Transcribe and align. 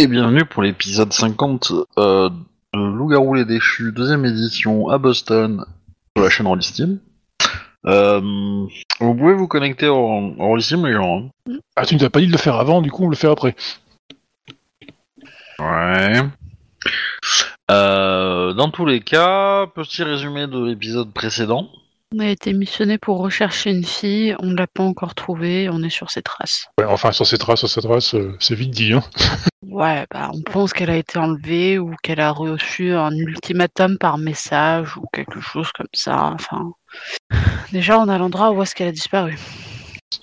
Et 0.00 0.06
bienvenue 0.06 0.46
pour 0.46 0.62
l'épisode 0.62 1.12
50 1.12 1.72
euh, 1.98 2.30
de 2.72 2.78
Loup-garou 2.78 3.34
les 3.34 3.44
déchus, 3.44 3.92
deuxième 3.92 4.24
édition 4.24 4.88
à 4.88 4.96
Boston, 4.96 5.66
sur 6.16 6.24
la 6.24 6.30
chaîne 6.30 6.46
Rollistim. 6.46 7.00
Euh, 7.84 8.18
vous 8.98 9.14
pouvez 9.14 9.34
vous 9.34 9.46
connecter 9.46 9.90
en, 9.90 10.34
en 10.38 10.48
Rollistim, 10.48 10.86
les 10.86 10.94
gens. 10.94 11.28
hein. 11.46 11.58
Ah, 11.76 11.84
tu 11.84 11.96
ne 11.96 12.00
t'as 12.00 12.08
pas 12.08 12.20
dit 12.20 12.28
de 12.28 12.32
le 12.32 12.38
faire 12.38 12.56
avant, 12.56 12.80
du 12.80 12.90
coup, 12.90 13.04
on 13.04 13.10
le 13.10 13.14
fait 13.14 13.28
après. 13.28 13.54
Ouais. 15.58 16.22
Euh, 17.70 18.54
dans 18.54 18.70
tous 18.70 18.86
les 18.86 19.00
cas, 19.00 19.66
petit 19.66 20.02
résumé 20.02 20.46
de 20.46 20.64
l'épisode 20.64 21.12
précédent. 21.12 21.68
On 22.12 22.18
a 22.18 22.26
été 22.26 22.52
missionné 22.52 22.98
pour 22.98 23.18
rechercher 23.18 23.70
une 23.70 23.84
fille, 23.84 24.34
on 24.40 24.46
ne 24.46 24.56
l'a 24.56 24.66
pas 24.66 24.82
encore 24.82 25.14
trouvée, 25.14 25.68
on 25.70 25.80
est 25.84 25.90
sur 25.90 26.10
ses 26.10 26.22
traces. 26.22 26.66
Ouais, 26.76 26.84
enfin, 26.86 27.12
sur 27.12 27.24
ces 27.24 27.38
traces, 27.38 27.60
sur 27.60 27.68
ces 27.68 27.80
traces, 27.80 28.14
euh, 28.14 28.34
c'est 28.40 28.56
vite 28.56 28.72
dit, 28.72 28.92
hein. 28.92 29.02
Ouais, 29.62 30.04
bah 30.10 30.30
on 30.34 30.42
pense 30.42 30.72
qu'elle 30.72 30.90
a 30.90 30.96
été 30.96 31.16
enlevée 31.20 31.78
ou 31.78 31.94
qu'elle 32.02 32.18
a 32.18 32.32
reçu 32.32 32.92
un 32.92 33.12
ultimatum 33.12 33.98
par 33.98 34.18
message 34.18 34.96
ou 34.96 35.04
quelque 35.12 35.40
chose 35.40 35.70
comme 35.72 35.86
ça. 35.92 36.34
Enfin, 36.34 36.72
déjà 37.70 38.00
on 38.00 38.08
a 38.08 38.18
l'endroit 38.18 38.50
où 38.50 38.60
est-ce 38.62 38.74
qu'elle 38.74 38.88
a 38.88 38.92
disparu. 38.92 39.38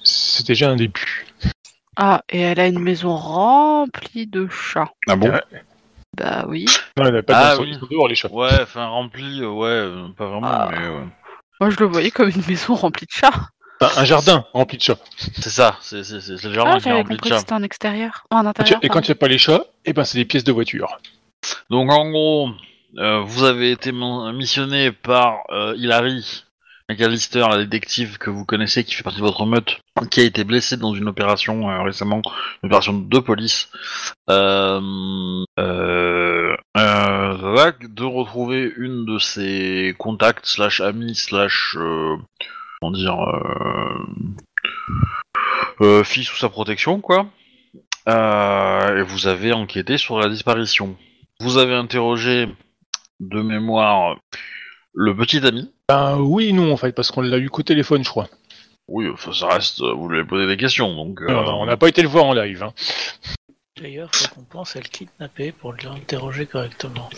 C'est 0.03 0.45
déjà 0.45 0.69
un 0.69 0.75
début. 0.75 1.25
Ah, 1.95 2.21
et 2.29 2.41
elle 2.41 2.59
a 2.59 2.67
une 2.67 2.79
maison 2.79 3.15
remplie 3.15 4.27
de 4.27 4.49
chats. 4.49 4.91
Ah 5.07 5.15
bon? 5.15 5.29
Ouais. 5.29 5.41
Bah 6.17 6.43
oui. 6.49 6.65
Non, 6.97 7.05
il 7.05 7.13
n'y 7.13 7.17
a 7.19 7.23
pas 7.23 7.51
Ah 7.51 7.55
de 7.55 7.61
oui. 7.61 7.69
ils 7.71 7.79
sont 7.79 7.87
dehors, 7.89 8.07
les 8.09 8.15
chats. 8.15 8.29
Ouais, 8.31 8.49
enfin 8.61 8.85
rempli, 8.87 9.41
euh, 9.41 9.49
ouais, 9.49 9.67
euh, 9.69 10.07
pas 10.17 10.25
vraiment, 10.27 10.47
Ah. 10.51 10.69
mais 10.71 10.87
ouais. 10.89 11.05
Moi 11.59 11.69
je 11.69 11.77
le 11.79 11.85
voyais 11.85 12.11
comme 12.11 12.29
une 12.29 12.43
maison 12.47 12.75
remplie 12.75 13.05
de 13.05 13.11
chats. 13.11 13.49
Un, 13.79 14.01
un 14.01 14.05
jardin 14.05 14.45
rempli 14.53 14.77
de 14.77 14.83
chats. 14.83 14.97
C'est 15.17 15.49
ça, 15.49 15.77
c'est 15.81 15.97
le 16.09 16.53
jardin 16.53 16.73
Ah, 16.75 16.79
qui 16.79 16.89
est 16.89 16.93
rempli 16.93 17.17
de 17.17 17.23
chats. 17.27 17.39
c'était 17.39 17.53
en 17.53 17.63
extérieur. 17.63 18.23
Oh, 18.31 18.41
Et 18.81 18.89
quand 18.89 19.01
il 19.01 19.11
n'y 19.11 19.11
a 19.11 19.15
pas 19.15 19.27
les 19.27 19.37
chats, 19.37 19.63
eh 19.85 19.93
ben, 19.93 20.03
c'est 20.03 20.17
des 20.17 20.25
pièces 20.25 20.43
de 20.43 20.51
voiture. 20.51 20.97
Donc 21.69 21.91
en 21.91 22.09
gros, 22.09 22.49
euh, 22.97 23.21
vous 23.21 23.43
avez 23.43 23.71
été 23.71 23.91
missionné 23.91 24.91
par 24.91 25.43
euh, 25.51 25.75
Hilary 25.77 26.43
McAllister, 26.89 27.45
la 27.49 27.57
détective 27.57 28.17
que 28.17 28.29
vous 28.29 28.45
connaissez, 28.45 28.83
qui 28.85 28.95
fait 28.95 29.03
partie 29.03 29.19
de 29.19 29.23
votre 29.25 29.45
meute, 29.45 29.77
qui 30.09 30.21
a 30.21 30.23
été 30.23 30.43
blessée 30.45 30.77
dans 30.77 30.93
une 30.93 31.09
opération 31.09 31.69
euh, 31.69 31.83
récemment, 31.83 32.21
une 32.63 32.67
opération 32.67 32.93
de 32.93 33.19
police. 33.19 33.69
Euh, 34.29 34.79
euh, 35.59 36.55
euh, 36.77 37.06
de 37.35 38.03
retrouver 38.03 38.71
une 38.77 39.05
de 39.05 39.19
ses 39.19 39.95
contacts 39.97 40.45
slash 40.45 40.81
amis 40.81 41.15
slash 41.15 41.75
euh, 41.77 42.15
comment 42.79 42.91
dire 42.91 43.19
euh, 43.19 44.05
euh, 45.81 46.03
fille 46.03 46.23
sous 46.23 46.37
sa 46.37 46.49
protection 46.49 47.01
quoi. 47.01 47.27
Et 48.07 49.01
vous 49.01 49.27
avez 49.27 49.51
enquêté 49.53 49.97
sur 49.97 50.17
la 50.19 50.29
disparition. 50.29 50.95
Vous 51.41 51.57
avez 51.57 51.73
interrogé 51.73 52.47
de 53.19 53.41
mémoire 53.41 54.17
le 54.93 55.15
petit 55.15 55.45
ami. 55.45 55.71
Ben 55.89 56.17
oui 56.19 56.53
non, 56.53 56.71
en 56.71 56.77
fait, 56.77 56.93
parce 56.93 57.11
qu'on 57.11 57.21
l'a 57.21 57.37
eu 57.37 57.49
qu'au 57.49 57.63
téléphone, 57.63 58.03
je 58.03 58.09
crois. 58.09 58.29
Oui, 58.87 59.07
ça 59.33 59.47
reste, 59.47 59.81
vous 59.81 60.07
lui 60.07 60.19
avez 60.19 60.27
posé 60.27 60.47
des 60.47 60.55
questions, 60.55 60.95
donc... 60.95 61.21
euh, 61.21 61.27
On 61.29 61.65
n'a 61.65 61.75
pas 61.75 61.89
été 61.89 62.01
le 62.01 62.07
voir 62.07 62.25
en 62.25 62.33
live. 62.33 62.63
Hein. 62.63 62.73
D'ailleurs, 63.81 64.09
faut 64.13 64.33
qu'on 64.33 64.43
pense 64.43 64.75
à 64.75 64.79
le 64.79 64.85
kidnapper 64.87 65.51
pour 65.51 65.73
l'interroger 65.73 66.45
correctement. 66.45 67.09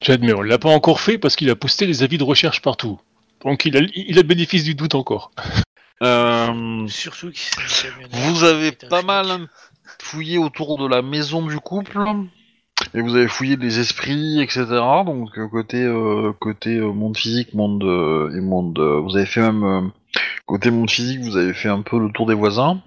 J'admets, 0.00 0.32
on 0.32 0.42
l'a 0.42 0.58
pas 0.58 0.68
encore 0.70 1.00
fait 1.00 1.18
parce 1.18 1.36
qu'il 1.36 1.50
a 1.50 1.56
posté 1.56 1.86
des 1.86 2.02
avis 2.02 2.18
de 2.18 2.24
recherche 2.24 2.62
partout. 2.62 3.00
Donc 3.44 3.64
il 3.64 3.76
a, 3.76 3.80
il 3.94 4.18
a 4.18 4.22
le 4.22 4.26
bénéfice 4.28 4.64
du 4.64 4.74
doute 4.74 4.94
encore. 4.94 5.30
euh, 6.02 6.86
Surtout 6.88 7.30
qu'il 7.30 7.68
s'est 7.68 7.88
camionnette 7.88 8.14
vous 8.14 8.44
avez 8.44 8.72
pas 8.72 9.02
mal 9.02 9.48
fouillé 10.00 10.38
autour 10.38 10.78
de 10.78 10.86
la 10.86 11.02
maison 11.02 11.46
du 11.46 11.58
couple, 11.58 12.00
et 12.94 13.00
vous 13.00 13.14
avez 13.16 13.28
fouillé 13.28 13.56
des 13.56 13.78
esprits, 13.80 14.40
etc. 14.40 14.64
Donc 15.06 15.36
euh, 15.38 15.48
côté 15.48 15.82
euh, 15.82 16.32
côté 16.40 16.76
euh, 16.76 16.92
monde 16.92 17.16
physique, 17.16 17.54
monde 17.54 17.82
euh, 17.84 18.36
et 18.36 18.40
monde... 18.40 18.78
euh, 18.78 19.00
vous 19.00 19.16
avez 19.16 19.26
fait 19.26 19.40
même... 19.40 19.64
euh, 19.64 19.82
côté 20.46 20.70
monde 20.70 20.90
physique, 20.90 21.20
vous 21.20 21.36
avez 21.36 21.54
fait 21.54 21.68
un 21.68 21.82
peu 21.82 21.98
le 21.98 22.10
tour 22.12 22.26
des 22.26 22.34
voisins. 22.34 22.80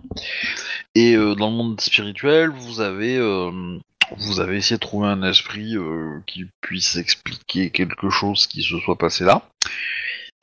Et 0.96 1.16
euh, 1.16 1.35
dans 1.35 1.50
le 1.50 1.56
monde 1.56 1.79
spirituel, 1.81 2.50
vous 2.50 2.81
avez... 2.81 3.18
euh, 3.18 3.52
vous 4.18 4.41
avez 4.41 4.57
essayé 4.57 4.75
de 4.75 4.81
trouver 4.81 5.07
un 5.07 5.24
esprit 5.24 5.78
euh, 5.78 6.19
qui 6.28 6.46
puisse 6.59 6.97
expliquer 6.97 7.69
quelque 7.69 8.09
chose 8.09 8.46
qui 8.46 8.62
se 8.62 8.78
soit 8.79 8.97
passé 8.97 9.24
là. 9.24 9.41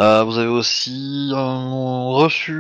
Vous 0.01 0.39
avez 0.39 0.49
aussi 0.49 1.31
reçu, 1.35 2.53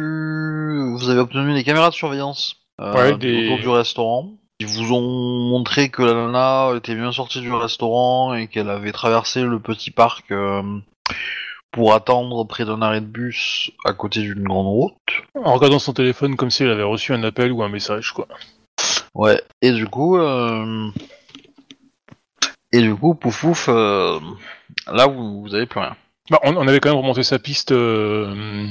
vous 0.98 1.09
avez 1.09 1.21
obtenu 1.21 1.54
des 1.54 1.65
caméras 1.65 1.88
de 1.91 1.94
surveillance 1.94 2.56
Ouais, 2.81 3.16
des- 3.16 3.47
autour 3.47 3.59
du 3.59 3.69
restaurant. 3.69 4.31
Ils 4.60 4.66
vous 4.66 4.93
ont 4.93 5.48
montré 5.48 5.88
que 5.88 6.03
la 6.03 6.15
nana 6.15 6.72
était 6.77 6.94
bien 6.97 7.12
sortie 7.12 7.41
du 7.41 7.53
restaurant 7.53 8.34
et 8.34 8.48
qu'elle 8.48 8.69
avait 8.71 8.93
traversé 8.93 9.43
le 9.43 9.60
petit 9.60 9.91
parc 9.93 10.32
pour 11.70 11.94
attendre 11.94 12.44
près 12.44 12.64
d'un 12.64 12.82
arrêt 12.82 13.00
de 13.00 13.06
bus 13.06 13.70
à 13.84 13.92
côté 13.92 14.20
d'une 14.20 14.44
grande 14.44 14.66
route. 14.66 14.94
En 15.34 15.54
regardant 15.54 15.78
son 15.78 15.92
téléphone 15.92 16.36
comme 16.36 16.50
si 16.50 16.62
elle 16.62 16.70
avait 16.70 16.82
reçu 16.82 17.12
un 17.12 17.22
appel 17.22 17.52
ou 17.52 17.62
un 17.62 17.68
message, 17.68 18.12
quoi. 18.12 18.26
Ouais, 19.14 19.42
et 19.62 19.72
du 19.72 19.86
coup, 19.86 20.16
euh, 20.18 20.90
et 22.72 22.80
du 22.80 22.94
coup, 22.94 23.14
pouf 23.14 23.40
pouf, 23.40 23.68
euh, 23.68 24.18
là 24.86 25.06
vous, 25.06 25.42
vous 25.42 25.54
avez 25.54 25.66
plus 25.66 25.80
rien. 25.80 25.96
Bah, 26.31 26.39
on, 26.44 26.56
on 26.56 26.69
avait 26.69 26.81
quand 26.81 26.91
même 26.91 26.99
remonté 26.99 27.22
sa 27.22 27.39
piste 27.39 27.72
euh, 27.72 28.66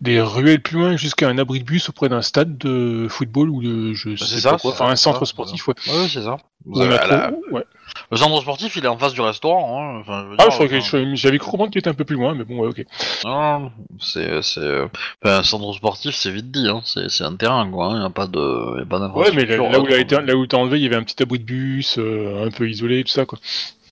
des 0.00 0.20
ruelles 0.20 0.60
plus 0.60 0.78
loin 0.78 0.96
jusqu'à 0.96 1.28
un 1.28 1.38
abri 1.38 1.60
de 1.60 1.64
bus 1.64 1.88
auprès 1.88 2.08
d'un 2.08 2.22
stade 2.22 2.58
de 2.58 3.06
football 3.08 3.48
ou 3.50 3.62
de 3.62 3.92
je 3.94 4.16
C'est 4.16 4.24
sais 4.26 4.40
ça, 4.40 4.50
pas 4.52 4.58
quoi, 4.58 4.72
enfin 4.72 4.86
un 4.90 4.96
centre 4.96 5.24
sportif, 5.24 5.66
ouais. 5.68 5.74
Ouais, 5.86 6.08
c'est 6.08 6.22
ça. 6.22 6.36
Vous 6.66 6.78
on 6.78 6.82
avez- 6.82 6.96
la- 7.08 7.32
ouais. 7.52 7.64
Le 8.12 8.16
centre 8.18 8.40
sportif, 8.42 8.76
il 8.76 8.84
est 8.84 8.88
en 8.88 8.98
face 8.98 9.14
du 9.14 9.20
restaurant. 9.22 9.80
Hein. 9.82 10.00
Enfin, 10.00 10.22
je 10.24 10.28
veux 10.28 10.36
Ah, 10.38 10.42
dire, 10.42 10.50
je 10.50 10.56
crois 10.56 10.68
que 10.68 10.76
enfin, 10.76 10.98
je- 11.10 11.14
j'avais 11.16 11.38
cru 11.38 11.50
comprendre 11.50 11.70
qu'il 11.72 11.78
était 11.78 11.88
un 11.90 11.94
peu 11.94 12.04
plus 12.04 12.16
loin, 12.16 12.34
mais 12.34 12.44
bon, 12.44 12.58
ouais, 12.58 12.68
ok. 12.68 12.84
Non, 13.24 13.72
c'est, 13.98 14.42
c'est, 14.42 14.60
euh, 14.60 14.86
enfin, 15.24 15.38
un 15.38 15.42
centre 15.42 15.72
sportif, 15.72 16.14
c'est 16.14 16.30
vite 16.30 16.50
dit. 16.50 16.68
Hein. 16.68 16.82
C'est, 16.84 17.08
c'est 17.08 17.24
un 17.24 17.34
terrain, 17.34 17.68
quoi. 17.70 17.90
Il 17.94 18.00
n'y 18.00 18.04
a 18.04 18.10
pas 18.10 18.26
de, 18.26 18.78
y 18.78 18.82
a 18.82 18.86
pas 18.86 19.08
Ouais, 19.08 19.30
mais 19.34 19.46
là, 19.46 19.56
là 19.56 19.80
où 19.80 19.86
il 19.86 19.94
a 19.94 19.98
été, 19.98 20.20
là 20.20 20.36
où 20.36 20.46
t'as 20.46 20.58
enlevé, 20.58 20.78
il 20.78 20.82
y 20.82 20.86
avait 20.86 20.96
un 20.96 21.02
petit 21.02 21.20
abri 21.22 21.38
de 21.38 21.44
bus, 21.44 21.96
euh, 21.98 22.46
un 22.46 22.50
peu 22.50 22.68
isolé, 22.68 23.02
tout 23.04 23.10
ça, 23.12 23.24
quoi. 23.24 23.38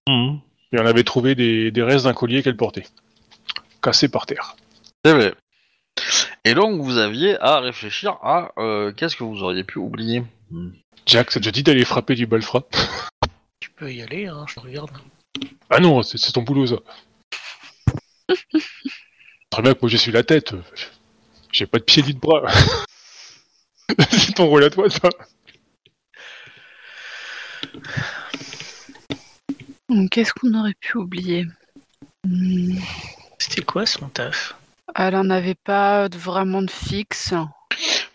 Mhm. 0.09 0.41
Et 0.73 0.79
on 0.79 0.87
avait 0.87 1.05
trouvé 1.05 1.34
des, 1.34 1.71
des 1.71 1.83
restes 1.83 2.05
d'un 2.05 2.15
collier 2.15 2.43
qu'elle 2.43 2.56
portait, 2.56 2.87
cassé 3.83 4.09
par 4.09 4.27
terre. 4.27 4.56
C'est 5.05 5.15
vrai. 5.15 5.34
Et 6.45 6.55
donc, 6.55 6.81
vous 6.81 6.99
aviez 6.99 7.39
à 7.41 7.61
réfléchir 7.61 8.12
à 8.23 8.53
euh, 8.59 8.93
qu'est-ce 8.93 9.17
que 9.17 9.25
vous 9.25 9.43
auriez 9.43 9.65
pu 9.65 9.78
oublier? 9.78 10.23
Jack, 11.07 11.31
ça 11.31 11.41
te 11.41 11.49
dit 11.49 11.62
d'aller 11.62 11.84
frapper 11.84 12.15
du 12.15 12.27
balfra? 12.27 12.65
Tu 13.61 13.71
peux 13.71 13.93
y 13.93 14.03
aller, 14.03 14.27
hein, 14.27 14.45
je 14.49 14.55
te 14.55 14.61
regarde. 14.61 14.91
Ah 15.71 15.81
non, 15.81 16.03
c'est 16.03 16.19
c'est 16.19 16.33
ton 16.33 16.42
boulot, 16.42 16.66
ça. 16.66 16.77
Très 19.51 19.63
bien 19.63 19.75
que 19.75 19.78
moi, 19.83 19.91
je 19.91 19.97
suis 19.97 20.13
la 20.13 20.22
tête. 20.22 20.54
J'ai 21.53 21.66
pas 21.66 21.78
de 21.78 21.84
pied 21.84 22.03
ni 22.03 22.15
de 22.15 22.19
bras. 22.19 22.42
c'est 24.10 24.34
ton 24.34 24.47
rôle 24.47 24.65
à 24.65 24.71
toi, 24.71 24.89
ça. 24.91 25.09
Qu'est-ce 30.11 30.33
qu'on 30.35 30.55
aurait 30.55 30.75
pu 30.81 30.99
oublier? 30.99 31.47
Hum, 32.25 32.77
C'était 33.39 33.63
quoi 33.63 33.87
son 33.87 34.09
taf? 34.09 34.57
Elle 34.95 35.17
en 35.17 35.31
avait 35.31 35.55
pas 35.55 36.09
vraiment 36.09 36.63
de 36.63 36.71
fixe. 36.71 37.35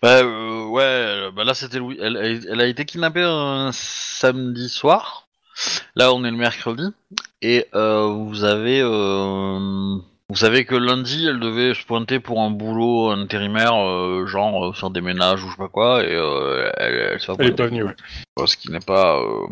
Bah, 0.02 0.18
euh, 0.22 0.66
ouais, 0.66 0.82
euh, 0.82 1.30
bah 1.30 1.44
là, 1.44 1.54
c'était 1.54 1.78
Louis. 1.78 1.96
Elle, 2.00 2.16
elle- 2.16 2.46
elle 2.50 2.60
a 2.60 2.66
été 2.66 2.84
kidnappée 2.84 3.22
un 3.24 3.70
samedi 3.72 4.68
soir. 4.68 5.28
Là, 5.94 6.12
on 6.12 6.24
est 6.24 6.30
le 6.30 6.36
mercredi. 6.36 6.84
Et 7.42 7.66
euh, 7.74 8.06
vous 8.08 8.44
avez. 8.44 8.80
euh, 8.82 9.96
Vous 10.30 10.36
savez 10.36 10.64
que 10.64 10.74
lundi, 10.74 11.26
elle 11.26 11.38
devait 11.40 11.74
se 11.74 11.84
pointer 11.84 12.18
pour 12.18 12.40
un 12.40 12.50
boulot 12.50 13.10
intérimaire, 13.10 13.74
euh, 13.76 14.26
genre 14.26 14.66
euh, 14.68 14.72
faire 14.72 14.90
des 14.90 15.00
ménages 15.02 15.42
ou 15.44 15.46
je 15.48 15.52
sais 15.52 15.58
pas 15.58 15.68
quoi, 15.68 16.02
et 16.02 16.14
euh, 16.14 16.70
elle, 16.78 16.94
elle 17.12 17.20
s'est 17.20 17.26
pas 17.26 17.36
Elle 17.38 17.48
est 17.48 17.50
pointée. 17.50 17.56
pas 17.56 17.66
venue, 17.66 17.82
ouais. 17.84 17.94
Euh, 18.40 18.46
Ce 18.46 18.56
qui 18.56 18.70
n'est 18.70 18.80
pas. 18.80 19.18
euh, 19.20 19.46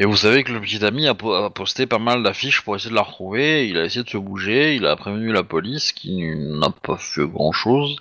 Et 0.00 0.04
vous 0.04 0.16
savez 0.16 0.44
que 0.44 0.52
le 0.52 0.60
petit 0.60 0.84
ami 0.84 1.08
a, 1.08 1.14
po- 1.14 1.32
a 1.34 1.50
posté 1.50 1.86
pas 1.86 1.98
mal 1.98 2.22
d'affiches 2.22 2.60
pour 2.62 2.76
essayer 2.76 2.90
de 2.90 2.94
la 2.94 3.02
retrouver. 3.02 3.68
Il 3.68 3.76
a 3.78 3.84
essayé 3.84 4.04
de 4.04 4.08
se 4.08 4.16
bouger, 4.16 4.76
il 4.76 4.86
a 4.86 4.94
prévenu 4.94 5.32
la 5.32 5.42
police 5.42 5.90
qui 5.92 6.22
n'a 6.36 6.70
pas 6.70 6.96
fait 6.98 7.26
grand 7.26 7.52
chose. 7.52 7.96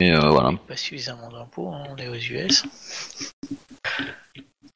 Et 0.00 0.12
euh, 0.12 0.20
voilà. 0.30 0.52
Pas 0.66 0.76
suffisamment 0.76 1.28
d'impôts, 1.30 1.70
hein, 1.72 1.84
on 1.90 1.96
est 1.96 2.08
aux 2.08 2.14
US. 2.14 2.64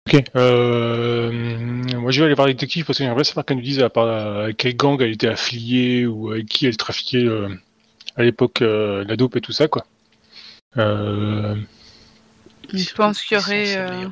Ok. 0.06 0.22
Euh, 0.36 1.30
moi, 1.32 2.10
je 2.10 2.20
vais 2.20 2.26
aller 2.26 2.34
voir 2.34 2.48
les 2.48 2.54
détectives 2.54 2.84
parce 2.84 2.98
que 2.98 3.04
j'aimerais 3.04 3.24
savoir 3.24 3.46
qu'elle 3.46 3.56
nous 3.56 3.62
dise 3.62 3.80
à, 3.80 3.88
part, 3.88 4.08
à 4.44 4.52
quel 4.52 4.76
gang 4.76 5.00
elle 5.00 5.12
était 5.12 5.28
affiliée 5.28 6.04
ou 6.06 6.32
avec 6.32 6.46
qui 6.46 6.66
elle 6.66 6.76
trafiquait 6.76 7.24
euh, 7.24 7.48
à 8.16 8.24
l'époque 8.24 8.60
euh, 8.60 9.04
la 9.06 9.16
dope 9.16 9.36
et 9.36 9.40
tout 9.40 9.52
ça, 9.52 9.68
quoi. 9.68 9.86
Euh, 10.76 11.54
Je 12.74 12.92
pense 12.92 13.22
qu'il 13.22 13.38
y 13.38 13.40
aurait. 13.40 13.76
euh. 13.76 14.08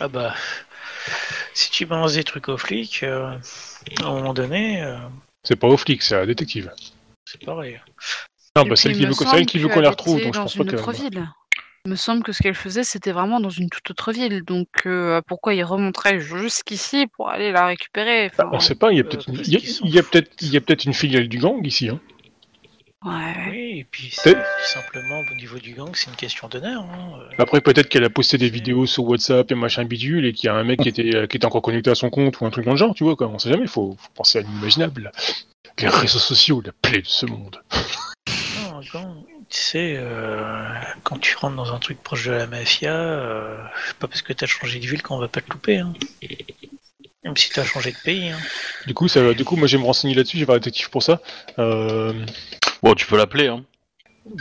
Ah 0.00 0.08
bah, 0.08 0.34
si 1.54 1.70
tu 1.70 1.86
balances 1.86 2.14
des 2.14 2.24
trucs 2.24 2.48
aux 2.48 2.58
flics, 2.58 3.02
euh, 3.02 3.38
à 4.02 4.06
un 4.06 4.14
moment 4.14 4.34
donné, 4.34 4.82
euh, 4.82 4.98
c'est 5.42 5.56
pas 5.56 5.68
aux 5.68 5.76
flics, 5.76 6.02
c'est 6.02 6.16
à 6.16 6.18
la 6.18 6.26
détective. 6.26 6.70
c'est 7.24 7.42
pareil. 7.44 7.80
Non, 8.56 8.64
bah, 8.64 8.74
qui 8.74 8.88
me 8.88 8.94
veut, 8.94 9.44
qui 9.44 9.58
veut 9.58 9.68
qu'on 9.68 9.74
qu'elle 9.74 9.82
la 9.82 9.90
retrouve, 9.90 10.20
donc 10.22 10.34
je 10.34 10.38
dans 10.38 10.44
pense 10.44 10.56
pas 10.56 10.62
une 10.62 10.70
que. 10.70 10.76
autre 10.76 10.92
ville. 10.92 11.28
Il 11.86 11.90
me 11.90 11.96
semble 11.96 12.22
que 12.22 12.32
ce 12.32 12.42
qu'elle 12.42 12.54
faisait, 12.54 12.82
c'était 12.82 13.12
vraiment 13.12 13.40
dans 13.40 13.50
une 13.50 13.68
toute 13.68 13.90
autre 13.90 14.12
ville. 14.12 14.42
Donc 14.42 14.68
euh, 14.86 15.20
pourquoi 15.26 15.54
il 15.54 15.62
remonterait 15.64 16.18
jusqu'ici 16.18 17.06
pour 17.08 17.28
aller 17.28 17.52
la 17.52 17.66
récupérer? 17.66 18.30
Bah, 18.38 18.48
on 18.52 18.58
sait 18.58 18.74
pas, 18.74 18.90
y 18.92 19.00
a 19.00 19.00
euh, 19.00 19.04
peut-être 19.04 19.28
une, 19.28 19.36
il 19.44 20.48
y 20.48 20.56
a 20.56 20.60
peut-être 20.60 20.84
une 20.84 20.94
filiale 20.94 21.28
du 21.28 21.38
gang 21.38 21.64
ici. 21.66 21.90
Hein. 21.90 22.00
Ouais. 23.04 23.34
Oui, 23.50 23.78
et 23.80 23.86
puis 23.90 24.10
c'est 24.10 24.36
simplement 24.62 25.20
au 25.20 25.34
niveau 25.34 25.58
du 25.58 25.74
gang, 25.74 25.90
c'est 25.94 26.10
une 26.10 26.16
question 26.16 26.48
d'honneur. 26.48 26.82
Hein. 26.82 27.18
euh. 27.20 27.34
Après, 27.38 27.60
peut-être 27.60 27.88
qu'elle 27.88 28.04
a 28.04 28.10
posté 28.10 28.38
des 28.38 28.48
vidéos 28.48 28.86
sur 28.86 29.04
WhatsApp 29.04 29.50
et 29.50 29.54
machin 29.54 29.84
bidule 29.84 30.26
et 30.26 30.32
qu'il 30.32 30.46
y 30.46 30.50
a 30.50 30.54
un 30.54 30.64
mec 30.64 30.80
qui 30.80 30.88
était, 30.88 31.14
euh, 31.14 31.26
qui 31.26 31.36
était 31.36 31.46
encore 31.46 31.62
connecté 31.62 31.90
à 31.90 31.94
son 31.94 32.10
compte 32.10 32.40
ou 32.40 32.46
un 32.46 32.50
truc 32.50 32.64
dans 32.64 32.72
le 32.72 32.76
genre, 32.76 32.94
tu 32.94 33.04
vois, 33.04 33.16
quoi. 33.16 33.28
On 33.28 33.38
sait 33.38 33.50
jamais, 33.50 33.66
faut, 33.66 33.96
faut 33.98 34.10
penser 34.14 34.38
à 34.38 34.42
l'imaginable. 34.42 35.12
Les 35.78 35.88
réseaux 35.88 36.18
sociaux, 36.18 36.62
la 36.64 36.72
plaie 36.82 37.02
de 37.02 37.06
ce 37.06 37.26
monde. 37.26 37.60
Non, 38.70 38.80
gang, 38.92 39.24
tu 39.50 39.58
sais, 39.58 39.94
euh, 39.98 40.64
quand 41.02 41.18
tu 41.18 41.36
rentres 41.36 41.56
dans 41.56 41.72
un 41.72 41.78
truc 41.78 42.02
proche 42.02 42.26
de 42.26 42.32
la 42.32 42.46
mafia, 42.46 42.94
euh, 42.94 43.56
c'est 43.86 43.96
pas 43.98 44.08
parce 44.08 44.22
que 44.22 44.32
t'as 44.32 44.46
changé 44.46 44.78
de 44.78 44.86
ville 44.86 45.02
qu'on 45.02 45.18
va 45.18 45.28
pas 45.28 45.40
te 45.40 45.50
louper. 45.52 45.78
Hein. 45.78 45.92
Même 47.24 47.36
si 47.36 47.50
t'as 47.50 47.64
changé 47.64 47.92
de 47.92 47.96
pays. 48.04 48.30
Hein. 48.30 48.38
Du 48.86 48.94
coup, 48.94 49.08
ça, 49.08 49.32
du 49.34 49.44
coup, 49.44 49.56
moi, 49.56 49.66
je 49.66 49.76
vais 49.76 49.82
me 49.82 49.86
renseigner 49.86 50.14
là-dessus, 50.14 50.38
j'ai 50.38 50.48
un 50.48 50.54
détective 50.54 50.90
pour 50.90 51.02
ça. 51.02 51.20
Euh, 51.58 52.12
Bon, 52.84 52.94
tu 52.94 53.06
peux 53.06 53.16
l'appeler, 53.16 53.48
hein. 53.48 53.64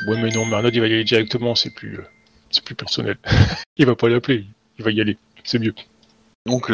ouais, 0.08 0.22
mais 0.22 0.30
non, 0.30 0.46
mais 0.46 0.56
Arnaud, 0.58 0.70
il 0.70 0.82
va 0.82 0.88
y 0.88 0.94
aller 0.94 1.04
directement, 1.06 1.56
c'est 1.56 1.74
plus, 1.74 2.00
euh, 2.00 2.04
c'est 2.50 2.64
plus 2.64 2.76
personnel. 2.76 3.18
il 3.78 3.86
va 3.86 3.96
pas 3.96 4.10
l'appeler, 4.10 4.46
il 4.78 4.84
va 4.84 4.92
y 4.92 5.00
aller, 5.00 5.18
c'est 5.46 5.60
mieux. 5.60 5.74
Ok. 6.50 6.70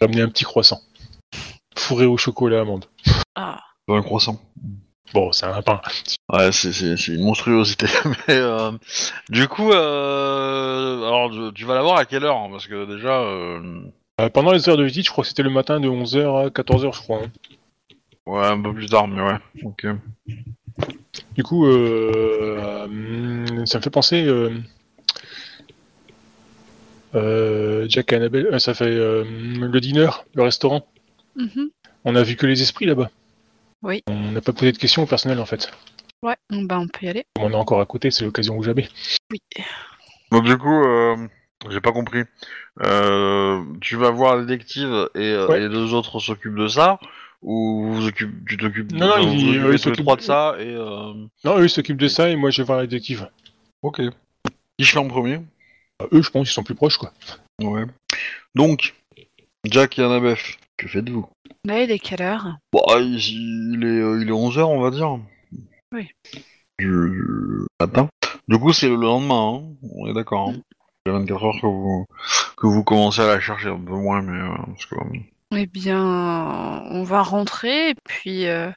Ramener 0.00 0.22
un 0.22 0.28
petit 0.28 0.44
croissant. 0.44 0.80
Fourré 1.76 2.06
au 2.06 2.16
chocolat 2.16 2.60
amande. 2.60 2.84
Ah. 3.34 3.60
Un 3.88 4.02
croissant. 4.02 4.40
Bon, 5.12 5.32
c'est 5.32 5.46
un 5.46 5.62
pain. 5.62 5.80
Ouais, 6.32 6.52
c'est, 6.52 6.72
c'est, 6.72 6.96
c'est 6.96 7.12
une 7.12 7.24
monstruosité. 7.24 7.86
Mais 8.28 8.34
euh, 8.36 8.70
du 9.28 9.48
coup, 9.48 9.72
euh, 9.72 10.98
alors 11.06 11.30
tu- 11.30 11.52
tu 11.54 11.64
vas 11.64 11.74
l'avoir 11.74 11.98
à 11.98 12.04
quelle 12.04 12.24
heure 12.24 12.36
hein, 12.36 12.48
Parce 12.52 12.66
que 12.68 12.86
déjà, 12.86 13.20
euh, 13.20 13.82
Euh, 14.20 14.28
pendant 14.28 14.52
les 14.52 14.68
heures 14.68 14.76
de 14.76 14.84
visite, 14.84 15.06
je 15.06 15.10
crois 15.10 15.22
que 15.22 15.28
c'était 15.28 15.42
le 15.42 15.50
matin 15.50 15.80
de 15.80 15.88
11h 15.88 16.46
à 16.46 16.50
14h, 16.50 16.94
je 16.94 17.00
crois. 17.00 17.22
hein. 17.24 17.30
ouais, 18.26 18.46
un 18.46 18.62
peu 18.62 18.72
plus 18.72 18.86
tard, 18.86 19.08
mais 19.08 19.20
ouais. 19.22 19.38
Ok. 19.64 19.86
Du 21.36 21.42
coup, 21.42 21.66
euh, 21.66 22.12
euh, 22.58 23.66
ça 23.66 23.78
me 23.78 23.82
fait 23.82 23.90
penser. 23.90 24.24
Euh, 24.24 24.50
euh, 27.14 27.86
Jack 27.88 28.12
et 28.12 28.16
Annabelle, 28.16 28.48
euh, 28.52 28.58
ça 28.58 28.74
fait 28.74 28.84
euh, 28.86 29.24
le 29.24 29.80
dîner, 29.80 30.08
le 30.34 30.42
restaurant. 30.42 30.86
Mhm. 31.36 31.70
On 32.04 32.16
a 32.16 32.22
vu 32.22 32.36
que 32.36 32.46
les 32.46 32.60
esprits 32.62 32.86
là-bas. 32.86 33.10
Oui. 33.82 34.02
On 34.08 34.32
n'a 34.32 34.40
pas 34.40 34.52
posé 34.52 34.72
de 34.72 34.78
questions 34.78 35.02
au 35.02 35.06
personnel 35.06 35.38
en 35.40 35.46
fait. 35.46 35.70
Ouais, 36.22 36.36
bah 36.50 36.78
on 36.80 36.88
peut 36.88 37.06
y 37.06 37.08
aller. 37.08 37.24
Comme 37.36 37.44
on 37.44 37.50
est 37.52 37.56
encore 37.56 37.80
à 37.80 37.86
côté, 37.86 38.10
c'est 38.10 38.24
l'occasion 38.24 38.56
ou 38.56 38.62
jamais. 38.62 38.88
Oui. 39.30 39.40
Bon, 40.30 40.40
du 40.40 40.56
coup, 40.56 40.84
euh, 40.84 41.16
j'ai 41.70 41.80
pas 41.80 41.92
compris. 41.92 42.22
Euh, 42.82 43.62
tu 43.80 43.96
vas 43.96 44.10
voir 44.10 44.36
la 44.36 44.44
détective 44.44 45.08
et, 45.14 45.36
Ouais. 45.36 45.58
et 45.58 45.60
les 45.60 45.68
deux 45.68 45.92
autres 45.94 46.18
s'occupent 46.18 46.56
de 46.56 46.66
ça 46.66 46.98
Ou 47.44 47.92
vous 47.92 48.06
occupez, 48.06 48.32
tu 48.48 48.56
t'occupes 48.56 48.92
Non, 48.92 49.06
non, 49.06 49.26
vous 49.26 49.34
il- 49.34 49.48
occupez 49.48 49.48
euh, 49.48 49.52
il 49.58 49.62
tous 49.64 49.70
les 49.72 49.78
s'occupe- 49.78 50.04
trois 50.04 50.16
de 50.16 50.20
ça 50.22 50.56
et... 50.58 50.66
Euh... 50.74 51.12
Non, 51.44 51.58
eux 51.58 51.64
ils 51.64 51.70
s'occupent 51.70 51.98
de 51.98 52.08
ça 52.08 52.30
et 52.30 52.36
moi 52.36 52.48
je 52.50 52.62
vais 52.62 52.66
voir 52.66 52.78
la 52.78 52.86
détective. 52.86 53.28
Ok. 53.82 54.00
Qui 54.78 54.84
je 54.84 54.90
fais 54.90 54.98
en 54.98 55.08
premier 55.08 55.40
Euh, 56.02 56.06
eux, 56.12 56.22
je 56.22 56.30
pense, 56.30 56.48
ils 56.48 56.52
sont 56.52 56.62
plus 56.64 56.74
proches 56.74 56.96
quoi. 56.96 57.12
Ouais. 57.62 57.84
Donc, 58.54 58.94
Jack 59.66 59.98
et 59.98 60.02
Annabeth, 60.02 60.38
que 60.78 60.88
faites-vous? 60.88 61.28
Là, 61.66 61.82
il 61.82 61.90
est 61.90 61.98
quelle 61.98 62.22
heure? 62.22 62.56
Bon, 62.72 62.82
il, 62.98 63.74
il 63.74 63.84
est, 63.84 63.86
euh, 64.00 64.20
il 64.22 64.28
est 64.28 64.32
11h, 64.32 64.62
on 64.64 64.80
va 64.80 64.90
dire. 64.90 65.18
Oui. 65.92 66.08
Du, 66.78 67.66
matin. 67.80 68.08
Du 68.48 68.58
coup, 68.58 68.72
c'est 68.72 68.88
le 68.88 68.96
lendemain, 68.96 69.60
hein. 69.62 69.74
on 69.96 70.06
est 70.08 70.14
d'accord. 70.14 70.48
Hein. 70.50 70.54
Il 71.06 71.12
y 71.12 71.14
a 71.14 71.18
24 71.18 71.44
heures 71.44 71.54
que 71.60 71.66
vous, 71.66 72.06
que 72.56 72.66
vous 72.66 72.82
commencez 72.84 73.20
à 73.20 73.26
la 73.26 73.40
chercher 73.40 73.68
un 73.68 73.78
peu 73.78 73.92
moins, 73.92 74.22
mais... 74.22 74.38
euh, 74.38 74.56
parce 74.66 74.86
que, 74.86 74.94
euh, 74.96 75.20
Eh 75.56 75.66
bien, 75.66 76.02
on 76.90 77.04
va 77.04 77.22
rentrer 77.22 77.90
et 77.90 77.94
puis 78.04 78.46
euh, 78.46 78.70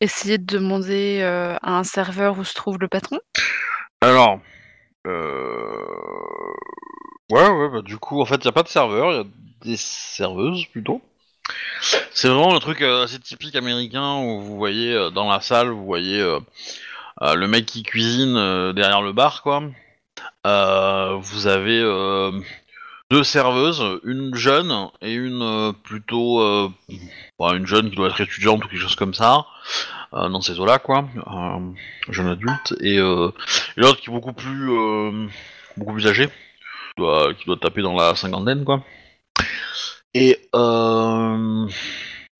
essayer 0.00 0.38
de 0.38 0.44
demander 0.44 1.20
euh, 1.22 1.56
à 1.62 1.78
un 1.78 1.84
serveur 1.84 2.38
où 2.38 2.44
se 2.44 2.54
trouve 2.54 2.78
le 2.78 2.88
patron. 2.88 3.18
Alors... 4.00 4.40
Euh... 5.06 5.86
Ouais, 7.30 7.48
ouais, 7.48 7.68
bah 7.70 7.82
du 7.82 7.96
coup, 7.96 8.20
en 8.20 8.24
fait, 8.24 8.36
il 8.36 8.42
n'y 8.42 8.48
a 8.48 8.52
pas 8.52 8.62
de 8.62 8.68
serveur, 8.68 9.12
il 9.12 9.16
y 9.16 9.20
a 9.20 9.24
des 9.62 9.76
serveuses, 9.76 10.66
plutôt. 10.66 11.00
C'est 12.12 12.28
vraiment 12.28 12.52
le 12.52 12.60
truc 12.60 12.82
assez 12.82 13.18
typique 13.18 13.56
américain 13.56 14.16
où 14.16 14.40
vous 14.40 14.56
voyez 14.56 15.10
dans 15.14 15.30
la 15.30 15.40
salle, 15.40 15.70
vous 15.70 15.84
voyez 15.84 16.20
le 17.20 17.46
mec 17.46 17.66
qui 17.66 17.82
cuisine 17.82 18.72
derrière 18.72 19.00
le 19.00 19.12
bar, 19.12 19.42
quoi. 19.42 19.62
Vous 20.44 21.46
avez 21.46 21.80
deux 23.10 23.24
serveuses, 23.24 23.82
une 24.04 24.34
jeune 24.34 24.72
et 25.02 25.12
une 25.12 25.42
euh, 25.42 25.72
plutôt 25.72 26.40
euh, 26.40 26.68
bon, 27.38 27.52
une 27.52 27.66
jeune 27.66 27.90
qui 27.90 27.96
doit 27.96 28.08
être 28.08 28.20
étudiante 28.20 28.64
ou 28.64 28.68
quelque 28.68 28.80
chose 28.80 28.94
comme 28.94 29.14
ça, 29.14 29.46
euh, 30.14 30.28
dans 30.28 30.40
ces 30.40 30.60
eaux-là, 30.60 30.78
quoi, 30.78 31.08
euh, 31.16 31.72
jeune 32.08 32.28
adulte, 32.28 32.74
et, 32.80 32.98
euh, 32.98 33.30
et 33.76 33.80
l'autre 33.80 34.00
qui 34.00 34.10
est 34.10 34.12
beaucoup 34.12 34.32
plus 34.32 34.70
beaucoup 35.76 35.94
plus 35.94 36.06
âgé, 36.06 36.26
qui 36.28 36.32
doit, 36.98 37.34
qui 37.34 37.46
doit 37.46 37.56
taper 37.56 37.82
dans 37.82 37.94
la 37.94 38.14
cinquantaine, 38.14 38.64
quoi. 38.64 38.84
Et 40.14 40.38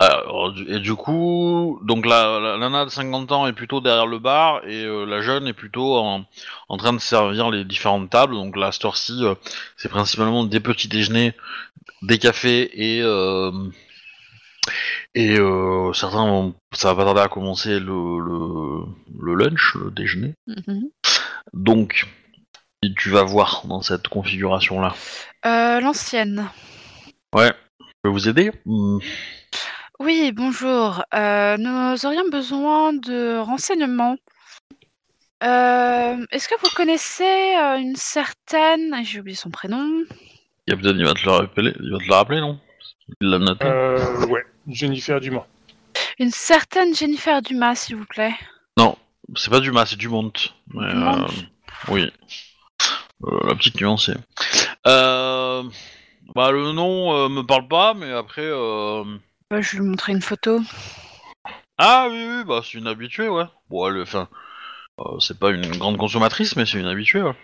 alors, 0.00 0.52
du- 0.52 0.66
et 0.72 0.80
du 0.80 0.94
coup, 0.94 1.78
donc 1.82 2.06
la, 2.06 2.40
la 2.40 2.56
nana 2.56 2.86
de 2.86 2.90
50 2.90 3.30
ans 3.32 3.46
est 3.46 3.52
plutôt 3.52 3.80
derrière 3.80 4.06
le 4.06 4.18
bar 4.18 4.64
et 4.66 4.82
euh, 4.84 5.04
la 5.04 5.20
jeune 5.20 5.46
est 5.46 5.52
plutôt 5.52 5.96
en, 5.98 6.24
en 6.70 6.76
train 6.78 6.92
de 6.94 6.98
servir 6.98 7.50
les 7.50 7.64
différentes 7.64 8.08
tables. 8.08 8.34
Donc 8.34 8.56
là, 8.56 8.72
cette 8.72 8.84
heure-ci, 8.86 9.18
euh, 9.22 9.34
c'est 9.76 9.90
principalement 9.90 10.44
des 10.44 10.60
petits 10.60 10.88
déjeuners, 10.88 11.34
des 12.02 12.18
cafés 12.18 12.70
et 12.96 13.02
euh, 13.02 13.50
et 15.14 15.36
certains 15.94 16.24
vont, 16.26 16.54
ça 16.72 16.88
va 16.88 16.96
pas 16.96 17.04
tarder 17.04 17.20
à 17.22 17.28
commencer 17.28 17.80
le, 17.80 18.20
le, 18.20 18.84
le 19.20 19.34
lunch, 19.34 19.74
le 19.74 19.90
déjeuner. 19.90 20.34
Mhm. 20.46 20.88
Donc, 21.52 22.06
tu 22.96 23.10
vas 23.10 23.24
voir 23.24 23.62
dans 23.66 23.82
cette 23.82 24.06
configuration-là. 24.08 24.94
L'ancienne. 25.80 26.48
Ouais. 27.34 27.52
Je 27.80 27.84
peux 28.04 28.08
vous 28.10 28.28
aider? 28.28 28.52
Hmm. 28.64 28.98
Oui, 30.00 30.32
bonjour. 30.32 31.04
Euh, 31.14 31.58
nous 31.58 32.06
aurions 32.06 32.26
besoin 32.30 32.94
de 32.94 33.36
renseignements. 33.38 34.16
Euh, 35.42 36.16
Est-ce 36.30 36.48
que 36.48 36.58
vous 36.58 36.70
connaissez 36.74 37.54
euh, 37.56 37.76
une 37.76 37.96
certaine... 37.96 38.94
J'ai 39.04 39.20
oublié 39.20 39.36
son 39.36 39.50
prénom. 39.50 40.04
Captain, 40.66 40.96
il 40.96 41.04
va 41.04 41.12
te 41.12 41.22
le 41.26 41.30
rappeler, 41.32 41.74
il 41.78 41.92
va 41.92 41.98
te 41.98 42.04
le 42.04 42.14
rappeler, 42.14 42.40
non? 42.40 42.58
Il 43.20 43.28
l'a 43.28 43.38
noté. 43.38 43.66
Euh, 43.66 44.26
ouais, 44.28 44.42
Jennifer 44.68 45.20
Dumas. 45.20 45.44
Une 46.18 46.30
certaine 46.30 46.94
Jennifer 46.94 47.42
Dumas, 47.42 47.74
s'il 47.74 47.96
vous 47.96 48.06
plaît. 48.06 48.34
Non, 48.78 48.96
c'est 49.36 49.50
pas 49.50 49.60
du 49.60 49.70
mas, 49.70 49.84
c'est 49.84 49.96
du 49.96 50.08
monte. 50.08 50.54
Mais, 50.72 50.88
Du 50.92 50.96
Mont. 50.96 51.24
euh, 51.24 51.28
oui. 51.88 52.10
Euh, 53.24 53.38
la 53.48 53.54
petite 53.54 53.78
nuance. 53.78 54.10
Euh, 54.86 55.62
bah, 56.34 56.52
le 56.52 56.72
nom 56.72 57.14
euh, 57.14 57.28
me 57.28 57.42
parle 57.42 57.68
pas, 57.68 57.92
mais 57.92 58.10
après. 58.12 58.48
Je 59.50 59.72
vais 59.72 59.78
lui 59.78 59.88
montrer 59.88 60.12
une 60.12 60.22
photo. 60.22 60.60
Ah 61.76 62.06
oui, 62.08 62.24
oui, 62.28 62.44
bah 62.44 62.60
c'est 62.62 62.78
une 62.78 62.86
habituée, 62.86 63.28
ouais. 63.28 63.46
Bon, 63.68 63.88
elle, 63.88 64.02
enfin, 64.02 64.28
euh, 65.00 65.18
c'est 65.18 65.38
pas 65.38 65.50
une 65.50 65.66
grande 65.76 65.96
consommatrice, 65.96 66.54
mais 66.54 66.66
c'est 66.66 66.78
une 66.78 66.86
habituée, 66.86 67.22
ouais. 67.22 67.34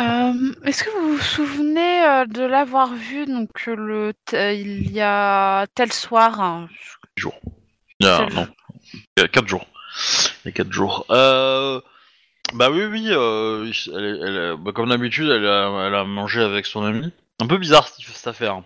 Euh, 0.00 0.32
Est-ce 0.64 0.82
que 0.82 0.90
vous 0.90 1.16
vous 1.16 1.22
souvenez 1.22 2.04
euh, 2.04 2.26
de 2.26 2.42
l'avoir 2.42 2.92
vue 2.94 3.24
donc 3.26 3.66
le 3.66 4.12
il 4.32 4.90
y 4.90 5.00
a 5.00 5.66
tel 5.74 5.92
soir 5.92 6.40
hein, 6.40 6.68
a, 8.02 8.26
Quel 8.26 8.34
non, 8.34 8.48
il 9.16 9.20
y 9.20 9.22
a 9.22 9.28
4 9.28 9.46
jours. 9.46 9.66
Il 10.44 10.48
y 10.48 10.48
a 10.48 10.52
4 10.52 10.72
jours. 10.72 11.06
Euh, 11.10 11.80
bah 12.54 12.70
oui, 12.70 12.84
oui, 12.84 13.06
elle, 13.08 13.72
elle 13.94 14.56
bah, 14.58 14.72
comme 14.72 14.90
d'habitude, 14.90 15.28
elle 15.30 15.46
a, 15.46 15.86
elle 15.86 15.94
a 15.94 16.04
mangé 16.04 16.42
avec 16.42 16.66
son 16.66 16.84
ami. 16.84 17.10
Un 17.40 17.46
peu 17.46 17.56
bizarre 17.56 17.88
cette 17.88 18.26
affaire. 18.26 18.62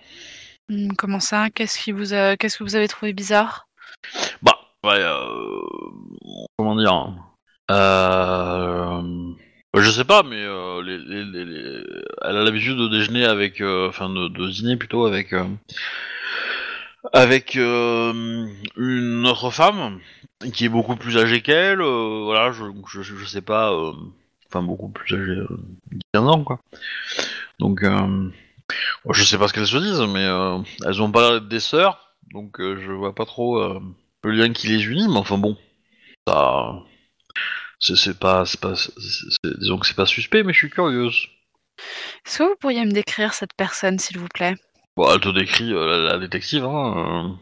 Hmm, 0.71 0.93
Comment 0.97 1.19
ça? 1.19 1.51
Qu'est-ce 1.51 1.79
qui 1.81 1.91
vous 1.91 2.15
a... 2.15 2.37
Qu'est-ce 2.37 2.57
que 2.59 2.63
vous 2.63 2.77
avez 2.77 2.87
trouvé 2.87 3.13
bizarre? 3.13 3.67
Bah, 4.41 4.57
ouais, 4.85 5.01
euh, 5.01 5.61
comment 6.57 6.77
dire 6.77 7.13
euh, 7.73 9.03
bah, 9.75 9.81
Je 9.81 9.91
sais 9.91 10.05
pas, 10.05 10.23
mais 10.23 10.37
euh, 10.39 10.81
elle 12.23 12.37
a 12.37 12.45
l'habitude 12.45 12.77
de 12.77 12.87
déjeuner 12.87 13.25
avec, 13.25 13.61
euh, 13.61 13.89
enfin 13.89 14.09
de, 14.09 14.29
dîner 14.49 14.77
plutôt 14.77 15.07
avec, 15.07 15.33
euh, 15.33 15.45
avec 17.13 17.57
euh, 17.57 18.47
une 18.77 19.27
autre 19.27 19.51
femme 19.51 19.99
qui 20.53 20.67
est 20.67 20.69
beaucoup 20.69 20.95
plus 20.95 21.19
âgée 21.19 21.43
qu'elle. 21.43 21.81
euh, 21.81 22.23
voilà, 22.25 22.53
je, 22.53 22.63
je, 23.03 23.25
sais 23.25 23.43
pas, 23.43 23.73
euh, 23.73 23.93
enfin 24.47 24.63
beaucoup 24.63 24.89
plus 24.89 25.15
âgée, 25.17 25.33
euh, 25.33 25.59
15 26.15 26.29
ans 26.29 26.45
quoi. 26.45 26.61
Donc, 27.59 27.83
euh, 27.83 28.31
je 29.11 29.23
sais 29.25 29.39
pas 29.39 29.49
ce 29.49 29.53
qu'elles 29.53 29.67
se 29.67 29.77
disent, 29.77 30.01
mais 30.13 30.25
euh, 30.25 30.59
elles 30.87 31.03
ont 31.03 31.11
pas 31.13 31.23
l'air 31.23 31.33
d'être 31.41 31.49
des 31.49 31.61
sœurs, 31.61 32.15
donc 32.33 32.61
euh, 32.61 32.81
je 32.81 32.93
vois 32.93 33.15
pas 33.15 33.27
trop. 33.27 33.59
euh, 33.59 33.81
le 34.23 34.33
lien 34.33 34.53
qui 34.53 34.69
les 34.69 34.85
unit, 34.85 35.09
mais 35.09 35.17
enfin 35.17 35.39
bon, 35.39 35.57
ça, 36.29 36.75
c'est 37.79 37.97
c'est 37.97 38.19
pas, 38.19 38.45
c'est 38.45 38.61
pas, 38.61 38.77
c'est- 38.77 38.93
c'est- 38.99 39.59
disons 39.59 39.79
que 39.79 39.87
c'est 39.87 39.97
pas 39.97 40.05
suspect, 40.07 40.43
mais 40.43 40.53
je 40.53 40.59
suis 40.59 40.71
curieuse. 40.71 41.27
Est-ce 42.27 42.39
que 42.39 42.43
vous 42.45 42.57
pourriez 42.61 42.85
me 42.85 42.93
décrire 42.93 43.33
cette 43.33 43.55
personne, 43.57 43.99
s'il 43.99 44.19
vous 44.19 44.29
plaît? 44.29 44.57
Bon, 44.97 45.11
elle 45.11 45.21
te 45.21 45.31
décrit 45.31 45.71
la, 45.71 45.97
la 45.99 46.19
détective, 46.19 46.65
hein. 46.67 47.39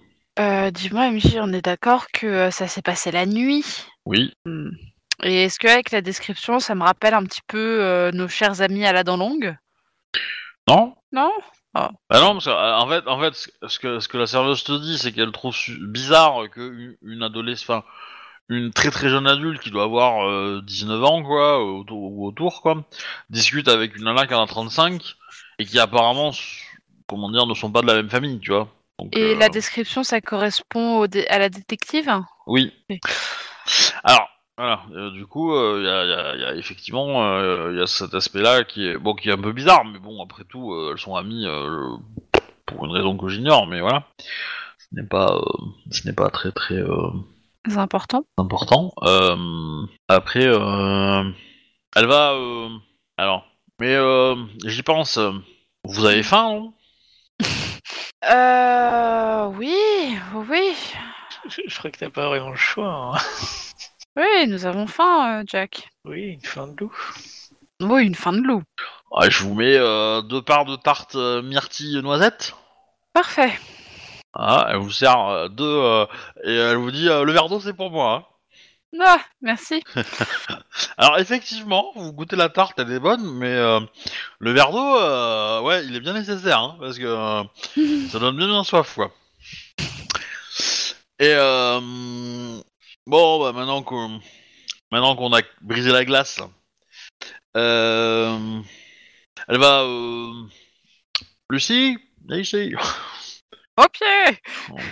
Dis-moi, 0.73 1.09
MJ, 1.09 1.39
on 1.41 1.53
est 1.53 1.65
d'accord 1.65 2.07
que 2.13 2.51
ça 2.51 2.69
s'est 2.69 2.83
passé 2.83 3.11
la 3.11 3.27
nuit? 3.27 3.65
Oui. 4.07 4.33
Hmm. 4.45 4.69
Et 5.25 5.45
est-ce 5.45 5.59
qu'avec 5.59 5.91
la 5.91 6.01
description, 6.01 6.61
ça 6.61 6.77
me 6.77 6.85
rappelle 6.85 7.15
un 7.15 7.25
petit 7.25 7.41
peu 7.49 8.11
nos 8.15 8.29
chers 8.29 8.61
amis 8.63 8.87
à 8.87 8.93
la 8.93 9.03
dent 9.03 9.17
longue 9.17 9.57
Non. 10.69 10.95
Non 11.13 11.31
Bah 11.75 11.91
non, 12.21 12.33
parce 12.35 12.45
que, 12.47 12.51
euh, 12.51 12.77
en 12.77 12.89
fait, 12.89 13.07
en 13.07 13.21
fait, 13.21 13.35
ce- 13.69 13.79
que, 13.79 14.01
ce 14.01 14.09
que 14.09 14.19
la 14.19 14.27
serveuse 14.27 14.65
te 14.65 14.73
dit, 14.73 14.99
c'est 14.99 15.13
qu'elle 15.13 15.33
trouve 15.33 15.55
bizarre 15.81 16.49
que 16.51 16.97
une- 17.03 17.23
adolescente, 17.23 17.65
enfin, 17.69 17.85
une 18.49 18.73
très 18.73 18.91
très 18.91 19.09
jeune 19.09 19.27
adulte 19.27 19.61
qui 19.61 19.71
doit 19.71 19.85
avoir 19.85 20.29
euh, 20.29 20.61
19 20.65 21.03
ans, 21.05 21.23
quoi, 21.23 21.63
autour, 21.65 21.99
ou 22.13 22.27
autour, 22.27 22.63
quoi, 22.63 22.85
discute 23.31 23.69
avec 23.69 23.97
une 23.97 24.05
nana 24.05 24.27
qui 24.27 24.35
en 24.35 24.43
a 24.43 24.47
35 24.47 25.15
et 25.59 25.65
qui 25.65 25.79
apparemment, 25.79 26.33
comment 27.07 27.31
dire, 27.31 27.47
ne 27.47 27.55
sont 27.55 27.71
pas 27.71 27.83
de 27.83 27.87
la 27.87 27.95
même 27.95 28.11
famille, 28.11 28.39
tu 28.41 28.51
vois. 28.51 28.69
Donc, 28.99 29.17
Et 29.17 29.35
euh, 29.35 29.39
la 29.39 29.49
description, 29.49 30.03
ça 30.03 30.21
correspond 30.21 30.99
au 30.99 31.07
dé- 31.07 31.27
à 31.29 31.39
la 31.39 31.49
détective? 31.49 32.11
Oui. 32.47 32.73
Oui. 32.91 33.01
Alors, 34.03 34.29
voilà, 34.59 34.83
euh, 34.93 35.11
du 35.13 35.25
coup, 35.27 35.55
il 35.55 35.85
y, 35.85 35.89
a, 35.89 36.05
y 36.05 36.13
a- 36.13 36.37
y 36.37 36.45
a 36.45 36.55
effectivement 36.57 37.25
euh, 37.25 37.73
y 37.75 37.81
a 37.81 37.87
cet 37.87 38.13
aspect-là 38.13 38.65
qui 38.65 38.87
est 38.89 38.99
bon, 38.99 39.15
qui 39.15 39.29
est 39.31 39.33
un 39.33 39.41
peu 39.41 39.53
bizarre, 39.53 39.85
mais 39.87 39.99
bon, 40.01 40.23
après 40.23 40.45
tout, 40.45 40.73
euh, 40.75 40.91
elles 40.93 40.99
sont 41.01 41.15
amies 41.17 41.47
euh, 41.47 41.97
pour 42.67 42.85
une 42.85 42.91
raison 42.91 43.17
que 43.17 43.29
j'ignore, 43.29 43.67
mais 43.67 43.81
voilà, 43.81 44.03
ce 44.21 44.87
n'est 44.97 45.07
pas, 45.07 45.35
euh, 45.37 45.41
ce 45.93 46.07
n'est 46.07 46.13
pas 46.15 46.29
très 46.31 46.51
très 46.53 46.75
euh, 46.75 47.09
C'est 47.69 47.79
important. 47.79 48.25
important. 48.37 48.93
Euh, 49.05 49.87
après, 50.09 50.47
euh, 50.47 51.23
elle 51.97 52.07
va, 52.07 52.33
euh, 52.33 52.69
alors, 53.17 53.47
mais 53.81 53.95
euh, 53.95 54.35
j'y 54.67 54.83
pense. 54.83 55.17
euh, 55.19 55.31
Vous 55.85 56.05
avez 56.05 56.23
faim, 56.25 56.51
non? 56.53 56.73
Euh. 58.29 59.47
Oui, 59.57 59.75
oui. 60.35 60.73
Je, 61.49 61.61
je 61.67 61.79
crois 61.79 61.91
que 61.91 61.99
t'as 61.99 62.11
pas 62.11 62.27
vraiment 62.29 62.51
le 62.51 62.57
choix. 62.57 63.15
hein. 63.15 63.19
Oui, 64.19 64.47
nous 64.49 64.67
avons 64.67 64.87
faim, 64.87 65.41
euh, 65.41 65.45
Jack. 65.47 65.89
Oui, 66.05 66.23
une 66.23 66.43
fin 66.43 66.67
de 66.67 66.75
loup. 66.81 66.93
Oui, 67.81 68.05
une 68.05 68.15
faim 68.17 68.33
de 68.33 68.41
loup. 68.43 68.63
Ah, 69.15 69.31
Je 69.31 69.45
vous 69.45 69.55
mets 69.55 69.77
euh, 69.77 70.23
deux 70.23 70.43
parts 70.43 70.65
de 70.65 70.77
tarte 70.77 71.15
euh, 71.15 71.41
myrtille 71.41 72.03
noisette. 72.03 72.55
Parfait. 73.13 73.53
Ah, 74.35 74.67
elle 74.71 74.79
vous 74.79 74.91
sert 74.91 75.21
euh, 75.29 75.49
deux 75.49 75.65
euh, 75.65 76.05
et 76.45 76.55
elle 76.55 76.77
vous 76.77 76.91
dit 76.91 77.09
euh, 77.09 77.25
le 77.25 77.33
verre 77.33 77.49
d'eau 77.49 77.61
c'est 77.61 77.73
pour 77.73 77.91
moi. 77.91 78.15
hein. 78.15 78.25
Ah, 79.05 79.21
merci. 79.43 79.83
Alors 80.99 81.19
effectivement, 81.19 81.93
vous 81.95 82.13
goûtez 82.13 82.37
la 82.37 82.49
tarte, 82.49 82.79
elle 82.79 82.91
est 82.91 82.99
bonne, 83.01 83.25
mais 83.39 83.55
euh, 83.55 83.81
le 84.41 84.53
verre 84.53 84.71
d'eau, 84.73 84.97
euh, 84.97 85.61
ouais, 85.61 85.85
il 85.87 85.95
est 85.95 86.01
bien 86.01 86.15
nécessaire 86.15 86.59
hein, 86.61 86.77
parce 86.81 86.99
que 86.99 87.05
euh, 87.05 87.43
ça 88.11 88.19
donne 88.19 88.37
bien 88.37 88.49
bien 88.49 88.65
soif 88.65 88.95
quoi. 88.95 89.13
Et 91.21 91.33
euh, 91.35 92.61
bon, 93.09 93.41
bah 93.43 93.53
maintenant 93.53 93.83
qu'on 93.83 94.21
maintenant 94.93 95.17
qu'on 95.17 95.33
a 95.33 95.41
brisé 95.63 95.91
la 95.91 96.05
glace, 96.05 96.41
euh, 97.57 98.61
elle 99.49 99.59
va 99.59 99.83
euh, 99.83 100.33
Lucie, 101.51 101.99
viens 102.27 102.39
ici. 102.39 102.75
Au 103.77 103.89
pied 103.93 104.39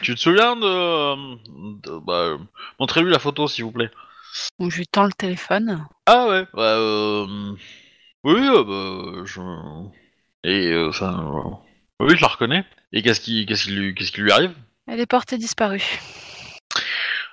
Tu 0.02 0.14
te 0.14 0.20
souviens 0.20 0.56
de, 0.56 1.36
de 1.82 1.98
bah, 1.98 2.38
montrez-lui 2.80 3.10
la 3.10 3.18
photo 3.18 3.46
s'il 3.46 3.64
vous 3.64 3.72
plaît. 3.72 3.90
Je 4.58 4.76
lui 4.76 4.86
tends 4.86 5.04
le 5.04 5.12
téléphone. 5.12 5.86
Ah 6.06 6.26
ouais. 6.28 6.46
Bah, 6.54 6.76
euh... 6.76 7.54
Oui, 8.24 8.40
euh, 8.40 8.64
bah, 8.64 9.22
je... 9.24 9.40
Et 10.44 10.72
euh, 10.72 10.88
enfin, 10.88 11.32
euh, 12.00 12.04
oui, 12.04 12.16
je 12.16 12.22
la 12.22 12.28
reconnais. 12.28 12.64
Et 12.92 13.02
qu'est-ce 13.02 13.20
qui, 13.20 13.46
qu'est-ce 13.46 13.64
qui 13.64 13.70
lui, 13.70 13.94
qu'est-ce 13.94 14.12
qui 14.12 14.20
lui 14.20 14.32
arrive? 14.32 14.54
Elle 14.86 15.00
est 15.00 15.06
portée 15.06 15.38
disparue. 15.38 16.00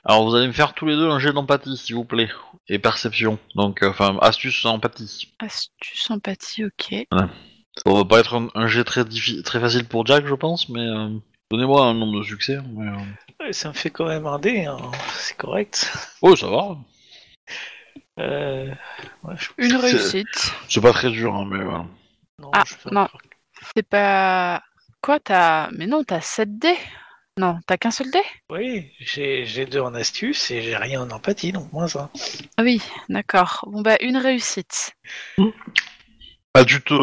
Alors 0.06 0.24
vous 0.28 0.36
allez 0.36 0.48
me 0.48 0.54
faire 0.54 0.74
tous 0.74 0.86
les 0.86 0.96
deux 0.96 1.10
un 1.10 1.20
jet 1.20 1.32
d'empathie, 1.34 1.78
s'il 1.78 1.96
vous 1.96 2.04
plaît, 2.06 2.30
et 2.68 2.78
perception. 2.80 3.40
Donc, 3.56 3.84
euh, 3.84 3.90
enfin, 3.90 4.18
astuce 4.22 4.66
empathie. 4.66 5.34
Astuce, 5.40 6.12
empathie, 6.12 6.66
ok. 6.66 7.06
Ça 7.12 7.92
va 7.92 8.06
pas 8.06 8.20
être 8.20 8.36
un, 8.36 8.50
un 8.54 8.68
jet 8.68 8.84
très 8.84 9.04
diffi- 9.04 9.42
très 9.44 9.60
facile 9.60 9.86
pour 9.88 10.06
Jack, 10.06 10.26
je 10.28 10.34
pense, 10.36 10.70
mais 10.70 10.82
euh, 10.82 11.10
donnez-moi 11.50 11.86
un 11.86 11.94
nombre 11.94 12.20
de 12.20 12.24
succès. 12.24 12.58
Mais, 12.74 12.88
euh, 12.88 12.96
Ouais, 13.40 13.54
ça 13.54 13.70
me 13.70 13.74
fait 13.74 13.90
quand 13.90 14.06
même 14.06 14.28
un 14.28 14.40
dé, 14.40 14.66
hein. 14.66 14.78
c'est 15.18 15.36
correct. 15.38 15.92
Oh, 16.22 16.36
ça 16.36 16.48
va. 16.48 16.78
Euh... 18.20 18.68
ouais, 19.24 19.36
je- 19.38 19.50
Une 19.58 19.76
réussite. 19.76 20.54
C'est 20.70 20.82
pas 20.82 20.94
très 20.94 21.10
dur, 21.10 21.34
hein, 21.34 21.48
mais 21.50 21.64
voilà. 21.64 21.86
Non, 22.40 22.52
Ah, 22.54 22.64
je 22.66 22.76
non. 22.94 23.08
C'est 23.76 23.88
pas. 23.88 24.62
Quoi, 25.02 25.20
t'as. 25.20 25.70
Mais 25.72 25.88
non, 25.88 26.04
t'as 26.04 26.22
7 26.22 26.58
dés 26.60 26.78
Non, 27.40 27.58
t'as 27.66 27.78
qu'un 27.78 27.90
seul 27.92 28.12
dé? 28.12 28.22
Oui, 28.50 28.92
j'ai 29.00 29.66
deux 29.66 29.80
en 29.80 29.96
astuce 29.96 30.52
et 30.52 30.62
j'ai 30.62 30.78
rien 30.78 31.02
en 31.02 31.10
empathie, 31.10 31.52
donc 31.52 31.72
moins 31.74 31.96
un. 31.96 32.10
Ah 32.58 32.64
Oui, 32.64 32.80
d'accord. 33.10 33.66
Bon, 33.68 33.82
bah, 33.82 33.98
une 34.02 34.18
réussite. 34.18 34.94
Ah, 36.54 36.64
tu 36.64 36.80
te, 36.82 36.94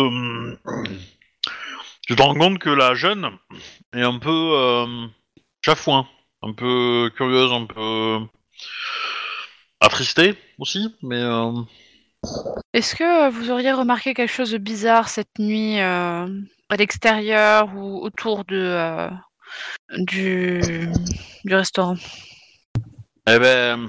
tu 2.06 2.14
te 2.14 2.22
rends 2.22 2.34
compte 2.34 2.58
que 2.60 2.70
la 2.70 2.94
jeune 2.94 3.28
est 3.92 4.02
un 4.02 4.18
peu 4.20 4.30
euh, 4.30 5.06
chafouin, 5.64 6.06
un 6.42 6.52
peu 6.52 7.10
curieuse, 7.16 7.52
un 7.52 7.66
peu 7.66 8.20
attristée 9.80 10.36
aussi, 10.58 10.94
mais 11.02 11.20
euh, 11.20 11.50
Est-ce 12.72 12.94
que 12.94 13.26
euh, 13.26 13.30
vous 13.30 13.50
auriez 13.50 13.72
remarqué 13.72 14.14
quelque 14.14 14.32
chose 14.32 14.52
de 14.52 14.58
bizarre 14.58 15.08
cette 15.08 15.38
nuit 15.38 15.80
euh, 15.80 16.26
à 16.68 16.76
l'extérieur 16.76 17.74
ou 17.74 17.98
autour 18.04 18.44
de, 18.44 18.56
euh, 18.56 19.10
du, 19.98 20.60
du 21.44 21.54
restaurant 21.54 21.96
eh 23.28 23.38
ben, 23.38 23.88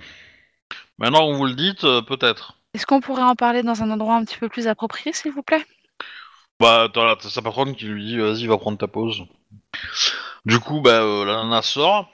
maintenant 0.99 1.31
que 1.31 1.37
vous 1.37 1.45
le 1.45 1.55
dites, 1.55 1.83
euh, 1.83 2.01
peut-être. 2.01 2.57
Est-ce 2.73 2.85
qu'on 2.85 2.99
pourrait 3.01 3.23
en 3.23 3.35
parler 3.35 3.63
dans 3.63 3.81
un 3.81 3.89
endroit 3.89 4.15
un 4.15 4.23
petit 4.25 4.37
peu 4.37 4.49
plus 4.49 4.67
approprié, 4.67 5.13
s'il 5.13 5.31
vous 5.31 5.41
plaît? 5.41 5.65
Bah, 6.59 6.89
t'as 6.93 7.05
la- 7.05 7.15
t'as 7.15 7.29
sa 7.29 7.41
patronne 7.41 7.75
qui 7.75 7.85
lui 7.85 8.05
dit 8.05 8.17
vas-y, 8.17 8.45
va 8.45 8.57
prendre 8.57 8.77
ta 8.77 8.87
pause. 8.87 9.23
Du 10.45 10.59
coup, 10.59 10.81
bah, 10.81 11.01
euh, 11.01 11.25
la 11.25 11.43
nana 11.43 11.61
sort. 11.61 12.09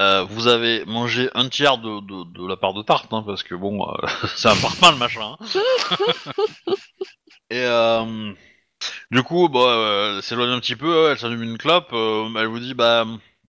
Euh, 0.00 0.22
vous 0.24 0.46
avez 0.46 0.84
mangé 0.84 1.30
un 1.34 1.48
tiers 1.48 1.78
de, 1.78 2.00
de, 2.00 2.24
de 2.32 2.46
la 2.46 2.56
part 2.56 2.74
de 2.74 2.82
tarte, 2.82 3.12
hein, 3.12 3.22
parce 3.26 3.42
que 3.42 3.54
bon, 3.54 3.82
euh, 3.86 4.06
c'est 4.36 4.48
un 4.48 4.56
parpaing 4.56 4.92
le 4.92 4.98
machin. 4.98 5.36
hein. 5.40 5.46
Et 7.50 7.60
euh, 7.64 8.32
du 9.12 9.22
coup, 9.22 9.48
bah, 9.50 9.60
euh, 9.60 10.16
elle 10.16 10.22
s'éloigne 10.22 10.50
un 10.50 10.60
petit 10.60 10.74
peu, 10.74 11.10
elle 11.10 11.18
s'allume 11.18 11.42
une 11.42 11.58
clope, 11.58 11.90
euh, 11.92 12.28
elle 12.36 12.46
vous 12.46 12.58
dit 12.58 12.72
bah, 12.72 13.04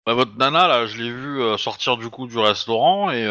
bah, 0.05 0.13
votre 0.13 0.37
nana 0.37 0.67
là, 0.67 0.85
je 0.85 0.97
l'ai 0.97 1.09
vue 1.09 1.41
euh, 1.41 1.57
sortir 1.57 1.95
du 1.95 2.09
coup 2.09 2.27
du 2.27 2.37
restaurant 2.37 3.09
et 3.09 3.23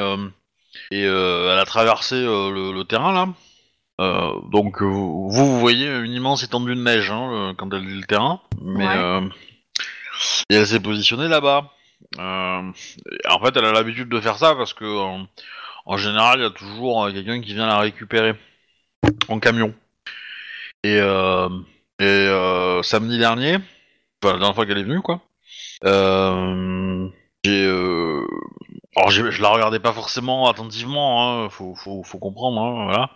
et 0.91 1.03
elle 1.03 1.59
a 1.59 1.65
traversé 1.67 2.17
le, 2.23 2.73
le 2.73 2.85
terrain 2.85 3.13
là. 3.13 3.29
Donc 4.51 4.83
vous, 4.83 5.29
vous 5.31 5.61
voyez 5.61 5.87
une 5.87 6.13
immense 6.13 6.43
étendue 6.43 6.75
de 6.75 6.81
neige 6.81 7.11
hein, 7.11 7.55
quand 7.59 7.73
elle 7.75 7.87
dit 7.87 8.01
le 8.01 8.07
terrain, 8.07 8.41
mais 8.61 8.87
Ouais. 8.87 9.29
et 10.51 10.55
elle 10.57 10.67
s'est 10.67 10.81
positionnée 10.81 11.29
là-bas. 11.29 11.71
En 12.19 12.73
fait, 13.45 13.57
elle 13.57 13.65
a 13.67 13.73
l'habitude 13.73 14.09
de 14.09 14.21
faire 14.21 14.39
ça 14.39 14.55
parce 14.55 14.73
que 14.73 14.85
en, 15.85 15.97
général, 15.99 16.41
il 16.41 16.43
y 16.43 16.47
a 16.47 16.51
toujours 16.51 17.09
quelqu'un 17.13 17.41
qui 17.43 17.55
vient 17.55 17.67
la 17.67 17.79
récupérer 17.79 18.35
en 19.29 19.39
camion. 19.39 19.75
Et, 20.85 20.99
euh, 21.01 21.49
et 22.03 22.05
euh, 22.05 22.83
samedi 22.83 23.17
dernier, 23.17 23.59
enfin 24.21 24.33
la 24.33 24.39
dernière 24.39 24.55
fois 24.57 24.67
qu'elle 24.67 24.79
est 24.79 24.83
venue, 24.83 25.03
quoi. 25.03 25.21
Euh, 25.85 27.09
j'ai, 27.45 27.65
euh, 27.65 28.27
alors 28.97 29.11
je 29.11 29.41
la 29.41 29.49
regardais 29.49 29.79
pas 29.79 29.93
forcément 29.93 30.49
attentivement, 30.49 31.45
hein, 31.45 31.49
faut, 31.49 31.77
faut, 31.77 32.03
faut 32.03 32.19
comprendre, 32.19 32.61
hein, 32.61 32.85
voilà. 32.87 33.11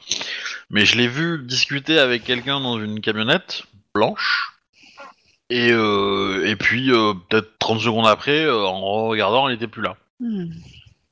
Mais 0.70 0.84
je 0.84 0.96
l'ai 0.96 1.08
vu 1.08 1.42
discuter 1.42 1.98
avec 1.98 2.22
quelqu'un 2.22 2.60
dans 2.60 2.78
une 2.78 3.00
camionnette 3.00 3.64
blanche. 3.92 4.52
Et, 5.50 5.68
et 5.68 6.56
puis, 6.56 6.90
peut-être 7.28 7.58
30 7.60 7.80
secondes 7.80 8.06
après, 8.06 8.48
en 8.48 9.06
regardant, 9.06 9.48
elle 9.48 9.54
était 9.54 9.68
plus 9.68 9.82
là. 9.82 9.96
Hmm. 10.18 10.50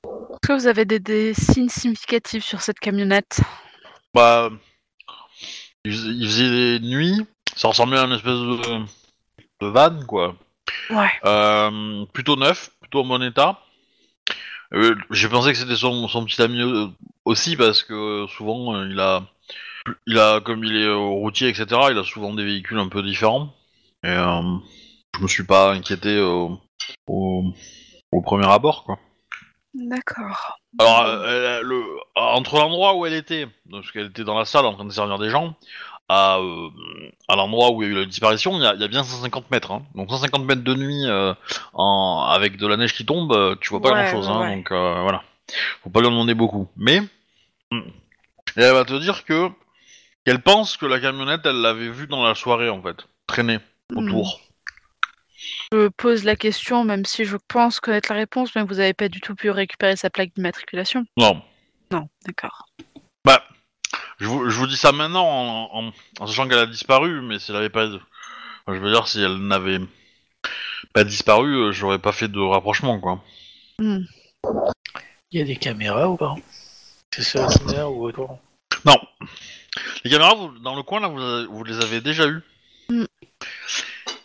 Est-ce 0.04 0.49
que 0.49 0.52
vous 0.52 0.66
avez 0.66 0.85
des, 0.85 0.99
des 0.99 1.35
signes 1.35 1.69
significatifs 1.69 2.45
sur 2.45 2.61
cette 2.61 2.81
camionnette? 2.81 3.40
Bah, 4.12 4.50
il 5.85 6.26
faisait 6.26 6.78
des 6.78 6.81
nuits, 6.81 7.25
ça 7.56 7.68
ressemblait 7.68 7.99
à 7.99 8.04
une 8.04 8.12
espèce 8.12 8.32
de, 8.32 8.84
de 9.61 9.66
van, 9.66 9.99
quoi. 10.06 10.37
Ouais. 10.90 11.11
Euh, 11.25 12.04
plutôt 12.12 12.37
neuf, 12.37 12.70
plutôt 12.80 13.00
en 13.00 13.04
bon 13.04 13.23
état. 13.23 13.61
Euh, 14.73 14.94
J'ai 15.11 15.28
pensé 15.28 15.52
que 15.52 15.58
c'était 15.58 15.76
son, 15.76 16.08
son 16.08 16.25
petit 16.25 16.40
ami 16.42 16.61
aussi 17.25 17.56
parce 17.56 17.82
que 17.82 18.26
souvent 18.37 18.75
euh, 18.75 18.88
il 18.90 18.99
a, 18.99 19.23
il 20.06 20.18
a 20.18 20.40
comme 20.40 20.64
il 20.64 20.76
est 20.76 20.92
routier 20.92 21.49
etc. 21.49 21.66
Il 21.90 21.99
a 21.99 22.04
souvent 22.04 22.34
des 22.34 22.44
véhicules 22.44 22.78
un 22.78 22.88
peu 22.88 23.02
différents. 23.02 23.54
Et 24.02 24.08
euh, 24.08 24.42
je 25.16 25.23
me 25.23 25.28
suis 25.28 25.44
pas 25.44 25.73
inquiété 25.73 26.20
au, 26.20 26.58
au 27.06 28.23
premier 28.23 28.50
abord 28.50 28.84
quoi. 28.84 28.99
D'accord. 29.75 30.58
Alors, 30.78 31.25
elle- 31.26 31.62
le, 31.62 31.82
entre 32.14 32.56
l'endroit 32.58 32.94
où 32.94 33.06
elle 33.06 33.14
était, 33.14 33.49
parce 33.70 33.90
qu'elle 33.92 34.06
était 34.06 34.25
dans 34.25 34.38
la 34.38 34.44
salle 34.44 34.66
en 34.66 34.75
train 34.75 34.84
de 34.84 34.90
servir 34.92 35.18
des 35.18 35.30
gens, 35.30 35.56
à, 36.08 36.38
euh, 36.38 36.68
à 37.28 37.37
l'endroit 37.37 37.70
où 37.73 37.82
il 37.82 37.87
y 37.87 37.88
a 37.90 37.94
eu 37.94 37.99
la 38.00 38.04
disparition, 38.04 38.56
il 38.58 38.62
y 38.62 38.66
a, 38.66 38.75
il 38.75 38.80
y 38.80 38.84
a 38.84 38.88
bien 38.88 39.02
150 39.04 39.50
mètres. 39.50 39.70
hein. 39.73 39.82
Donc 39.94 40.11
150 40.11 40.44
mètres 40.44 40.62
de 40.62 40.75
nuit 40.75 41.04
euh, 41.06 41.32
en, 41.73 42.26
avec 42.30 42.56
de 42.56 42.66
la 42.66 42.76
neige 42.76 42.94
qui 42.94 43.06
tombe, 43.06 43.32
euh, 43.32 43.56
tu 43.61 43.70
vois 43.70 43.80
pas 43.80 43.92
Ouais, 43.92 44.02
grand 44.02 44.11
chose. 44.11 44.28
ouais, 44.28 44.34
hein, 44.34 44.40
ouais. 44.40 44.56
Donc 44.56 44.70
euh, 44.73 45.00
voilà, 45.02 45.23
faut 45.82 45.90
pas 45.90 46.00
lui 46.00 46.08
en 46.08 46.11
demander 46.12 46.34
beaucoup. 46.34 46.68
Mais 46.76 47.00
hmm, 47.70 47.80
elle 48.56 48.73
va 48.73 48.84
te 48.84 48.99
dire 49.00 49.25
que 49.25 49.49
qu'elle 50.26 50.40
pense 50.42 50.76
que 50.76 50.87
la 50.87 51.00
camionnette, 51.00 51.42
elle 51.44 51.61
l'avait 51.61 51.90
vue 51.90 52.06
dans 52.06 52.23
la 52.23 52.34
soirée 52.34 52.68
en 52.70 52.82
fait, 52.82 53.06
traîner 53.26 53.58
autour. 53.94 54.40
Je 55.73 55.88
pose 55.88 56.25
la 56.25 56.37
question, 56.37 56.84
même 56.84 57.04
si 57.04 57.25
je 57.26 57.37
pense 57.49 57.80
connaître 57.80 58.11
la 58.11 58.18
réponse, 58.18 58.54
mais 58.54 58.62
vous 58.62 58.80
avez 58.80 58.94
pas 58.94 59.08
du 59.08 59.20
tout 59.20 59.34
pu 59.34 59.50
récupérer 59.50 59.96
sa 59.96 60.08
plaque 60.08 60.32
d'immatriculation 60.34 61.04
Non. 61.18 61.42
Non, 61.90 62.08
d'accord. 62.26 62.66
Bah, 63.25 63.42
je 64.21 64.26
vous, 64.26 64.49
je 64.49 64.56
vous 64.59 64.66
dis 64.66 64.76
ça 64.76 64.92
maintenant 64.92 65.25
en, 65.26 65.68
en- 65.87 65.92
en 66.21 66.26
sachant 66.26 66.47
qu'elle 66.49 66.59
a 66.59 66.66
disparu, 66.66 67.21
mais 67.23 67.38
si 67.38 67.50
elle 67.50 67.56
avait 67.56 67.68
pas, 67.71 67.87
je 68.68 68.73
veux 68.73 68.90
dire 68.90 69.09
si 69.09 69.21
elle 69.23 69.37
n'avait 69.38 69.80
pas 70.92 71.04
disparu, 71.04 71.54
euh, 71.56 71.73
j'aurais 71.73 71.99
pas 71.99 72.12
fait 72.12 72.28
de 72.28 72.40
rapprochement 72.40 73.00
quoi. 73.00 73.23
Hmm. 73.78 74.00
Il 75.33 75.40
y 75.40 75.42
a 75.42 75.44
des 75.44 75.56
caméras 75.56 76.09
ou 76.09 76.16
pas? 76.16 76.35
C'est 77.16 77.40
au 77.40 77.47
dîner 77.47 77.83
ou 77.83 78.04
autour 78.06 78.38
Non, 78.85 78.99
les 80.04 80.11
caméras 80.11 80.35
vous- 80.35 80.59
dans 80.61 80.75
le 80.76 80.83
coin 80.83 81.00
là, 81.00 81.09
vous, 81.09 81.21
avez- 81.21 81.47
vous 81.47 81.64
les 81.64 81.80
avez 81.80 82.00
déjà 82.00 82.26
eues. 82.26 82.42
Mm. 82.88 83.04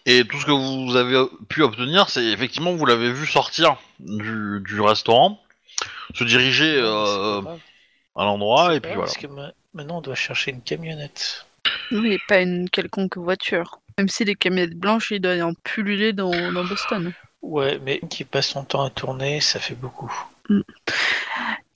Et 0.06 0.26
tout 0.26 0.40
ce 0.40 0.46
que 0.46 0.52
vous 0.52 0.96
avez 0.96 1.24
pu 1.50 1.62
obtenir, 1.62 2.10
c'est 2.10 2.26
effectivement 2.26 2.74
vous 2.74 2.86
l'avez 2.86 3.12
vu 3.12 3.28
sortir 3.28 3.78
du, 4.00 4.60
du 4.66 4.82
restaurant, 4.82 5.40
se 6.16 6.24
diriger 6.24 6.76
euh, 6.82 7.42
à 8.16 8.24
l'endroit 8.26 8.76
et 8.76 8.80
puis 8.80 8.90
voilà. 8.94 9.06
Parce 9.06 9.18
que 9.18 9.28
ma- 9.28 9.52
maintenant, 9.74 9.98
on 9.98 10.02
doit 10.02 10.16
chercher 10.16 10.52
une 10.52 10.62
camionnette. 10.62 11.46
Oui, 11.92 12.18
pas 12.28 12.42
une 12.42 12.70
quelconque 12.70 13.18
voiture. 13.18 13.80
Même 13.98 14.08
si 14.08 14.24
les 14.26 14.36
camionnettes 14.36 14.78
blanches, 14.78 15.12
il 15.12 15.20
doit 15.20 15.36
y 15.36 15.42
en 15.42 15.54
pulluler 15.64 16.14
dans, 16.14 16.52
dans 16.52 16.64
Boston. 16.64 17.12
Ouais, 17.42 17.80
mais 17.84 18.00
qui 18.10 18.24
passe 18.24 18.48
son 18.48 18.64
temps 18.64 18.84
à 18.84 18.90
tourner, 18.90 19.42
ça 19.42 19.60
fait 19.60 19.76
beaucoup. 19.76 20.12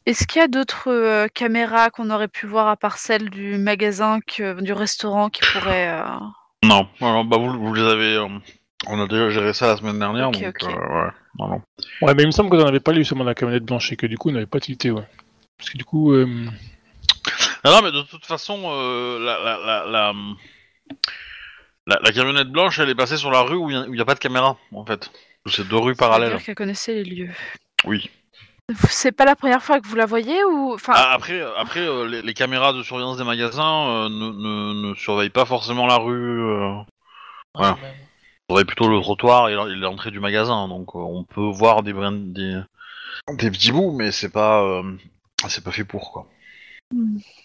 Est-ce 0.06 0.28
qu'il 0.28 0.40
y 0.42 0.44
a 0.44 0.48
d'autres 0.48 0.90
euh, 0.90 1.28
caméras 1.34 1.90
qu'on 1.90 2.10
aurait 2.10 2.28
pu 2.28 2.46
voir 2.48 2.68
à 2.68 2.76
part 2.76 2.98
celle 2.98 3.30
du 3.30 3.58
magasin, 3.58 4.20
que, 4.22 4.62
du 4.62 4.74
restaurant 4.74 5.30
qui 5.30 5.42
pourraient... 5.54 5.90
euh, 5.90 6.04
Non, 6.64 6.88
alors, 7.00 7.24
bah 7.24 7.38
vous, 7.38 7.58
vous 7.58 7.74
les 7.74 7.84
avez. 7.84 8.16
euh, 8.16 8.28
on 8.88 9.02
a 9.02 9.08
déjà 9.08 9.30
géré 9.30 9.54
ça 9.54 9.68
la 9.68 9.78
semaine 9.78 10.00
dernière, 10.00 10.32
donc 10.32 10.44
euh, 10.44 10.70
ouais, 10.70 11.12
non, 11.40 11.48
non. 11.48 11.62
Ouais, 12.02 12.14
mais 12.14 12.24
il 12.24 12.28
me 12.28 12.32
semble 12.32 12.50
qu'on 12.50 12.58
n'avait 12.66 12.82
pas 12.82 12.92
lu 12.92 13.00
justement 13.00 13.24
la 13.24 13.34
camionnette 13.34 13.64
blanche 13.64 13.92
et 13.94 13.96
que 13.96 14.06
du 14.06 14.18
coup, 14.18 14.30
on 14.30 14.34
n'avait 14.34 14.46
pas 14.46 14.60
tilté, 14.60 14.92
ouais. 14.92 15.08
Parce 15.58 15.70
que 15.70 15.78
du 15.78 15.86
coup, 15.86 16.12
euh, 16.12 16.28
Non, 17.66 17.72
non, 17.72 17.82
mais 17.82 17.92
de 17.92 18.02
toute 18.02 18.26
façon, 18.26 18.62
euh, 18.66 19.20
la, 19.20 19.40
la, 19.40 19.86
la, 19.88 20.14
la, 22.02 22.12
camionnette 22.12 22.50
blanche, 22.50 22.80
elle 22.80 22.90
est 22.90 22.96
passée 22.96 23.18
sur 23.18 23.32
la 23.32 23.42
rue 23.42 23.56
où 23.56 23.70
il 23.70 23.92
n'y 23.92 24.02
a, 24.02 24.06
pas 24.06 24.16
de 24.16 24.20
caméra, 24.20 24.58
en 24.74 24.86
fait. 24.86 25.12
C'est 25.46 25.68
deux 25.68 25.78
rues 25.78 25.96
parallèles. 25.96 26.30
C'est-à-dire 26.30 26.46
qu'elle 26.46 26.56
connaissait 26.56 26.94
les 26.96 27.04
lieux. 27.04 27.32
Oui. 27.86 28.10
C'est 28.88 29.12
pas 29.12 29.26
la 29.26 29.36
première 29.36 29.62
fois 29.62 29.82
que 29.82 29.88
vous 29.88 29.96
la 29.96 30.06
voyez 30.06 30.42
ou... 30.46 30.74
Enfin, 30.74 30.94
Ah, 30.96 31.12
après, 31.14 31.42
après 31.58 31.82
euh, 31.82 32.08
les, 32.08 32.22
les 32.22 32.34
caméras 32.34 32.72
de 32.72 32.82
surveillance 32.82 33.18
des 33.18 33.26
magasins 33.26 33.88
euh, 33.90 34.10
ne, 34.10 34.32
ne, 34.32 34.90
ne 34.90 34.96
surveillent 34.96 35.30
pas 35.30 35.46
forcément 35.46 35.86
la 35.88 35.98
rue. 35.98 36.42
Euh, 36.42 36.76
Ouais. 37.56 37.68
Surveillent 38.50 38.66
plutôt 38.66 38.88
le 38.88 39.00
trottoir 39.02 39.50
et 39.50 39.56
l'entrée 39.76 40.12
du 40.12 40.20
magasin. 40.20 40.68
Donc 40.70 40.96
euh, 40.96 41.00
on 41.00 41.24
peut 41.24 41.42
voir 41.42 41.84
des, 41.84 41.94
brins- 41.94 42.32
des, 42.34 42.62
des 43.34 43.52
petits 43.52 43.72
bouts, 43.72 43.92
mais 43.92 44.12
c'est 44.12 44.32
pas, 44.32 44.64
euh, 44.64 44.98
c'est 45.50 45.64
pas 45.64 45.72
fait 45.72 45.84
pour, 45.86 46.12
quoi. 46.14 46.28
c'est- 46.92 47.43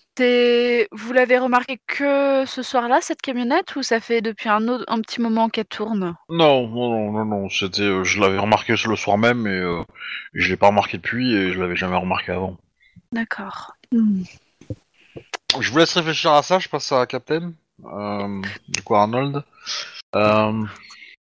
vous 0.92 1.12
l'avez 1.12 1.38
remarqué 1.38 1.78
que 1.86 2.44
ce 2.46 2.62
soir-là, 2.62 3.00
cette 3.00 3.22
camionnette, 3.22 3.76
ou 3.76 3.82
ça 3.82 4.00
fait 4.00 4.20
depuis 4.20 4.48
un, 4.48 4.66
autre, 4.68 4.84
un 4.88 5.00
petit 5.00 5.20
moment 5.20 5.48
qu'elle 5.48 5.66
tourne? 5.66 6.14
Non, 6.28 6.68
non, 6.68 6.90
non, 6.90 7.12
non, 7.12 7.24
non, 7.24 7.48
c'était, 7.48 7.82
euh, 7.82 8.04
je 8.04 8.20
l'avais 8.20 8.38
remarqué 8.38 8.74
le 8.84 8.96
soir 8.96 9.18
même 9.18 9.46
et 9.46 9.50
euh, 9.50 9.82
je 10.34 10.48
l'ai 10.50 10.56
pas 10.56 10.68
remarqué 10.68 10.96
depuis 10.96 11.34
et 11.34 11.52
je 11.52 11.60
l'avais 11.60 11.76
jamais 11.76 11.96
remarqué 11.96 12.32
avant. 12.32 12.56
D'accord. 13.12 13.74
Hmm. 13.92 14.22
Je 15.60 15.70
vous 15.70 15.78
laisse 15.78 15.94
réfléchir 15.94 16.32
à 16.32 16.42
ça, 16.42 16.58
je 16.58 16.68
passe 16.68 16.92
à 16.92 17.06
Captain. 17.06 17.52
Euh, 17.84 18.42
du 18.68 18.82
coup, 18.82 18.94
Arnold. 18.94 19.42
Euh, 20.14 20.64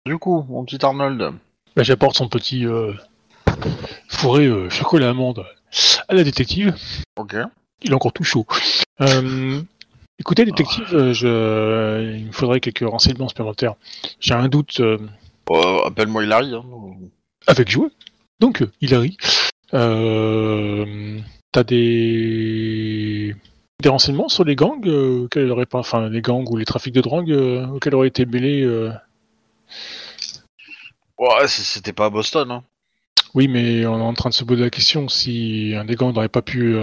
du 0.06 0.18
coup, 0.18 0.46
mon 0.50 0.66
petit 0.66 0.84
Arnold. 0.84 1.34
bah, 1.76 1.84
j'apporte 1.84 2.16
son 2.16 2.28
petit 2.28 2.66
euh, 2.66 2.94
fourré 4.08 4.46
euh, 4.46 4.70
chocolat 4.70 5.10
amande 5.10 5.46
à 6.08 6.14
la 6.14 6.24
détective. 6.24 6.76
Ok. 7.16 7.36
Il 7.82 7.92
est 7.92 7.96
encore 7.96 8.14
tout 8.14 8.24
chaud. 8.24 8.46
Euh, 9.02 9.62
écoutez, 10.20 10.46
détective, 10.46 11.12
je... 11.14 12.16
il 12.18 12.26
me 12.28 12.32
faudrait 12.32 12.60
quelques 12.60 12.88
renseignements 12.88 13.28
supplémentaires. 13.30 13.76
J'ai 14.20 14.34
un 14.34 14.48
doute 14.48 14.80
euh, 14.80 14.98
Euh, 15.52 15.86
Appelle-moi 15.86 16.24
Hilary. 16.24 16.54
Hein. 16.56 16.64
avec 17.46 17.70
Joe. 17.70 17.92
Donc, 18.40 18.62
euh, 18.62 18.72
Hilary, 18.82 19.18
euh, 19.74 21.20
t'as 21.52 21.64
des... 21.64 23.36
des 23.82 23.90
renseignements 23.90 24.30
sur 24.30 24.44
les 24.44 24.56
gangs 24.56 24.86
aurait 24.88 25.66
pas... 25.66 25.80
Enfin, 25.80 26.10
les 26.10 26.22
gangs 26.22 26.50
ou 26.50 26.58
les 26.58 26.66
trafics 26.66 26.94
de 26.94 27.02
drogue 27.02 27.32
auxquels 27.32 27.96
aurait 27.96 28.08
été 28.08 28.26
mêlés 28.26 28.64
euh, 28.64 28.92
Ouais, 31.18 31.48
c'était 31.48 31.94
pas 31.94 32.06
à 32.06 32.10
Boston. 32.10 32.52
Hein. 32.52 32.64
Oui, 33.34 33.48
mais 33.48 33.86
on 33.86 34.00
est 34.00 34.04
en 34.04 34.14
train 34.14 34.30
de 34.30 34.36
se 34.36 34.44
poser 34.44 34.64
la 34.64 34.70
question 34.70 35.10
si 35.10 35.74
un 35.76 35.86
des 35.86 35.96
gangs 35.96 36.14
n'aurait 36.14 36.30
pas 36.30 36.42
pu 36.42 36.78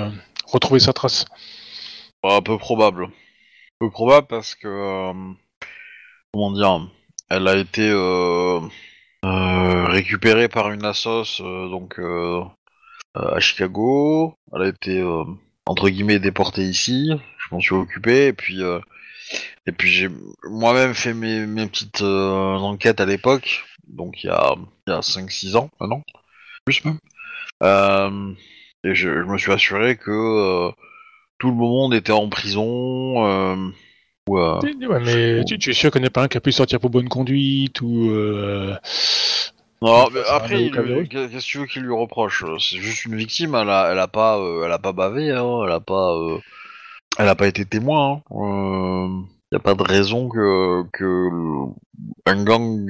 retrouver 0.46 0.80
sa 0.80 0.92
trace. 0.92 1.24
Ouais, 2.24 2.40
peu 2.40 2.56
probable. 2.56 3.08
Peu 3.78 3.90
probable 3.90 4.26
parce 4.28 4.54
que. 4.54 4.66
euh, 4.66 5.32
comment 6.32 6.52
dire 6.52 6.88
Elle 7.28 7.46
a 7.48 7.56
été 7.56 7.86
euh, 7.90 8.60
euh, 9.26 9.84
récupérée 9.86 10.48
par 10.48 10.70
une 10.70 10.86
assos 10.86 11.42
donc 11.42 12.00
à 13.14 13.40
Chicago. 13.40 14.38
Elle 14.54 14.62
a 14.62 14.68
été 14.68 15.04
entre 15.66 15.90
guillemets 15.90 16.18
déportée 16.18 16.62
ici. 16.62 17.10
Je 17.38 17.54
m'en 17.54 17.60
suis 17.60 17.74
occupé 17.74 18.28
et 18.28 18.32
puis 18.32 18.62
puis 19.76 19.90
j'ai 19.90 20.08
moi-même 20.44 20.94
fait 20.94 21.12
mes, 21.12 21.46
mes 21.46 21.66
petites 21.66 22.00
enquêtes 22.00 23.00
à 23.02 23.06
l'époque. 23.06 23.64
Donc 23.86 24.24
il 24.24 24.28
y 24.28 24.30
a 24.30 24.54
y 24.88 24.92
a 24.92 25.00
5-6 25.00 25.56
ans 25.56 25.70
maintenant, 25.78 26.02
plus 26.64 26.82
même. 26.86 26.98
Et 28.82 28.94
je, 28.94 29.08
me 29.10 29.36
suis 29.36 29.52
assuré 29.52 29.96
que 29.98 30.72
tout 31.44 31.50
le 31.50 31.56
monde 31.56 31.92
était 31.92 32.10
en 32.10 32.30
prison. 32.30 33.26
Euh, 33.26 33.56
ou, 34.26 34.38
euh, 34.38 34.58
Ouais, 34.62 35.00
mais 35.04 35.44
tu, 35.44 35.58
tu 35.58 35.70
es 35.70 35.74
sûr 35.74 35.90
qu'il 35.90 36.00
n'y 36.00 36.06
a 36.06 36.10
pas 36.10 36.22
un 36.22 36.28
qui 36.28 36.38
a 36.38 36.40
pu 36.40 36.52
sortir 36.52 36.80
pour 36.80 36.88
bonne 36.88 37.10
conduite 37.10 37.82
ou... 37.82 38.08
euh, 38.10 38.74
Non, 39.82 40.08
mais 40.10 40.20
après, 40.30 40.70
qu'est-ce 40.70 41.34
que 41.34 41.42
tu 41.42 41.58
veux 41.58 41.66
qu'il 41.66 41.82
lui 41.82 41.94
reproche? 41.94 42.44
C'est 42.58 42.78
juste 42.78 43.04
une 43.04 43.16
victime. 43.16 43.54
Elle 43.54 43.68
a, 43.68 43.92
elle 43.92 43.98
a 43.98 44.08
pas, 44.08 44.40
elle 44.64 44.72
a 44.72 44.78
pas 44.78 44.92
bavé. 44.92 45.32
Hein, 45.32 45.60
elle 45.66 45.72
a 45.72 45.80
pas, 45.80 46.16
elle 47.18 47.28
a 47.28 47.34
pas 47.34 47.46
été 47.46 47.66
témoin. 47.66 48.22
Il 48.30 49.26
n'y 49.52 49.56
a 49.56 49.60
pas 49.60 49.74
de 49.74 49.82
raison 49.82 50.30
que 50.30 50.84
que 50.94 51.28
un 52.24 52.42
gang 52.42 52.88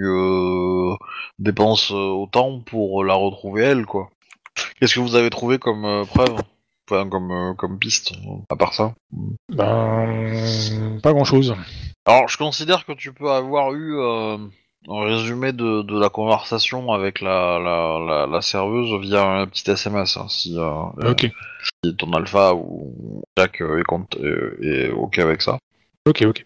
dépense 1.41 1.91
autant 1.91 2.61
pour 2.61 3.03
la 3.03 3.15
retrouver 3.15 3.65
elle, 3.65 3.85
quoi. 3.85 4.11
Qu'est-ce 4.79 4.95
que 4.95 5.01
vous 5.01 5.17
avez 5.17 5.31
trouvé 5.31 5.59
comme 5.59 6.07
preuve? 6.07 6.37
Enfin, 6.91 7.09
comme 7.09 7.31
euh, 7.31 7.55
comme 7.55 7.79
piste, 7.79 8.13
euh, 8.13 8.37
à 8.51 8.57
part 8.57 8.75
ça. 8.75 8.95
Ben... 9.49 11.01
Pas 11.03 11.13
grand-chose. 11.13 11.55
Alors, 12.05 12.29
je 12.29 12.37
considère 12.37 12.85
que 12.85 12.93
tu 12.93 13.13
peux 13.13 13.31
avoir 13.31 13.73
eu 13.73 13.99
euh, 13.99 14.37
un 14.89 15.05
résumé 15.05 15.53
de, 15.53 15.81
de 15.83 15.99
la 15.99 16.11
conversation 16.11 16.93
avec 16.93 17.23
la, 17.23 17.59
la, 17.59 17.99
la, 18.07 18.27
la 18.27 18.41
serveuse 18.43 19.01
via 19.01 19.25
un 19.25 19.47
petit 19.47 19.71
SMS, 19.71 20.19
hein, 20.19 20.27
si, 20.29 20.59
euh, 20.59 21.11
Ok, 21.11 21.31
si 21.85 21.97
ton 21.97 22.13
alpha 22.13 22.55
ou 22.55 23.23
Jack 23.39 23.63
euh, 23.63 23.79
est, 23.81 24.21
euh, 24.21 24.59
est 24.61 24.91
ok 24.91 25.19
avec 25.21 25.41
ça. 25.41 25.59
ok, 26.07 26.23
ok. 26.27 26.45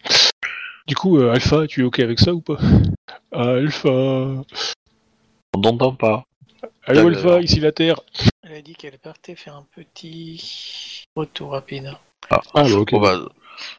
Du 0.87 0.95
coup, 0.95 1.19
euh, 1.19 1.31
Alpha, 1.33 1.67
tu 1.67 1.81
es 1.81 1.83
ok 1.83 1.99
avec 1.99 2.19
ça 2.19 2.33
ou 2.33 2.41
pas? 2.41 2.57
Alpha 3.31 3.89
On 5.53 5.61
t'entend 5.61 5.93
pas. 5.93 6.23
Allô. 6.85 7.07
Alpha, 7.07 7.41
ici 7.41 7.59
la 7.59 7.71
Terre 7.71 7.99
Elle 8.43 8.53
a 8.53 8.61
dit 8.61 8.73
qu'elle 8.75 8.97
partait 8.97 9.35
faire 9.35 9.55
un 9.55 9.65
petit 9.75 11.05
retour 11.15 11.51
rapide. 11.51 11.93
Ah 12.29 12.41
bah 12.53 12.63
ok. 12.63 12.91
Bon, 12.91 13.01
bah, 13.01 13.19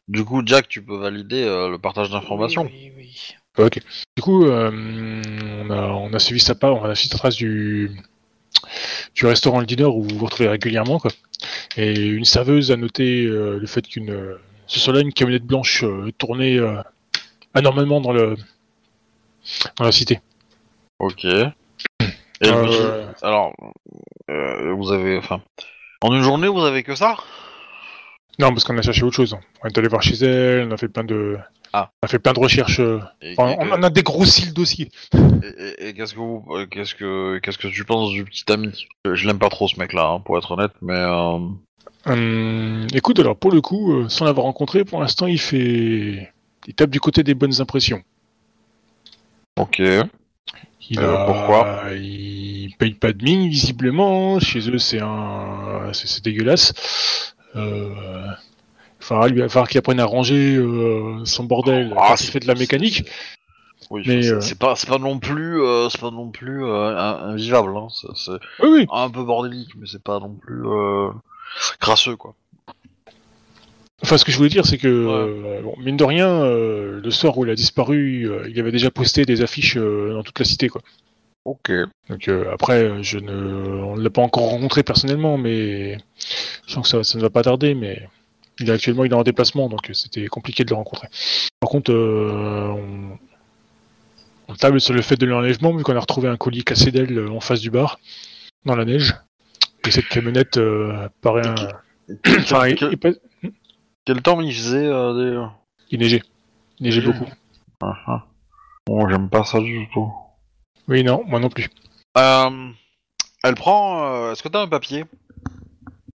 du 0.07 0.23
coup, 0.23 0.41
Jack, 0.45 0.67
tu 0.67 0.81
peux 0.81 0.97
valider 0.97 1.43
euh, 1.43 1.69
le 1.69 1.77
partage 1.77 2.09
d'informations. 2.09 2.63
Oui, 2.63 2.91
oui, 2.97 3.35
Ok. 3.57 3.79
Du 4.15 4.23
coup, 4.23 4.45
euh, 4.45 4.71
on, 5.63 5.69
a, 5.69 5.81
on 5.87 6.13
a 6.13 6.19
suivi 6.19 6.39
sa 6.39 6.55
part, 6.55 6.75
on 6.75 6.83
a 6.83 6.95
suivi 6.95 7.11
sa 7.11 7.17
trace 7.17 7.35
du, 7.35 7.91
du 9.15 9.25
restaurant 9.25 9.59
Le 9.59 9.65
Diner 9.65 9.85
où 9.85 10.03
vous 10.03 10.17
vous 10.17 10.25
retrouvez 10.25 10.49
régulièrement, 10.49 10.99
quoi. 10.99 11.11
Et 11.77 11.93
une 11.93 12.25
serveuse 12.25 12.71
a 12.71 12.77
noté 12.77 13.25
euh, 13.25 13.57
le 13.59 13.67
fait 13.67 13.87
qu'une 13.87 14.37
ce 14.71 14.79
soit 14.79 14.93
là 14.93 15.01
une 15.01 15.11
camionnette 15.11 15.43
blanche 15.43 15.83
euh, 15.83 16.11
tournait 16.17 16.57
euh, 16.57 16.81
anormalement 17.53 17.99
dans 17.99 18.13
le 18.13 18.37
dans 19.75 19.83
la 19.83 19.91
cité. 19.91 20.21
Ok. 20.99 21.27
Et 22.41 22.49
Euh, 22.49 23.05
alors, 23.21 23.53
euh, 24.29 24.73
vous 24.73 24.91
avez, 24.91 25.17
enfin, 25.17 25.41
En 26.01 26.13
une 26.13 26.23
journée, 26.23 26.47
vous 26.47 26.61
avez 26.65 26.81
que 26.83 26.95
ça? 26.95 27.15
Non, 28.39 28.49
parce 28.49 28.63
qu'on 28.63 28.77
a 28.77 28.81
cherché 28.81 29.03
autre 29.03 29.15
chose. 29.15 29.37
On 29.63 29.67
est 29.67 29.77
allé 29.77 29.87
voir 29.87 30.01
chez 30.01 30.15
elle, 30.25 30.67
on 30.67 30.71
a 30.71 30.77
fait 30.77 30.87
plein 30.87 31.03
de, 31.03 31.37
Ah. 31.73 31.91
on 32.01 32.05
a 32.05 32.07
fait 32.09 32.17
plein 32.17 32.33
de 32.33 32.39
recherches. 32.39 32.79
euh, 32.79 32.99
Et, 33.21 33.35
enfin, 33.37 33.51
et 33.51 33.57
on, 33.59 33.83
a 33.83 33.89
dégrossi 33.91 34.47
le 34.47 34.53
dossier. 34.53 34.89
et- 35.13 35.63
et- 35.83 35.89
et 35.89 35.93
qu'est-ce 35.93 36.13
que 36.13 36.19
vous, 36.19 36.43
euh, 36.51 36.65
qu'est-ce 36.65 36.95
que, 36.95 37.37
qu'est-ce 37.39 37.59
que 37.59 37.67
tu 37.67 37.85
penses 37.85 38.09
du 38.11 38.23
petit 38.25 38.51
ami? 38.51 38.87
Je, 39.05 39.13
je 39.13 39.27
l'aime 39.27 39.37
pas 39.37 39.49
trop 39.49 39.67
ce 39.67 39.77
mec-là, 39.79 40.07
hein, 40.07 40.19
pour 40.21 40.37
être 40.39 40.51
honnête, 40.51 40.71
mais 40.81 40.93
euh, 40.95 41.37
Hum, 42.07 42.87
écoute, 42.95 43.19
alors 43.19 43.35
pour 43.37 43.51
le 43.51 43.61
coup, 43.61 43.93
euh, 43.93 44.09
sans 44.09 44.25
l'avoir 44.25 44.45
rencontré, 44.47 44.83
pour 44.85 44.99
l'instant, 45.01 45.27
il 45.27 45.39
fait, 45.39 46.31
il 46.65 46.73
tape 46.73 46.89
du 46.89 46.99
côté 46.99 47.21
des 47.21 47.35
bonnes 47.35 47.61
impressions. 47.61 48.01
ok. 49.59 49.81
Il 50.91 50.99
Euh, 50.99 51.25
pourquoi 51.25 51.83
Il 51.93 52.75
paye 52.77 52.93
pas 52.93 53.13
de 53.13 53.23
mine, 53.23 53.47
visiblement. 53.49 54.41
Chez 54.41 54.69
eux, 54.69 54.77
c'est 54.77 54.99
un, 55.01 55.89
c'est 55.93 56.21
dégueulasse. 56.21 57.33
Euh... 57.55 58.27
Il 58.99 59.05
faudra 59.05 59.27
lui 59.29 59.41
falloir 59.49 59.69
qu'il 59.69 59.77
apprenne 59.79 60.01
à 60.01 60.05
ranger 60.05 60.57
euh, 60.57 61.23
son 61.23 61.45
bordel 61.45 61.93
Ah, 61.97 62.09
quand 62.09 62.21
il 62.21 62.27
fait 62.27 62.41
de 62.41 62.47
la 62.47 62.55
mécanique. 62.55 63.05
Oui, 63.89 64.03
Mais, 64.05 64.21
c'est, 64.21 64.33
euh, 64.33 64.41
c'est 64.41 64.59
pas, 64.59 64.75
non 64.99 65.17
plus, 65.17 65.59
c'est 65.89 65.99
pas 66.01 66.11
non 66.11 66.29
plus 66.29 66.65
invivable. 66.69 67.75
Hein. 67.77 67.87
C'est, 67.89 68.15
c'est 68.15 68.39
Oui, 68.61 68.69
oui. 68.69 68.87
un 68.91 69.09
peu 69.09 69.23
bordélique, 69.23 69.71
mais 69.77 69.87
c'est 69.87 70.03
pas 70.03 70.19
non 70.19 70.35
plus 70.35 70.63
crasseux, 71.79 72.17
quoi. 72.17 72.35
Enfin, 74.03 74.17
ce 74.17 74.25
que 74.25 74.31
je 74.31 74.37
voulais 74.37 74.49
dire, 74.49 74.65
c'est 74.65 74.79
que, 74.79 74.87
euh, 74.87 75.61
bon, 75.61 75.75
mine 75.79 75.95
de 75.95 76.03
rien, 76.03 76.27
euh, 76.27 76.99
le 77.03 77.11
soir 77.11 77.37
où 77.37 77.45
il 77.45 77.51
a 77.51 77.55
disparu, 77.55 78.23
euh, 78.23 78.49
il 78.49 78.59
avait 78.59 78.71
déjà 78.71 78.89
posté 78.89 79.25
des 79.25 79.41
affiches 79.41 79.77
euh, 79.77 80.13
dans 80.13 80.23
toute 80.23 80.39
la 80.39 80.45
cité, 80.45 80.69
quoi. 80.69 80.81
Ok. 81.45 81.71
Donc 82.09 82.27
euh, 82.27 82.51
après, 82.51 83.03
je 83.03 83.17
ne, 83.17 83.31
on 83.31 83.95
ne 83.95 84.03
l'a 84.03 84.09
pas 84.09 84.21
encore 84.21 84.49
rencontré 84.49 84.83
personnellement, 84.83 85.37
mais 85.37 85.97
je 86.67 86.73
sens 86.73 86.83
que 86.83 86.89
ça, 86.89 87.03
ça 87.03 87.17
ne 87.17 87.23
va 87.23 87.29
pas 87.29 87.41
tarder. 87.43 87.73
Mais 87.73 88.07
il 88.59 88.69
est 88.69 88.73
actuellement, 88.73 89.05
il 89.05 89.11
est 89.11 89.15
en 89.15 89.23
déplacement, 89.23 89.69
donc 89.69 89.89
c'était 89.93 90.27
compliqué 90.27 90.63
de 90.63 90.69
le 90.69 90.75
rencontrer. 90.75 91.07
Par 91.59 91.69
contre, 91.69 91.91
euh, 91.91 92.67
on, 92.69 93.17
on 94.47 94.55
table 94.55 94.81
sur 94.81 94.93
le 94.93 95.01
fait 95.01 95.15
de 95.15 95.25
l'enlèvement, 95.25 95.75
vu 95.75 95.83
qu'on 95.83 95.95
a 95.95 95.99
retrouvé 95.99 96.27
un 96.27 96.37
colis 96.37 96.63
cassé 96.63 96.91
d'elle 96.91 97.27
en 97.27 97.39
face 97.39 97.61
du 97.61 97.71
bar, 97.71 97.99
dans 98.65 98.75
la 98.75 98.85
neige. 98.85 99.15
Et 99.87 99.91
cette 99.91 100.09
camionnette 100.09 100.57
euh, 100.57 101.07
paraît 101.21 101.47
un... 101.47 101.55
enfin, 102.39 102.67
il, 102.67 102.97
quel, 104.05 104.21
temps 104.21 104.41
il 104.41 104.53
faisait 104.53 104.85
euh, 104.85 105.13
des... 105.13 105.47
il 105.91 105.99
neigeait. 105.99 106.23
Il 106.79 106.85
neigeait 106.85 107.01
beaucoup. 107.01 107.29
Ah, 107.81 107.93
ah. 108.07 108.25
Bon, 108.85 109.07
j'aime 109.09 109.29
pas 109.29 109.43
ça 109.43 109.59
du 109.59 109.87
tout. 109.93 110.11
Oui, 110.87 111.03
non, 111.03 111.23
moi 111.27 111.39
non 111.39 111.49
plus. 111.49 111.69
Euh, 112.17 112.69
elle 113.43 113.55
prend. 113.55 114.03
euh, 114.03 114.31
Est-ce 114.31 114.43
que 114.43 114.49
t'as 114.49 114.61
un 114.61 114.67
papier? 114.67 115.05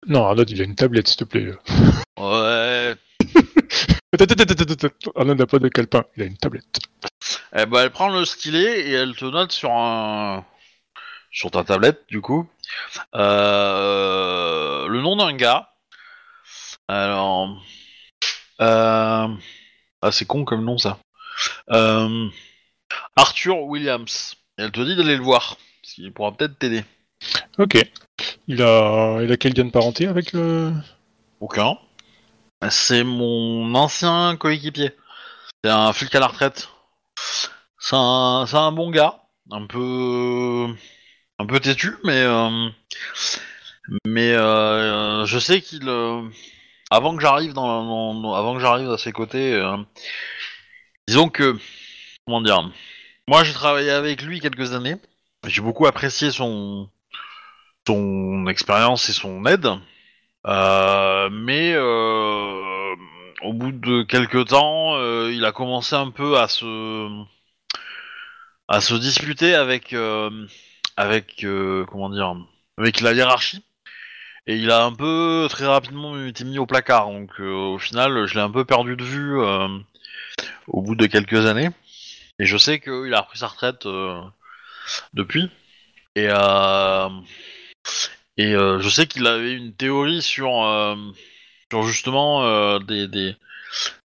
Non, 0.07 0.25
Arnaud, 0.25 0.45
il 0.45 0.61
a 0.61 0.63
une 0.65 0.75
tablette, 0.75 1.07
s'il 1.07 1.17
te 1.17 1.23
plaît. 1.23 1.51
Ouais. 2.19 2.95
Attends, 4.13 4.25
attends, 4.25 4.43
attends, 4.43 4.63
attends, 4.63 4.73
attends. 4.87 5.11
Arnaud 5.15 5.35
n'a 5.35 5.45
pas 5.45 5.59
de 5.59 5.67
calepin, 5.69 6.03
il 6.17 6.23
a 6.23 6.25
une 6.25 6.37
tablette. 6.37 6.79
Eh 7.55 7.65
ben, 7.65 7.79
elle 7.83 7.91
prend 7.91 8.09
le 8.09 8.25
stylet 8.25 8.81
et 8.81 8.91
elle 8.91 9.15
te 9.15 9.25
note 9.25 9.51
sur 9.51 9.71
un. 9.71 10.43
Sur 11.31 11.49
ta 11.51 11.63
tablette, 11.63 12.03
du 12.09 12.19
coup. 12.19 12.45
euh, 13.15 14.87
le 14.87 15.01
nom 15.01 15.15
d'un 15.15 15.33
gars. 15.33 15.69
Alors. 16.91 17.63
Euh... 18.59 19.27
Ah, 20.01 20.11
c'est 20.11 20.25
con 20.25 20.43
comme 20.43 20.65
nom 20.65 20.77
ça. 20.77 20.97
Euh, 21.71 22.27
Arthur 23.15 23.61
Williams. 23.61 24.35
Elle 24.57 24.71
te 24.71 24.81
dit 24.81 24.95
d'aller 24.95 25.15
le 25.15 25.23
voir. 25.23 25.57
Parce 25.81 25.93
qu'il 25.93 26.11
pourra 26.11 26.33
peut-être 26.33 26.59
t'aider. 26.59 26.83
Ok. 27.57 27.77
Il 28.47 28.61
a, 28.61 29.21
il 29.21 29.31
a 29.31 29.37
quel 29.37 29.53
lien 29.53 29.63
de 29.63 29.71
parenté 29.71 30.07
avec 30.07 30.33
le. 30.33 30.73
Aucun. 31.39 31.77
C'est 32.69 33.03
mon 33.03 33.73
ancien 33.73 34.35
coéquipier. 34.35 34.91
C'est 35.63 35.71
un 35.71 35.93
flic 35.93 36.13
à 36.13 36.19
la 36.19 36.27
retraite. 36.27 36.69
C'est 37.79 37.95
un, 37.95 38.45
c'est 38.47 38.57
un 38.57 38.71
bon 38.73 38.91
gars. 38.91 39.21
Un 39.49 39.65
peu. 39.65 40.67
Un 41.39 41.45
peu 41.45 41.59
têtu, 41.61 41.95
mais. 42.03 42.21
euh, 42.21 42.69
mais 44.05 44.33
euh, 44.33 45.25
je 45.25 45.39
sais 45.39 45.61
qu'il. 45.61 45.89
Avant 46.91 47.15
que 47.15 47.21
j'arrive 47.21 47.53
dans, 47.53 48.33
avant 48.35 48.53
que 48.53 48.59
j'arrive 48.59 48.91
à 48.91 48.97
ses 48.97 49.13
côtés. 49.13 49.53
euh, 49.55 49.77
disons 51.07 51.29
que. 51.29 51.57
Comment 52.25 52.41
dire 52.41 52.69
Moi 53.27 53.43
j'ai 53.43 53.53
travaillé 53.53 53.89
avec 53.89 54.21
lui 54.21 54.39
quelques 54.39 54.73
années. 54.73 54.97
J'ai 55.47 55.61
beaucoup 55.61 55.87
apprécié 55.87 56.31
son. 56.31 56.89
son 57.87 58.45
expérience 58.47 59.09
et 59.09 59.13
son 59.13 59.45
aide. 59.45 59.69
Euh, 60.47 61.29
mais 61.31 61.73
euh, 61.73 62.95
au 63.43 63.53
bout 63.53 63.71
de 63.71 64.03
quelques 64.03 64.47
temps, 64.49 64.99
il 65.27 65.45
a 65.45 65.51
commencé 65.51 65.95
un 65.95 66.11
peu 66.11 66.37
à 66.37 66.47
se 66.47 67.23
à 68.67 68.81
se 68.81 68.95
disputer 68.95 69.55
avec 69.55 69.95
avec 70.97 71.45
comment 71.87 72.09
dire 72.09 72.35
avec 72.77 73.01
la 73.01 73.13
hiérarchie 73.13 73.63
et 74.47 74.55
il 74.55 74.71
a 74.71 74.83
un 74.83 74.93
peu 74.93 75.47
très 75.49 75.65
rapidement 75.65 76.23
été 76.25 76.43
mis 76.43 76.59
au 76.59 76.65
placard. 76.65 77.07
Donc 77.07 77.31
euh, 77.39 77.51
au 77.73 77.77
final, 77.79 78.25
je 78.25 78.35
l'ai 78.35 78.41
un 78.41 78.51
peu 78.51 78.65
perdu 78.65 78.95
de 78.95 79.03
vue 79.03 79.39
euh, 79.39 79.67
au 80.67 80.81
bout 80.81 80.95
de 80.95 81.05
quelques 81.07 81.45
années. 81.45 81.69
Et 82.39 82.45
je 82.45 82.57
sais 82.57 82.79
qu'il 82.79 83.13
a 83.13 83.21
repris 83.21 83.39
sa 83.39 83.47
retraite 83.47 83.85
euh, 83.85 84.19
depuis. 85.13 85.49
Et 86.15 86.27
je 88.37 88.89
sais 88.89 89.07
qu'il 89.07 89.27
avait 89.27 89.53
une 89.53 89.73
théorie 89.73 90.21
sur, 90.21 90.51
justement 91.83 92.79
des, 92.79 93.07
des, 93.07 93.35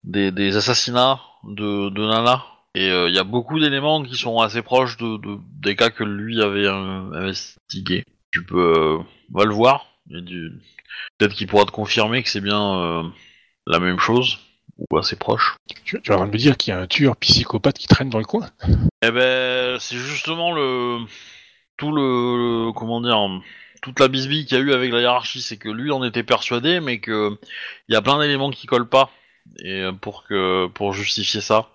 des, 0.04 0.56
assassinats 0.56 1.20
de, 1.44 1.90
Nana. 1.90 2.44
Et 2.74 2.88
il 2.88 3.14
y 3.14 3.18
a 3.18 3.24
beaucoup 3.24 3.60
d'éléments 3.60 4.02
qui 4.02 4.16
sont 4.16 4.40
assez 4.40 4.62
proches 4.62 4.96
de, 4.96 5.16
de- 5.18 5.38
des 5.62 5.76
cas 5.76 5.90
que 5.90 6.04
lui 6.04 6.42
avait 6.42 6.66
euh, 6.66 7.12
investigués. 7.12 8.04
Tu 8.32 8.44
peux 8.44 8.74
euh, 8.76 8.98
va 9.32 9.44
le 9.44 9.54
voir. 9.54 9.93
Du- 10.06 10.52
Peut-être 11.18 11.34
qu'il 11.34 11.46
pourra 11.46 11.64
te 11.64 11.70
confirmer 11.70 12.22
que 12.22 12.28
c'est 12.30 12.40
bien 12.40 12.78
euh, 12.80 13.02
la 13.66 13.80
même 13.80 13.98
chose, 14.00 14.38
ou 14.90 14.98
assez 14.98 15.16
proche. 15.16 15.56
Tu, 15.84 16.00
tu 16.02 16.10
es 16.10 16.14
en 16.14 16.18
train 16.18 16.26
de 16.26 16.32
me 16.32 16.38
dire 16.38 16.56
qu'il 16.56 16.72
y 16.72 16.76
a 16.76 16.80
un 16.80 16.86
tueur 16.86 17.16
psychopathe 17.16 17.78
qui 17.78 17.88
traîne 17.88 18.10
dans 18.10 18.18
le 18.18 18.24
coin 18.24 18.48
Eh 19.02 19.10
ben, 19.10 19.78
c'est 19.80 19.96
justement 19.96 20.52
le 20.54 20.98
tout 21.76 21.92
le, 21.92 22.66
le- 22.68 22.72
comment 22.72 23.00
dire 23.00 23.18
toute 23.82 24.00
la 24.00 24.08
bisbille 24.08 24.46
qu'il 24.46 24.56
y 24.58 24.60
a 24.60 24.64
eu 24.64 24.72
avec 24.72 24.92
la 24.92 25.00
hiérarchie, 25.00 25.42
c'est 25.42 25.58
que 25.58 25.68
lui 25.68 25.90
en 25.92 26.02
était 26.04 26.22
persuadé, 26.22 26.80
mais 26.80 27.00
que 27.00 27.36
il 27.88 27.94
y 27.94 27.96
a 27.96 28.02
plein 28.02 28.18
d'éléments 28.18 28.50
qui 28.50 28.66
collent 28.66 28.88
pas 28.88 29.10
et 29.62 29.82
euh, 29.82 29.92
pour 29.92 30.24
que 30.24 30.66
pour 30.68 30.92
justifier 30.94 31.40
ça. 31.42 31.70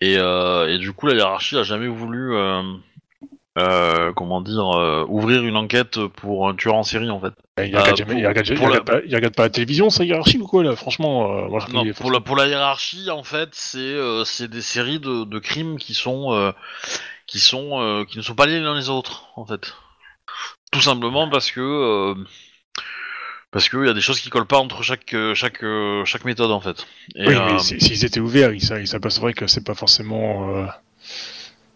Et, 0.00 0.16
euh, 0.18 0.68
et 0.68 0.78
du 0.78 0.92
coup, 0.92 1.06
la 1.06 1.14
hiérarchie 1.14 1.56
a 1.58 1.62
jamais 1.64 1.88
voulu 1.88 2.34
euh, 2.34 2.62
euh, 3.58 4.12
comment 4.14 4.40
dire 4.40 4.66
euh, 4.78 5.04
ouvrir 5.08 5.44
une 5.44 5.56
enquête 5.56 5.98
pour 6.06 6.48
un 6.48 6.54
tueur 6.54 6.74
en 6.74 6.82
série 6.82 7.10
en 7.10 7.20
fait. 7.20 7.34
il 7.58 7.74
Euh, 7.76 7.80
regarde, 7.80 8.04
pour- 8.04 8.12
il, 8.18 8.26
regarde, 8.26 8.46
il 8.48 8.54
la- 8.68 8.80
pas, 8.80 9.00
il 9.06 9.14
regarde 9.14 9.34
pas 9.34 9.42
la 9.44 9.50
télévision, 9.50 9.90
sa 9.90 10.04
hiérarchie 10.04 10.38
ou 10.38 10.46
quoi 10.46 10.62
là 10.64 10.74
Franchement, 10.74 11.30
euh, 11.44 11.48
moi, 11.48 11.60
Non, 11.72 11.84
pour 11.92 12.10
la, 12.10 12.20
pour 12.20 12.36
la 12.36 12.46
hiérarchie, 12.46 13.10
en 13.10 13.22
fait, 13.24 13.50
c'est 13.52 13.78
euh, 13.78 14.24
c'est 14.24 14.48
des 14.48 14.62
séries 14.62 15.00
de, 15.00 15.24
de 15.24 15.38
crimes 15.38 15.76
qui 15.78 15.92
sont 15.94 16.32
euh, 16.32 16.52
qui 17.26 17.38
sont 17.40 17.80
euh, 17.82 18.04
qui 18.04 18.16
ne 18.18 18.22
sont 18.22 18.34
pas 18.34 18.46
liés 18.46 18.60
les 18.60 18.66
uns 18.66 18.74
les 18.74 18.88
autres, 18.88 19.26
en 19.36 19.44
fait. 19.44 19.74
Tout 20.70 20.80
simplement 20.80 21.28
parce 21.28 21.50
que 21.50 21.60
euh, 21.60 22.14
parce 23.50 23.68
que 23.68 23.76
il 23.76 23.86
y 23.86 23.90
a 23.90 23.92
des 23.92 24.00
choses 24.00 24.20
qui 24.20 24.30
collent 24.30 24.46
pas 24.46 24.56
entre 24.58 24.82
chaque 24.82 25.12
euh, 25.12 25.34
chaque 25.34 25.62
euh, 25.62 26.06
chaque 26.06 26.24
méthode, 26.24 26.50
en 26.52 26.60
fait. 26.60 26.86
Et, 27.16 27.28
Oui, 27.28 27.34
euh, 27.34 27.52
mais 27.52 27.58
si- 27.58 27.78
s'ils 27.80 28.04
étaient 28.06 28.20
ouverts, 28.20 28.52
ils 28.54 28.62
ils 28.80 28.88
s'apercevraient 28.88 29.34
que 29.34 29.46
c'est 29.46 29.64
pas 29.66 29.74
forcément 29.74 30.56
euh, 30.56 30.66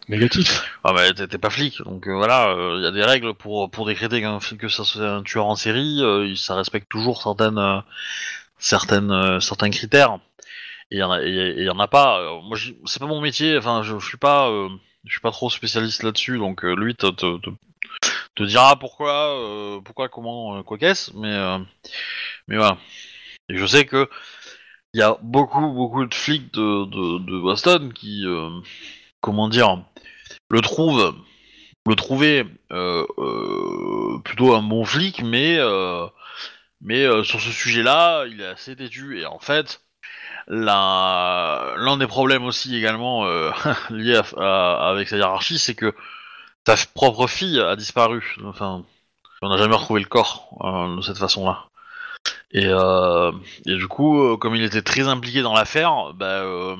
négatif. 0.08 0.78
ah 0.84 0.92
bah, 0.92 1.12
t'es 1.12 1.38
pas 1.38 1.50
flic, 1.50 1.82
donc 1.82 2.06
euh, 2.06 2.14
voilà, 2.14 2.48
euh, 2.50 2.76
il 2.78 2.84
y 2.84 2.86
a 2.86 2.90
des 2.90 3.04
règles 3.04 3.34
pour 3.34 3.70
pour 3.70 3.86
décréter 3.86 4.22
que 4.58 4.68
ça 4.68 4.84
soit 4.84 5.08
un 5.08 5.22
tueur 5.22 5.46
en 5.46 5.56
série, 5.56 6.02
euh, 6.02 6.34
ça 6.36 6.54
respecte 6.54 6.88
toujours 6.88 7.22
certaines 7.22 7.58
euh, 7.58 7.80
certaines 8.58 9.10
euh, 9.10 9.40
certains 9.40 9.70
critères. 9.70 10.18
Et 10.90 10.98
il 10.98 11.64
y 11.64 11.68
en 11.70 11.78
a, 11.80 11.88
pas. 11.88 12.20
Euh, 12.20 12.40
moi, 12.42 12.56
c'est 12.84 13.00
pas 13.00 13.06
mon 13.06 13.20
métier. 13.20 13.58
Enfin, 13.58 13.82
je, 13.82 13.98
suis 13.98 14.18
pas, 14.18 14.48
euh, 14.48 14.68
je 15.04 15.12
suis 15.12 15.20
pas 15.20 15.32
trop 15.32 15.50
spécialiste 15.50 16.02
là-dessus. 16.04 16.38
Donc, 16.38 16.64
euh, 16.64 16.74
lui 16.76 16.94
te, 16.94 17.08
te, 17.08 17.38
te, 18.36 18.42
dira 18.44 18.78
pourquoi, 18.78 19.36
euh, 19.36 19.80
pourquoi, 19.80 20.08
comment, 20.08 20.58
euh, 20.58 20.62
quoi 20.62 20.78
qu'est-ce. 20.78 21.10
Mais, 21.16 21.32
euh, 21.32 21.58
mais 22.48 22.56
voilà. 22.56 22.78
Et 23.48 23.56
je 23.56 23.66
sais 23.66 23.84
que 23.86 24.08
il 24.94 25.00
y 25.00 25.02
a 25.02 25.18
beaucoup, 25.22 25.60
beaucoup 25.72 26.06
de 26.06 26.14
flics 26.14 26.52
de, 26.54 27.18
de, 27.18 27.40
Boston 27.40 27.92
qui, 27.92 28.24
euh, 28.26 28.50
comment 29.20 29.48
dire, 29.48 29.84
le 30.50 30.60
trouvent, 30.60 31.14
le 31.86 31.96
trouver 31.96 32.46
euh, 32.72 33.06
euh, 33.18 34.18
plutôt 34.24 34.54
un 34.54 34.62
bon 34.62 34.84
flic, 34.84 35.22
mais, 35.22 35.56
euh, 35.58 36.06
mais 36.80 37.04
sur 37.24 37.40
ce 37.40 37.50
sujet-là, 37.52 38.26
il 38.26 38.40
est 38.40 38.46
assez 38.46 38.76
têtu. 38.76 39.20
Et 39.20 39.26
en 39.26 39.38
fait 39.40 39.82
l'un 40.48 41.96
des 41.98 42.06
problèmes 42.06 42.44
aussi 42.44 42.76
également 42.76 43.26
euh, 43.26 43.50
lié 43.90 44.16
à- 44.16 44.24
à- 44.38 44.90
avec 44.90 45.08
sa 45.08 45.16
hiérarchie, 45.16 45.58
c'est 45.58 45.74
que 45.74 45.94
f- 46.68 46.88
propre 46.94 47.26
fille 47.26 47.60
a 47.60 47.76
disparu. 47.76 48.36
Enfin, 48.44 48.84
On 49.42 49.50
n'a 49.50 49.58
jamais 49.58 49.76
retrouvé 49.76 50.00
le 50.02 50.08
corps 50.08 50.58
euh, 50.64 50.96
de 50.96 51.02
cette 51.02 51.18
façon-là. 51.18 51.66
Et, 52.52 52.66
euh, 52.66 53.32
et 53.66 53.76
du 53.76 53.88
coup, 53.88 54.36
comme 54.38 54.56
il 54.56 54.62
était 54.64 54.82
très 54.82 55.08
impliqué 55.08 55.42
dans 55.42 55.54
l'affaire, 55.54 56.12
bah, 56.14 56.76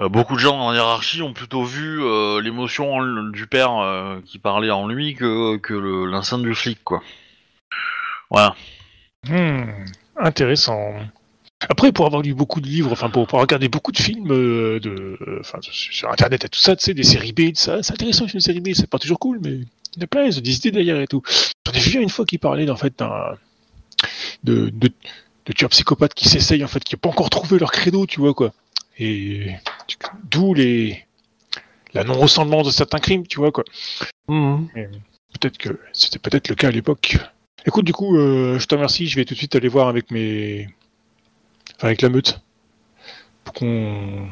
euh, 0.00 0.04
euh, 0.04 0.08
beaucoup 0.08 0.34
de 0.34 0.40
gens 0.40 0.58
en 0.58 0.72
hiérarchie 0.72 1.22
ont 1.22 1.32
plutôt 1.32 1.64
vu 1.64 2.02
euh, 2.02 2.40
l'émotion 2.40 2.94
en- 2.94 3.30
du 3.30 3.46
père 3.46 3.78
euh, 3.78 4.20
qui 4.24 4.38
parlait 4.38 4.70
en 4.70 4.86
lui 4.88 5.14
que, 5.14 5.56
que 5.56 6.42
du 6.42 6.54
flic, 6.54 6.82
quoi. 6.84 7.02
Voilà. 8.30 8.54
Hmm, 9.28 9.70
intéressant. 10.16 10.94
Après, 11.68 11.92
pour 11.92 12.06
avoir 12.06 12.22
lu 12.22 12.34
beaucoup 12.34 12.60
de 12.60 12.66
livres, 12.66 12.92
enfin 12.92 13.08
pour, 13.08 13.26
pour 13.26 13.40
regarder 13.40 13.68
beaucoup 13.68 13.92
de 13.92 13.98
films 13.98 14.30
euh, 14.32 14.80
de, 14.80 15.16
euh, 15.26 15.40
sur 15.70 16.10
Internet 16.10 16.44
et 16.44 16.48
tout 16.48 16.58
ça, 16.58 16.76
tu 16.76 16.84
sais, 16.84 16.94
des 16.94 17.04
séries 17.04 17.32
B, 17.32 17.48
tout 17.48 17.52
ça, 17.54 17.82
c'est 17.82 17.92
intéressant 17.92 18.26
une 18.26 18.40
série 18.40 18.60
B, 18.60 18.70
c'est 18.74 18.90
pas 18.90 18.98
toujours 18.98 19.18
cool, 19.18 19.38
mais 19.42 19.52
il 19.96 20.00
y 20.00 20.04
a 20.04 20.06
plein, 20.06 20.24
ils 20.24 20.38
ont 20.38 20.42
des 20.42 20.56
idées 20.56 20.72
derrière 20.72 21.00
et 21.00 21.06
tout. 21.06 21.22
J'en 21.66 21.72
ai 21.72 21.78
vu 21.80 22.02
une 22.02 22.10
fois 22.10 22.26
qui 22.26 22.36
parlait 22.38 22.68
en 22.68 22.76
fait 22.76 22.98
d'un 22.98 23.36
de, 24.42 24.68
de, 24.70 24.90
de 25.46 25.52
tueurs 25.52 25.70
qui 26.14 26.28
s'essayent 26.28 26.64
en 26.64 26.68
fait, 26.68 26.84
qui 26.84 26.94
n'ont 26.96 27.00
pas 27.00 27.08
encore 27.08 27.30
trouvé 27.30 27.58
leur 27.58 27.72
credo, 27.72 28.04
tu 28.06 28.20
vois 28.20 28.34
quoi. 28.34 28.52
Et 28.98 29.50
d'où 30.30 30.54
les 30.54 31.04
la 31.92 32.04
non 32.04 32.14
ressemblance 32.14 32.66
de 32.66 32.72
certains 32.72 32.98
crimes, 32.98 33.26
tu 33.26 33.38
vois 33.38 33.52
quoi. 33.52 33.64
Mais 34.28 34.88
Peut-être 35.40 35.58
que 35.58 35.80
c'était 35.92 36.18
peut-être 36.18 36.48
le 36.48 36.54
cas 36.54 36.68
à 36.68 36.70
l'époque. 36.70 37.16
Écoute, 37.66 37.84
du 37.84 37.92
coup, 37.92 38.16
euh, 38.16 38.58
je 38.58 38.66
te 38.66 38.74
remercie. 38.74 39.06
Je 39.08 39.16
vais 39.16 39.24
tout 39.24 39.34
de 39.34 39.38
suite 39.38 39.56
aller 39.56 39.68
voir 39.68 39.88
avec 39.88 40.10
mes, 40.10 40.68
enfin, 41.76 41.88
avec 41.88 42.02
la 42.02 42.08
meute, 42.08 42.40
pour 43.42 43.54
qu'on 43.54 44.28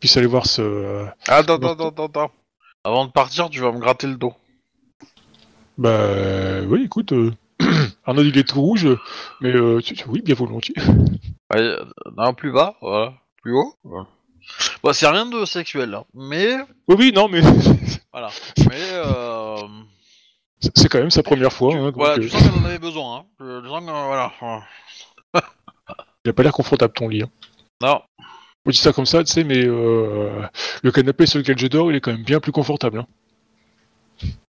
puisse 0.00 0.16
aller 0.16 0.26
voir 0.26 0.46
ce. 0.46 1.06
Attends, 1.28 1.54
attends, 1.54 1.88
attends, 1.88 2.06
attends. 2.06 2.30
Avant 2.84 3.06
de 3.06 3.12
partir, 3.12 3.48
tu 3.48 3.60
vas 3.60 3.70
me 3.70 3.78
gratter 3.78 4.06
le 4.06 4.16
dos. 4.16 4.34
Bah, 5.76 6.62
oui, 6.62 6.82
écoute, 6.84 7.12
euh, 7.12 7.32
Arnaud 8.04 8.24
il 8.24 8.36
est 8.36 8.48
tout 8.48 8.60
rouge, 8.60 8.88
mais 9.40 9.54
euh, 9.54 9.80
oui, 10.08 10.22
bien 10.22 10.34
volontiers. 10.34 10.74
Ouais, 11.54 11.60
euh, 11.60 11.84
non, 12.16 12.34
plus 12.34 12.50
bas, 12.50 12.76
voilà. 12.80 13.14
Plus 13.40 13.54
haut. 13.54 13.74
Voilà. 13.84 14.06
Bon, 14.82 14.92
c'est 14.92 15.08
rien 15.08 15.26
de 15.26 15.44
sexuel, 15.44 15.90
là. 15.90 16.04
Mais, 16.14 16.56
Oui, 16.88 16.96
oui, 16.98 17.12
non, 17.14 17.28
mais 17.28 17.40
voilà. 18.12 18.30
Mais, 18.68 18.90
euh... 18.92 19.56
c'est 20.74 20.88
quand 20.88 20.98
même 20.98 21.10
sa 21.10 21.22
première 21.22 21.52
fois. 21.52 21.74
hein, 21.74 21.82
donc, 21.82 21.94
voilà, 21.96 22.14
euh, 22.14 22.20
tu 22.20 22.28
sens 22.28 22.42
qu'elle 22.42 22.52
en 22.62 22.64
avait 22.64 22.78
besoin, 22.78 23.18
hein. 23.18 23.24
Je 23.40 23.68
sens 23.68 23.80
que, 23.80 23.84
voilà. 24.06 24.32
il 26.24 26.30
a 26.30 26.32
pas 26.32 26.42
l'air 26.42 26.52
confortable 26.52 26.92
ton 26.94 27.08
lit. 27.08 27.22
Hein. 27.22 27.30
Non. 27.82 28.02
Je 28.66 28.72
dis 28.72 28.78
ça 28.78 28.92
comme 28.92 29.06
ça, 29.06 29.24
tu 29.24 29.32
sais, 29.32 29.44
mais 29.44 29.64
euh, 29.64 30.42
le 30.82 30.90
canapé 30.92 31.26
sur 31.26 31.38
lequel 31.38 31.58
je 31.58 31.66
dors, 31.68 31.90
il 31.90 31.96
est 31.96 32.00
quand 32.00 32.12
même 32.12 32.24
bien 32.24 32.40
plus 32.40 32.52
confortable. 32.52 32.98
Hein. 32.98 33.06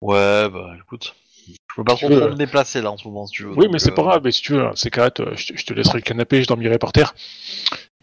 Ouais, 0.01 0.49
bah, 0.49 0.73
écoute. 0.81 1.15
Je 1.47 1.53
peux 1.75 1.83
pas 1.83 1.95
Tu 1.95 2.05
trop, 2.05 2.13
veux, 2.13 2.19
trop 2.21 2.29
me 2.29 2.35
déplacer, 2.35 2.81
là, 2.81 2.91
en 2.91 2.97
ce 2.97 3.07
moment, 3.07 3.25
si 3.25 3.33
tu 3.33 3.43
veux. 3.43 3.49
Oui, 3.51 3.65
donc, 3.65 3.73
mais 3.73 3.79
c'est 3.79 3.91
euh, 3.91 3.95
pas 3.95 4.03
grave. 4.03 4.21
Mais 4.23 4.31
si 4.31 4.41
tu 4.41 4.53
veux, 4.53 4.69
c'est 4.75 4.89
carré, 4.91 5.09
je, 5.35 5.47
te- 5.47 5.57
je 5.57 5.65
te 5.65 5.73
laisserai 5.73 5.97
le 5.97 6.01
canapé, 6.03 6.41
je 6.41 6.47
dormirai 6.47 6.77
par 6.77 6.91
terre. 6.93 7.13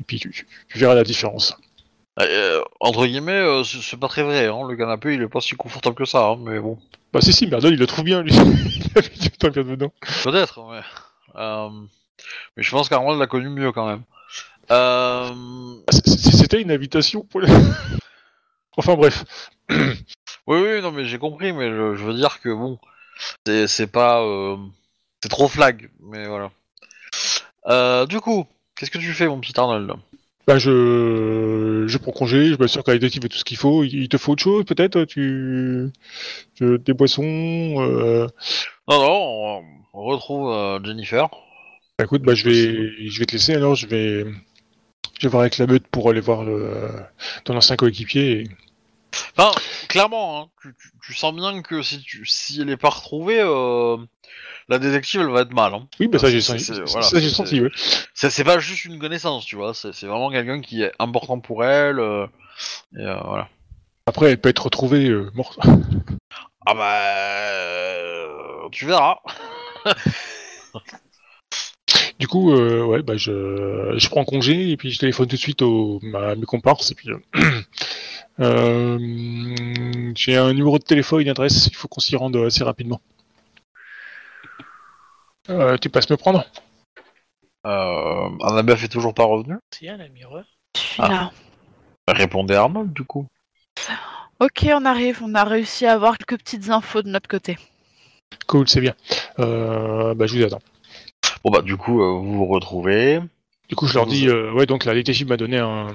Et 0.00 0.04
puis 0.04 0.18
tu, 0.18 0.30
tu- 0.30 0.46
tu 0.68 0.78
verras 0.78 0.94
la 0.94 1.04
différence. 1.04 1.56
Euh, 2.18 2.62
entre 2.80 3.06
guillemets, 3.06 3.32
euh, 3.32 3.64
c'est 3.64 3.80
c'est 3.80 3.96
pas 3.96 4.08
très 4.08 4.22
vrai, 4.22 4.46
hein. 4.46 4.66
Le 4.68 4.76
canapé, 4.76 5.14
il 5.14 5.22
est 5.22 5.28
pas 5.28 5.40
si 5.40 5.54
confortable 5.54 5.96
que 5.96 6.04
ça, 6.04 6.26
hein, 6.26 6.36
mais 6.40 6.58
bon. 6.58 6.78
Bah 7.12 7.20
si, 7.20 7.32
si, 7.32 7.46
Merdon, 7.46 7.68
il 7.70 7.78
le 7.78 7.86
trouve 7.86 8.04
bien, 8.04 8.22
lui. 8.22 8.32
il 8.34 8.98
a 8.98 9.02
mis 9.02 9.18
du 9.18 9.30
temps 9.30 9.48
bien 9.48 9.64
dedans. 9.64 9.92
Peut-être, 10.24 10.62
mais... 10.70 10.80
Euh... 11.36 11.70
Mais 12.56 12.62
je 12.62 12.70
pense 12.70 12.88
qu'Armand 12.88 13.14
l'a 13.14 13.26
connu 13.26 13.48
mieux, 13.48 13.72
quand 13.72 13.86
même. 13.86 14.02
Euh... 14.70 15.30
Ah, 15.88 15.92
C'était 15.92 16.60
une 16.60 16.70
invitation 16.70 17.22
pour 17.24 17.40
le... 17.40 17.48
enfin 18.76 18.94
bref. 18.94 19.24
Oui, 20.46 20.58
oui, 20.60 20.80
non, 20.82 20.90
mais 20.90 21.04
j'ai 21.04 21.18
compris, 21.18 21.52
mais 21.52 21.70
je, 21.70 21.94
je 21.94 22.02
veux 22.04 22.14
dire 22.14 22.40
que 22.40 22.48
bon, 22.48 22.78
c'est 23.46 23.68
c'est 23.68 23.86
pas. 23.86 24.20
euh, 24.22 24.56
c'est 25.22 25.28
trop 25.28 25.46
flag, 25.46 25.90
mais 26.00 26.26
voilà. 26.26 26.50
Euh, 27.66 28.06
du 28.06 28.20
coup, 28.20 28.46
qu'est-ce 28.74 28.90
que 28.90 28.98
tu 28.98 29.12
fais, 29.12 29.28
mon 29.28 29.38
petit 29.40 29.58
Arnold? 29.60 29.92
Bah 30.50 30.58
je, 30.58 31.84
je 31.86 31.96
prends 31.98 32.10
congé, 32.10 32.46
je 32.46 32.56
m'assure 32.56 32.82
qu'à 32.82 32.90
détective 32.92 33.24
et 33.24 33.28
tout 33.28 33.36
ce 33.38 33.44
qu'il 33.44 33.56
faut. 33.56 33.84
Il 33.84 34.08
te 34.08 34.16
faut 34.18 34.32
autre 34.32 34.42
chose 34.42 34.64
peut-être 34.64 35.04
tu... 35.04 35.90
tu- 36.56 36.76
Des 36.80 36.92
boissons 36.92 37.22
euh... 37.24 38.26
Non, 38.88 38.98
non, 39.00 39.12
on, 39.12 39.62
on 39.94 40.02
retrouve 40.06 40.50
euh, 40.52 40.80
Jennifer. 40.82 41.28
bah, 41.96 42.04
Écoute, 42.04 42.22
bah 42.22 42.34
je 42.34 42.48
vais, 42.48 43.08
je 43.08 43.18
vais 43.20 43.26
te 43.26 43.32
laisser 43.32 43.54
alors, 43.54 43.76
je 43.76 43.86
vais... 43.86 44.24
Je 45.20 45.26
vais 45.26 45.30
voir 45.30 45.42
avec 45.42 45.56
la 45.58 45.68
meute 45.68 45.86
pour 45.86 46.10
aller 46.10 46.20
voir 46.20 46.42
le... 46.42 46.68
ton 47.44 47.54
ancien 47.56 47.76
coéquipier. 47.76 48.30
et- 48.40 48.48
Enfin, 49.36 49.52
clairement, 49.90 50.40
hein, 50.40 50.48
tu, 50.62 50.74
tu- 50.80 50.90
tu 51.04 51.14
sens 51.14 51.34
bien 51.34 51.60
que 51.62 51.82
si, 51.82 52.00
tu, 52.00 52.24
si 52.26 52.60
elle 52.62 52.70
est 52.70 52.76
pas 52.76 52.88
retrouvée, 52.90 53.40
euh, 53.40 53.96
la 54.68 54.78
détective, 54.78 55.20
elle 55.20 55.30
va 55.30 55.42
être 55.42 55.52
mal. 55.52 55.74
Hein. 55.74 55.88
Oui, 55.98 56.08
bah 56.08 56.18
ça 56.18 56.30
j'ai 56.30 56.40
senti. 56.40 56.64
c'est- 56.64 56.80
voilà, 56.84 57.06
pas 58.44 58.58
juste 58.58 58.84
une 58.84 58.98
connaissance, 58.98 59.44
tu 59.44 59.56
vois, 59.56 59.74
c'est 59.74 60.06
vraiment 60.06 60.30
quelqu'un 60.30 60.60
qui 60.60 60.82
est 60.82 60.92
important 60.98 61.40
pour 61.40 61.64
elle. 61.64 61.98
euh, 61.98 62.26
et 62.96 63.02
euh, 63.02 63.20
voilà. 63.24 63.48
Après, 64.06 64.30
elle 64.30 64.40
peut 64.40 64.48
être 64.48 64.64
retrouvée 64.64 65.10
morte. 65.34 65.58
Ah 66.66 66.74
bah. 66.74 68.68
tu 68.70 68.84
verras. 68.86 69.18
Du 72.18 72.28
coup, 72.28 72.52
euh, 72.52 72.84
ouais, 72.84 73.02
bah 73.02 73.16
je, 73.16 73.94
je 73.96 74.08
prends 74.08 74.24
congé 74.26 74.70
et 74.70 74.76
puis 74.76 74.90
je 74.90 74.98
téléphone 74.98 75.26
tout 75.26 75.36
de 75.36 75.40
suite 75.40 75.62
au, 75.62 76.00
à 76.14 76.34
mes 76.34 76.44
comparses 76.44 76.90
et 76.90 76.94
puis 76.94 77.08
euh, 77.10 77.18
j'ai 78.40 80.36
un 80.36 80.52
numéro 80.52 80.78
de 80.78 80.84
téléphone, 80.84 81.20
une 81.20 81.28
adresse, 81.28 81.66
il 81.66 81.74
faut 81.76 81.88
qu'on 81.88 82.00
s'y 82.00 82.16
rende 82.16 82.36
assez 82.36 82.64
rapidement. 82.64 83.00
Euh, 85.48 85.76
tu 85.78 85.90
passes 85.90 86.08
me 86.10 86.16
prendre? 86.16 86.44
Euh, 87.66 88.28
Annabeth 88.42 88.82
est 88.84 88.88
toujours 88.88 89.12
pas 89.14 89.24
revenue. 89.24 89.56
C'est 89.70 89.88
un 89.88 90.00
amireur. 90.00 90.44
Je 90.76 90.80
suis 90.80 91.02
Ah. 91.02 91.08
là. 91.08 91.30
Répondez 92.08 92.54
Arnold, 92.54 92.92
du 92.92 93.04
coup. 93.04 93.26
Ok, 94.38 94.66
on 94.72 94.84
arrive. 94.84 95.20
On 95.22 95.34
a 95.34 95.44
réussi 95.44 95.86
à 95.86 95.92
avoir 95.92 96.16
quelques 96.16 96.38
petites 96.40 96.70
infos 96.70 97.02
de 97.02 97.08
notre 97.10 97.28
côté. 97.28 97.58
Cool, 98.46 98.68
c'est 98.68 98.80
bien. 98.80 98.94
Euh, 99.38 100.14
bah 100.14 100.26
je 100.26 100.36
vous 100.38 100.44
attends. 100.44 100.62
Bon 101.44 101.50
bah 101.50 101.62
du 101.62 101.76
coup 101.76 102.00
euh, 102.02 102.12
vous 102.12 102.34
vous 102.38 102.46
retrouvez. 102.46 103.20
Du 103.68 103.76
coup, 103.76 103.86
je 103.86 103.94
leur 103.94 104.06
dis, 104.06 104.28
euh, 104.28 104.50
ouais, 104.52 104.66
donc 104.66 104.84
la 104.84 104.94
détective 104.94 105.28
m'a 105.28 105.36
donné 105.36 105.58
un, 105.58 105.86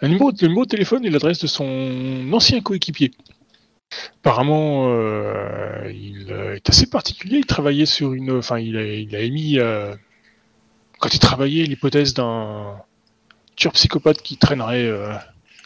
le 0.00 0.08
numéro 0.08 0.32
de 0.32 0.64
téléphone 0.64 1.04
et 1.04 1.10
l'adresse 1.10 1.40
de 1.40 1.46
son 1.46 2.30
ancien 2.32 2.60
coéquipier. 2.60 3.12
Apparemment, 4.20 4.88
euh, 4.88 5.90
il 5.92 6.30
euh, 6.30 6.56
est 6.56 6.68
assez 6.68 6.86
particulier. 6.86 7.38
Il 7.38 7.46
travaillait 7.46 7.86
sur 7.86 8.12
une, 8.12 8.38
enfin, 8.38 8.58
il 8.58 8.76
a, 8.76 8.84
il 8.84 9.14
a 9.16 9.20
émis 9.20 9.58
euh, 9.58 9.94
quand 10.98 11.12
il 11.12 11.18
travaillait 11.18 11.64
l'hypothèse 11.64 12.14
d'un 12.14 12.76
tueur 13.56 13.72
psychopathe 13.72 14.22
qui 14.22 14.36
traînerait 14.36 14.90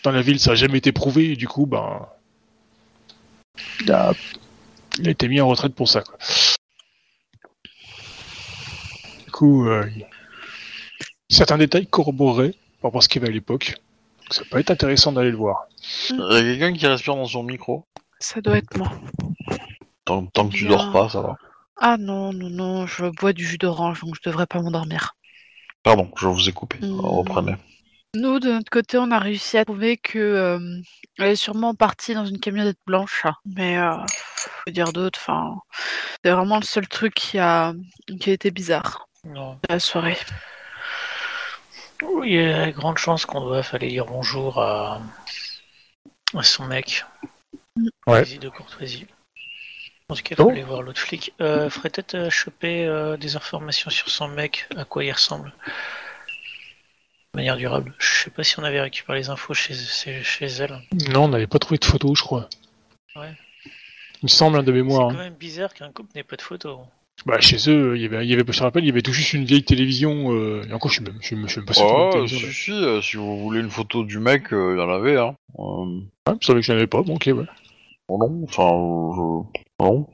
dans 0.03 0.11
la 0.11 0.23
ville. 0.23 0.41
Ça 0.41 0.51
n'a 0.51 0.57
jamais 0.57 0.79
été 0.79 0.93
prouvé 0.93 1.33
et 1.33 1.37
du 1.37 1.49
coup, 1.49 1.67
ben, 1.67 2.07
il 3.83 3.93
a, 3.93 4.15
été 5.05 5.29
mis 5.29 5.41
en 5.41 5.49
retraite 5.49 5.75
pour 5.75 5.89
ça. 5.89 6.03
Du 9.25 9.31
coup, 9.33 9.69
certains 11.29 11.59
détails 11.59 11.87
corroborés 11.89 12.55
par 12.81 12.91
rapport 12.91 13.01
à 13.01 13.03
ce 13.03 13.09
qu'il 13.09 13.21
y 13.21 13.25
avait 13.25 13.33
à 13.33 13.35
l'époque. 13.35 13.75
Ça 14.31 14.43
peut 14.51 14.59
être 14.59 14.71
intéressant 14.71 15.13
d'aller 15.13 15.31
le 15.31 15.37
voir. 15.37 15.67
Il 16.11 16.17
y 16.17 16.23
a 16.23 16.41
quelqu'un 16.43 16.73
qui 16.73 16.87
respire 16.87 17.17
dans 17.17 17.27
son 17.27 17.43
micro. 17.43 17.85
Ça 18.19 18.41
doit 18.41 18.59
être 18.59 18.77
moi. 18.77 18.91
Tant, 20.05 20.27
tant 20.27 20.49
que 20.49 20.55
tu 20.55 20.67
dors 20.67 20.93
pas, 20.93 21.09
ça 21.09 21.21
va. 21.21 21.37
Ah 21.81 21.97
non, 21.99 22.33
non, 22.33 22.51
non, 22.51 22.87
je 22.87 23.07
bois 23.07 23.33
du 23.33 23.45
jus 23.47 23.59
d'orange, 23.59 24.01
donc 24.01 24.15
je 24.15 24.29
devrais 24.29 24.47
pas 24.47 24.61
m'endormir. 24.61 25.17
Pardon, 25.83 26.11
je 26.17 26.27
vous 26.27 26.49
ai 26.49 26.53
coupé. 26.53 26.79
Hmm. 26.81 27.01
Reprenez. 27.01 27.57
Nous, 28.15 28.39
de 28.39 28.53
notre 28.53 28.71
côté, 28.71 28.97
on 28.97 29.11
a 29.11 29.19
réussi 29.19 29.59
à 29.59 29.65
trouver 29.65 29.97
que 29.97 30.19
euh, 30.19 30.81
elle 31.19 31.33
est 31.33 31.37
sûrement 31.37 31.75
partie 31.75 32.15
dans 32.15 32.25
une 32.25 32.39
camionnette 32.39 32.79
blanche. 32.87 33.25
Mais 33.45 33.77
euh, 33.77 33.97
faut 34.37 34.71
dire 34.71 34.93
d'autres. 34.93 35.19
Enfin, 35.21 35.57
c'est 36.25 36.31
vraiment 36.31 36.59
le 36.59 36.65
seul 36.65 36.87
truc 36.87 37.15
qui 37.15 37.39
a 37.39 37.75
qui 38.21 38.31
a 38.31 38.33
été 38.35 38.53
bizarre 38.53 39.09
Non. 39.25 39.59
la 39.69 39.81
soirée. 39.81 40.17
Oui, 42.03 42.31
il 42.33 42.35
y 42.41 42.45
a 42.53 42.71
grande 42.73 42.99
chance 42.99 43.27
qu'on 43.27 43.41
doive 43.41 43.69
aller 43.73 43.89
dire 43.89 44.07
bonjour 44.07 44.61
à, 44.61 45.01
à 46.35 46.43
son 46.43 46.65
mec. 46.67 47.05
Ouais. 48.07 48.25
De 48.39 48.49
courtoisie. 48.49 49.07
En 50.09 50.15
tout 50.15 50.23
cas, 50.23 50.35
Oh. 50.39 50.45
faut 50.45 50.51
aller 50.51 50.63
voir 50.63 50.83
l'autre 50.83 51.01
flic. 51.01 51.33
Euh, 51.41 51.71
faudrait 51.71 51.91
peut-être 51.91 52.15
euh, 52.15 52.31
choper 52.31 52.85
euh, 52.87 53.17
des 53.17 53.37
informations 53.37 53.91
sur 53.91 54.11
son 54.11 54.29
mec, 54.29 54.69
à 54.77 54.85
quoi 54.85 55.05
il 55.05 55.11
ressemble. 55.13 55.53
De 57.33 57.39
manière 57.39 57.57
durable. 57.57 57.95
Je 57.99 58.25
sais 58.25 58.31
pas 58.31 58.45
si 58.45 58.59
on 58.61 58.65
avait 58.65 58.81
récupéré 58.81 59.19
les 59.19 59.31
infos 59.31 59.55
chez, 59.55 59.75
chez, 59.75 60.47
elle. 60.47 60.81
Non, 61.11 61.25
on 61.25 61.29
n'avait 61.29 61.47
pas 61.47 61.59
trouvé 61.59 61.79
de 61.79 61.85
photos, 61.85 62.19
je 62.19 62.23
crois. 62.23 62.49
Ouais. 63.17 63.33
Il 63.67 64.25
me 64.25 64.29
semble, 64.29 64.61
de 64.63 64.67
C'est 64.67 64.73
mémoire. 64.73 65.09
quand 65.09 65.15
hein. 65.15 65.25
même 65.25 65.35
bizarre 65.35 65.73
qu'un 65.75 65.91
couple 65.91 66.11
n'ait 66.15 66.23
pas 66.23 66.37
de 66.37 66.43
photos. 66.43 66.79
Bah, 67.27 67.41
chez 67.41 67.71
eux, 67.71 67.97
il 67.97 68.03
y 68.03 68.05
avait, 68.05 68.25
il 68.25 68.31
y 68.31 68.35
avait, 68.35 68.45
je 68.47 68.59
te 68.59 68.63
rappelle, 68.63 68.85
il 68.85 68.89
y 68.89 68.91
avait 68.91 69.01
tout 69.01 69.13
juste 69.13 69.33
une 69.33 69.45
vieille 69.45 69.65
télévision. 69.65 70.35
Euh, 70.35 70.63
et 70.69 70.73
encore, 70.75 70.91
je 70.91 70.97
suis 70.97 71.05
même, 71.05 71.17
je 71.21 71.27
suis, 71.27 71.37
je 71.37 71.47
suis 71.47 71.59
même 71.59 71.67
pas 71.67 71.73
sûr 71.73 71.87
Oh, 71.87 72.11
télévision, 72.13 72.49
si, 72.49 72.53
si, 72.53 72.73
euh, 72.73 73.01
si 73.01 73.17
vous 73.17 73.39
voulez 73.39 73.61
une 73.61 73.71
photo 73.71 74.05
du 74.05 74.19
mec, 74.19 74.53
euh, 74.53 74.75
il 74.77 74.81
y 74.81 74.83
en 74.83 74.91
avait, 74.91 75.17
hein. 75.17 75.35
Euh. 75.59 76.01
Ouais, 76.29 76.35
je 76.41 76.47
savais 76.47 76.61
que 76.61 76.67
je 76.67 76.73
n'en 76.73 76.79
avais 76.79 76.87
pas, 76.87 77.03
bon, 77.03 77.15
ok, 77.15 77.31
ouais. 77.35 77.47
Oh 78.09 78.19
non, 78.19 78.45
enfin, 78.45 79.47
non. 79.81 80.07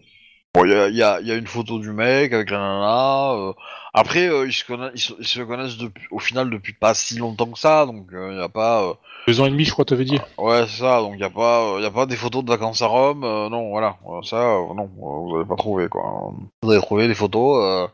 Bon, 0.55 0.65
il 0.65 0.73
y 0.73 0.75
a, 0.75 0.89
il 0.89 0.97
y, 0.97 1.03
a, 1.03 1.21
il 1.21 1.29
y 1.29 1.31
a 1.33 1.37
une 1.37 1.47
photo 1.47 1.79
du 1.79 1.93
mec 1.93 2.33
avec 2.33 2.51
la 2.51 2.59
nana. 2.59 3.33
euh, 3.35 3.53
Après, 3.95 4.27
euh, 4.29 4.47
ils, 4.49 4.53
se 4.53 4.65
connaissent, 4.65 4.91
ils, 4.97 5.01
se, 5.01 5.13
ils 5.21 5.27
se 5.27 5.41
connaissent 5.43 5.77
depuis, 5.79 6.05
au 6.11 6.19
final 6.19 6.51
depuis 6.51 6.73
pas 6.73 6.93
si 6.93 7.19
longtemps 7.19 7.47
que 7.53 7.59
ça, 7.59 7.87
donc 7.87 8.07
il 8.11 8.19
n'y 8.19 8.43
a 8.43 8.49
pas. 8.49 8.83
euh, 8.83 8.95
Deux 9.29 9.41
ans 9.41 9.47
et 9.47 9.51
demi, 9.51 9.65
je 9.65 9.71
crois, 9.73 9.85
t'avais 9.85 10.05
dit. 10.05 10.19
Ouais, 10.39 10.65
c'est 10.67 10.81
ça, 10.81 11.01
donc 11.03 11.13
il 11.15 11.19
n'y 11.19 11.23
a, 11.23 11.31
pas, 11.31 11.77
euh, 11.77 11.81
y 11.81 11.85
a 11.87 11.91
pas 11.93 12.07
des 12.07 12.17
photos 12.17 12.43
de 12.45 12.51
vacances 12.51 12.83
à 12.83 12.87
Rome, 12.89 13.23
euh, 13.23 13.49
non, 13.49 13.69
voilà, 13.71 13.97
euh, 14.09 14.23
ça, 14.23 14.39
euh, 14.57 14.75
non, 14.75 14.85
euh, 14.85 14.89
vous 14.99 15.37
n'avez 15.37 15.49
pas 15.49 15.55
trouvé, 15.57 15.89
quoi. 15.89 16.33
Vous 16.65 16.71
avez 16.73 16.81
trouvé 16.81 17.07
des 17.07 17.15
photos 17.15 17.63
euh, 17.65 17.87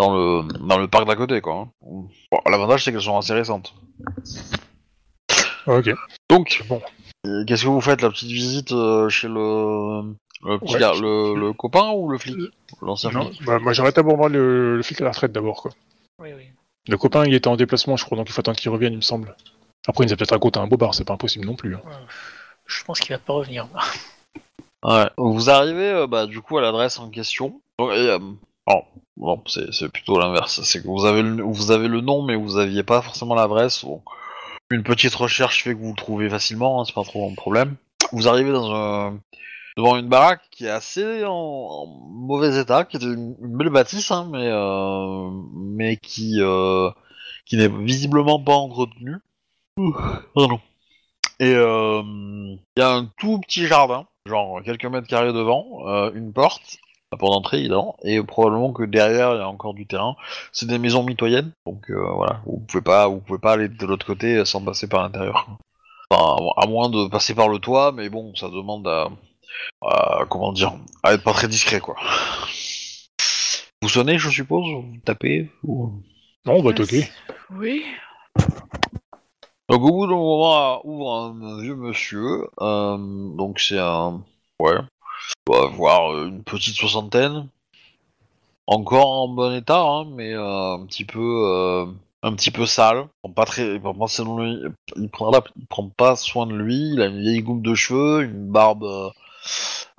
dans, 0.00 0.12
le, 0.12 0.42
dans 0.66 0.78
le 0.78 0.88
parc 0.88 1.06
d'à 1.06 1.14
côté, 1.14 1.40
quoi. 1.40 1.54
hein. 1.54 1.68
Bon, 2.32 2.40
L'avantage, 2.50 2.82
c'est 2.82 2.90
qu'elles 2.90 3.00
sont 3.00 3.16
assez 3.16 3.32
récentes. 3.32 3.74
Ah, 5.68 5.76
ok. 5.76 5.94
Donc, 6.28 6.62
Bon. 6.68 6.82
euh, 7.28 7.44
qu'est-ce 7.46 7.62
que 7.62 7.68
vous 7.68 7.80
faites, 7.80 8.02
la 8.02 8.10
petite 8.10 8.30
visite 8.32 8.72
euh, 8.72 9.08
chez 9.08 9.28
le, 9.28 10.02
le, 10.44 10.58
petit 10.58 10.74
Ouais. 10.74 10.80
gars- 10.80 10.92
le, 11.00 11.34
le 11.34 11.52
copain 11.52 11.90
ou 11.92 12.08
le 12.08 12.18
flic 12.18 12.36
L'ancien 12.82 13.10
flic 13.10 13.42
bah, 13.44 13.58
moi, 13.58 13.72
j'aimerais 13.72 13.92
d'abord 13.92 14.28
le, 14.28 14.76
le 14.76 14.82
flic 14.82 15.00
à 15.00 15.04
la 15.04 15.10
retraite 15.10 15.32
d'abord, 15.32 15.62
quoi. 15.62 15.70
Oui, 16.20 16.30
oui. 16.36 16.44
Le 16.88 16.96
copain, 16.98 17.24
il 17.24 17.34
était 17.34 17.48
en 17.48 17.56
déplacement, 17.56 17.96
je 17.96 18.04
crois, 18.04 18.16
donc 18.18 18.28
il 18.28 18.32
faut 18.32 18.40
attendre 18.40 18.58
qu'il 18.58 18.70
revienne, 18.70 18.92
il 18.92 18.96
me 18.96 19.02
semble. 19.02 19.34
Après, 19.86 20.04
il 20.04 20.08
nous 20.08 20.12
a 20.12 20.16
peut-être 20.16 20.32
raconté 20.32 20.58
un 20.60 20.66
beau 20.66 20.76
bar, 20.76 20.94
c'est 20.94 21.04
pas 21.04 21.14
impossible 21.14 21.46
non 21.46 21.54
plus. 21.54 21.74
hein. 21.76 21.80
Je 22.66 22.84
pense 22.84 23.00
qu'il 23.00 23.14
va 23.14 23.18
pas 23.18 23.32
revenir. 23.34 23.68
Ouais. 24.86 25.08
Vous 25.16 25.48
arrivez, 25.48 25.88
euh, 25.90 26.06
bah, 26.06 26.26
du 26.26 26.42
coup, 26.42 26.58
à 26.58 26.60
l'adresse 26.60 26.98
en 26.98 27.08
question. 27.08 27.58
Donc, 27.78 27.90
et, 27.92 28.10
euh, 28.10 28.18
alors, 28.66 28.84
c'est 29.46 29.72
c'est 29.72 29.88
plutôt 29.88 30.18
l'inverse. 30.18 30.60
C'est 30.62 30.82
que 30.82 30.86
vous 30.88 31.06
avez, 31.06 31.22
le, 31.22 31.42
vous 31.42 31.70
avez 31.70 31.88
le 31.88 32.02
nom, 32.02 32.20
mais 32.22 32.36
vous 32.36 32.58
aviez 32.58 32.82
pas 32.82 33.00
forcément 33.00 33.34
l'adresse. 33.34 33.82
Bon. 33.82 34.02
Une 34.70 34.82
petite 34.82 35.14
recherche 35.14 35.62
fait 35.64 35.74
que 35.74 35.78
vous 35.80 35.88
le 35.92 35.96
trouvez 35.96 36.28
facilement, 36.28 36.80
hein, 36.80 36.84
c'est 36.84 36.94
pas 36.94 37.02
trop 37.04 37.26
un 37.30 37.34
problème. 37.34 37.76
Vous 38.12 38.28
arrivez 38.28 38.52
dans 38.52 38.70
un, 38.74 39.18
devant 39.76 39.96
une 39.96 40.08
baraque 40.08 40.42
qui 40.50 40.66
est 40.66 40.70
assez 40.70 41.24
en, 41.26 41.86
mauvais 41.86 42.60
état, 42.60 42.84
qui 42.84 42.96
est 42.96 43.02
une, 43.02 43.34
belle 43.40 43.70
bâtisse, 43.70 44.10
hein, 44.10 44.28
mais, 44.30 44.48
euh, 44.48 45.30
mais 45.54 45.96
qui, 45.96 46.36
euh, 46.40 46.90
qui 47.46 47.56
n'est 47.56 47.68
visiblement 47.68 48.40
pas 48.40 48.54
entretenue. 48.54 49.18
Pardon. 50.34 50.60
Et 51.40 51.52
euh, 51.52 52.02
il 52.04 52.78
y 52.78 52.82
a 52.82 52.92
un 52.92 53.06
tout 53.18 53.40
petit 53.40 53.66
jardin, 53.66 54.06
genre 54.26 54.62
quelques 54.62 54.86
mètres 54.86 55.08
carrés 55.08 55.32
devant, 55.32 55.84
une 56.14 56.32
porte, 56.32 56.78
porte 57.18 57.32
d'entrée 57.32 57.68
et 58.04 58.22
probablement 58.22 58.72
que 58.72 58.84
derrière 58.84 59.34
il 59.34 59.38
y 59.38 59.42
a 59.42 59.48
encore 59.48 59.74
du 59.74 59.86
terrain. 59.86 60.14
C'est 60.52 60.66
des 60.66 60.78
maisons 60.78 61.02
mitoyennes, 61.02 61.50
donc 61.66 61.90
voilà, 61.90 62.40
vous 62.46 62.60
pouvez 62.60 62.82
pas, 62.82 63.08
vous 63.08 63.18
pouvez 63.18 63.40
pas 63.40 63.54
aller 63.54 63.68
de 63.68 63.86
l'autre 63.86 64.06
côté 64.06 64.44
sans 64.44 64.64
passer 64.64 64.88
par 64.88 65.02
l'intérieur. 65.02 65.48
Enfin, 66.10 66.36
à 66.56 66.66
moins 66.66 66.88
de 66.88 67.08
passer 67.08 67.34
par 67.34 67.48
le 67.48 67.58
toit, 67.58 67.90
mais 67.90 68.08
bon, 68.08 68.32
ça 68.36 68.48
demande 68.48 68.86
à, 68.86 69.08
à- 69.82 70.24
comment 70.28 70.52
dire, 70.52 70.72
à 71.02 71.14
être 71.14 71.22
pas 71.22 71.32
très 71.32 71.48
discret 71.48 71.80
quoi. 71.80 71.96
Vous 73.82 73.88
sonnez, 73.88 74.18
je 74.18 74.30
suppose, 74.30 74.64
vous 74.66 74.96
tapez. 75.04 75.50
ou- 75.62 75.92
Non, 76.46 76.62
bah, 76.62 76.72
toquer. 76.72 77.08
Oui. 77.50 77.84
Donc 79.68 79.82
au 79.82 79.90
bout 79.92 80.06
d'un 80.06 80.14
moment, 80.14 80.80
ouvre 80.86 81.12
un 81.14 81.60
vieux 81.60 81.74
monsieur. 81.76 82.46
euh, 82.60 82.96
donc 83.36 83.60
c'est 83.60 83.78
un, 83.78 84.22
ouais, 84.60 84.76
on 85.48 85.52
doit 85.52 85.64
avoir 85.64 86.12
euh, 86.14 86.28
une 86.28 86.42
petite 86.44 86.76
soixantaine, 86.76 87.48
encore 88.66 89.06
en 89.22 89.28
bon 89.28 89.54
état, 89.54 89.80
hein, 89.80 90.04
mais 90.14 90.34
euh, 90.34 90.74
un 90.74 90.86
petit 90.86 91.04
peu, 91.04 91.20
euh, 91.20 91.86
un 92.22 92.34
petit 92.34 92.50
peu 92.50 92.66
sale. 92.66 93.06
Il 93.06 93.08
prend 93.22 93.32
pas 93.32 93.44
très, 93.46 93.74
il 93.74 93.80
prend 93.80 93.94
pas 93.94 94.08
soin 94.08 94.24
de 94.36 94.42
lui- 94.42 94.72
il 94.96 95.08
prend, 95.10 95.30
il 95.56 95.66
prend 95.66 95.88
pas 95.88 96.16
soin 96.16 96.46
de 96.46 96.54
lui. 96.54 96.92
Il 96.94 97.00
a 97.02 97.06
une 97.06 97.20
vieille 97.20 97.42
coupe 97.44 97.62
de 97.62 97.74
cheveux, 97.74 98.22
une 98.24 98.50
barbe 98.50 98.84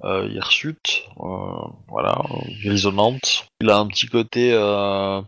euh, 0.04 0.28
hirsute, 0.28 1.04
euh, 1.20 1.68
voilà, 1.88 2.18
grisonnante. 2.64 3.48
Il 3.62 3.70
a 3.70 3.78
un 3.78 3.88
petit 3.88 4.08
côté 4.08 4.54
euh, 4.54 5.22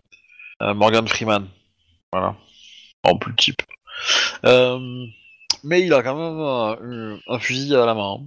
euh, 0.62 0.74
Morgan 0.74 1.08
Freeman, 1.08 1.48
voilà, 2.12 2.36
en 3.04 3.18
plus 3.18 3.36
type. 3.36 3.62
Euh, 4.46 5.06
mais 5.64 5.82
il 5.82 5.94
a 5.94 6.04
quand 6.04 6.16
même 6.16 6.40
un, 6.40 7.20
un 7.28 7.40
fusil 7.40 7.76
à 7.76 7.86
la 7.86 7.94
main. 7.94 8.20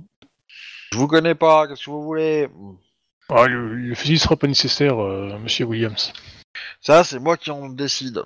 Je 0.92 0.98
vous 0.98 1.07
connais 1.07 1.35
pas, 1.35 1.68
qu'est-ce 1.68 1.85
que 1.85 1.90
vous 1.90 2.03
voulez? 2.03 2.48
Ah, 3.29 3.46
le, 3.46 3.74
le 3.74 3.94
fusil 3.94 4.18
sera 4.18 4.37
pas 4.37 4.48
nécessaire, 4.48 5.00
euh, 5.00 5.38
monsieur 5.38 5.64
Williams. 5.64 6.12
Ça, 6.81 7.05
c'est 7.05 7.20
moi 7.20 7.37
qui 7.37 7.50
en 7.50 7.68
décide. 7.68 8.24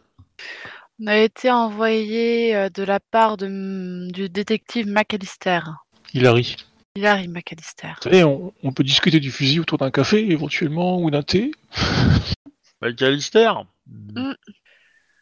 On 1.01 1.09
a 1.09 1.19
été 1.19 1.51
envoyé 1.51 2.71
de 2.71 2.83
la 2.85 3.01
part 3.01 3.37
de, 3.37 4.11
du 4.13 4.29
détective 4.29 4.87
McAllister. 4.87 5.61
Hilary. 6.15 6.57
Hilary 6.97 7.27
McAllister. 7.29 7.89
Vous 7.97 8.03
savez, 8.05 8.23
on, 8.25 8.53
on 8.63 8.73
peut 8.73 8.85
discuter 8.85 9.19
du 9.19 9.33
fusil 9.33 9.59
autour 9.59 9.79
d'un 9.79 9.91
café, 9.91 10.31
éventuellement, 10.31 10.99
ou 11.01 11.11
d'un 11.11 11.23
thé. 11.23 11.51
McAllister 12.83 13.51
Mm. 13.87 14.33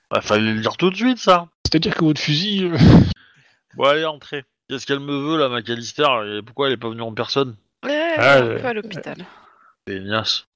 Bah, 0.08 0.20
fallait 0.20 0.52
le 0.52 0.60
dire 0.60 0.76
tout 0.76 0.90
de 0.90 0.94
suite, 0.94 1.18
ça. 1.18 1.48
C'est-à-dire 1.66 1.94
que 1.96 2.04
votre 2.04 2.20
fusil... 2.20 2.66
euh, 2.66 2.76
Bon, 3.74 3.84
allez, 3.84 4.04
entrez. 4.04 4.44
Qu'est-ce 4.68 4.86
qu'elle 4.86 5.00
me 5.00 5.16
veut, 5.18 5.36
là, 5.38 5.48
McAllister? 5.48 6.06
Et 6.26 6.42
Pourquoi 6.42 6.68
elle 6.68 6.74
est 6.74 6.76
pas 6.76 6.90
venue 6.90 7.02
en 7.02 7.12
personne? 7.12 7.56
Ouais, 7.84 8.14
Ah, 8.18 8.38
un 8.38 8.46
ouais. 8.48 8.60
peu 8.60 8.66
à 8.68 8.72
l'hôpital. 8.74 9.16
Ignace. 9.88 10.46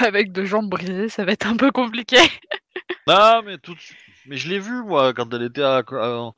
Avec 0.00 0.30
deux 0.30 0.44
jambes 0.44 0.68
brisées, 0.70 1.08
ça 1.08 1.24
va 1.24 1.32
être 1.32 1.46
un 1.48 1.56
peu 1.56 1.72
compliqué. 1.72 2.18
Ah, 3.08 3.40
mais 3.44 3.58
tout 3.58 3.74
de 3.74 3.80
suite. 3.80 3.96
Mais 4.26 4.36
je 4.36 4.48
l'ai 4.48 4.58
vu, 4.58 4.82
moi, 4.82 5.12
quand 5.14 5.32
elle 5.34 5.42
était 5.42 5.62
à... 5.62 5.78
à- 5.78 6.30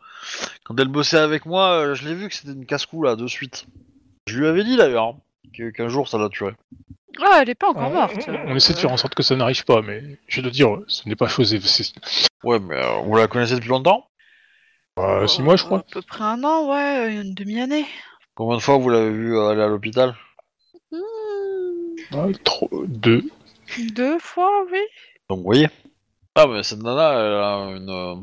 Quand 0.64 0.78
elle 0.78 0.88
bossait 0.88 1.18
avec 1.18 1.46
moi, 1.46 1.70
euh, 1.80 1.94
je 1.94 2.06
l'ai 2.08 2.14
vu 2.14 2.28
que 2.28 2.34
c'était 2.34 2.52
une 2.52 2.66
casse-cou, 2.66 3.02
là, 3.02 3.16
de 3.16 3.26
suite. 3.26 3.66
Je 4.28 4.38
lui 4.38 4.46
avais 4.46 4.64
dit, 4.64 4.76
d'ailleurs, 4.76 5.04
hein, 5.08 5.16
que- 5.56 5.70
qu'un 5.70 5.88
jour, 5.88 6.08
ça 6.08 6.18
la 6.18 6.28
tuerait. 6.28 6.54
Ah, 7.20 7.40
elle 7.42 7.50
est 7.50 7.54
pas 7.54 7.68
encore 7.70 7.90
on, 7.90 7.94
morte. 7.94 8.16
on 8.46 8.56
essaie 8.56 8.72
de 8.72 8.78
faire 8.78 8.92
en 8.92 8.96
sorte 8.96 9.14
que 9.14 9.22
ça 9.22 9.36
n'arrive 9.36 9.64
pas, 9.64 9.82
mais 9.82 10.02
je 10.28 10.40
dois 10.40 10.50
dire, 10.50 10.78
ce 10.86 11.08
n'est 11.08 11.16
pas 11.16 11.28
chose... 11.28 11.54
c'est- 11.66 11.94
Ouais, 12.44 12.58
mais 12.58 12.76
euh, 12.76 13.00
vous 13.04 13.16
la 13.16 13.26
connaissez 13.28 13.54
depuis 13.56 13.68
longtemps? 13.68 14.08
Euh, 14.98 15.26
six 15.26 15.42
mois, 15.42 15.56
je 15.56 15.64
crois. 15.64 15.78
À 15.78 15.82
peu 15.82 16.02
près 16.02 16.24
un 16.24 16.42
an, 16.44 16.70
ouais, 16.70 17.14
une 17.14 17.34
demi-année. 17.34 17.86
Combien 18.34 18.56
de 18.56 18.62
fois 18.62 18.78
vous 18.78 18.88
l'avez 18.90 19.10
vu 19.10 19.36
euh, 19.36 19.48
aller 19.48 19.62
à 19.62 19.66
l'hôpital? 19.68 20.14
Hmm, 20.90 20.98
Ouais, 22.12 22.32
trop- 22.44 22.68
deux. 22.86 23.24
deux 23.92 24.18
fois, 24.18 24.64
oui. 24.70 24.78
Donc 25.28 25.38
vous 25.38 25.44
voyez. 25.44 25.68
Ah 26.34 26.46
mais 26.46 26.62
cette 26.62 26.82
nana, 26.82 27.12
elle 27.12 27.34
a 27.34 27.56
une, 27.76 27.90
euh, 27.90 28.14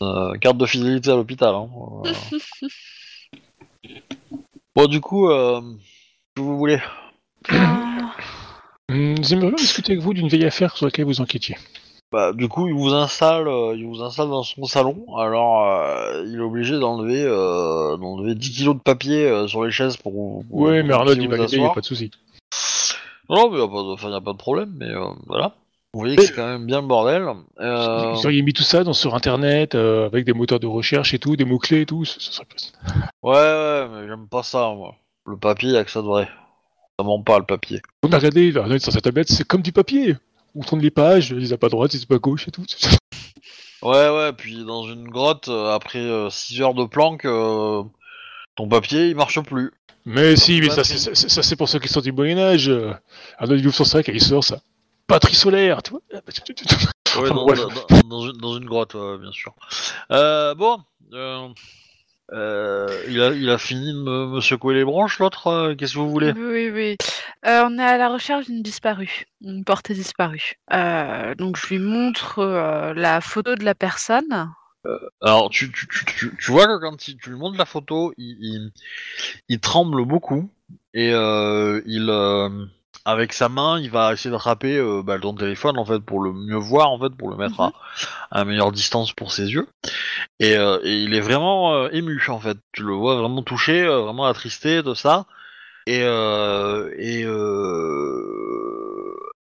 une, 0.00 0.06
euh, 0.06 0.38
carte 0.38 0.58
de 0.58 0.66
fidélité 0.66 1.10
à 1.10 1.14
l'hôpital. 1.16 1.54
Hein. 1.54 1.68
Euh. 2.04 2.68
bon 4.74 4.86
du 4.86 5.00
coup, 5.00 5.28
euh, 5.30 5.60
que 6.34 6.40
vous 6.42 6.58
voulez 6.58 6.80
Ah, 7.48 8.12
Nous 8.88 9.32
aimerions 9.32 9.54
discuter 9.56 9.92
avec 9.92 10.02
vous 10.04 10.14
d'une 10.14 10.28
vieille 10.28 10.46
affaire 10.46 10.76
sur 10.76 10.86
laquelle 10.86 11.04
vous 11.04 11.20
enquêtiez. 11.20 11.56
Bah 12.12 12.32
du 12.32 12.48
coup, 12.48 12.66
il 12.68 12.74
vous 12.74 12.92
installe, 12.94 13.46
euh, 13.48 13.74
il 13.76 13.84
vous 13.86 14.00
installe 14.02 14.28
dans 14.28 14.42
son 14.44 14.64
salon. 14.64 15.16
Alors, 15.16 15.64
euh, 15.66 16.24
il 16.26 16.36
est 16.36 16.40
obligé 16.40 16.78
d'enlever, 16.78 17.22
euh, 17.22 17.96
d'enlever 17.96 18.34
10 18.34 18.50
kilos 18.52 18.76
de 18.76 18.80
papier 18.80 19.26
euh, 19.26 19.46
sur 19.48 19.64
les 19.64 19.70
chaises 19.72 19.96
pour. 19.96 20.12
vous- 20.12 20.44
pour 20.48 20.58
Ouais, 20.60 20.80
pour 20.80 20.88
mais 20.88 20.94
Arnaud, 20.94 21.12
il 21.14 21.28
va 21.28 21.36
l'aider, 21.36 21.44
asseoir. 21.44 21.68
y 21.68 21.70
a 21.70 21.74
pas 21.74 21.80
de 21.80 21.86
souci. 21.86 22.10
Non, 23.28 23.50
mais 23.50 23.58
y 23.58 23.62
a 23.62 23.66
pas 23.66 23.82
de, 23.82 23.92
enfin, 23.92 24.10
y 24.10 24.14
a 24.14 24.20
pas 24.20 24.32
de 24.32 24.38
problème. 24.38 24.72
Mais 24.76 24.86
euh, 24.90 25.06
voilà. 25.26 25.54
Vous 25.96 26.02
voyez 26.02 26.16
que 26.16 26.22
c'est 26.26 26.34
quand 26.34 26.46
même 26.46 26.66
bien 26.66 26.82
le 26.82 26.86
bordel. 26.86 27.26
Euh, 27.58 28.12
Vous 28.12 28.26
auriez 28.26 28.42
mis 28.42 28.52
tout 28.52 28.62
ça 28.62 28.84
dans, 28.84 28.92
sur 28.92 29.14
internet, 29.14 29.74
euh, 29.74 30.04
avec 30.04 30.26
des 30.26 30.34
moteurs 30.34 30.60
de 30.60 30.66
recherche 30.66 31.14
et 31.14 31.18
tout, 31.18 31.36
des 31.36 31.46
mots-clés 31.46 31.80
et 31.80 31.86
tout, 31.86 32.04
ce, 32.04 32.20
ce 32.20 32.32
serait 32.32 32.44
plus. 32.44 32.70
Ouais, 33.22 33.32
ouais, 33.32 33.88
mais 33.90 34.06
j'aime 34.06 34.28
pas 34.28 34.42
ça, 34.42 34.74
moi. 34.76 34.94
Le 35.26 35.38
papier, 35.38 35.70
y'a 35.70 35.84
que 35.84 35.90
ça 35.90 36.02
de 36.02 36.06
vrai. 36.06 36.28
Ça 36.98 37.04
ment 37.04 37.22
pas, 37.22 37.38
le 37.38 37.46
papier. 37.46 37.80
On 38.02 38.12
a 38.12 38.18
regardé, 38.18 38.52
là, 38.52 38.78
sur 38.78 38.92
sa 38.92 39.00
tablette, 39.00 39.30
c'est 39.30 39.46
comme 39.46 39.62
du 39.62 39.72
papier. 39.72 40.16
On 40.54 40.60
tourne 40.60 40.82
les 40.82 40.90
pages, 40.90 41.30
ils 41.30 41.54
à 41.54 41.56
pas 41.56 41.70
droite, 41.70 41.94
ils 41.94 42.06
pas 42.06 42.18
gauche 42.18 42.46
et 42.46 42.50
tout. 42.50 42.64
Ouais, 43.82 44.08
ouais, 44.08 44.32
puis 44.32 44.64
dans 44.64 44.84
une 44.84 45.06
grotte, 45.08 45.48
euh, 45.48 45.74
après 45.74 46.04
6 46.30 46.60
heures 46.62 46.74
de 46.74 46.84
planque, 46.86 47.24
euh, 47.26 47.82
ton 48.56 48.68
papier, 48.68 49.08
il 49.08 49.16
marche 49.16 49.40
plus. 49.42 49.70
Mais 50.06 50.34
si, 50.36 50.60
mais 50.60 50.70
ça, 50.70 50.82
c'est- 50.82 51.56
pour 51.56 51.68
ceux 51.68 51.78
qui 51.78 51.88
sont 51.88 52.00
du 52.00 52.10
Moyen-Âge. 52.10 52.68
Euh, 52.68 52.92
Arnaud, 53.38 53.54
il 53.56 53.66
ouvre 53.66 53.74
son 53.76 53.84
sac 53.84 54.08
et 54.08 54.12
il 54.14 54.20
sort 54.22 54.42
ça. 54.44 54.60
Batterie 55.08 55.34
solaire, 55.34 55.82
tu 55.82 55.90
vois. 55.92 56.00
Ouais, 56.12 57.28
dans, 57.30 57.46
Ouais. 57.46 57.56
dans- 57.56 57.68
dans- 57.68 58.08
dans 58.08 58.20
une, 58.26 58.36
dans 58.38 58.56
une 58.56 58.64
grotte, 58.66 58.94
ouais, 58.94 59.18
bien 59.18 59.32
sûr. 59.32 59.54
Euh, 60.10 60.54
bon, 60.54 60.78
euh, 61.12 61.48
euh, 62.32 62.88
il, 63.08 63.22
a, 63.22 63.28
il 63.32 63.48
a 63.48 63.56
fini 63.58 63.92
de 63.92 63.98
me, 63.98 64.26
me 64.26 64.40
secouer 64.40 64.74
les 64.74 64.84
branches, 64.84 65.18
l'autre 65.20 65.74
Qu'est-ce 65.74 65.94
que 65.94 65.98
vous 65.98 66.10
voulez? 66.10 66.32
Oui, 66.32 66.70
oui. 66.70 66.96
Euh, 67.46 67.64
on 67.66 67.78
est 67.78 67.82
à 67.84 67.96
la 67.96 68.08
recherche 68.08 68.46
d'une 68.46 68.62
disparue, 68.62 69.26
une 69.42 69.64
portée 69.64 69.94
disparue. 69.94 70.54
Euh, 70.72 71.34
donc 71.36 71.56
je 71.56 71.68
lui 71.68 71.78
montre 71.78 72.40
euh, 72.40 72.92
la 72.94 73.20
photo 73.20 73.54
de 73.54 73.64
la 73.64 73.74
personne. 73.74 74.50
Alors, 75.20 75.50
tu, 75.50 75.72
tu, 75.72 75.88
tu, 75.88 76.04
tu, 76.04 76.36
tu 76.38 76.50
vois 76.52 76.66
que 76.66 76.78
quand 76.80 77.08
il- 77.08 77.16
tu 77.16 77.30
lui 77.30 77.36
montres 77.38 77.58
la 77.58 77.64
photo, 77.64 78.12
il, 78.18 78.36
il, 78.40 78.70
il 79.48 79.58
tremble 79.58 80.04
beaucoup 80.04 80.48
et 80.94 81.12
euh, 81.12 81.80
il, 81.86 82.08
euh, 82.08 82.66
avec 83.06 83.32
sa 83.32 83.48
main, 83.48 83.78
il 83.78 83.88
va 83.88 84.12
essayer 84.12 84.30
d'attraper 84.32 84.76
euh, 84.76 85.00
bah, 85.02 85.18
ton 85.20 85.32
téléphone 85.32 85.78
en 85.78 85.84
fait 85.84 86.00
pour 86.00 86.20
le 86.20 86.32
mieux 86.32 86.56
voir 86.56 86.90
en 86.90 86.98
fait, 86.98 87.16
pour 87.16 87.30
le 87.30 87.36
mettre 87.36 87.60
à, 87.60 87.72
à 88.32 88.44
meilleure 88.44 88.72
distance 88.72 89.12
pour 89.12 89.32
ses 89.32 89.52
yeux. 89.52 89.68
Et, 90.40 90.56
euh, 90.56 90.80
et 90.82 91.04
il 91.04 91.14
est 91.14 91.20
vraiment 91.20 91.72
euh, 91.72 91.88
ému 91.92 92.20
en 92.28 92.40
fait. 92.40 92.58
Tu 92.72 92.82
le 92.82 92.92
vois 92.92 93.14
vraiment 93.14 93.42
touché, 93.42 93.80
euh, 93.80 94.00
vraiment 94.00 94.26
attristé 94.26 94.82
de 94.82 94.92
ça. 94.92 95.26
Et 95.86 96.00
et 96.00 97.20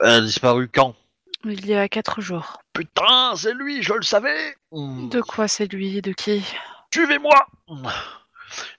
elle 0.00 0.08
a 0.08 0.20
disparu 0.20 0.68
quand? 0.68 0.96
Il 1.44 1.64
y 1.64 1.74
a 1.74 1.88
quatre 1.88 2.20
jours. 2.20 2.58
Putain, 2.72 3.34
c'est 3.36 3.54
lui, 3.54 3.80
je 3.82 3.94
le 3.94 4.02
savais. 4.02 4.56
De 4.72 5.20
quoi 5.20 5.46
c'est 5.46 5.72
lui? 5.72 6.02
De 6.02 6.12
qui? 6.12 6.44
Suivez-moi 6.92 7.46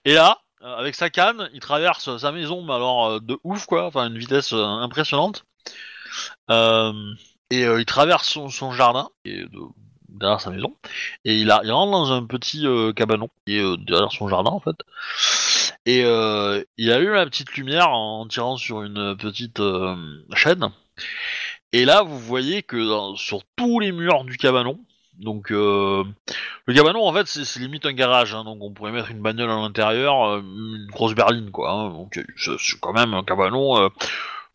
Et 0.04 0.14
là, 0.16 0.40
euh, 0.64 0.76
avec 0.78 0.96
sa 0.96 1.10
canne, 1.10 1.50
il 1.54 1.60
traverse 1.60 2.18
sa 2.18 2.32
maison, 2.32 2.62
mais 2.64 2.74
alors 2.74 3.06
euh, 3.06 3.20
de 3.20 3.38
ouf 3.44 3.66
quoi, 3.66 3.86
enfin 3.86 4.08
une 4.08 4.18
vitesse 4.18 4.54
euh, 4.54 4.64
impressionnante. 4.64 5.46
Et 6.50 7.62
il 7.62 7.86
traverse 7.86 8.28
son, 8.28 8.72
jardin, 8.72 9.10
est 9.26 9.46
de- 9.52 9.60
derrière 10.10 10.42
sa 10.42 10.50
maison, 10.50 10.76
et 11.24 11.38
il, 11.38 11.52
rentre 11.52 11.92
dans 11.92 12.12
un 12.12 12.26
petit 12.26 12.66
cabanon 12.96 13.30
qui 13.46 13.58
est 13.58 13.78
derrière 13.78 14.12
son 14.12 14.28
jardin 14.28 14.52
en 14.52 14.60
fait. 14.60 14.76
Et 15.86 16.00
il 16.78 16.92
allume 16.92 17.14
la 17.14 17.26
petite 17.26 17.54
lumière 17.56 17.90
en 17.90 18.28
tirant 18.28 18.58
sur 18.58 18.82
une 18.82 19.16
petite 19.18 19.62
chaîne. 20.34 20.72
Et 21.74 21.86
là, 21.86 22.02
vous 22.02 22.20
voyez 22.20 22.64
que 22.64 23.16
sur 23.18 23.44
tous 23.56 23.80
les 23.80 23.92
murs 23.92 24.24
du 24.24 24.38
cabanon, 24.38 24.80
donc 25.20 25.52
euh, 25.52 26.04
le 26.66 26.74
cabanon, 26.74 27.06
en 27.06 27.14
fait, 27.14 27.28
c'est 27.28 27.60
limite 27.60 27.86
un 27.86 27.94
garage, 27.94 28.34
hein, 28.34 28.44
donc 28.44 28.58
on 28.62 28.72
pourrait 28.72 28.92
mettre 28.92 29.12
une 29.12 29.22
bagnole 29.22 29.50
à 29.50 29.56
l'intérieur, 29.56 30.24
euh, 30.24 30.40
une 30.42 30.88
grosse 30.92 31.14
berline, 31.16 31.52
quoi. 31.52 31.72
hein, 31.72 31.90
donc 31.90 32.18
euh, 32.18 32.58
c'est 32.58 32.80
quand 32.80 32.94
même 32.94 33.14
un 33.14 33.24
cabanon 33.24 33.78
euh, 33.78 33.90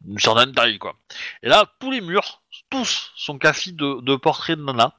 d'une 0.02 0.18
certaine 0.18 0.52
taille, 0.52 0.78
quoi. 0.78 0.94
Et 1.42 1.48
là, 1.48 1.66
tous 1.80 1.90
les 1.90 2.00
murs, 2.00 2.42
tous, 2.70 3.12
sont 3.16 3.38
cafés 3.38 3.72
de, 3.72 4.16
portraits 4.16 4.58
de 4.58 4.64
nana, 4.64 4.94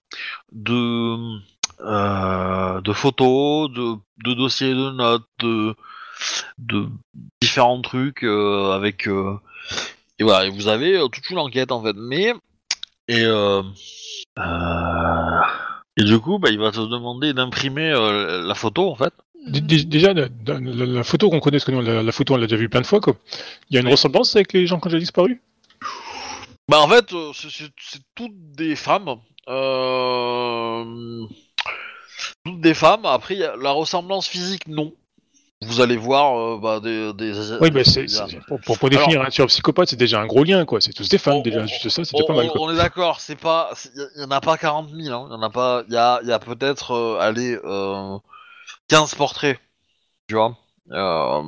de 0.51 1.39
euh, 1.81 2.81
de 2.81 2.93
photos, 2.93 3.71
de, 3.71 3.95
de 4.25 4.33
dossiers 4.33 4.73
de 4.73 4.91
notes, 4.91 5.27
de 5.39 5.75
de 6.57 6.87
différents 7.41 7.81
trucs 7.81 8.23
euh, 8.23 8.71
avec 8.71 9.07
euh, 9.07 9.37
et 10.19 10.23
voilà. 10.23 10.45
Et 10.45 10.49
vous 10.49 10.67
avez 10.67 10.97
euh, 10.97 11.07
toute 11.07 11.29
une 11.29 11.37
enquête 11.37 11.71
en 11.71 11.81
fait, 11.81 11.95
mais 11.95 12.33
et 13.09 13.25
euh, 13.25 13.61
euh, 14.39 15.41
et 15.97 16.03
du 16.03 16.19
coup, 16.19 16.39
bah, 16.39 16.49
il 16.49 16.59
va 16.59 16.71
te 16.71 16.79
demander 16.79 17.33
d'imprimer 17.33 17.91
euh, 17.91 18.41
la 18.47 18.55
photo, 18.55 18.89
en 18.89 18.95
fait. 18.95 19.13
Déjà, 19.47 20.13
la, 20.13 20.27
la- 20.45 20.59
la- 20.59 20.85
la 20.85 21.03
photo 21.03 21.29
qu'on 21.29 21.39
connaît, 21.39 21.57
parce 21.57 21.65
que 21.65 21.71
nous, 21.71 21.81
la, 21.81 22.03
la 22.03 22.11
photo, 22.11 22.33
on 22.33 22.37
l'a 22.37 22.45
déjà 22.47 22.55
vue 22.57 22.69
plein 22.69 22.81
de 22.81 22.85
fois, 22.85 22.99
quoi. 23.01 23.15
Il 23.69 23.73
y 23.73 23.77
a 23.77 23.81
une 23.81 23.87
Oui. 23.87 23.91
ressemblance 23.93 24.35
avec 24.35 24.53
les 24.53 24.67
gens 24.67 24.79
qui 24.79 24.87
ont 24.87 24.89
déjà 24.91 24.99
disparu? 24.99 25.41
Bah, 26.69 26.79
en 26.81 26.87
fait, 26.87 27.09
c'est- 27.33 27.49
c'est 27.49 27.71
c'est 27.81 28.01
toutes 28.15 28.35
des 28.55 28.75
femmes. 28.75 29.15
Toutes 32.45 32.61
des 32.61 32.73
femmes. 32.73 33.05
Après, 33.05 33.33
il 33.35 33.39
y 33.39 33.43
a 33.43 33.55
la 33.55 33.71
ressemblance 33.71 34.27
physique, 34.27 34.67
non. 34.67 34.93
Vous 35.61 35.81
allez 35.81 35.97
voir 35.97 36.37
euh, 36.39 36.57
bah, 36.57 36.79
des, 36.79 37.11
des... 37.13 37.33
Oui, 37.59 37.69
mais 37.73 37.83
c'est, 37.83 38.05
pour, 38.47 38.61
pour, 38.61 38.79
pour 38.79 38.89
définir 38.89 39.21
un 39.21 39.25
psychopathe, 39.29 39.89
c'est 39.89 39.97
déjà 39.97 40.21
un 40.21 40.25
gros 40.25 40.45
lien, 40.45 40.63
quoi. 40.63 40.79
C'est 40.79 40.93
tous 40.93 41.09
des 41.09 41.17
femmes, 41.17 41.35
On- 41.37 41.41
déjà. 41.41 41.59
on- 41.61 41.67
Juste 41.67 41.89
ça, 41.89 42.05
c'est 42.05 42.25
pas 42.25 42.33
mal, 42.33 42.45
on- 42.45 42.49
quoi. 42.49 42.61
on 42.61 42.71
est 42.71 42.77
d'accord, 42.77 43.19
c'est 43.19 43.35
pas, 43.35 43.71
il 44.15 44.21
y, 44.21 44.23
en 44.23 44.31
a 44.31 44.39
pas 44.39 44.57
40 44.57 44.89
000, 44.89 45.13
hein. 45.13 45.27
Il 45.29 45.33
y 45.33 45.35
en 45.35 45.41
a 45.41 45.49
pas, 45.49 45.83
il 45.89 45.93
y 45.93 45.97
a, 45.97 46.21
y 46.23 46.31
a 46.31 46.39
peut-être, 46.39 46.91
euh, 46.91 47.19
allez, 47.19 47.59
euh, 47.65 48.17
15 48.87 49.15
portraits, 49.15 49.59
tu 50.29 50.35
vois. 50.35 50.57
Euh, 50.91 51.41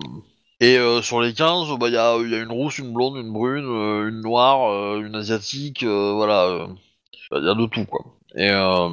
et 0.59 0.77
euh, 0.77 1.01
sur 1.01 1.21
les 1.21 1.33
15, 1.33 1.69
bah 1.79 1.87
il 1.87 1.93
y 1.93 1.97
a, 1.97 2.17
y 2.17 2.35
a 2.35 2.39
une 2.39 2.51
rousse, 2.51 2.79
une 2.79 2.91
blonde, 2.91 3.15
une 3.15 3.31
brune, 3.31 3.65
euh, 3.65 4.09
une 4.09 4.19
noire, 4.19 4.69
euh, 4.69 4.99
une 4.99 5.15
asiatique, 5.15 5.83
euh, 5.83 6.11
voilà, 6.13 6.67
il 7.31 7.45
y 7.45 7.49
a 7.49 7.53
de 7.55 7.65
tout 7.65 7.85
quoi. 7.85 8.01
Et 8.35 8.49
euh, 8.51 8.89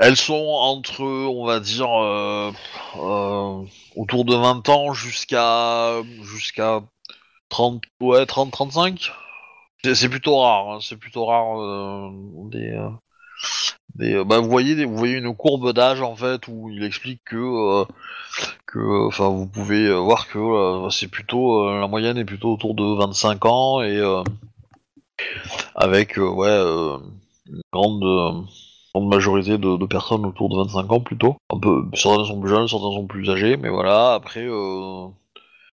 elles 0.00 0.16
sont 0.16 0.34
entre, 0.34 1.02
on 1.02 1.44
va 1.44 1.60
dire, 1.60 1.90
euh, 1.92 2.50
euh, 2.96 3.62
autour 3.96 4.24
de 4.24 4.34
20 4.34 4.68
ans 4.70 4.94
jusqu'à 4.94 6.02
jusqu'à 6.22 6.80
30, 7.50 7.82
ouais, 8.00 8.24
30, 8.24 8.50
35. 8.50 9.12
C'est 9.84 10.08
plutôt 10.08 10.38
rare, 10.40 10.70
hein, 10.70 10.78
c'est 10.80 10.96
plutôt 10.96 11.26
rare 11.26 11.60
euh, 11.60 12.10
des, 12.50 12.78
des 13.94 14.24
bah 14.24 14.40
vous 14.40 14.48
voyez 14.50 14.84
vous 14.86 14.96
voyez 14.96 15.16
une 15.18 15.36
courbe 15.36 15.72
d'âge 15.74 16.02
en 16.02 16.16
fait 16.16 16.48
où 16.48 16.70
il 16.70 16.84
explique 16.84 17.22
que 17.24 17.84
que 18.66 19.06
enfin 19.08 19.28
vous 19.28 19.46
pouvez 19.46 19.92
voir 19.92 20.28
que 20.28 20.88
c'est 20.90 21.08
plutôt 21.08 21.70
la 21.80 21.88
moyenne 21.88 22.18
est 22.18 22.24
plutôt 22.24 22.52
autour 22.52 22.74
de 22.74 22.98
25 22.98 23.44
ans 23.46 23.82
et 23.82 24.00
avec 25.74 26.16
ouais 26.18 26.58
une 27.46 27.62
grande 27.72 28.46
grande 28.94 29.08
majorité 29.08 29.58
de, 29.58 29.76
de 29.76 29.86
personnes 29.86 30.26
autour 30.26 30.48
de 30.48 30.56
25 30.56 30.92
ans 30.92 31.00
plutôt. 31.00 31.36
Un 31.52 31.58
peu 31.58 31.84
certains 31.94 32.24
sont 32.24 32.40
plus 32.40 32.50
jeunes, 32.50 32.68
certains 32.68 32.92
sont 32.92 33.06
plus 33.06 33.30
âgés, 33.30 33.56
mais 33.56 33.68
voilà, 33.68 34.14
après 34.14 34.44
euh, 34.46 35.06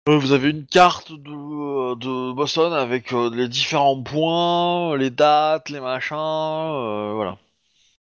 euh, 0.07 0.17
vous 0.17 0.31
avez 0.31 0.51
une 0.51 0.65
carte 0.65 1.11
de, 1.11 1.31
euh, 1.31 1.95
de 1.95 2.31
Boston 2.31 2.71
avec 2.71 3.11
euh, 3.11 3.29
les 3.33 3.49
différents 3.49 4.01
points, 4.01 4.95
les 4.95 5.09
dates, 5.09 5.69
les 5.69 5.81
machins, 5.81 6.15
euh, 6.17 7.11
voilà. 7.13 7.37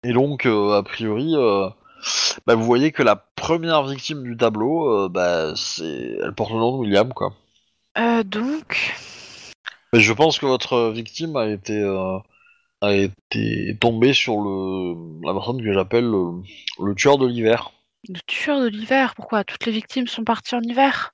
Et 0.03 0.11
donc, 0.11 0.45
euh, 0.45 0.77
a 0.77 0.83
priori, 0.83 1.33
bah, 2.45 2.55
vous 2.55 2.63
voyez 2.63 2.91
que 2.91 3.03
la 3.03 3.15
première 3.15 3.83
victime 3.83 4.21
du 4.23 4.35
tableau, 4.35 5.07
bah, 5.07 5.53
c'est, 5.55 6.17
elle 6.21 6.33
porte 6.35 6.51
le 6.51 6.57
nom 6.57 6.73
de 6.73 6.77
William, 6.79 7.13
quoi. 7.13 7.31
Euh, 7.97 8.23
donc, 8.23 8.93
Mais 9.93 10.01
je 10.01 10.11
pense 10.11 10.39
que 10.39 10.45
votre 10.45 10.89
victime 10.89 11.37
a 11.37 11.47
été, 11.47 11.81
a 12.83 12.93
été 12.93 13.77
tombée 13.79 14.13
sur 14.13 14.35
le, 14.41 14.95
la 15.25 15.33
personne 15.33 15.61
que 15.63 15.73
j'appelle 15.73 16.05
le, 16.05 16.41
le 16.83 16.95
tueur 16.95 17.17
de 17.17 17.27
l'hiver. 17.27 17.71
le 18.09 18.19
tueur 18.27 18.61
de 18.61 18.67
l'hiver, 18.67 19.13
pourquoi? 19.15 19.43
Toutes 19.43 19.65
les 19.65 19.71
victimes 19.71 20.07
sont 20.07 20.23
parties 20.23 20.55
en 20.55 20.61
hiver? 20.61 21.13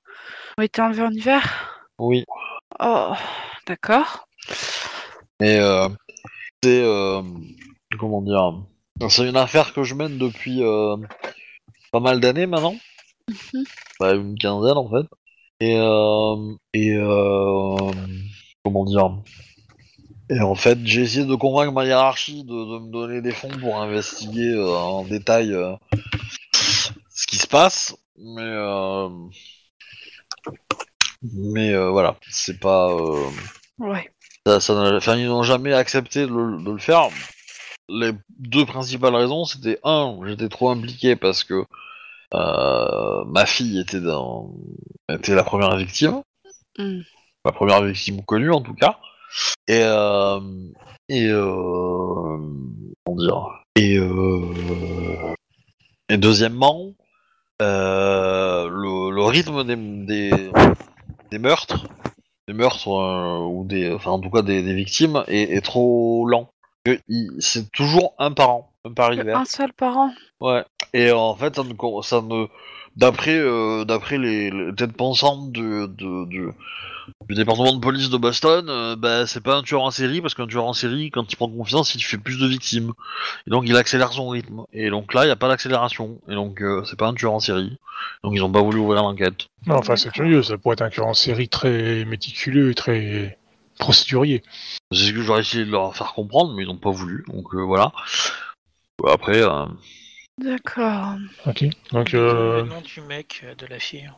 Ont 0.58 0.62
été 0.62 0.82
enlevées 0.82 1.02
en 1.04 1.10
hiver? 1.12 1.88
Oui. 1.98 2.24
Oh, 2.80 3.12
d'accord. 3.66 4.26
Et 5.40 5.58
euh, 5.58 5.88
c'est 6.62 6.82
euh, 6.82 7.22
comment 7.98 8.22
dire 8.22 8.54
C'est 9.08 9.28
une 9.28 9.36
affaire 9.36 9.72
que 9.72 9.82
je 9.84 9.94
mène 9.94 10.18
depuis 10.18 10.62
euh, 10.62 10.96
pas 11.92 12.00
mal 12.00 12.20
d'années 12.20 12.46
maintenant. 12.46 12.76
Mhm. 13.28 13.64
Bah, 14.00 14.14
une 14.14 14.36
quinzaine 14.38 14.76
en 14.78 14.90
fait. 14.90 15.06
Et 15.60 15.76
euh, 15.78 16.54
et 16.74 16.94
euh, 16.96 17.76
comment 18.64 18.84
dire 18.84 19.10
Et 20.30 20.40
en 20.40 20.54
fait, 20.54 20.78
j'ai 20.84 21.02
essayé 21.02 21.26
de 21.26 21.34
convaincre 21.34 21.72
ma 21.72 21.84
hiérarchie 21.84 22.44
de, 22.44 22.50
de 22.54 22.78
me 22.86 22.90
donner 22.90 23.20
des 23.20 23.32
fonds 23.32 23.50
pour 23.60 23.76
investiguer 23.80 24.48
euh, 24.52 24.74
en 24.74 25.04
détail 25.04 25.52
euh, 25.52 25.74
ce 27.14 27.26
qui 27.26 27.36
se 27.36 27.46
passe, 27.46 27.96
mais 28.16 28.42
euh, 28.42 29.08
mais 31.22 31.72
euh, 31.74 31.90
voilà, 31.90 32.16
c'est 32.30 32.58
pas. 32.60 32.94
Ouais. 33.78 34.10
ça, 34.46 34.60
ça 34.60 34.74
n'a- 34.74 34.96
enfin, 34.96 35.16
ils 35.16 35.26
n'ont 35.26 35.42
jamais 35.42 35.72
accepté 35.72 36.22
de 36.22 36.32
le, 36.32 36.62
de 36.64 36.70
le 36.72 36.78
faire. 36.78 37.08
Les 37.88 38.12
deux 38.38 38.66
principales 38.66 39.16
raisons, 39.16 39.44
c'était 39.44 39.78
un, 39.84 40.18
j'étais 40.26 40.48
trop 40.48 40.70
impliqué 40.70 41.16
parce 41.16 41.44
que 41.44 41.64
euh, 42.34 43.24
ma 43.26 43.46
fille 43.46 43.80
était 43.80 44.00
dans, 44.00 44.52
était 45.10 45.34
la 45.34 45.44
première 45.44 45.76
victime, 45.76 46.22
Hmm. 46.78 47.02
la 47.44 47.52
première 47.52 47.82
victime 47.82 48.22
connue 48.24 48.50
en 48.52 48.60
tout 48.62 48.74
cas, 48.74 48.98
et 49.68 49.82
euh, 49.82 50.40
et 51.08 51.26
euh, 51.28 52.38
comment 53.04 53.16
dire, 53.16 53.48
et 53.76 53.96
euh, 53.96 55.34
et 56.08 56.16
deuxièmement, 56.16 56.94
euh, 57.62 58.68
le, 58.68 59.10
le 59.14 59.22
rythme 59.24 59.64
des, 59.64 59.76
des, 59.76 60.50
des 61.30 61.38
meurtres 61.38 61.86
des 62.48 62.54
meurtres 62.54 62.88
euh, 62.88 63.38
ou 63.38 63.64
des 63.64 63.92
enfin 63.92 64.10
en 64.12 64.20
tout 64.20 64.30
cas 64.30 64.42
des, 64.42 64.62
des 64.62 64.74
victimes 64.74 65.22
est, 65.28 65.54
est 65.56 65.60
trop 65.60 66.26
lent. 66.26 66.50
C'est 67.38 67.70
toujours 67.70 68.14
un 68.18 68.32
par 68.32 68.50
an 68.50 68.72
un 68.84 68.92
par 68.92 69.12
hiver. 69.12 69.36
Un 69.36 69.44
seul 69.44 69.72
parent 69.72 70.10
ouais. 70.40 70.64
Et 70.94 71.12
en 71.12 71.36
fait 71.36 71.54
ça 71.54 71.62
ne 71.62 71.74
ça 72.02 72.22
ne 72.22 72.46
d'après 72.96 73.38
euh, 73.38 73.84
d'après 73.84 74.18
les, 74.18 74.50
les 74.50 74.74
têtes 74.74 74.92
pensantes 74.96 75.52
de, 75.52 75.86
de- 75.86 76.52
du 77.28 77.34
département 77.34 77.72
de 77.74 77.80
police 77.80 78.10
de 78.10 78.16
Boston 78.16 78.66
euh, 78.68 78.96
bah 78.96 79.26
c'est 79.26 79.42
pas 79.42 79.56
un 79.56 79.62
tueur 79.62 79.82
en 79.82 79.90
série 79.90 80.20
parce 80.20 80.34
qu'un 80.34 80.46
tueur 80.46 80.64
en 80.64 80.72
série 80.72 81.10
quand 81.10 81.32
il 81.32 81.36
prend 81.36 81.48
confiance 81.48 81.94
il 81.94 82.02
fait 82.02 82.18
plus 82.18 82.38
de 82.38 82.46
victimes 82.46 82.92
et 83.46 83.50
donc 83.50 83.64
il 83.66 83.76
accélère 83.76 84.12
son 84.12 84.28
rythme 84.28 84.62
et 84.72 84.90
donc 84.90 85.14
là 85.14 85.24
il 85.24 85.28
y 85.28 85.32
a 85.32 85.36
pas 85.36 85.48
d'accélération 85.48 86.20
et 86.28 86.34
donc 86.34 86.62
euh, 86.62 86.82
c'est 86.84 86.98
pas 86.98 87.08
un 87.08 87.14
tueur 87.14 87.32
en 87.32 87.40
série 87.40 87.78
donc 88.24 88.32
ils 88.34 88.42
ont 88.44 88.52
pas 88.52 88.62
voulu 88.62 88.78
ouvrir 88.78 89.02
l'enquête 89.02 89.46
Non, 89.66 89.76
enfin, 89.76 89.96
c'est 89.96 90.10
curieux. 90.10 90.42
Ça 90.42 90.56
pourrait 90.56 90.72
être 90.74 90.82
un 90.82 90.88
tueur 90.90 91.06
en 91.06 91.14
série 91.14 91.48
très 91.48 92.04
méticuleux, 92.06 92.74
très 92.74 93.38
procédurier. 93.78 94.42
C'est 94.92 95.04
ce 95.08 95.12
que 95.12 95.20
j'aurais 95.20 95.40
essayé 95.42 95.64
de 95.66 95.70
leur 95.70 95.94
faire 95.94 96.14
comprendre, 96.14 96.54
mais 96.54 96.62
ils 96.62 96.66
n'ont 96.66 96.78
pas 96.78 96.90
voulu, 96.90 97.24
donc 97.28 97.54
euh, 97.54 97.60
voilà. 97.62 97.92
Après, 99.06 99.42
D'accord. 100.42 101.14
Ok. 101.46 101.64
Donc, 101.92 102.12
Le 102.12 102.18
euh, 102.18 102.62
nom 102.64 102.80
du 102.80 103.00
mec, 103.02 103.42
euh, 103.44 103.54
de 103.54 103.66
la 103.66 103.78
fille, 103.78 104.10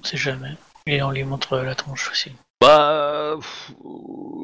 on 0.00 0.04
sait 0.04 0.16
jamais. 0.16 0.54
Et 0.86 1.02
on 1.02 1.10
lui 1.10 1.24
montre 1.24 1.58
la 1.58 1.74
tronche 1.74 2.10
aussi. 2.10 2.30
Bah, 2.60 3.34
pff, 3.36 3.72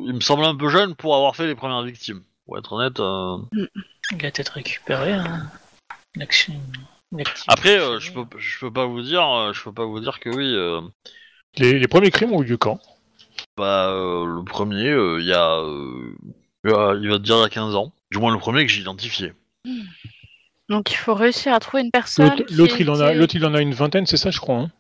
il 0.07 0.13
me 0.15 0.21
semble 0.21 0.45
un 0.45 0.57
peu 0.57 0.69
jeune 0.69 0.95
pour 0.95 1.15
avoir 1.15 1.37
fait 1.37 1.47
les 1.47 1.55
premières 1.55 1.83
victimes. 1.83 2.23
Pour 2.47 2.59
être 2.59 2.73
honnête. 2.73 2.99
euh. 3.01 3.37
Il 4.13 4.27
a 4.27 4.31
peut-être 4.31 4.51
récupéré 4.55 5.13
hein, 5.13 5.51
une 6.17 6.23
action. 6.23 6.55
une 7.13 7.21
activité. 7.21 7.45
Après, 7.49 7.79
euh, 7.79 8.01
je 8.01 8.13
peux, 8.13 8.25
je 8.39 8.59
peux 8.59 8.73
pas 8.73 8.87
vous 8.87 9.03
dire, 9.03 9.23
euh, 9.25 9.53
je 9.53 9.63
peux 9.63 9.73
pas 9.73 9.85
vous 9.85 10.01
dire 10.01 10.19
que 10.19 10.31
oui. 10.31 10.53
euh, 10.55 10.81
Les, 11.59 11.79
les 11.79 11.89
premiers 11.89 12.11
crimes 12.11 12.33
ont 12.33 12.43
eu 12.43 12.47
lieu 12.47 12.57
quand? 12.57 12.81
Bah, 13.57 13.91
euh, 13.91 14.25
le 14.27 14.45
premier, 14.45 14.89
euh, 14.89 15.21
il 15.21 15.27
y 15.27 15.33
a, 15.33 15.59
euh, 15.61 16.15
il 16.65 16.71
va 16.71 16.95
il 17.01 17.09
va 17.09 17.19
te 17.19 17.23
dire 17.23 17.37
il 17.37 17.43
y 17.43 17.45
a 17.45 17.49
15 17.49 17.75
ans. 17.77 17.93
Du 18.11 18.19
moins 18.19 18.33
le 18.33 18.39
premier 18.39 18.67
que 18.67 18.73
j'ai 18.73 18.81
identifié. 18.81 19.33
Donc 20.71 20.93
il 20.93 20.97
faut 20.97 21.15
réussir 21.15 21.53
à 21.53 21.61
trouver 21.61 21.83
une 21.83 21.91
personne. 21.91 22.29
L'autre, 22.53 22.81
il 22.81 22.89
en 22.91 23.01
a, 23.01 23.13
l'autre, 23.13 23.35
il 23.35 23.45
en 23.45 23.55
a 23.55 23.61
une 23.61 23.75
vingtaine, 23.75 24.07
c'est 24.07 24.17
ça, 24.17 24.31
je 24.31 24.39
crois. 24.39 24.57
Hein 24.57 24.71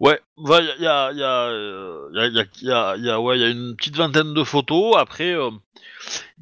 Ouais, 0.00 0.20
il 0.38 0.46
y 0.48 0.60
a, 0.60 0.74
il 0.78 0.82
y 0.82 0.86
a, 0.86 1.10
il 1.12 1.18
y 1.18 1.22
a, 1.22 1.46
euh, 1.48 2.08
il 2.14 2.34
y 2.34 2.70
a, 2.70 2.96
y 2.96 3.08
a- 3.08 3.14
y 3.14 3.16
ouais, 3.16 3.38
il 3.38 3.42
y 3.42 3.44
a 3.44 3.48
une 3.48 3.74
petite 3.76 3.96
vingtaine 3.96 4.32
de 4.32 4.44
photos. 4.44 4.96
Après, 4.96 5.32
euh, 5.34 5.50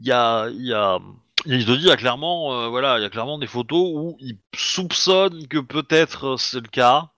il 0.00 0.06
y 0.06 0.12
a, 0.12 0.48
il 0.50 0.66
y 0.66 0.72
a, 0.74 0.98
il 1.46 1.64
te 1.64 1.70
dit, 1.72 1.78
il 1.84 1.86
y 1.86 1.90
a 1.90 1.96
clairement, 1.96 2.52
euh, 2.54 2.68
voilà, 2.68 2.98
il 2.98 3.02
y 3.02 3.04
a 3.04 3.11
clairement 3.11 3.38
des 3.38 3.46
photos 3.46 3.90
où 3.94 4.16
il 4.20 4.36
soupçonne 4.54 5.46
que 5.48 5.58
peut-être 5.58 6.34
euh, 6.34 6.36
c'est 6.36 6.61
le 6.61 6.68
cas, 6.68 7.08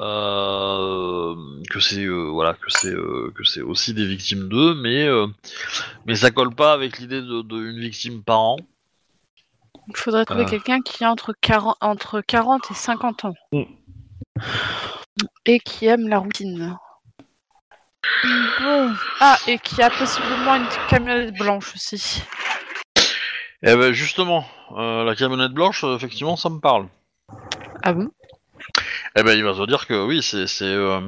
euh, 0.00 1.34
que 1.70 1.80
c'est, 1.80 2.04
euh, 2.04 2.30
voilà, 2.30 2.54
que 2.54 2.68
c'est, 2.70 2.94
euh, 2.94 3.32
que 3.34 3.44
c'est 3.44 3.62
aussi 3.62 3.94
des 3.94 4.06
victimes 4.06 4.48
d'eux, 4.48 4.74
mais, 4.74 5.06
euh, 5.06 5.26
mais 6.06 6.14
ça 6.14 6.30
colle 6.30 6.54
pas 6.54 6.72
avec 6.72 6.98
l'idée 6.98 7.20
de, 7.20 7.42
de 7.42 7.56
une 7.56 7.80
victime 7.80 8.22
par 8.22 8.40
an. 8.40 8.56
Il 9.88 9.96
faudrait 9.96 10.24
trouver 10.24 10.44
Ah. 10.46 10.50
quelqu'un 10.50 10.80
qui 10.80 11.04
a 11.04 11.10
entre 11.10 11.34
40, 11.40 11.76
entre 11.80 12.20
40 12.20 12.70
et 12.70 12.74
50 12.74 13.24
ans. 13.24 13.34
Mm. 13.52 13.62
Et 15.46 15.58
qui 15.60 15.86
aime 15.86 16.08
la 16.08 16.18
routine. 16.18 16.76
Bon. 18.60 18.94
Ah, 19.20 19.36
et 19.46 19.58
qui 19.58 19.82
a 19.82 19.90
possiblement 19.90 20.56
une 20.56 20.66
camionnette 20.88 21.34
blanche 21.36 21.74
aussi. 21.74 22.22
Eh 23.62 23.74
ben 23.74 23.92
justement, 23.92 24.44
euh, 24.76 25.02
la 25.04 25.16
camionnette 25.16 25.52
blanche, 25.52 25.82
euh, 25.84 25.96
effectivement, 25.96 26.36
ça 26.36 26.48
me 26.48 26.60
parle. 26.60 26.86
Ah 27.82 27.92
bon? 27.92 28.08
Eh 29.16 29.22
ben, 29.22 29.36
il 29.36 29.44
va 29.44 29.52
te 29.54 29.66
dire 29.66 29.86
que 29.86 30.04
oui, 30.06 30.22
c'est 30.22 30.46
c'est 30.46 30.64
euh, 30.64 31.00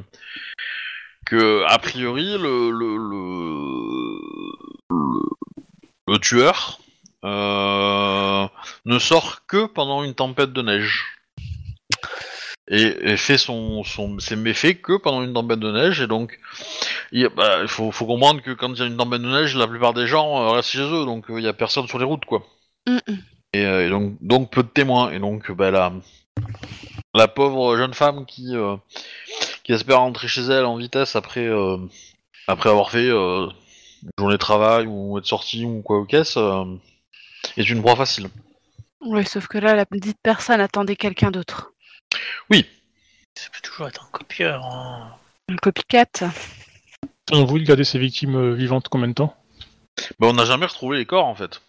que 1.26 1.64
a 1.66 1.78
priori 1.78 2.36
le 2.38 2.70
le 2.70 2.96
le, 6.08 6.18
tueur 6.18 6.79
ne 8.90 8.98
sort 8.98 9.46
que 9.46 9.66
pendant 9.66 10.02
une 10.02 10.14
tempête 10.14 10.52
de 10.52 10.62
neige 10.62 11.06
et, 12.68 12.82
et 13.12 13.16
fait 13.16 13.38
son 13.38 13.82
son 13.84 14.18
ses 14.18 14.36
méfaits 14.36 14.80
que 14.82 14.96
pendant 14.96 15.22
une 15.22 15.32
tempête 15.32 15.60
de 15.60 15.72
neige 15.72 16.00
et 16.00 16.06
donc 16.06 16.38
il, 17.12 17.28
bah, 17.28 17.66
faut 17.66 17.90
faut 17.90 18.06
comprendre 18.06 18.42
que 18.42 18.52
quand 18.52 18.72
il 18.74 18.78
y 18.78 18.82
a 18.82 18.86
une 18.86 18.96
tempête 18.96 19.22
de 19.22 19.28
neige, 19.28 19.56
la 19.56 19.66
plupart 19.66 19.94
des 19.94 20.06
gens 20.06 20.42
euh, 20.42 20.50
restent 20.50 20.70
chez 20.70 20.82
eux, 20.82 21.04
donc 21.04 21.30
euh, 21.30 21.40
il 21.40 21.44
y 21.44 21.48
a 21.48 21.52
personne 21.52 21.88
sur 21.88 21.98
les 21.98 22.04
routes 22.04 22.24
quoi. 22.24 22.44
Mm, 22.86 22.98
mm. 23.08 23.18
Et, 23.52 23.64
euh, 23.64 23.86
et 23.86 23.90
donc 23.90 24.16
donc 24.20 24.50
peu 24.50 24.62
de 24.62 24.68
témoins 24.68 25.10
et 25.10 25.18
donc 25.18 25.50
bah 25.50 25.70
la 25.70 25.92
la 27.14 27.28
pauvre 27.28 27.76
jeune 27.76 27.94
femme 27.94 28.24
qui, 28.26 28.54
euh, 28.56 28.76
qui 29.64 29.72
espère 29.72 29.98
rentrer 29.98 30.28
chez 30.28 30.42
elle 30.42 30.64
en 30.64 30.76
vitesse 30.76 31.16
après, 31.16 31.46
euh, 31.46 31.76
après 32.46 32.70
avoir 32.70 32.90
fait 32.90 33.08
une 33.08 33.50
journée 34.18 34.34
de 34.34 34.38
travail 34.38 34.86
ou 34.86 35.18
être 35.18 35.26
sortie 35.26 35.64
ou 35.64 35.82
quoi 35.82 35.98
au 35.98 36.04
caisse, 36.04 36.36
euh, 36.36 36.64
est 37.56 37.68
une 37.68 37.82
proie 37.82 37.96
facile. 37.96 38.28
Oui, 39.02 39.24
sauf 39.24 39.46
que 39.48 39.58
là, 39.58 39.74
la 39.74 39.86
petite 39.86 40.18
personne 40.22 40.60
attendait 40.60 40.96
quelqu'un 40.96 41.30
d'autre. 41.30 41.72
Ça 43.36 43.48
peut 43.52 43.60
toujours 43.62 43.88
être 43.88 44.04
un 44.04 44.10
copieur. 44.10 44.64
hein. 44.66 45.16
Une 45.48 45.58
copycat. 45.58 46.06
On 47.32 47.44
voulu 47.44 47.64
garder 47.64 47.84
ces 47.84 47.98
victimes 47.98 48.36
euh, 48.36 48.54
vivantes 48.54 48.88
combien 48.88 49.08
de 49.08 49.14
temps? 49.14 49.34
Bah, 50.18 50.26
on 50.28 50.32
n'a 50.34 50.44
jamais 50.44 50.66
retrouvé 50.66 50.98
les 50.98 51.06
corps 51.06 51.26
en 51.26 51.34
fait. 51.34 51.62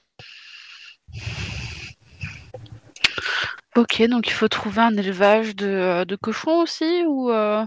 Ok, 3.78 4.02
donc 4.10 4.28
il 4.28 4.34
faut 4.34 4.50
trouver 4.50 4.82
un 4.82 4.98
élevage 4.98 5.56
de, 5.56 5.68
euh, 5.68 6.06
de 6.06 6.16
cochons 6.18 6.62
aussi 6.62 7.04
ou 7.08 7.32
euh, 7.32 7.66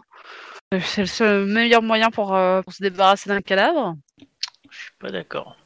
c'est 0.82 1.02
le 1.02 1.06
seul 1.06 1.46
meilleur 1.46 1.80
moyen 1.82 2.10
pour, 2.10 2.34
euh, 2.34 2.60
pour 2.62 2.74
se 2.74 2.82
débarrasser 2.82 3.30
d'un 3.30 3.40
cadavre? 3.40 3.94
Je 4.70 4.76
suis 4.76 4.92
pas 4.98 5.10
d'accord. 5.10 5.56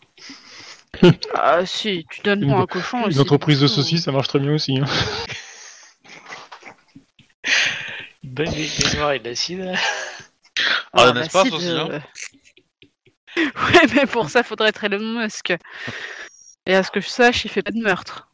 Ah 1.34 1.64
si, 1.66 2.06
tu 2.10 2.20
donnes 2.22 2.44
moi 2.44 2.60
un 2.60 2.66
cochon 2.66 3.02
aussi. 3.04 3.16
Une 3.16 3.22
entreprise 3.22 3.60
de 3.60 3.66
saucisses, 3.66 4.04
ça 4.04 4.12
marche 4.12 4.28
très 4.28 4.38
bien 4.38 4.52
aussi. 4.52 4.78
hein. 4.78 4.84
Bonne 8.22 8.52
noire 8.96 9.12
et 9.12 9.18
de 9.18 9.28
l'acide. 9.28 9.72
Ah, 10.92 11.06
Ah, 11.08 11.12
n'est-ce 11.12 11.30
pas, 11.30 11.42
aussi, 11.44 11.66
hein 11.68 11.88
euh, 11.90 12.00
Ouais, 13.72 13.86
mais 13.94 14.06
pour 14.06 14.28
ça, 14.30 14.42
faudrait 14.42 14.68
être 14.70 14.84
Elon 14.84 15.20
Musk. 15.22 15.54
Et 16.66 16.74
à 16.74 16.82
ce 16.82 16.90
que 16.90 17.00
je 17.00 17.08
sache, 17.08 17.44
il 17.44 17.50
fait 17.50 17.62
pas 17.62 17.70
de 17.70 17.78
meurtre. 17.80 18.28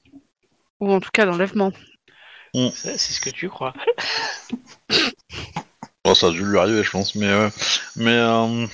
Ou 0.81 0.93
en 0.93 1.01
tout 1.01 1.11
cas 1.13 1.27
d'enlèvement. 1.27 1.73
Ça, 2.55 2.97
c'est 2.97 3.13
ce 3.13 3.21
que 3.21 3.31
tu 3.31 3.49
crois. 3.49 3.75
Oh, 6.07 6.15
ça 6.15 6.27
a 6.27 6.31
dû 6.33 6.45
lui 6.45 6.59
arriver, 6.59 6.83
je 6.85 6.91
pense, 6.91 7.15
mais 7.15 7.29
euh, 7.29 7.49
mais 7.97 8.11
euh, 8.13 8.67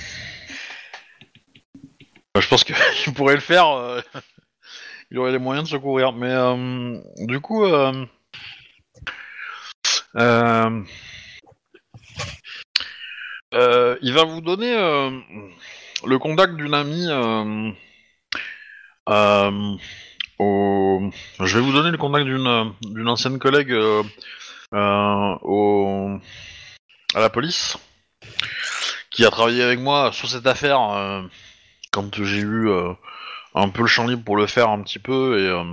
je 2.39 2.47
pense 2.49 2.65
qu'il 2.65 2.75
pourrait 3.15 3.35
le 3.35 3.41
faire. 3.41 3.69
euh, 3.69 4.01
il 5.11 5.19
aurait 5.19 5.33
les 5.33 5.39
moyens 5.39 5.69
de 5.69 5.73
se 5.73 5.77
courir, 5.77 6.13
mais 6.13 6.31
euh, 6.31 7.01
du 7.19 7.41
coup, 7.41 7.65
euh, 7.65 8.07
il 14.03 14.13
va 14.13 14.25
vous 14.25 14.41
donner 14.41 14.75
le 16.07 16.19
contact 16.19 16.55
d'une 16.55 16.75
amie. 16.75 17.09
au... 20.39 21.11
Je 21.41 21.59
vais 21.59 21.61
vous 21.61 21.73
donner 21.73 21.91
le 21.91 21.99
contact 21.99 22.25
d'une 22.27 23.09
ancienne 23.09 23.39
collègue 23.41 23.75
au 24.73 26.19
à 27.13 27.19
la 27.19 27.29
police, 27.29 27.77
qui 29.11 29.25
a 29.25 29.31
travaillé 29.31 29.65
avec 29.65 29.81
moi 29.81 30.13
sur 30.13 30.29
cette 30.29 30.47
affaire 30.47 31.29
quand 31.91 32.23
j'ai 32.23 32.39
eu 32.39 32.69
euh, 32.69 32.93
un 33.55 33.69
peu 33.69 33.83
le 33.83 33.89
champ 33.89 34.07
libre 34.07 34.25
pour 34.25 34.37
le 34.37 34.47
faire 34.47 34.69
un 34.69 34.83
petit 34.83 34.99
peu 34.99 35.41
et 35.41 35.47
euh, 35.47 35.65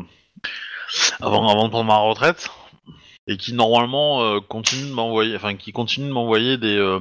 avant, 1.22 1.48
avant 1.50 1.66
de 1.66 1.70
prendre 1.70 1.86
ma 1.86 1.98
retraite, 1.98 2.50
et 3.28 3.38
qui 3.38 3.54
normalement 3.54 4.24
euh, 4.24 4.40
continue 4.40 4.90
de 4.90 4.94
m'envoyer, 4.94 5.36
enfin 5.36 5.56
qui 5.56 5.72
continue 5.72 6.08
de 6.08 6.14
m'envoyer 6.14 6.58
des 6.58 6.78
euh, 6.78 7.00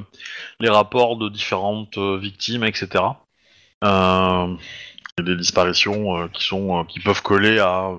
les 0.61 0.69
rapports 0.69 1.17
de 1.17 1.29
différentes 1.29 1.97
euh, 1.99 2.19
victimes, 2.19 2.64
etc. 2.64 3.05
Et 5.19 5.23
des 5.23 5.37
disparitions 5.37 6.29
qui 6.29 6.45
sont 6.45 6.85
qui 6.85 7.01
peuvent 7.01 7.23
coller 7.23 7.59
à 7.59 7.91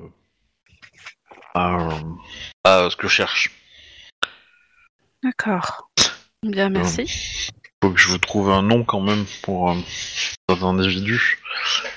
à, 1.56 1.90
à 2.64 2.90
ce 2.90 2.96
que 2.96 3.08
je 3.08 3.14
cherche. 3.14 3.52
D'accord. 5.24 5.90
Bien, 6.44 6.70
merci. 6.70 7.50
Faut 7.84 7.92
que 7.92 8.00
je 8.00 8.10
vous 8.10 8.18
trouve 8.18 8.50
un 8.50 8.64
nom 8.64 8.84
quand 8.84 9.02
même 9.02 9.26
pour 9.44 9.70
euh, 9.70 9.76
cet 10.50 10.64
individu. 10.64 11.40
Ça 11.66 11.90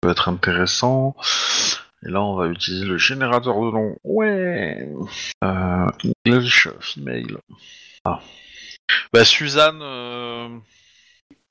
peut 0.00 0.10
être 0.10 0.28
intéressant. 0.28 1.14
Et 2.04 2.10
là, 2.10 2.22
on 2.22 2.34
va 2.34 2.48
utiliser 2.48 2.86
le 2.86 2.98
générateur 2.98 3.54
de 3.54 3.70
nom. 3.70 3.96
Ouais. 4.04 4.88
Euh, 5.44 5.86
English 6.26 6.68
female. 6.80 7.38
Ah. 8.04 8.20
Bah 9.12 9.24
Suzanne. 9.24 9.80
Euh... 9.82 10.58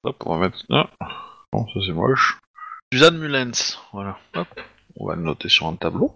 Hop, 0.03 0.23
on 0.25 0.37
va 0.37 0.47
mettre. 0.47 0.63
Ah. 0.69 0.89
Bon, 1.51 1.65
ça 1.73 1.79
c'est 1.85 1.93
moche. 1.93 2.39
Suzanne 2.91 3.17
Mullens. 3.17 3.79
Voilà. 3.93 4.17
Hop. 4.35 4.47
On 4.97 5.07
va 5.07 5.15
le 5.15 5.21
noter 5.21 5.49
sur 5.49 5.67
un 5.67 5.75
tableau. 5.75 6.13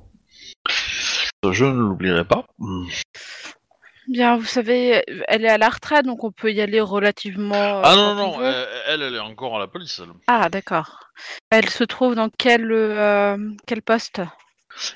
Je 1.49 1.65
ne 1.65 1.80
l'oublierai 1.80 2.26
pas. 2.26 2.45
Bien, 4.08 4.36
vous 4.36 4.45
savez, 4.45 5.04
elle 5.28 5.45
est 5.45 5.49
à 5.49 5.58
la 5.58 5.70
retraite, 5.70 6.06
donc 6.06 6.24
on 6.24 6.32
peut 6.32 6.52
y 6.52 6.60
aller 6.62 6.82
relativement. 6.82 7.54
euh, 7.54 7.82
Ah 7.84 7.95
non, 7.95 8.16
non, 8.16 8.38
veut. 8.38 8.45
elle, 8.45 8.68
elle, 8.88 9.02
elle 9.04 9.16
est 9.16 9.20
encore 9.20 9.56
à 9.56 9.60
la 9.60 9.68
police. 9.68 9.99
Elle. 10.04 10.10
Ah, 10.28 10.49
d'accord. 10.49 11.12
Elle 11.49 11.70
se 11.70 11.84
trouve 11.84 12.16
dans 12.16 12.30
quel, 12.30 12.72
euh, 12.72 13.38
quel 13.68 13.82
poste? 13.82 14.22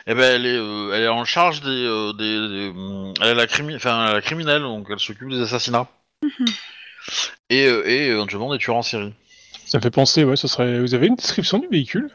Eh 0.08 0.14
ben, 0.16 0.36
elle 0.36 0.46
est, 0.46 0.58
euh, 0.58 0.92
elle 0.94 1.04
est 1.04 1.08
en 1.08 1.26
charge 1.26 1.62
des, 1.62 1.68
euh, 1.70 2.14
des, 2.14 2.24
des, 2.24 2.70
hum, 2.70 3.14
elle 3.22 3.28
est 3.30 3.36
la 3.36 3.46
crimi- 3.46 3.76
enfin, 3.76 4.14
la 4.14 4.22
criminelle, 4.22 4.62
donc 4.62 4.88
elle 4.90 5.00
s'occupe 5.00 5.30
des 5.30 5.42
assassinats 5.42 5.88
et, 7.50 7.68
euh, 7.68 7.88
et 7.88 8.08
éventuellement 8.08 8.52
des 8.52 8.58
tueurs 8.58 8.78
en 8.78 8.82
série. 8.82 9.14
Ça 9.66 9.78
me 9.78 9.84
fait 9.84 9.92
penser, 9.92 10.24
ouais, 10.24 10.36
ce 10.36 10.48
serait. 10.48 10.80
Vous 10.80 10.94
avez 10.96 11.08
une 11.08 11.16
description 11.16 11.60
du 11.60 11.68
véhicule? 11.68 12.10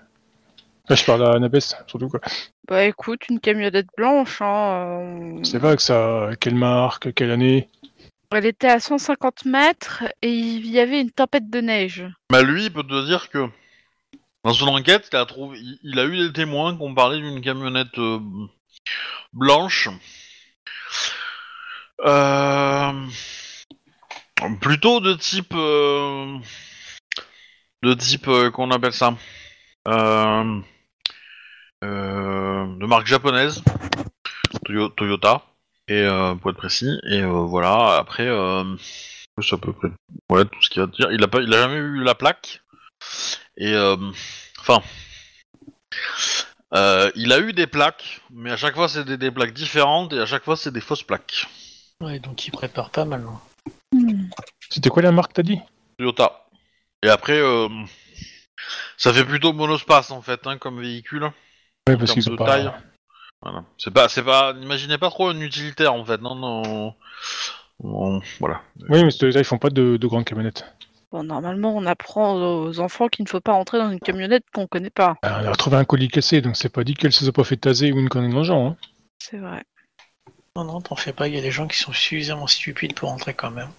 Là, 0.89 0.97
je 0.97 1.05
parle 1.05 1.25
à 1.25 1.33
Annabeth, 1.33 1.77
surtout 1.87 2.09
quoi. 2.09 2.21
Bah 2.67 2.85
écoute, 2.85 3.29
une 3.29 3.41
camionnette 3.41 3.89
blanche, 3.97 4.41
hein. 4.41 5.01
euh, 5.37 5.45
C'est 5.45 5.61
pas 5.61 5.77
que 5.77 5.83
ça. 5.83 6.31
Quelle 6.41 6.55
marque, 6.55 7.13
quelle 7.15 7.31
année 7.31 7.69
Elle 8.33 8.47
était 8.47 8.69
à 8.69 8.81
150 8.81 9.45
mètres 9.45 10.05
et 10.23 10.31
il 10.31 10.69
y 10.69 10.81
avait 10.81 11.01
une 11.01 11.11
tempête 11.11 11.51
de 11.51 11.61
neige. 11.61 12.07
Bah 12.31 12.43
lui, 12.43 12.65
il 12.65 12.73
peut 12.73 12.83
te 12.83 13.07
dire 13.07 13.29
que 13.29 13.49
dans 14.45 14.55
son 14.55 14.69
enquête, 14.69 15.09
il 15.13 15.17
a 15.17 15.27
trouvé, 15.27 15.59
il, 15.59 15.79
il 15.83 15.99
a 15.99 16.05
eu 16.05 16.17
des 16.17 16.33
témoins 16.33 16.75
qui 16.77 16.83
ont 16.83 16.95
parlé 16.95 17.19
d'une 17.19 17.41
camionnette 17.41 17.99
euh, 17.99 18.19
blanche. 19.33 19.89
Euh, 22.05 22.93
plutôt 24.61 25.01
de 25.01 25.13
type 25.15 25.53
euh, 25.55 26.39
de 27.83 27.93
type 27.95 28.27
qu'on 28.55 28.71
appelle 28.71 28.95
ça 28.95 29.15
de 29.87 30.63
marque 32.87 33.07
japonaise, 33.07 33.63
Toyo- 34.65 34.91
Toyota, 34.91 35.43
et 35.89 36.03
euh, 36.03 36.35
pour 36.35 36.51
être 36.51 36.57
précis. 36.57 36.99
Et 37.09 37.21
euh, 37.21 37.45
voilà. 37.47 37.97
Après, 37.97 38.27
euh, 38.27 38.65
c'est 39.41 39.55
à 39.55 39.59
peu 39.59 39.73
près 39.73 39.89
ouais 40.31 40.45
tout 40.45 40.63
ce 40.63 40.71
qu'il 40.71 40.83
va 40.83 40.89
te 40.89 40.97
dire. 40.97 41.11
Il 41.13 41.23
a 41.25 41.29
pas, 41.29 41.41
il 41.41 41.53
a 41.55 41.59
jamais 41.59 41.77
eu 41.77 42.03
la 42.03 42.15
plaque. 42.15 42.63
Et 43.57 43.75
euh, 43.75 43.97
enfin. 44.61 44.81
euh, 46.75 47.11
il 47.15 47.33
a 47.33 47.41
eu 47.41 47.53
des 47.53 47.67
plaques, 47.67 48.21
mais 48.31 48.53
à 48.53 48.57
chaque 48.57 48.75
fois 48.75 48.89
c'est 48.89 49.05
des, 49.05 49.17
des 49.17 49.31
plaques 49.31 49.55
différentes 49.55 50.13
et 50.13 50.21
à 50.21 50.27
chaque 50.27 50.45
fois 50.45 50.57
c'est 50.57 50.71
des 50.71 50.81
fausses 50.81 51.03
plaques. 51.03 51.47
Ouais, 52.01 52.19
donc 52.19 52.47
il 52.47 52.51
prépare 52.51 52.91
pas 52.91 53.05
mal. 53.05 53.27
hein. 53.27 53.41
C'était 54.71 54.91
quoi 54.91 55.03
la 55.03 55.13
marque, 55.13 55.33
t'as 55.33 55.43
dit? 55.43 55.59
Toyota. 55.99 56.47
Et 57.03 57.09
après, 57.09 57.41
euh, 57.41 57.69
ça 59.01 59.13
fait 59.13 59.25
plutôt 59.25 59.53
monospace 59.53 60.11
en 60.11 60.21
fait, 60.23 60.47
hein, 60.47 60.59
comme 60.59 60.81
véhicule. 60.81 61.25
En 61.25 61.33
parce 61.85 61.99
termes 61.99 62.07
qu'ils 62.07 62.23
sont 62.23 62.33
de 62.33 62.37
pas. 62.37 62.45
taille. 62.45 62.71
Voilà. 63.43 63.65
C'est 63.79 63.91
pas, 63.91 64.09
c'est 64.09 64.23
pas, 64.23 64.53
n'imaginez 64.53 64.99
pas 64.99 65.09
trop 65.09 65.29
un 65.29 65.41
utilitaire 65.41 65.95
en 65.95 66.05
fait, 66.05 66.21
non, 66.21 66.35
non. 66.35 66.95
Bon, 67.81 68.21
voilà. 68.39 68.61
Oui, 68.91 69.03
mais 69.03 69.11
ils 69.11 69.45
font 69.45 69.57
pas 69.57 69.71
de, 69.71 69.97
de 69.97 70.07
grandes 70.07 70.27
camionnettes. 70.27 70.67
Bon, 71.11 71.25
normalement, 71.25 71.75
on 71.75 71.87
apprend 71.87 72.35
aux 72.35 72.79
enfants 72.79 73.09
qu'il 73.09 73.25
ne 73.25 73.29
faut 73.29 73.41
pas 73.41 73.53
rentrer 73.53 73.79
dans 73.79 73.91
une 73.91 73.99
camionnette 73.99 74.45
qu'on 74.55 74.67
connaît 74.67 74.91
pas. 74.91 75.17
Ah, 75.23 75.41
on 75.43 75.47
a 75.47 75.51
retrouvé 75.51 75.79
un 75.79 75.85
colis 75.85 76.09
cassé, 76.09 76.43
donc 76.43 76.57
c'est 76.57 76.69
pas 76.69 76.85
dit 76.85 76.95
qu'elle 76.95 77.13
se 77.13 77.25
soit 77.25 77.33
pas 77.33 77.43
fait 77.43 77.57
taser 77.57 77.91
ou 77.91 77.99
une 77.99 78.11
connerie 78.11 78.33
le 78.33 78.43
genre. 78.45 78.67
Hein. 78.67 78.77
C'est 79.19 79.39
vrai. 79.39 79.65
Non, 80.55 80.65
non, 80.65 80.81
t'en 80.81 80.95
fais 80.95 81.15
pas, 81.15 81.27
il 81.27 81.35
y 81.35 81.39
a 81.39 81.43
des 81.43 81.51
gens 81.51 81.67
qui 81.67 81.79
sont 81.79 81.93
suffisamment 81.93 82.47
stupides 82.47 82.95
pour 82.95 83.09
rentrer 83.09 83.33
quand 83.33 83.51
même. 83.51 83.71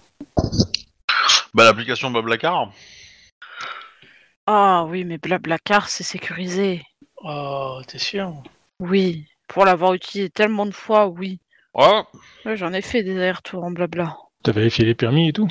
Bah 1.54 1.64
l'application 1.64 2.10
Blablacar. 2.10 2.72
Ah 4.46 4.84
oui, 4.88 5.04
mais 5.04 5.18
Blablacar, 5.18 5.88
c'est 5.88 6.02
sécurisé. 6.02 6.82
Oh, 7.18 7.80
t'es 7.86 7.98
sûr? 7.98 8.42
Oui. 8.80 9.26
Pour 9.48 9.64
l'avoir 9.64 9.94
utilisé 9.94 10.30
tellement 10.30 10.66
de 10.66 10.72
fois, 10.74 11.06
oui. 11.08 11.40
Ouais, 11.74 12.02
J'en 12.56 12.72
ai 12.72 12.82
fait 12.82 13.02
des 13.02 13.16
allers-retours 13.16 13.62
en 13.64 13.70
blabla. 13.70 14.16
T'as 14.42 14.52
vérifié 14.52 14.84
les 14.84 14.94
permis 14.94 15.28
et 15.28 15.32
tout? 15.32 15.48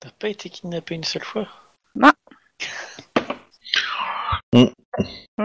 T'as 0.00 0.10
pas 0.12 0.28
été 0.28 0.48
kidnappé 0.50 0.94
une 0.94 1.04
seule 1.04 1.24
fois? 1.24 1.48
Moi, 1.94 2.12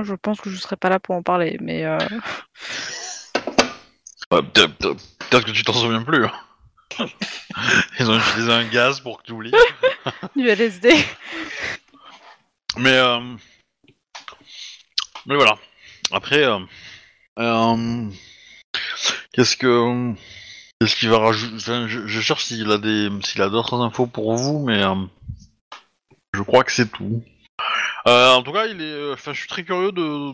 Je 0.03 0.13
pense 0.15 0.39
que 0.41 0.49
je 0.49 0.57
serais 0.57 0.75
pas 0.77 0.89
là 0.89 0.99
pour 0.99 1.15
en 1.15 1.23
parler, 1.23 1.57
mais 1.61 1.85
euh, 1.85 1.97
Ouais, 4.31 4.41
peut-être, 4.41 4.77
peut-être 4.77 5.45
que 5.45 5.51
tu 5.51 5.63
t'en 5.63 5.73
souviens 5.73 6.03
plus. 6.03 6.25
hein. 6.25 6.31
Ils 7.99 8.09
ont 8.09 8.17
utilisé 8.17 8.51
un 8.51 8.67
gaz 8.67 8.99
pour 8.99 9.19
que 9.19 9.23
tu 9.27 9.31
oublies. 9.33 9.51
du 10.35 10.47
LSD. 10.47 10.89
Mais 12.77 12.97
euh, 12.97 13.35
mais 15.25 15.35
voilà. 15.35 15.57
Après, 16.11 16.43
euh, 16.43 16.59
euh, 17.39 18.09
qu'est-ce 19.31 19.55
que 19.55 20.13
qu'est-ce 20.79 20.95
qu'il 20.95 21.09
va 21.09 21.19
rajouter? 21.19 21.57
Je, 21.87 22.21
cherche 22.21 22.45
s'il 22.45 22.69
a 22.71 22.77
des 22.77 23.09
s'il 23.21 23.41
a 23.41 23.49
d'autres 23.49 23.79
infos 23.81 24.07
pour 24.07 24.35
vous, 24.35 24.59
mais 24.65 24.83
euh, 24.83 24.95
je 26.33 26.41
crois 26.41 26.63
que 26.63 26.71
c'est 26.71 26.91
tout. 26.91 27.23
Euh, 28.07 28.33
en 28.33 28.43
tout 28.43 28.51
cas, 28.51 28.65
il 28.67 28.81
est. 28.81 29.13
Enfin, 29.13 29.33
je 29.33 29.39
suis 29.39 29.47
très 29.47 29.63
curieux 29.63 29.91
de, 29.91 30.33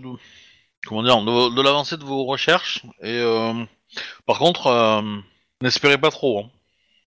comment 0.86 1.04
dire 1.04 1.22
de, 1.22 1.62
l'avancée 1.62 1.98
de 1.98 2.04
vos 2.04 2.26
recherches. 2.26 2.84
Et 3.02 3.20
euh, 3.20 3.54
par 4.26 4.40
contre, 4.40 5.04
n'espérez 5.62 6.00
pas 6.00 6.12
trop, 6.12 6.40
hein. 6.40 6.50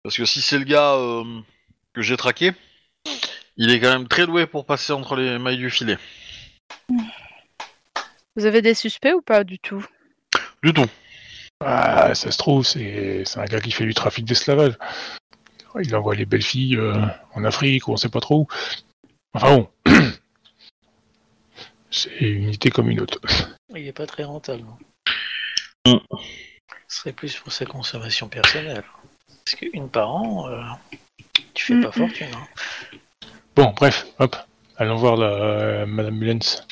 parce 0.03 0.17
que 0.17 0.25
si 0.25 0.43
c'est 0.43 0.59
le 0.59 0.65
gars 0.65 0.97
que 1.93 2.03
j'ai 2.03 2.17
traqué, 2.17 2.53
il 3.59 3.71
est 3.71 3.81
quand 3.81 3.91
même 3.91 4.09
très 4.09 4.27
doué 4.27 4.47
pour 4.47 4.65
passer 4.65 4.93
entre 4.93 5.17
les 5.17 5.39
mailles 5.39 5.59
du 5.59 5.69
filet. 5.69 5.99
Vous 8.37 8.47
avez 8.47 8.63
des 8.63 8.75
suspects 8.75 9.13
ou 9.13 9.21
pas 9.21 9.43
du 9.45 9.59
tout? 9.59 9.85
Du 10.63 10.73
tout. 10.73 10.87
Ah, 11.61 12.15
ça 12.15 12.31
se 12.31 12.39
trouve, 12.39 12.65
c'est 12.65 13.25
c'est 13.25 13.41
un 13.41 13.45
gars 13.45 13.61
qui 13.61 13.73
fait 13.73 13.85
du 13.85 13.95
trafic 13.95 14.25
d'esclavage. 14.25 14.79
Il 15.81 15.95
envoie 15.95 16.15
les 16.15 16.25
belles 16.25 16.43
filles 16.43 16.77
euh, 16.77 16.95
en 17.35 17.45
Afrique 17.45 17.89
ou 17.89 17.93
on 17.93 17.97
sait 17.97 18.09
pas 18.09 18.21
trop 18.21 18.43
où. 18.43 18.47
Enfin 19.35 19.57
bon. 19.57 19.69
c'est 21.91 22.11
une 22.21 22.45
unité 22.45 22.71
comme 22.71 22.91
une 22.91 23.01
autre. 23.01 23.21
Il 23.75 23.87
est 23.87 23.93
pas 23.93 24.07
très 24.07 24.25
rentable. 24.25 24.65
Mm. 25.87 25.97
Ce 26.87 26.99
serait 27.01 27.13
plus 27.13 27.37
pour 27.37 27.53
sa 27.53 27.67
consommation 27.67 28.29
personnelle. 28.29 28.85
Parce 29.45 29.57
qu'une 29.57 29.91
par 29.91 30.15
an, 30.15 30.49
euh, 30.49 30.63
tu 31.55 31.67
fais 31.67 31.75
Mm, 31.75 31.83
pas 31.83 31.89
mm. 31.89 31.93
fortune. 31.93 32.29
Hein. 32.35 32.98
Bon, 33.59 33.75
bref, 33.77 34.07
hop. 34.21 34.37
Allons 34.77 34.95
voir 34.95 35.17
la, 35.17 35.27
euh, 35.27 35.85
Madame 35.87 36.15
Mullens. 36.15 36.65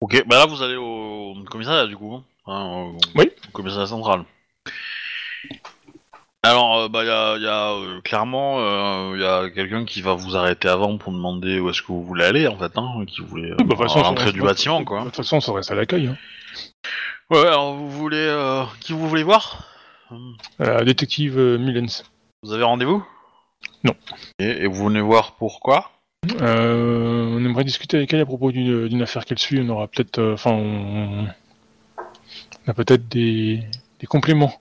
Ok, 0.00 0.24
bah 0.26 0.38
là 0.38 0.46
vous 0.46 0.62
allez 0.62 0.76
au 0.76 1.34
commissariat 1.50 1.86
du 1.86 1.98
coup. 1.98 2.22
hein, 2.46 2.64
au... 2.64 2.96
Oui. 3.14 3.30
au 3.46 3.50
commissariat 3.52 3.86
central. 3.86 4.24
Alors, 6.42 6.78
euh, 6.78 6.88
bah 6.88 7.04
il 7.04 7.08
y 7.08 7.10
a, 7.10 7.36
y 7.36 7.46
a, 7.46 7.72
euh, 7.74 8.00
clairement 8.00 8.60
euh, 8.60 9.18
y 9.18 9.24
a 9.26 9.50
quelqu'un 9.50 9.84
qui 9.84 10.00
va 10.00 10.14
vous 10.14 10.34
arrêter 10.34 10.68
avant 10.68 10.96
pour 10.96 11.12
demander 11.12 11.60
où 11.60 11.68
est-ce 11.68 11.82
que 11.82 11.88
vous 11.88 12.02
voulez 12.02 12.24
aller 12.24 12.48
en 12.48 12.56
fait, 12.56 12.72
hein, 12.78 13.04
qui 13.06 13.20
voulait 13.20 13.52
bah, 13.58 13.64
de 13.64 13.74
façon, 13.74 14.16
ça- 14.16 14.32
du 14.32 14.40
bâtiment 14.40 14.80
De 14.80 14.86
quoi. 14.86 15.02
toute 15.04 15.16
façon, 15.16 15.42
ça 15.42 15.52
reste 15.52 15.70
à 15.70 15.74
l'accueil. 15.74 16.06
Hein. 16.06 16.16
Ouais, 17.28 17.46
alors 17.46 17.74
vous 17.74 17.90
voulez 17.90 18.34
qui 18.80 18.94
vous 18.94 19.06
voulez 19.10 19.24
voir? 19.24 19.68
Détective 20.86 21.36
Mullens. 21.38 22.02
Vous 22.44 22.52
avez 22.52 22.64
rendez-vous? 22.64 23.06
Non. 23.84 23.94
Et, 24.40 24.64
et 24.64 24.66
vous 24.66 24.86
venez 24.86 25.00
voir 25.00 25.36
pourquoi? 25.36 25.92
Euh, 26.40 27.28
on 27.30 27.44
aimerait 27.44 27.62
discuter 27.62 27.96
avec 27.98 28.12
elle 28.12 28.20
à 28.20 28.26
propos 28.26 28.50
d'une 28.50 29.00
affaire 29.00 29.24
qu'elle 29.24 29.38
suit. 29.38 29.60
On 29.60 29.68
aura 29.68 29.86
peut-être, 29.86 30.18
euh, 30.18 30.34
enfin, 30.34 30.50
on, 30.50 31.28
on 31.98 32.70
a 32.70 32.74
peut-être 32.74 33.08
des, 33.08 33.62
des 34.00 34.06
compléments 34.08 34.60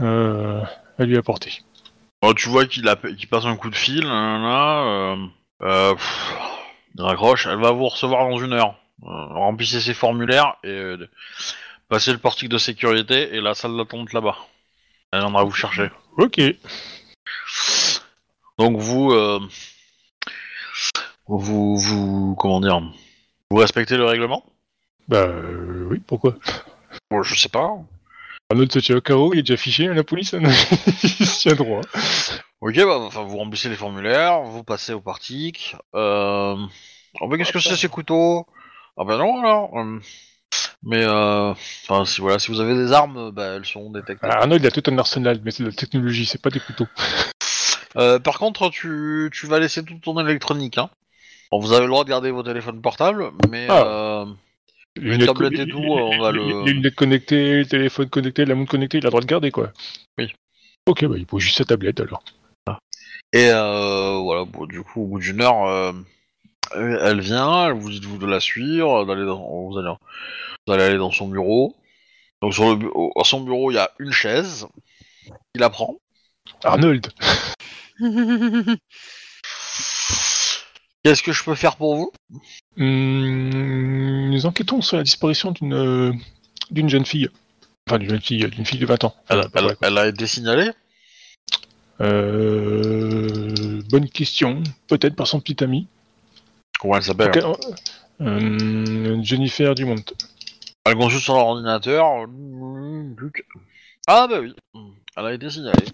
euh, 0.00 0.62
à 0.98 1.04
lui 1.04 1.18
apporter. 1.18 1.62
Oh, 2.22 2.32
tu 2.32 2.48
vois 2.48 2.64
qu'il 2.64 2.84
passe 3.30 3.44
un 3.44 3.56
coup 3.56 3.68
de 3.68 3.76
fil, 3.76 4.04
là, 4.04 5.16
pff, 5.58 6.34
il 6.94 7.02
raccroche, 7.02 7.46
elle 7.46 7.60
va 7.60 7.72
vous 7.72 7.88
recevoir 7.88 8.28
dans 8.28 8.38
une 8.38 8.54
heure. 8.54 8.74
Remplissez 9.02 9.80
ses 9.80 9.94
formulaires 9.94 10.56
et 10.64 10.94
passez 11.88 12.12
le 12.12 12.18
portique 12.18 12.48
de 12.48 12.58
sécurité 12.58 13.34
et 13.34 13.40
la 13.40 13.54
salle 13.54 13.76
d'attente 13.76 14.14
là-bas. 14.14 14.36
Elle 15.12 15.20
viendra 15.20 15.44
vous 15.44 15.52
chercher. 15.52 15.90
Ok. 16.16 16.40
Donc 18.58 18.78
vous, 18.78 19.10
euh, 19.12 19.40
vous, 21.26 21.76
vous, 21.76 22.36
comment 22.38 22.60
dire, 22.60 22.80
vous 23.50 23.56
respectez 23.56 23.96
le 23.96 24.04
règlement? 24.04 24.44
Bah 25.08 25.22
euh, 25.22 25.86
oui, 25.90 26.00
pourquoi? 26.06 26.36
Bon, 27.10 27.22
je 27.22 27.34
sais 27.34 27.48
pas. 27.48 27.70
Un 28.52 28.58
autre 28.58 28.72
se 28.72 28.78
tient 28.78 28.96
au 28.96 29.00
carreau, 29.00 29.32
il 29.32 29.40
est 29.40 29.42
déjà 29.42 29.56
fiché 29.56 29.88
à 29.88 29.94
la 29.94 30.04
police, 30.04 30.34
hein. 30.34 30.40
il 31.02 31.26
se 31.26 31.40
tient 31.40 31.54
droit. 31.54 31.80
Ok, 32.60 32.76
bah, 32.76 32.98
enfin, 32.98 33.22
vous 33.22 33.38
remplissez 33.38 33.68
les 33.68 33.76
formulaires, 33.76 34.42
vous 34.42 34.62
passez 34.62 34.92
au 34.92 35.00
portique. 35.00 35.76
Euh... 35.94 36.56
Oh, 37.20 37.26
mais 37.28 37.38
qu'est-ce 37.38 37.52
que 37.52 37.60
c'est 37.60 37.76
ces 37.76 37.88
couteaux? 37.88 38.46
Ah 38.96 39.04
bah 39.04 39.16
non 39.16 39.40
alors. 39.40 39.70
Euh, 40.52 40.56
Mais 40.82 41.04
euh... 41.04 41.50
enfin, 41.52 42.04
si 42.04 42.20
voilà, 42.20 42.38
si 42.38 42.50
vous 42.50 42.60
avez 42.60 42.74
des 42.74 42.92
armes, 42.92 43.30
bah, 43.30 43.54
elles 43.56 43.64
sont 43.66 43.90
détectées. 43.90 44.26
Ah, 44.30 44.40
Arnaud, 44.40 44.56
il 44.56 44.66
a 44.66 44.70
tout 44.70 44.82
un 44.90 44.98
arsenal, 44.98 45.40
mais 45.44 45.50
c'est 45.50 45.62
de 45.62 45.68
la 45.68 45.74
technologie, 45.74 46.26
c'est 46.26 46.40
pas 46.42 46.50
des 46.50 46.60
couteaux. 46.60 46.88
Euh, 47.96 48.20
par 48.20 48.38
contre, 48.38 48.70
tu, 48.70 49.28
tu 49.32 49.46
vas 49.48 49.58
laisser 49.58 49.84
tout 49.84 49.96
ton 50.00 50.16
électronique. 50.24 50.78
Hein. 50.78 50.90
Bon, 51.50 51.58
vous 51.58 51.72
avez 51.72 51.82
le 51.86 51.90
droit 51.90 52.04
de 52.04 52.08
garder 52.08 52.30
vos 52.30 52.44
téléphones 52.44 52.80
portables, 52.80 53.32
mais 53.50 53.66
Ah. 53.68 53.82
euh... 53.84 54.26
Les 54.94 55.26
tablettes 55.26 55.58
et 55.58 55.66
tout, 55.66 55.78
on 55.82 56.20
va 56.20 56.30
le- 56.30 56.64
Les 56.66 56.72
lunettes 56.72 56.94
connectées, 56.94 57.58
le 57.58 57.66
téléphone 57.66 58.08
connecté, 58.08 58.44
la 58.44 58.54
montre 58.54 58.70
connectée, 58.70 58.98
il 58.98 59.04
a 59.04 59.06
le 59.06 59.10
droit 59.10 59.20
de 59.20 59.26
garder, 59.26 59.50
quoi. 59.50 59.72
Oui. 60.18 60.32
Ok, 60.86 61.04
bah 61.04 61.16
il 61.18 61.26
pose 61.26 61.42
juste 61.42 61.58
sa 61.58 61.64
tablette, 61.64 61.98
alors. 61.98 62.22
et 63.32 63.50
euh, 63.50 64.18
voilà, 64.22 64.44
bon, 64.44 64.66
du 64.66 64.82
coup, 64.82 65.02
au 65.02 65.06
bout 65.06 65.18
d'une 65.18 65.40
heure, 65.42 65.64
euh, 65.66 65.92
elle 66.74 67.20
vient, 67.20 67.66
elle 67.68 67.72
vous 67.74 67.90
dit 67.90 68.00
de 68.00 68.06
vous 68.06 68.18
de 68.18 68.26
la 68.26 68.40
suivre, 68.40 69.04
d'aller 69.06 69.24
dans, 69.26 69.38
vous 69.68 69.78
allez, 69.78 69.92
vous 70.66 70.72
allez 70.72 70.84
aller 70.84 70.98
dans 70.98 71.10
son 71.12 71.28
bureau. 71.28 71.74
Donc 72.42 72.54
sur 72.54 72.74
le 72.76 72.88
à 73.18 73.24
son 73.24 73.40
bureau, 73.40 73.70
il 73.70 73.74
y 73.74 73.78
a 73.78 73.90
une 73.98 74.12
chaise. 74.12 74.66
Il 75.54 75.60
la 75.60 75.70
prend. 75.70 75.96
Arnold 76.64 77.08
Qu'est-ce 81.02 81.22
que 81.22 81.32
je 81.32 81.42
peux 81.44 81.54
faire 81.54 81.76
pour 81.76 81.96
vous? 81.96 82.12
Hum, 82.78 84.30
Nous 84.30 84.46
enquêtons 84.46 84.82
sur 84.82 84.96
la 84.98 85.02
disparition 85.02 85.50
d'une 85.52 85.72
euh, 85.74 86.12
d'une 86.70 86.88
jeune 86.88 87.06
fille. 87.06 87.28
Enfin, 87.88 87.98
d'une 87.98 88.10
jeune 88.10 88.20
fille, 88.20 88.46
d'une 88.48 88.64
fille 88.66 88.78
de 88.78 88.86
20 88.86 89.04
ans. 89.04 89.14
elle, 89.28 89.40
elle- 89.54 89.62
quoi. 89.64 89.74
elle 89.82 89.98
a 89.98 90.06
été 90.08 90.26
signalée? 90.26 90.70
Euh, 92.00 93.82
bonne 93.90 94.08
question. 94.08 94.62
Peut-être 94.88 95.16
par 95.16 95.26
son 95.26 95.40
petit 95.40 95.62
ami. 95.64 95.88
Comment 96.80 96.96
elle 96.96 97.02
s'appelle 97.02 97.44
Ok, 97.44 97.58
euh, 98.22 99.18
Jennifer 99.22 99.74
Dumont. 99.74 99.96
Elle 100.84 100.94
consulte 100.96 101.22
sur 101.22 101.34
l'ordinateur. 101.34 102.26
Ah 104.06 104.26
bah 104.28 104.40
oui, 104.40 104.54
elle 105.16 105.26
a 105.26 105.32
été 105.34 105.50
signalée. 105.50 105.86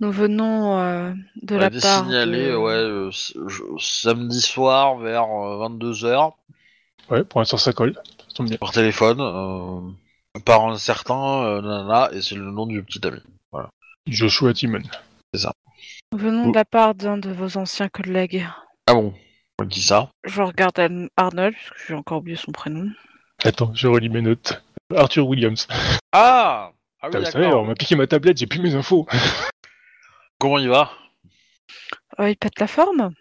Nous 0.00 0.12
venons 0.12 0.78
euh, 0.78 1.12
de 1.42 1.56
a 1.56 1.58
la 1.58 1.66
été 1.68 1.80
part 1.80 2.04
signalé, 2.04 2.50
de... 2.50 2.56
ouais, 2.56 2.72
euh, 2.72 3.08
s- 3.08 3.32
je- 3.46 3.62
samedi 3.78 4.40
soir 4.40 4.96
vers 4.98 5.24
22h 5.24 6.32
Ouais, 7.10 7.24
pour 7.24 7.40
l'instant 7.40 7.56
ça 7.56 7.72
colle. 7.72 7.94
Ça 7.94 8.34
tombe 8.34 8.48
bien. 8.48 8.58
par 8.58 8.72
téléphone 8.72 9.20
euh, 9.20 10.40
par 10.44 10.66
un 10.66 10.76
certain 10.76 11.44
euh, 11.44 11.62
nana 11.62 12.10
et 12.12 12.20
c'est 12.20 12.34
le 12.34 12.50
nom 12.50 12.66
du 12.66 12.82
petit 12.82 13.00
ami. 13.06 13.20
Joshua 14.06 14.52
Timon. 14.52 14.82
Nous 16.12 16.18
venons 16.18 16.50
de 16.50 16.54
la 16.54 16.64
part 16.64 16.94
d'un 16.94 17.16
de 17.18 17.30
vos 17.30 17.56
anciens 17.58 17.88
collègues. 17.88 18.46
Ah 18.86 18.94
bon 18.94 19.12
Je 20.24 20.42
regarde 20.42 20.78
Ar- 20.78 20.90
Arnold, 21.16 21.54
parce 21.54 21.70
que 21.70 21.86
j'ai 21.88 21.94
encore 21.94 22.18
oublié 22.18 22.36
son 22.36 22.52
prénom. 22.52 22.90
Attends, 23.42 23.72
je 23.74 23.88
relis 23.88 24.08
mes 24.10 24.20
notes. 24.20 24.62
Arthur 24.94 25.26
Williams. 25.26 25.66
Ah 26.12 26.72
Ah 27.00 27.08
oui, 27.08 27.24
savez, 27.24 27.46
on 27.46 27.48
d'accord. 27.50 27.64
m'a 27.66 27.74
piqué 27.74 27.96
ma 27.96 28.06
tablette, 28.06 28.36
j'ai 28.36 28.46
plus 28.46 28.60
mes 28.60 28.74
infos. 28.74 29.06
Comment 30.38 30.58
il 30.58 30.68
va 30.68 30.90
Euh, 32.20 32.30
il 32.30 32.36
pète 32.36 32.60
la 32.60 32.66
forme 32.66 33.12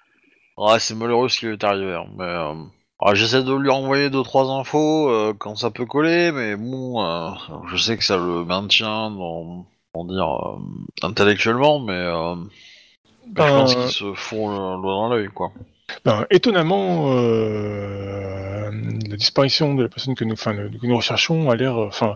Ouais, 0.57 0.79
c'est 0.79 0.95
malheureux 0.95 1.29
ce 1.29 1.39
qui 1.39 1.45
lui 1.47 1.53
est 1.53 1.63
arrivé. 1.63 1.93
hein, 1.93 2.05
Mais 2.17 2.23
euh, 2.25 2.53
ouais, 3.01 3.15
j'essaie 3.15 3.43
de 3.43 3.53
lui 3.53 3.69
envoyer 3.69 4.09
deux 4.09 4.23
trois 4.23 4.49
infos 4.51 5.09
euh, 5.09 5.33
quand 5.37 5.55
ça 5.55 5.71
peut 5.71 5.85
coller, 5.85 6.31
mais 6.33 6.55
bon, 6.57 7.01
euh, 7.03 7.31
je 7.67 7.77
sais 7.77 7.97
que 7.97 8.03
ça 8.03 8.17
le 8.17 8.43
maintient 8.45 9.09
dans, 9.11 9.65
comment 9.93 10.05
dire, 10.13 10.47
euh, 10.49 10.59
intellectuellement, 11.01 11.79
mais 11.79 11.93
euh, 11.93 12.35
bah, 13.27 13.47
je 13.47 13.51
Ben, 13.53 13.55
pense 13.55 13.75
qu'il 13.75 13.89
se 13.89 14.13
font 14.13 14.49
le 14.49 14.81
doigt 14.81 14.93
dans 14.93 15.09
l'œil, 15.09 15.29
quoi. 15.29 15.51
Ben, 16.03 16.25
étonnamment, 16.29 17.13
euh, 17.13 18.69
la 19.09 19.15
disparition 19.17 19.75
de 19.75 19.83
la 19.83 19.89
personne 19.89 20.15
que 20.15 20.23
nous, 20.23 20.33
enfin, 20.33 20.53
le- 20.53 20.69
que 20.69 20.85
nous 20.85 20.95
recherchons 20.97 21.49
a 21.49 21.55
l'air, 21.55 21.77
euh, 21.77 21.87
enfin, 21.87 22.15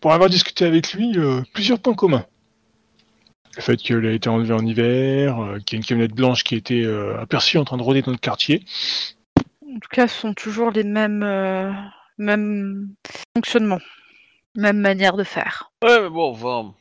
pour 0.00 0.12
avoir 0.12 0.28
discuté 0.30 0.64
avec 0.64 0.92
lui, 0.92 1.12
euh, 1.16 1.42
plusieurs 1.54 1.78
points 1.80 1.94
communs. 1.94 2.26
Le 3.56 3.62
fait 3.62 3.76
qu'elle 3.76 4.04
a 4.06 4.12
été 4.12 4.28
enlevée 4.28 4.52
en 4.54 4.64
hiver, 4.66 5.40
euh, 5.40 5.58
qu'il 5.60 5.76
y 5.76 5.78
a 5.78 5.78
une 5.80 5.84
camionnette 5.84 6.14
blanche 6.14 6.44
qui 6.44 6.54
a 6.54 6.58
été 6.58 6.84
euh, 6.84 7.18
aperçue 7.20 7.56
en 7.58 7.64
train 7.64 7.76
de 7.78 7.82
rôder 7.82 8.02
dans 8.02 8.12
le 8.12 8.18
quartier. 8.18 8.62
En 9.38 9.78
tout 9.80 9.88
cas, 9.90 10.06
ce 10.08 10.14
sont 10.20 10.34
toujours 10.34 10.70
les 10.70 10.84
mêmes, 10.84 11.22
euh, 11.22 11.72
mêmes 12.18 12.88
fonctionnements, 13.34 13.80
même 14.54 14.78
manière 14.78 15.16
de 15.16 15.24
faire. 15.24 15.70
Ouais, 15.82 16.02
mais 16.02 16.10
bon, 16.10 16.30
enfin. 16.32 16.74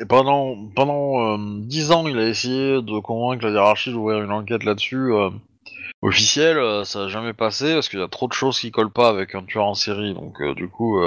Et 0.00 0.06
pendant 0.06 0.56
pendant 0.74 1.36
euh, 1.36 1.60
dix 1.60 1.92
ans, 1.92 2.06
il 2.06 2.18
a 2.18 2.26
essayé 2.28 2.82
de 2.82 2.98
convaincre 3.00 3.44
la 3.44 3.52
hiérarchie 3.52 3.92
d'ouvrir 3.92 4.22
une 4.22 4.32
enquête 4.32 4.64
là-dessus. 4.64 5.12
euh, 5.12 5.30
officielle, 6.02 6.58
euh, 6.58 6.84
ça 6.84 7.00
n'a 7.00 7.08
jamais 7.08 7.32
passé 7.32 7.74
parce 7.74 7.88
qu'il 7.88 7.98
y 7.98 8.02
a 8.02 8.08
trop 8.08 8.28
de 8.28 8.32
choses 8.32 8.58
qui 8.58 8.70
collent 8.70 8.90
pas 8.90 9.08
avec 9.08 9.34
un 9.34 9.44
tueur 9.44 9.64
en 9.64 9.74
série. 9.74 10.14
Donc, 10.14 10.42
du 10.54 10.68
coup, 10.68 11.00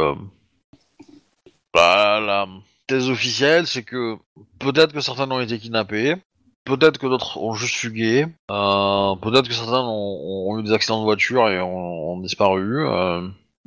bah, 1.73 2.19
la 2.19 2.47
thèse 2.87 3.09
officielle, 3.09 3.67
c'est 3.67 3.83
que 3.83 4.17
peut-être 4.59 4.93
que 4.93 5.01
certains 5.01 5.29
ont 5.29 5.39
été 5.39 5.59
kidnappés, 5.59 6.15
peut-être 6.65 6.97
que 6.97 7.07
d'autres 7.07 7.37
ont 7.37 7.53
juste 7.53 7.75
fugué, 7.75 8.25
peut-être 8.47 9.47
que 9.47 9.53
certains 9.53 9.83
ont, 9.85 10.57
eu 10.59 10.63
des 10.63 10.73
accidents 10.73 10.99
de 10.99 11.05
voiture 11.05 11.47
et 11.49 11.61
ont, 11.61 12.19
disparu. 12.19 12.87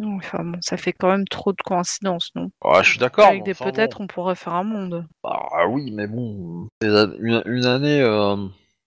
Enfin 0.02 0.44
bon, 0.44 0.58
ça 0.62 0.76
fait 0.76 0.92
quand 0.92 1.10
même 1.10 1.26
trop 1.26 1.52
de 1.52 1.62
coïncidences, 1.62 2.30
non? 2.34 2.50
Ouais, 2.64 2.82
je 2.82 2.90
suis 2.90 2.98
d'accord. 2.98 3.28
Avec 3.28 3.44
des 3.44 3.52
enfin, 3.52 3.66
bon. 3.66 3.72
peut-être, 3.72 4.00
on 4.00 4.06
pourrait 4.06 4.34
faire 4.34 4.54
un 4.54 4.64
monde. 4.64 5.06
Ah 5.24 5.66
oui, 5.68 5.90
mais 5.90 6.06
bon, 6.06 6.68
une 6.82 7.66
année, 7.66 8.00
euh, 8.00 8.36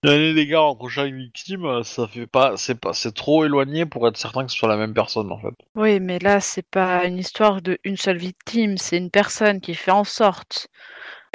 une 0.03 0.09
année 0.09 0.33
d'écart 0.33 0.65
entre 0.65 0.89
chaque 0.89 1.13
victime, 1.13 1.65
euh, 1.65 1.83
ça 1.83 2.07
fait 2.07 2.27
pas, 2.27 2.57
c'est 2.57 2.79
pas, 2.79 2.93
c'est 2.93 3.13
trop 3.13 3.45
éloigné 3.45 3.85
pour 3.85 4.07
être 4.07 4.17
certain 4.17 4.45
que 4.45 4.51
ce 4.51 4.57
soit 4.57 4.69
la 4.69 4.77
même 4.77 4.93
personne 4.93 5.31
en 5.31 5.39
fait. 5.39 5.53
Oui, 5.75 5.99
mais 5.99 6.19
là, 6.19 6.39
c'est 6.39 6.67
pas 6.67 7.05
une 7.05 7.17
histoire 7.17 7.61
de 7.61 7.77
une 7.83 7.97
seule 7.97 8.17
victime, 8.17 8.77
c'est 8.77 8.97
une 8.97 9.11
personne 9.11 9.61
qui 9.61 9.75
fait 9.75 9.91
en 9.91 10.03
sorte 10.03 10.67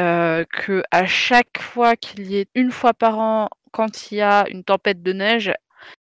euh, 0.01 0.45
que 0.53 0.83
à 0.91 1.07
chaque 1.07 1.61
fois 1.61 1.97
qu'il 1.97 2.31
y 2.31 2.37
ait 2.37 2.49
une 2.55 2.70
fois 2.70 2.95
par 2.95 3.18
an, 3.18 3.49
quand 3.72 4.11
il 4.11 4.18
y 4.18 4.20
a 4.20 4.49
une 4.49 4.64
tempête 4.64 5.03
de 5.03 5.12
neige, 5.12 5.53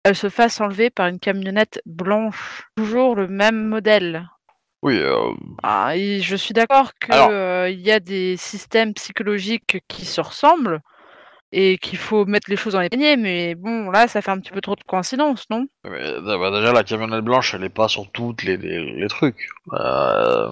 elle 0.04 0.14
se 0.16 0.28
fasse 0.28 0.60
enlever 0.60 0.90
par 0.90 1.06
une 1.08 1.18
camionnette 1.18 1.80
blanche. 1.86 2.64
Toujours 2.76 3.14
le 3.14 3.28
même 3.28 3.66
modèle. 3.68 4.28
Oui, 4.82 4.98
euh, 4.98 5.32
Ah, 5.62 5.96
et 5.96 6.20
je 6.20 6.36
suis 6.36 6.54
d'accord 6.54 6.92
Alors- 7.08 7.28
qu'il 7.66 7.80
y 7.80 7.90
a 7.90 7.98
des 8.00 8.36
systèmes 8.36 8.94
psychologiques 8.94 9.78
qui 9.88 10.04
se 10.04 10.20
ressemblent 10.20 10.80
et 11.52 11.78
qu'il 11.78 11.96
faut 11.98 12.24
mettre 12.26 12.50
les 12.50 12.56
choses 12.56 12.72
dans 12.74 12.80
les 12.80 12.88
paniers, 12.88 13.16
mais 13.16 13.54
bon, 13.54 13.90
là, 13.90 14.08
ça 14.08 14.20
fait 14.20 14.30
un 14.32 14.38
petit 14.40 14.50
peu 14.50 14.60
trop 14.60 14.74
de 14.76 14.82
coïncidences, 14.82 15.44
non? 15.48 15.66
Mais, 15.84 16.20
bah, 16.20 16.50
déjà 16.50 16.72
la 16.72 16.82
camionnette 16.82 17.24
blanche, 17.24 17.54
elle 17.54 17.64
est 17.64 17.68
pas 17.70 17.88
sur 17.88 18.10
toutes 18.10 18.42
les, 18.42 18.56
les, 18.56 18.92
les 19.00 19.08
trucs. 19.08 19.48
Euh, 19.72 20.50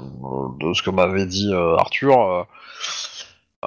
de 0.61 0.73
ce 0.73 0.83
que 0.83 0.91
m'avait 0.91 1.27
dit 1.27 1.51
euh, 1.53 1.77
Arthur, 1.77 2.19
euh, 2.21 2.43
bah, 2.43 2.49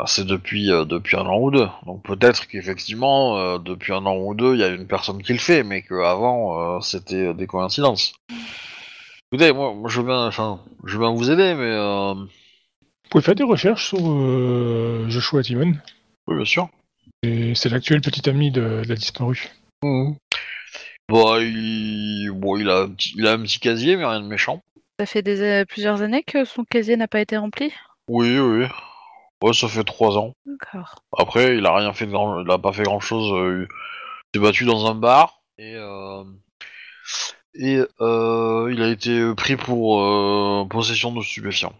c'est 0.05 0.25
depuis 0.25 0.71
euh, 0.71 0.85
depuis 0.85 1.15
un 1.17 1.25
an 1.25 1.39
ou 1.39 1.51
deux. 1.51 1.67
Donc 1.85 2.03
peut-être 2.03 2.47
qu'effectivement 2.47 3.37
euh, 3.37 3.57
depuis 3.57 3.93
un 3.93 4.05
an 4.05 4.15
ou 4.17 4.35
deux, 4.35 4.53
il 4.53 4.59
y 4.59 4.63
a 4.63 4.67
une 4.67 4.87
personne 4.87 5.21
qui 5.23 5.33
le 5.33 5.39
fait, 5.39 5.63
mais 5.63 5.81
qu'avant 5.81 6.77
euh, 6.77 6.81
c'était 6.81 7.33
des 7.33 7.47
coïncidences. 7.47 8.13
Écoutez, 9.31 9.51
moi, 9.51 9.73
moi, 9.73 9.89
je 9.89 9.99
veux 9.99 10.07
bien, 10.07 10.25
enfin, 10.27 10.61
je 10.85 10.93
veux 10.93 10.99
bien 10.99 11.13
vous 11.13 11.29
aider, 11.29 11.53
mais 11.53 11.71
euh, 11.71 12.13
Vous 12.13 13.09
pouvez 13.09 13.23
faire 13.23 13.35
des 13.35 13.43
recherches 13.43 13.87
sur 13.87 13.99
euh, 14.01 15.05
Joshua 15.09 15.43
Timon. 15.43 15.73
oui, 16.27 16.35
bien 16.35 16.45
sûr. 16.45 16.69
C'est 17.23 17.69
l'actuel 17.69 17.99
petit 18.01 18.29
ami 18.29 18.51
de, 18.51 18.83
de 18.83 18.87
la 18.87 18.95
disparue. 18.95 19.49
Bon, 19.81 20.15
il... 21.39 22.31
Bon, 22.33 22.57
il, 22.57 22.69
a 22.69 22.81
un 22.81 22.89
petit... 22.89 23.13
il 23.17 23.27
a 23.27 23.33
un 23.33 23.41
petit 23.41 23.59
casier, 23.59 23.97
mais 23.97 24.05
rien 24.05 24.21
de 24.21 24.27
méchant. 24.27 24.61
Ça 24.99 25.05
fait 25.05 25.21
des, 25.21 25.41
euh, 25.41 25.65
plusieurs 25.65 26.01
années 26.01 26.23
que 26.23 26.45
son 26.45 26.63
casier 26.63 26.95
n'a 26.95 27.07
pas 27.07 27.19
été 27.19 27.37
rempli? 27.37 27.73
Oui, 28.07 28.39
oui. 28.39 28.65
Ouais, 29.43 29.53
ça 29.53 29.67
fait 29.67 29.83
trois 29.83 30.17
ans. 30.17 30.33
D'accord. 30.45 31.03
Après, 31.17 31.57
il 31.57 31.65
a 31.65 31.75
rien 31.75 31.93
fait 31.93 32.05
de 32.05 32.11
grand... 32.11 32.41
il 32.41 32.51
a 32.51 32.57
pas 32.57 32.73
fait 32.73 32.83
grand 32.83 32.99
chose. 32.99 33.29
il 33.29 33.67
s'est 34.33 34.41
battu 34.41 34.65
dans 34.65 34.85
un 34.87 34.95
bar 34.95 35.41
et 35.57 35.75
euh... 35.75 36.23
et 37.53 37.81
euh, 38.01 38.69
il 38.71 38.81
a 38.81 38.89
été 38.89 39.33
pris 39.35 39.55
pour 39.55 40.01
euh, 40.01 40.65
possession 40.69 41.11
de 41.11 41.21
stupéfiants. 41.21 41.73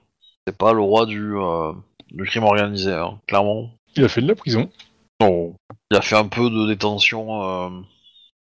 C'est 0.46 0.58
pas 0.58 0.74
le 0.74 0.82
roi 0.82 1.06
du 1.06 1.36
euh, 1.36 1.74
du 2.12 2.24
crime 2.26 2.44
organisé, 2.44 2.94
hein, 2.94 3.20
clairement. 3.28 3.72
Il 3.96 4.04
a 4.04 4.08
fait 4.08 4.22
de 4.22 4.28
la 4.28 4.36
prison. 4.36 4.70
Non. 5.20 5.56
Il 5.92 5.98
a 5.98 6.02
fait 6.02 6.16
un 6.16 6.28
peu 6.28 6.50
de 6.50 6.68
détention. 6.68 7.44
Euh... 7.44 7.70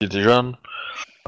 Il 0.01 0.07
était 0.07 0.23
jeune. 0.23 0.57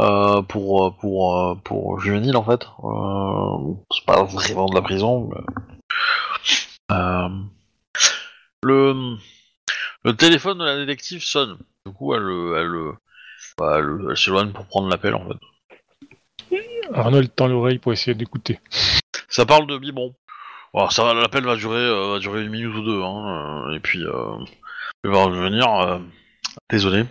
Euh, 0.00 0.42
pour 0.42 0.84
euh, 0.84 0.90
pour 0.90 1.36
euh, 1.36 1.54
pour 1.64 1.98
juvénile 2.00 2.36
en 2.36 2.44
fait. 2.44 2.64
Euh, 2.84 3.74
c'est 3.90 4.04
pas 4.04 4.22
vraiment 4.22 4.66
de 4.66 4.74
la 4.74 4.82
prison. 4.82 5.28
Mais... 5.30 5.40
Euh, 6.92 7.28
le 8.68 9.16
le 10.04 10.16
téléphone 10.16 10.58
de 10.58 10.64
la 10.64 10.76
détective 10.76 11.22
sonne. 11.22 11.58
Du 11.86 11.92
coup, 11.92 12.14
elle 12.14 12.22
elle 12.56 12.92
elle, 13.60 14.06
elle 14.10 14.16
s'éloigne 14.16 14.52
pour 14.52 14.66
prendre 14.66 14.88
l'appel 14.88 15.14
en 15.14 15.26
fait. 15.28 15.38
Arnold 16.94 17.34
tend 17.34 17.48
l'oreille 17.48 17.78
pour 17.78 17.92
essayer 17.92 18.14
d'écouter. 18.14 18.60
Ça 19.28 19.44
parle 19.44 19.66
de 19.66 19.76
biberon. 19.78 20.14
Bon, 20.72 20.88
ça 20.90 21.12
l'appel 21.14 21.44
va 21.44 21.56
durer 21.56 21.80
euh, 21.80 22.12
va 22.12 22.18
durer 22.18 22.42
une 22.42 22.50
minute 22.50 22.74
ou 22.74 22.82
deux 22.82 23.02
hein, 23.02 23.68
euh, 23.68 23.74
et 23.74 23.80
puis 23.80 24.04
euh, 24.04 24.36
il 25.04 25.10
va 25.10 25.24
revenir. 25.24 25.66
euh, 25.68 25.98
désolé. 26.70 27.04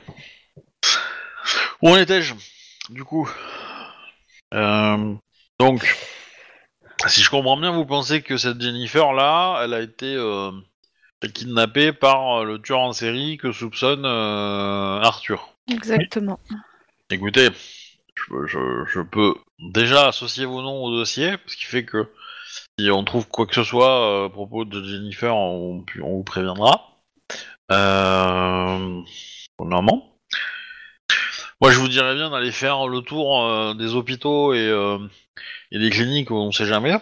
Où 1.82 1.90
en 1.90 1.98
étais-je 1.98 2.34
Du 2.90 3.04
coup, 3.04 3.30
Euh, 4.54 5.14
donc, 5.60 5.96
si 7.08 7.22
je 7.22 7.30
comprends 7.30 7.58
bien, 7.58 7.72
vous 7.72 7.86
pensez 7.86 8.22
que 8.22 8.38
cette 8.38 8.62
Jennifer 8.62 9.12
là, 9.14 9.62
elle 9.64 9.74
a 9.74 9.82
été 9.82 10.16
kidnappée 11.34 11.94
par 11.94 12.40
euh, 12.42 12.46
le 12.46 12.62
tueur 12.62 12.80
en 12.80 12.94
série 12.94 13.38
que 13.38 13.52
soupçonne 13.52 14.06
euh, 14.06 15.00
Arthur. 15.02 15.50
Exactement. 15.72 16.40
Écoutez, 17.10 17.50
je, 18.16 18.46
je- 18.46 18.86
je 18.88 19.02
peux 19.02 19.34
déjà 19.60 20.08
associer 20.10 20.46
vos 20.46 20.62
noms 20.62 20.84
au 20.84 20.92
dossier, 20.92 21.36
ce 21.48 21.56
qui 21.58 21.66
fait 21.66 21.86
que 21.86 22.08
si 22.80 22.90
on 22.92 23.04
trouve 23.04 23.28
quoi 23.28 23.46
que 23.48 23.56
ce 23.56 23.64
soit 23.64 24.24
euh, 24.24 24.28
à 24.28 24.30
propos 24.30 24.66
de 24.66 24.84
Jennifer, 24.84 25.36
on, 25.36 25.84
on 26.02 26.18
vous 26.18 26.24
préviendra. 26.24 26.82
Euh, 27.72 29.02
normalement. 29.60 30.14
Moi, 31.60 31.72
je 31.72 31.80
vous 31.80 31.88
dirais 31.88 32.14
bien 32.14 32.30
d'aller 32.30 32.52
faire 32.52 32.88
le 32.88 33.02
tour 33.02 33.42
euh, 33.44 33.74
des 33.74 33.96
hôpitaux 33.96 34.54
et, 34.54 34.68
euh, 34.70 35.00
et 35.72 35.80
des 35.80 35.90
cliniques 35.90 36.30
où 36.30 36.36
on 36.36 36.52
sait 36.52 36.66
jamais. 36.68 36.94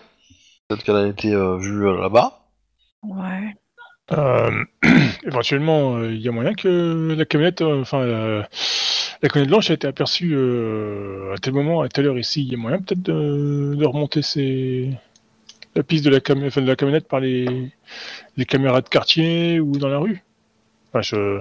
Peut-être 0.68 0.84
qu'elle 0.84 0.96
a 0.96 1.08
été 1.08 1.30
vue 1.30 1.84
là-bas. 2.00 2.48
Ouais. 3.04 3.54
Euh, 4.12 4.64
éventuellement, 5.26 5.98
euh, 5.98 6.14
il 6.14 6.22
y 6.22 6.28
a 6.30 6.32
moyen 6.32 6.54
que 6.54 7.16
la 7.18 7.26
camionnette, 7.26 7.62
euh, 7.62 7.82
enfin, 7.82 8.06
la, 8.06 8.48
la 9.22 9.30
camionnette 9.30 9.50
blanche 9.50 9.70
a 9.72 9.74
été 9.74 9.88
aperçue 9.88 10.34
euh, 10.36 11.34
à 11.34 11.38
tel 11.38 11.54
moment, 11.54 11.82
à 11.82 11.90
telle 11.90 12.08
heure 12.08 12.20
ici. 12.20 12.44
Il 12.44 12.52
y 12.52 12.56
a 12.56 12.58
moyen 12.58 12.80
peut-être 12.80 13.02
de, 13.02 13.76
de 13.76 13.86
remonter 13.86 14.22
ces... 14.22 14.92
la 15.76 15.84
piste 15.84 16.06
de 16.06 16.12
la, 16.12 16.20
enfin, 16.48 16.62
de 16.62 16.68
la 16.68 16.76
camionnette 16.76 17.08
par 17.08 17.20
les... 17.20 17.72
les 18.38 18.46
caméras 18.46 18.82
de 18.82 18.90
quartier 18.90 19.60
ou 19.60 19.78
dans 19.78 19.90
la 19.90 20.00
rue? 20.00 20.24
Enfin, 20.90 21.02
je... 21.02 21.40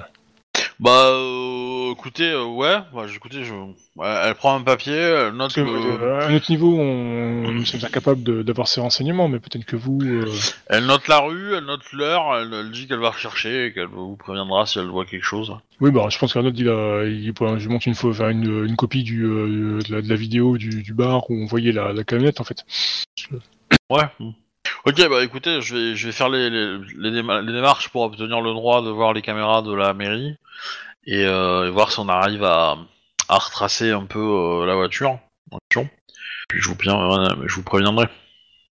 Bah, 0.80 0.90
euh, 1.12 1.92
écoutez, 1.92 2.30
euh, 2.30 2.44
ouais, 2.44 2.78
bah, 2.92 3.06
écoutez, 3.14 3.44
je... 3.44 3.52
ouais, 3.52 4.20
elle 4.24 4.34
prend 4.34 4.56
un 4.56 4.62
papier, 4.62 4.92
elle 4.92 5.32
note 5.34 5.54
Parce 5.54 5.54
que, 5.54 5.60
le... 5.60 6.02
euh, 6.02 6.26
à 6.26 6.30
notre 6.30 6.50
niveau, 6.50 6.76
on, 6.76 7.52
nous 7.52 7.64
sommes 7.64 7.84
incapables 7.84 8.22
de- 8.22 8.42
d'avoir 8.42 8.66
ces 8.66 8.80
renseignements, 8.80 9.28
mais 9.28 9.38
peut-être 9.38 9.64
que 9.64 9.76
vous. 9.76 10.00
euh, 10.02 10.26
Elle 10.66 10.86
note 10.86 11.06
la 11.06 11.20
rue, 11.20 11.54
elle 11.54 11.64
note 11.64 11.92
l'heure, 11.92 12.36
elle, 12.36 12.52
elle 12.52 12.70
dit 12.72 12.88
qu'elle 12.88 12.98
va 12.98 13.10
rechercher 13.10 13.66
et 13.66 13.72
qu'elle 13.72 13.86
vous 13.86 14.16
préviendra 14.16 14.66
si 14.66 14.78
elle 14.80 14.86
voit 14.88 15.06
quelque 15.06 15.24
chose. 15.24 15.54
Oui, 15.80 15.90
bah, 15.92 16.08
je 16.10 16.18
pense 16.18 16.32
qu'Arnaud, 16.32 16.50
il 16.54 16.68
a, 16.68 17.04
il, 17.04 17.32
je 17.58 17.68
montre 17.68 17.86
une, 17.86 17.94
fois, 17.94 18.10
enfin, 18.10 18.30
une, 18.30 18.64
une 18.66 18.76
copie 18.76 19.04
du, 19.04 19.24
euh, 19.24 19.78
de, 19.80 19.92
la, 19.94 20.02
de 20.02 20.08
la 20.08 20.16
vidéo 20.16 20.58
du, 20.58 20.82
du 20.82 20.92
bar 20.92 21.30
où 21.30 21.34
on 21.34 21.46
voyait 21.46 21.72
la, 21.72 21.92
la 21.92 22.02
camionnette, 22.04 22.40
en 22.40 22.44
fait. 22.44 22.64
Ouais. 23.90 24.04
Ok, 24.86 25.08
bah 25.08 25.24
écoutez, 25.24 25.62
je 25.62 25.74
vais, 25.74 25.96
je 25.96 26.06
vais 26.06 26.12
faire 26.12 26.28
les, 26.28 26.50
les, 26.50 26.78
les, 26.98 27.10
déma- 27.10 27.40
les 27.44 27.52
démarches 27.52 27.88
pour 27.88 28.02
obtenir 28.02 28.40
le 28.42 28.52
droit 28.52 28.82
de 28.82 28.90
voir 28.90 29.12
les 29.14 29.22
caméras 29.22 29.62
de 29.62 29.72
la 29.74 29.94
mairie 29.94 30.36
et, 31.06 31.24
euh, 31.24 31.66
et 31.66 31.70
voir 31.70 31.90
si 31.90 32.00
on 32.00 32.08
arrive 32.08 32.44
à, 32.44 32.76
à 33.28 33.38
retracer 33.38 33.90
un 33.92 34.04
peu 34.04 34.18
euh, 34.20 34.66
la 34.66 34.74
voiture. 34.74 35.18
Puis 36.48 36.60
je 36.60 36.68
vous, 36.68 36.74
préviendrai- 36.74 37.34
je 37.46 37.54
vous 37.54 37.62
préviendrai. 37.62 38.06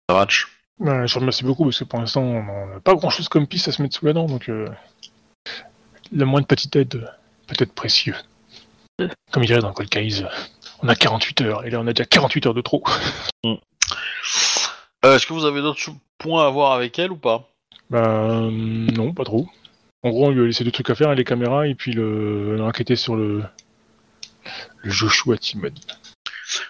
Ça 0.08 0.14
match. 0.16 0.46
Bah, 0.78 1.04
je 1.06 1.14
vous 1.14 1.20
remercie 1.20 1.42
beaucoup 1.44 1.64
parce 1.64 1.78
que 1.80 1.84
pour 1.84 1.98
l'instant, 1.98 2.22
on 2.22 2.42
n'a 2.74 2.80
pas 2.80 2.94
grand 2.94 3.10
chose 3.10 3.28
comme 3.28 3.46
piste 3.48 3.66
à 3.68 3.72
se 3.72 3.82
mettre 3.82 3.96
sous 3.96 4.06
la 4.06 4.12
dent, 4.12 4.26
donc 4.26 4.48
euh, 4.48 4.68
la 6.12 6.24
moindre 6.24 6.46
petite 6.46 6.74
aide 6.76 6.94
euh, 6.94 7.06
peut 7.48 7.56
être 7.58 7.72
précieux. 7.74 8.14
Euh. 9.00 9.08
Comme 9.32 9.42
il 9.42 9.46
dirait 9.46 9.60
dans 9.60 9.72
Cold 9.72 9.88
Case, 9.88 10.24
on 10.82 10.88
a 10.88 10.94
48 10.94 11.40
heures, 11.40 11.64
et 11.66 11.70
là 11.70 11.80
on 11.80 11.86
a 11.88 11.92
déjà 11.92 12.04
48 12.04 12.46
heures 12.46 12.54
de 12.54 12.60
trop. 12.60 12.84
Euh, 15.04 15.16
Est-ce 15.16 15.26
que 15.26 15.32
vous 15.32 15.44
avez 15.44 15.60
d'autres 15.60 15.80
sou- 15.80 15.98
points 16.18 16.46
à 16.46 16.50
voir 16.50 16.72
avec 16.72 16.98
elle 16.98 17.12
ou 17.12 17.16
pas? 17.16 17.48
Bah 17.90 18.30
euh, 18.30 18.50
non, 18.50 19.12
pas 19.12 19.24
trop. 19.24 19.46
En 20.02 20.10
gros, 20.10 20.26
on 20.26 20.30
lui 20.30 20.42
a 20.42 20.46
laissé 20.46 20.64
deux 20.64 20.70
trucs 20.70 20.90
à 20.90 20.94
faire, 20.94 21.14
les 21.14 21.24
caméras, 21.24 21.66
et 21.66 21.74
puis 21.74 21.92
le, 21.92 22.58
enquêter 22.62 22.96
sur 22.96 23.16
le, 23.16 23.42
le 24.82 24.90
Joshua 24.90 25.36
Timon. 25.36 25.72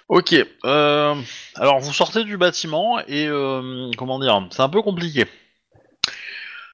Ok. 0.08 0.34
Euh, 0.64 1.14
alors 1.56 1.78
vous 1.80 1.92
sortez 1.92 2.24
du 2.24 2.36
bâtiment 2.36 3.00
et 3.06 3.26
euh, 3.26 3.90
comment 3.96 4.18
dire, 4.18 4.46
c'est 4.50 4.62
un 4.62 4.68
peu 4.68 4.82
compliqué. 4.82 5.26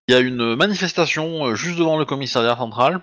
Il 0.08 0.14
y 0.14 0.16
a 0.16 0.20
une 0.20 0.54
manifestation 0.56 1.46
euh, 1.46 1.54
juste 1.54 1.78
devant 1.78 1.98
le 1.98 2.04
commissariat 2.04 2.56
central 2.56 3.00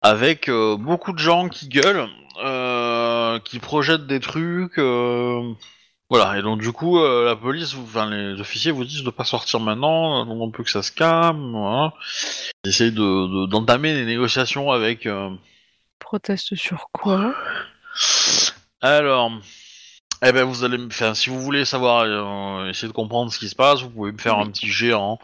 avec 0.00 0.48
euh, 0.48 0.76
beaucoup 0.76 1.12
de 1.12 1.18
gens 1.18 1.48
qui 1.48 1.68
gueulent, 1.68 2.08
euh, 2.42 3.38
qui 3.40 3.58
projettent 3.58 4.06
des 4.06 4.20
trucs. 4.20 4.78
euh, 4.78 5.52
voilà. 6.12 6.38
Et 6.38 6.42
donc 6.42 6.60
du 6.60 6.72
coup, 6.72 6.98
euh, 6.98 7.24
la 7.24 7.36
police, 7.36 7.74
enfin 7.74 8.10
les 8.10 8.38
officiers 8.38 8.70
vous 8.70 8.84
disent 8.84 9.02
de 9.02 9.10
pas 9.10 9.24
sortir 9.24 9.60
maintenant, 9.60 10.26
on 10.28 10.50
peut 10.50 10.62
que 10.62 10.70
ça 10.70 10.82
se 10.82 10.92
calme. 10.92 11.52
Voilà. 11.52 11.94
Ils 12.64 12.68
essayent 12.68 12.92
de- 12.92 12.98
de- 13.44 13.46
d'entamer 13.46 13.94
des 13.94 14.04
négociations 14.04 14.70
avec. 14.70 15.06
euh, 15.06 15.30
Proteste 15.98 16.54
sur 16.54 16.88
quoi? 16.92 17.34
Alors, 18.82 19.32
eh 20.22 20.32
ben 20.32 20.44
vous 20.44 20.64
allez 20.64 20.76
me 20.76 20.90
faire, 20.90 21.16
si 21.16 21.30
vous 21.30 21.40
voulez 21.40 21.64
savoir, 21.64 22.02
euh, 22.02 22.68
essayer 22.68 22.88
de 22.88 22.92
comprendre 22.92 23.32
ce 23.32 23.38
qui 23.38 23.48
se 23.48 23.54
passe, 23.54 23.80
vous 23.80 23.88
pouvez 23.88 24.12
me 24.12 24.18
faire 24.18 24.38
un 24.38 24.50
petit 24.50 24.68
jet 24.68 24.92
en, 24.92 25.18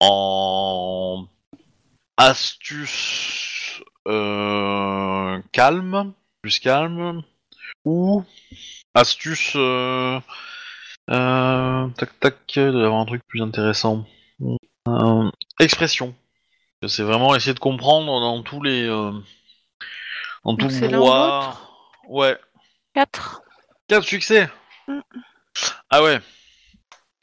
en 0.00 1.26
astuce 2.18 3.80
calme, 5.52 6.12
plus 6.42 6.58
calme, 6.58 7.22
ou 7.84 8.24
astuce 8.98 9.52
euh, 9.56 10.20
euh, 11.10 11.88
tac 11.96 12.20
tac, 12.20 12.36
il 12.56 12.70
doit 12.72 12.82
y 12.82 12.84
avoir 12.84 13.00
un 13.00 13.06
truc 13.06 13.22
plus 13.26 13.42
intéressant. 13.42 14.04
Euh, 14.88 15.30
expression. 15.60 16.14
C'est 16.86 17.02
vraiment 17.02 17.34
essayer 17.34 17.54
de 17.54 17.58
comprendre 17.58 18.20
dans 18.20 18.42
tous 18.42 18.62
les 18.62 18.84
euh, 18.84 19.12
dans 20.44 20.56
tout 20.56 20.68
le 20.68 20.88
brouhaha. 20.88 21.58
Ouais. 22.08 22.38
4 22.94 23.42
Quatre 23.88 24.04
succès 24.04 24.48
Mm. 24.88 25.00
Ah 25.90 26.02
ouais. 26.02 26.18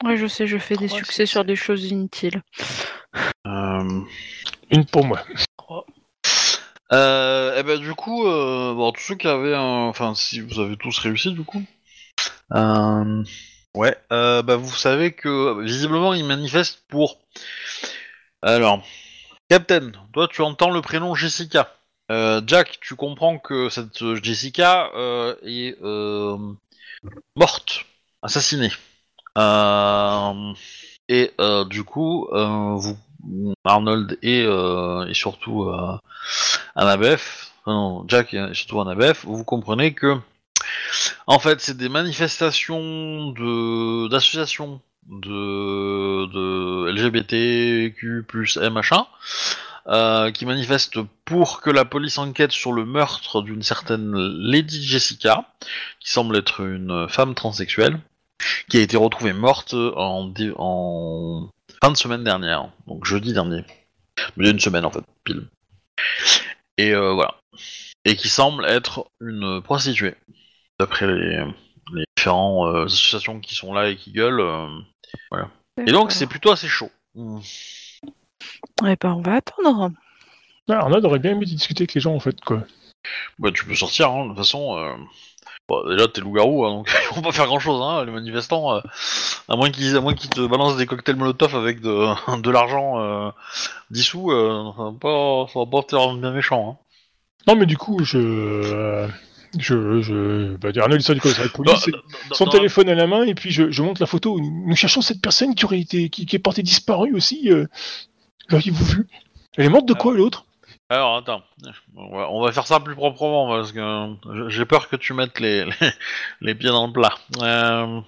Ouais, 0.04 0.16
je 0.16 0.28
sais, 0.28 0.46
je 0.46 0.56
fais 0.56 0.76
des 0.76 0.86
succès 0.86 1.04
succès. 1.04 1.26
sur 1.26 1.44
des 1.44 1.56
choses 1.56 1.86
inutiles. 1.86 2.42
Euh, 3.46 4.00
Une 4.70 4.84
pour 4.84 5.04
moi. 5.04 5.20
Euh, 6.92 7.58
et 7.58 7.62
ben 7.62 7.78
du 7.78 7.94
coup, 7.94 8.26
euh, 8.26 8.74
bon, 8.74 8.92
tous 8.92 9.02
ceux 9.02 9.14
qui 9.16 9.26
avaient 9.26 9.54
un... 9.54 9.88
Enfin, 9.88 10.14
si 10.14 10.40
vous 10.40 10.60
avez 10.60 10.76
tous 10.76 10.98
réussi 10.98 11.32
du 11.32 11.42
coup. 11.42 11.62
Euh, 12.52 13.24
ouais, 13.74 13.96
euh, 14.12 14.42
bah 14.42 14.56
vous 14.56 14.74
savez 14.74 15.12
que 15.12 15.60
visiblement 15.62 16.14
ils 16.14 16.24
manifestent 16.24 16.82
pour... 16.88 17.18
Alors, 18.42 18.82
Captain, 19.48 19.92
toi 20.12 20.28
tu 20.28 20.42
entends 20.42 20.70
le 20.70 20.80
prénom 20.80 21.14
Jessica. 21.14 21.72
Jack, 22.08 22.78
tu 22.80 22.94
comprends 22.94 23.38
que 23.38 23.68
cette 23.68 24.22
Jessica 24.22 24.92
est 25.42 25.76
morte, 27.34 27.84
assassinée. 28.22 28.70
Et 31.08 31.32
du 31.68 31.84
coup, 31.84 32.28
vous, 32.32 32.96
Arnold 33.64 34.18
et, 34.22 34.42
euh, 34.42 35.06
et 35.06 35.14
surtout 35.14 35.64
euh, 35.64 35.96
euh, 36.76 37.16
non, 37.66 38.04
Jack 38.08 38.34
et 38.34 38.54
surtout 38.54 38.80
Annabeth, 38.80 39.18
vous 39.24 39.44
comprenez 39.44 39.92
que 39.94 40.16
en 41.26 41.38
fait 41.38 41.60
c'est 41.60 41.76
des 41.76 41.88
manifestations 41.88 43.30
de 43.32 44.08
d'associations 44.08 44.80
de, 45.08 46.26
de 46.26 46.90
LGBTQ 46.90 48.24
plus 48.26 48.56
M 48.56 48.80
euh, 49.88 50.30
qui 50.32 50.46
manifestent 50.46 50.98
pour 51.24 51.60
que 51.60 51.70
la 51.70 51.84
police 51.84 52.18
enquête 52.18 52.52
sur 52.52 52.72
le 52.72 52.84
meurtre 52.84 53.42
d'une 53.42 53.62
certaine 53.62 54.16
Lady 54.16 54.84
Jessica, 54.84 55.48
qui 56.00 56.10
semble 56.10 56.36
être 56.36 56.60
une 56.60 57.08
femme 57.08 57.34
transsexuelle, 57.34 58.00
qui 58.68 58.78
a 58.78 58.80
été 58.80 58.96
retrouvée 58.96 59.32
morte 59.32 59.74
en, 59.74 60.32
en 60.56 61.48
fin 61.82 61.90
de 61.90 61.96
semaine 61.96 62.24
dernière, 62.24 62.70
donc 62.86 63.04
jeudi 63.04 63.32
dernier. 63.32 63.64
Mais 64.36 64.44
il 64.44 64.46
y 64.46 64.48
a 64.48 64.52
une 64.52 64.60
semaine 64.60 64.84
en 64.84 64.90
fait, 64.90 65.04
pile. 65.24 65.46
Et 66.78 66.92
euh, 66.92 67.12
voilà. 67.12 67.34
Et 68.04 68.16
qui 68.16 68.28
semble 68.28 68.64
être 68.66 69.10
une 69.20 69.60
prostituée, 69.62 70.14
d'après 70.78 71.06
les, 71.06 71.44
les 71.94 72.04
différentes 72.16 72.74
euh, 72.74 72.84
associations 72.84 73.40
qui 73.40 73.54
sont 73.54 73.72
là 73.72 73.88
et 73.88 73.96
qui 73.96 74.12
gueulent. 74.12 74.40
euh, 74.40 74.68
voilà. 75.30 75.50
Et 75.86 75.92
donc 75.92 76.12
c'est 76.12 76.26
plutôt 76.26 76.50
assez 76.50 76.68
chaud. 76.68 76.90
Mm. 77.14 77.40
Eh 78.86 78.96
ben, 79.00 79.14
on 79.14 79.22
va 79.22 79.34
attendre. 79.36 79.90
Ah, 80.68 80.80
Arnaud 80.80 81.04
aurait 81.04 81.18
bien 81.18 81.32
aimé 81.32 81.46
discuter 81.46 81.82
avec 81.82 81.94
les 81.94 82.00
gens, 82.00 82.14
en 82.14 82.20
fait, 82.20 82.40
quoi. 82.40 82.64
Bah, 83.38 83.50
tu 83.52 83.64
peux 83.64 83.74
sortir, 83.74 84.10
hein, 84.10 84.24
de 84.24 84.28
toute 84.30 84.38
façon. 84.38 84.76
Euh... 84.76 84.94
Bon, 85.68 85.88
déjà, 85.88 86.06
t'es 86.08 86.20
loup-garou, 86.20 86.64
hein, 86.64 86.70
donc 86.70 86.90
ils 87.10 87.14
vont 87.14 87.22
pas 87.22 87.32
faire 87.32 87.46
grand-chose, 87.46 87.80
hein, 87.82 88.04
les 88.04 88.12
manifestants. 88.12 88.74
euh, 88.76 88.80
à 89.48 89.56
moins 89.56 89.70
qu'ils 89.70 89.96
à 89.96 90.00
moins 90.00 90.14
qu'ils 90.14 90.30
te 90.30 90.46
balancent 90.46 90.76
des 90.76 90.86
cocktails 90.86 91.16
Molotov 91.16 91.54
avec 91.56 91.80
de, 91.80 92.40
de 92.40 92.50
l'argent 92.50 93.00
euh, 93.00 93.30
dissous, 93.90 94.30
euh, 94.30 94.70
ça 94.76 94.82
va 94.84 94.92
pas, 95.00 95.46
ça 95.52 95.58
va 95.60 95.66
pas 95.66 95.82
te 95.82 95.96
rendre 95.96 96.20
bien 96.20 96.30
méchant. 96.32 96.78
Hein. 96.80 96.84
Non, 97.48 97.56
mais 97.56 97.66
du 97.66 97.76
coup, 97.76 98.02
je. 98.04 99.08
je. 99.58 100.00
je 100.02 100.56
bah, 100.56 100.70
Arnaud, 100.80 100.96
du 100.96 101.04
commissariat 101.20 101.46
de 101.48 101.52
police, 101.52 101.88
dans- 102.28 102.34
son 102.34 102.46
téléphone 102.46 102.88
à 102.88 102.94
la 102.94 103.06
main, 103.06 103.22
et 103.24 103.34
puis 103.34 103.50
je, 103.52 103.70
je 103.70 103.82
montre 103.82 104.00
la 104.00 104.06
photo. 104.06 104.38
Nous 104.40 104.76
cherchons 104.76 105.00
cette 105.00 105.20
personne 105.22 105.54
qui 105.54 105.64
aurait 105.64 105.80
été. 105.80 106.08
qui, 106.10 106.26
qui 106.26 106.36
est 106.36 106.40
portée 106.40 106.62
disparue 106.62 107.14
aussi. 107.14 107.50
L'auriez-vous 108.48 108.84
vu 108.84 109.08
Elle 109.56 109.66
est 109.66 109.68
morte 109.68 109.86
de 109.86 109.94
quoi, 109.94 110.14
l'autre? 110.14 110.45
Alors, 110.88 111.16
attends, 111.16 111.42
on 111.96 112.16
va, 112.16 112.30
on 112.30 112.40
va 112.44 112.52
faire 112.52 112.66
ça 112.66 112.78
plus 112.78 112.94
proprement, 112.94 113.48
parce 113.48 113.72
que 113.72 114.48
j'ai 114.48 114.64
peur 114.64 114.88
que 114.88 114.96
tu 114.96 115.14
mettes 115.14 115.40
les, 115.40 115.64
les, 115.80 115.90
les 116.42 116.54
pieds 116.54 116.68
dans 116.70 116.86
le 116.86 116.92
plat. 116.92 117.12
Euh, 117.42 118.00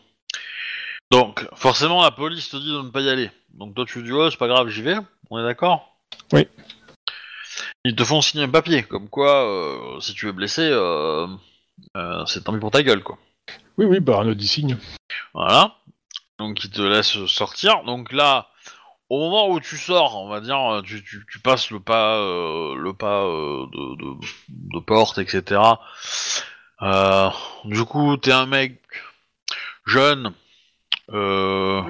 Donc, 1.10 1.44
forcément, 1.54 2.02
la 2.02 2.12
police 2.12 2.50
te 2.50 2.56
dit 2.56 2.70
de 2.72 2.82
ne 2.82 2.90
pas 2.90 3.00
y 3.00 3.10
aller. 3.10 3.30
Donc 3.54 3.74
toi, 3.74 3.84
tu 3.84 4.02
dis, 4.02 4.12
oh, 4.12 4.30
c'est 4.30 4.36
pas 4.36 4.46
grave, 4.46 4.68
j'y 4.68 4.82
vais. 4.82 4.96
On 5.30 5.38
est 5.40 5.42
d'accord? 5.44 5.96
Oui. 6.32 6.46
Ils 7.84 7.96
te 7.96 8.04
font 8.04 8.20
signer 8.20 8.44
un 8.44 8.48
papier, 8.48 8.84
comme 8.84 9.08
quoi, 9.08 9.44
euh, 9.48 10.00
si 10.00 10.14
tu 10.14 10.28
es 10.28 10.32
blessé, 10.32 10.62
euh, 10.70 11.26
c'est 12.26 12.44
tant 12.44 12.52
pis 12.52 12.60
pour 12.60 12.70
ta 12.70 12.82
gueule, 12.82 13.02
quoi. 13.02 13.18
Oui, 13.76 13.86
oui, 13.86 13.98
bah 14.00 14.16
Arnaud 14.18 14.34
dit 14.34 14.46
signe. 14.48 14.76
Voilà. 15.34 15.74
Donc 16.38 16.62
ils 16.62 16.70
te 16.70 16.82
laissent 16.82 17.26
sortir. 17.26 17.82
Donc 17.84 18.12
là, 18.12 18.48
au 19.10 19.18
moment 19.18 19.48
où 19.48 19.60
tu 19.60 19.76
sors, 19.76 20.16
on 20.16 20.28
va 20.28 20.40
dire, 20.40 20.58
euh, 20.72 20.82
tu, 20.82 21.02
tu, 21.02 21.24
tu 21.30 21.38
passes 21.40 21.70
le 21.70 21.80
pas, 21.80 22.16
euh, 22.18 22.74
le 22.76 22.92
pas 22.92 23.22
euh, 23.24 23.66
de, 23.72 23.96
de, 23.96 24.16
de 24.74 24.80
porte, 24.80 25.18
etc. 25.18 25.60
Euh, 26.82 27.30
du 27.64 27.84
coup, 27.84 28.16
t'es 28.16 28.32
un 28.32 28.46
mec 28.46 28.80
jeune, 29.86 30.32
euh, 31.12 31.80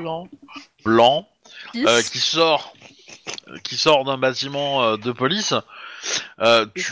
Blanc. 0.85 1.29
euh, 1.87 2.03
qui 2.03 2.19
sort, 2.19 2.73
qui 3.65 3.77
sort 3.77 4.05
d'un 4.05 4.17
bâtiment 4.19 4.83
euh, 4.85 4.97
de 4.97 5.13
police. 5.13 5.55
Euh, 6.41 6.67
tu- 6.75 6.83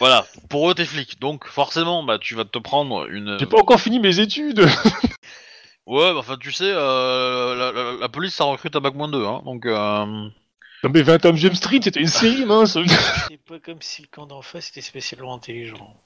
voilà, 0.00 0.26
pour 0.48 0.70
eux 0.70 0.74
t'es 0.74 0.86
flic, 0.86 1.20
donc 1.20 1.46
forcément, 1.46 2.02
bah 2.02 2.18
tu 2.18 2.34
vas 2.34 2.46
te 2.46 2.58
prendre 2.58 3.06
une. 3.10 3.36
J'ai 3.38 3.44
pas 3.46 3.58
encore 3.58 3.78
fini 3.80 4.00
mes 4.00 4.18
études 4.18 4.66
Ouais, 5.86 6.12
bah, 6.12 6.18
enfin, 6.20 6.36
tu 6.38 6.50
sais, 6.50 6.64
euh, 6.72 7.54
la, 7.54 7.72
la- 7.72 7.92
la 8.00 8.08
police, 8.08 8.34
ça 8.34 8.44
recrute 8.44 8.74
à 8.74 8.80
bac 8.80 8.94
moins 8.94 9.08
2, 9.08 9.24
hein, 9.24 9.42
donc... 9.44 9.66
Euh... 9.66 10.06
Non 10.82 10.90
mais 10.92 11.02
20 11.02 11.24
hommes 11.24 11.36
Jump 11.36 11.54
Street, 11.54 11.80
c'était 11.82 12.00
une 12.00 12.06
série, 12.08 12.44
mince 12.46 12.76
C'est 13.28 13.38
pas 13.44 13.58
comme 13.58 13.80
si 13.80 14.02
le 14.02 14.08
camp 14.08 14.26
d'en 14.26 14.42
face 14.42 14.68
était 14.70 14.80
spécialement 14.82 15.34
intelligent. 15.34 15.96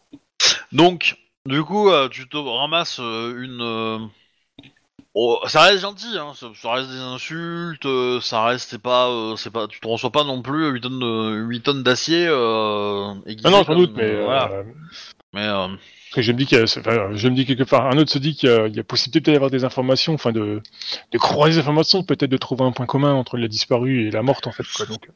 Donc, 0.72 1.16
du 1.46 1.62
coup, 1.64 1.90
euh, 1.90 2.08
tu 2.08 2.28
te 2.28 2.36
ramasses 2.36 2.98
euh, 3.00 3.42
une. 3.42 4.10
oh, 5.14 5.40
ça 5.46 5.62
reste 5.62 5.80
gentil, 5.82 6.16
hein, 6.18 6.32
ça, 6.34 6.48
ça 6.54 6.72
reste 6.72 6.90
des 6.90 6.98
insultes, 6.98 7.86
euh, 7.86 8.20
ça 8.20 8.44
reste 8.44 8.70
c'est 8.70 8.82
pas, 8.82 9.08
euh, 9.08 9.36
c'est 9.36 9.50
pas, 9.50 9.66
tu 9.66 9.80
te 9.80 9.88
reçois 9.88 10.10
pas 10.12 10.24
non 10.24 10.42
plus 10.42 10.68
8 10.70 10.80
tonnes, 10.80 11.00
de- 11.00 11.44
8 11.48 11.62
tonnes 11.62 11.82
d'acier. 11.82 12.26
Euh, 12.28 13.14
Ah 13.44 13.50
non, 13.50 13.58
sans 13.58 13.64
comme, 13.64 13.76
doute, 13.78 13.92
mais... 13.96 14.04
euh, 14.04 14.24
voilà. 14.24 14.50
euh, 14.52 14.62
Mais 15.32 15.46
euh, 15.46 15.68
je 16.16 16.32
me 16.32 17.34
dis 17.34 17.44
quelque 17.44 17.64
part, 17.64 17.86
un 17.86 17.98
autre 17.98 18.10
se 18.10 18.18
dit 18.18 18.34
qu'il 18.34 18.48
y 18.48 18.52
a, 18.52 18.66
il 18.66 18.74
y 18.76 18.80
a 18.80 18.84
possibilité 18.84 19.32
d'avoir 19.32 19.50
des 19.50 19.64
informations, 19.64 20.14
enfin 20.14 20.32
de, 20.32 20.62
de 21.12 21.18
croiser 21.18 21.56
des 21.56 21.60
informations, 21.60 22.02
peut-être 22.02 22.30
de 22.30 22.36
trouver 22.36 22.64
un 22.64 22.72
point 22.72 22.86
commun 22.86 23.12
entre 23.12 23.36
la 23.36 23.48
disparue 23.48 24.06
et 24.06 24.10
la 24.10 24.22
morte 24.22 24.46
en 24.46 24.52
fait. 24.52 24.64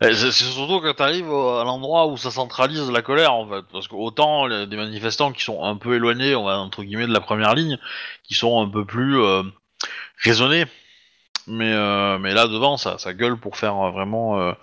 Eh, 0.03 0.13
c'est 0.13 0.33
surtout 0.33 0.81
quand 0.81 0.95
t'arrives 0.95 1.31
à 1.31 1.65
l'endroit 1.65 2.07
où 2.07 2.17
ça 2.17 2.31
centralise 2.31 2.91
la 2.91 3.03
colère 3.03 3.33
en 3.35 3.49
fait, 3.49 3.65
parce 3.73 3.89
que 3.89 3.95
autant 3.95 4.47
les- 4.47 4.67
des 4.67 4.77
manifestants 4.77 5.33
qui 5.33 5.43
sont 5.43 5.63
un 5.65 5.77
peu 5.77 5.95
éloignés, 5.97 6.35
entre 6.35 6.83
guillemets 6.83 7.07
de 7.07 7.13
la 7.13 7.21
première 7.21 7.55
ligne, 7.55 7.79
qui 8.25 8.35
sont 8.35 8.61
un 8.61 8.69
peu 8.69 8.85
plus 8.85 9.19
euh, 9.21 9.43
raisonnés. 10.23 10.65
Mais, 11.49 11.73
euh, 11.73 12.19
mais 12.19 12.35
là 12.35 12.47
devant, 12.47 12.77
ça, 12.77 12.97
gueule 13.15 13.37
pour 13.37 13.57
faire 13.57 13.77
euh, 13.77 13.91
vraiment 13.91 14.55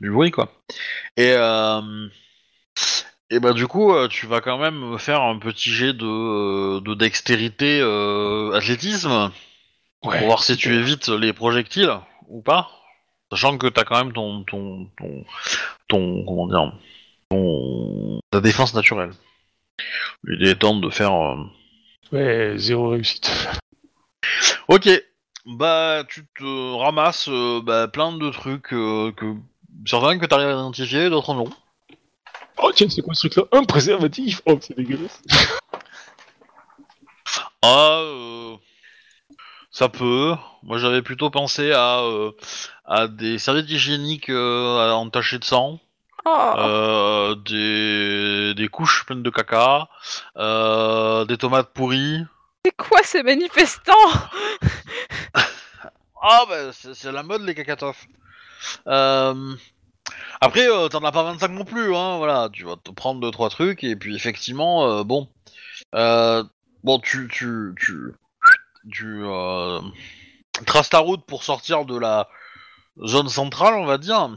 du 0.00 0.10
bruit 0.10 0.30
quoi. 0.30 0.52
Et, 1.16 1.34
et 3.30 3.40
bah 3.40 3.52
du 3.52 3.66
coup, 3.66 3.92
euh, 3.92 4.08
tu 4.08 4.26
vas 4.26 4.40
quand 4.40 4.58
même 4.58 4.78
me 4.78 4.98
faire 4.98 5.22
un 5.22 5.38
petit 5.38 5.70
jet 5.70 5.92
de, 5.92 6.06
euh, 6.06 6.80
de 6.80 6.94
dextérité 6.94 7.80
euh, 7.80 8.52
athlétisme 8.54 9.30
pour 10.00 10.12
voir 10.26 10.42
si 10.44 10.56
tu 10.56 10.74
évites 10.74 11.08
les 11.08 11.32
projectiles 11.32 11.92
ou 12.28 12.42
pas. 12.42 12.70
Sachant 13.32 13.58
que 13.58 13.66
t'as 13.66 13.84
quand 13.84 13.98
même 14.04 14.12
ton, 14.12 14.44
ton, 14.44 14.88
ton, 14.96 15.24
ton, 15.88 16.24
comment 16.24 16.46
dire, 16.46 16.72
ton, 17.30 18.20
ta 18.30 18.40
défense 18.40 18.74
naturelle. 18.74 19.10
Il 20.28 20.46
est 20.46 20.56
temps 20.56 20.76
de 20.76 20.90
faire. 20.90 21.12
euh, 21.14 21.36
Ouais, 22.12 22.54
zéro 22.56 22.90
réussite. 22.90 23.30
Ok, 24.68 24.88
bah 25.44 26.02
tu 26.08 26.24
te 26.38 26.74
ramasses 26.76 27.28
euh, 27.28 27.60
bah, 27.62 27.86
plein 27.88 28.12
de 28.16 28.30
trucs 28.30 28.72
euh, 28.72 29.12
que 29.12 29.34
certains 29.86 30.18
que 30.18 30.26
t'arrives 30.26 30.48
à 30.48 30.52
identifier, 30.52 31.08
d'autres 31.10 31.34
non. 31.34 31.48
Oh 32.58 32.72
tiens, 32.74 32.88
c'est 32.88 33.02
quoi 33.02 33.14
ce 33.14 33.26
truc-là 33.28 33.44
Un 33.58 33.64
préservatif 33.64 34.40
Oh, 34.46 34.58
c'est 34.60 34.76
dégueulasse. 34.76 35.20
Ah, 37.62 37.98
euh, 38.02 38.56
ça 39.70 39.88
peut. 39.88 40.34
Moi 40.62 40.78
j'avais 40.78 41.02
plutôt 41.02 41.30
pensé 41.30 41.72
à, 41.72 42.00
euh, 42.00 42.32
à 42.84 43.08
des 43.08 43.38
serviettes 43.38 43.68
hygiéniques 43.70 44.30
euh, 44.30 44.90
entachées 44.92 45.38
de 45.38 45.44
sang. 45.44 45.80
Oh, 46.24 46.52
Euh, 46.56 47.34
des, 47.36 48.54
des 48.54 48.68
couches 48.68 49.04
pleines 49.06 49.22
de 49.22 49.30
caca, 49.30 49.88
euh, 50.36 51.24
des 51.24 51.36
tomates 51.36 51.72
pourries. 51.72 52.24
C'est 52.64 52.76
quoi 52.76 53.02
ces 53.04 53.22
manifestants? 53.22 53.92
Ah 56.28 56.44
bah 56.48 56.72
c'est 56.72 57.12
la 57.12 57.22
mode 57.22 57.42
les 57.42 57.54
cacatoffs. 57.54 58.06
Euh, 58.88 59.54
après 60.40 60.68
euh, 60.68 60.88
t'en 60.88 61.04
as 61.04 61.12
pas 61.12 61.22
25 61.22 61.48
non 61.52 61.64
plus, 61.64 61.94
hein, 61.94 62.18
voilà, 62.18 62.48
tu 62.52 62.64
vas 62.64 62.76
te 62.76 62.90
prendre 62.90 63.20
deux 63.20 63.30
trois 63.30 63.48
trucs 63.50 63.84
et 63.84 63.96
puis 63.96 64.14
effectivement 64.14 64.86
euh, 64.90 65.04
bon, 65.04 65.28
euh, 65.94 66.42
bon 66.84 66.98
tu 66.98 67.28
tu 67.32 67.72
tu 67.78 68.12
tu 68.90 69.22
traces 70.66 70.90
ta 70.90 70.98
route 70.98 71.24
pour 71.26 71.42
sortir 71.42 71.84
de 71.84 71.98
la 71.98 72.28
zone 73.04 73.28
centrale 73.28 73.74
on 73.74 73.86
va 73.86 73.98
dire. 73.98 74.36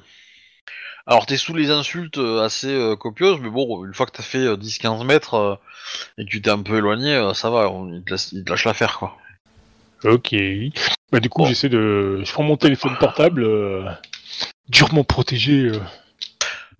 Alors 1.05 1.26
t'es 1.26 1.38
sous 1.38 1.55
les 1.55 1.72
insultes 1.72 2.20
assez 2.20 2.93
copieuses, 2.99 3.39
mais 3.41 3.49
bon, 3.49 3.84
une 3.84 3.93
fois 3.93 4.05
que 4.05 4.11
t'as 4.11 4.24
fait 4.24 4.45
euh, 4.45 4.57
10-15 4.57 5.05
mètres 5.05 5.59
et 6.17 6.26
que 6.26 6.30
tu 6.30 6.41
t'es 6.41 6.51
un 6.51 6.61
peu 6.61 6.78
éloigné, 6.78 7.32
ça 7.34 7.49
va, 7.49 7.70
on, 7.70 7.91
il, 7.91 8.03
te 8.03 8.11
laisse, 8.11 8.32
il 8.32 8.43
te 8.43 8.51
lâche 8.51 8.65
l'affaire 8.65 8.99
quoi. 8.99 9.17
Ok. 10.03 10.36
Bah 11.11 11.20
du 11.20 11.30
coup, 11.30 11.41
Bon. 11.41 11.47
j'essaie 11.47 11.67
de... 11.70 12.22
Je 12.24 12.32
prends 12.32 12.43
mon 12.43 12.55
téléphone 12.57 12.95
portable, 12.99 13.43
durement 14.70 15.03
protégé, 15.03 15.65
euh, 15.65 15.80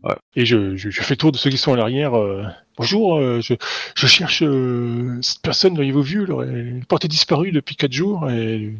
Ouais. 0.04 0.16
et 0.36 0.46
je, 0.46 0.78
je, 0.78 0.90
je 0.90 1.02
fais 1.02 1.18
tour 1.18 1.32
de 1.34 1.38
ceux 1.38 1.50
qui 1.50 1.58
sont 1.58 1.74
à 1.74 1.76
l'arrière. 1.78 2.18
euh, 2.18 2.44
Bonjour, 2.78 3.18
euh, 3.18 3.42
je, 3.42 3.56
je 3.98 4.08
cherche 4.08 4.42
euh, 4.44 5.20
cette 5.22 5.42
personne, 5.42 5.76
voyez-vous 5.76 6.02
vu, 6.02 6.24
elle, 6.24 6.32
aurait- 6.32 6.48
elle 6.48 6.86
portait 6.88 7.10
disparue 7.10 7.52
depuis 7.52 7.76
4 7.76 7.92
jours, 7.92 8.30
et 8.32 8.74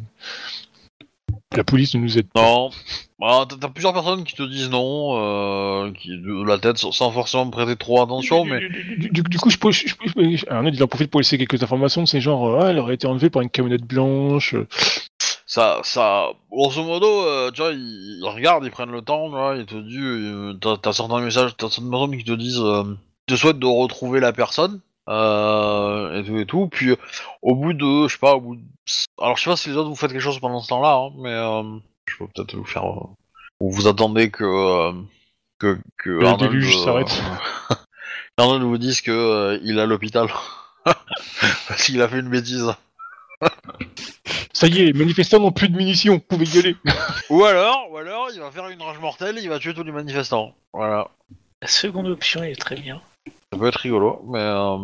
la 1.54 1.64
police 1.64 1.94
ne 1.94 2.00
nous 2.00 2.16
aide 2.16 2.28
pas. 2.32 2.40
Non, 2.40 2.70
bah, 3.18 3.46
t'as 3.60 3.68
plusieurs 3.68 3.92
personnes 3.92 4.24
qui 4.24 4.34
te 4.34 4.42
disent 4.42 4.70
non, 4.70 5.18
euh, 5.18 5.92
qui 5.92 6.10
de 6.16 6.42
la 6.46 6.56
tête 6.56 6.78
sans- 6.78 7.10
forcément 7.10 7.44
me 7.44 7.50
prêter 7.50 7.76
trop 7.76 8.00
attention, 8.02 8.46
mais 8.46 8.60
Du, 8.60 8.68
du- 8.96 9.08
du- 9.10 9.22
du 9.22 9.38
coup, 9.38 9.50
je 9.50 9.58
peux. 9.58 9.70
Je, 9.72 9.88
je- 9.88 10.36
je- 10.36 10.46
Arnaud, 10.48 10.70
il 10.72 10.82
en 10.82 10.86
profite 10.86 11.10
pour 11.10 11.20
laisser 11.20 11.36
quelques 11.36 11.62
informations. 11.62 12.06
C'est 12.06 12.22
genre, 12.22 12.48
euh, 12.48 12.60
ah, 12.62 12.70
elle 12.70 12.78
aurait 12.78 12.94
été 12.94 13.06
enlevée 13.06 13.28
par 13.28 13.42
une 13.42 13.50
camionnette 13.50 13.84
blanche. 13.84 14.54
Ça, 15.50 15.80
ça, 15.82 16.28
grosso 16.48 16.84
modo, 16.84 17.26
euh, 17.26 17.50
tu 17.50 17.60
vois, 17.60 17.72
ils, 17.72 18.20
ils 18.22 18.28
regardent, 18.28 18.64
ils 18.64 18.70
prennent 18.70 18.92
le 18.92 19.02
temps, 19.02 19.24
tu 19.24 19.32
vois, 19.32 19.56
ils 19.56 19.66
te 19.66 19.74
disent, 19.74 19.98
euh, 19.98 20.54
t'as 20.60 20.76
t'as 20.76 20.92
certains 20.92 21.20
messages, 21.20 21.56
t'as 21.56 21.68
certaines 21.68 21.90
personnes 21.90 22.16
qui 22.16 22.22
te 22.22 22.30
disent, 22.30 22.60
euh, 22.60 22.84
te 23.26 23.34
souhaitent 23.34 23.58
de 23.58 23.66
retrouver 23.66 24.20
la 24.20 24.32
personne, 24.32 24.80
euh, 25.08 26.20
et 26.20 26.24
tout 26.24 26.38
et 26.38 26.46
tout, 26.46 26.68
puis 26.68 26.94
au 27.42 27.56
bout 27.56 27.72
de, 27.72 28.06
je 28.06 28.12
sais 28.12 28.20
pas, 28.20 28.36
au 28.36 28.40
bout 28.40 28.54
de... 28.54 28.62
alors 29.20 29.36
je 29.36 29.42
sais 29.42 29.50
pas 29.50 29.56
si 29.56 29.70
les 29.70 29.76
autres 29.76 29.88
vous 29.88 29.96
faites 29.96 30.12
quelque 30.12 30.20
chose 30.20 30.38
pendant 30.38 30.60
ce 30.60 30.68
temps-là, 30.68 30.94
hein, 30.94 31.10
mais 31.18 31.32
euh, 31.32 31.80
je 32.06 32.16
peux 32.16 32.28
peut-être 32.28 32.54
vous 32.54 32.64
faire, 32.64 32.84
ou 33.58 33.72
vous 33.72 33.88
attendez 33.88 34.30
que 34.30 34.92
que 35.58 35.80
que 35.98 36.10
Le 36.10 36.26
Arnold, 36.28 36.52
déluge 36.52 36.78
s'arrête. 36.78 37.24
Arnold 38.36 38.62
vous 38.62 38.78
dise 38.78 39.00
que 39.00 39.58
il 39.64 39.78
est 39.78 39.82
à 39.82 39.86
l'hôpital 39.86 40.28
parce 40.84 41.86
qu'il 41.86 42.00
a 42.02 42.06
fait 42.06 42.20
une 42.20 42.30
bêtise. 42.30 42.72
Ça 44.52 44.66
y 44.66 44.82
est, 44.82 44.84
les 44.86 44.92
manifestants 44.92 45.40
n'ont 45.40 45.52
plus 45.52 45.68
de 45.68 45.76
munitions. 45.76 46.14
Vous 46.14 46.20
pouvez 46.20 46.46
y 46.46 46.58
aller. 46.58 46.76
Ou 47.30 47.44
alors, 47.44 47.90
ou 47.90 47.96
alors, 47.96 48.28
il 48.32 48.40
va 48.40 48.50
faire 48.50 48.68
une 48.68 48.82
rage 48.82 48.98
mortelle, 48.98 49.38
il 49.40 49.48
va 49.48 49.58
tuer 49.58 49.72
tous 49.72 49.84
les 49.84 49.92
manifestants. 49.92 50.54
Voilà. 50.72 51.08
La 51.62 51.68
seconde 51.68 52.08
option 52.08 52.42
est 52.42 52.60
très 52.60 52.76
bien. 52.76 53.00
Ça 53.52 53.58
peut 53.58 53.68
être 53.68 53.76
rigolo, 53.76 54.22
mais 54.26 54.38
euh, 54.38 54.76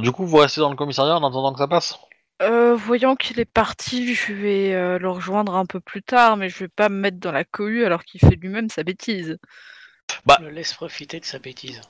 du 0.00 0.12
coup, 0.12 0.26
vous 0.26 0.36
restez 0.36 0.60
dans 0.60 0.70
le 0.70 0.76
commissariat 0.76 1.16
en 1.16 1.26
attendant 1.28 1.52
que 1.52 1.58
ça 1.58 1.68
passe? 1.68 1.98
Euh, 2.42 2.74
voyant 2.74 3.14
qu'il 3.16 3.38
est 3.38 3.44
parti, 3.44 4.14
je 4.14 4.32
vais 4.32 4.74
euh, 4.74 4.98
le 4.98 5.08
rejoindre 5.10 5.54
un 5.54 5.66
peu 5.66 5.78
plus 5.80 6.02
tard, 6.02 6.36
mais 6.36 6.48
je 6.48 6.58
vais 6.58 6.68
pas 6.68 6.88
me 6.88 6.96
mettre 6.96 7.18
dans 7.18 7.32
la 7.32 7.44
cohue 7.44 7.84
alors 7.84 8.04
qu'il 8.04 8.20
fait 8.20 8.36
lui-même 8.36 8.68
sa 8.68 8.82
bêtise. 8.82 9.38
Bah. 10.26 10.38
Le 10.40 10.50
laisse 10.50 10.74
profiter 10.74 11.20
de 11.20 11.24
sa 11.24 11.38
bêtise. 11.38 11.80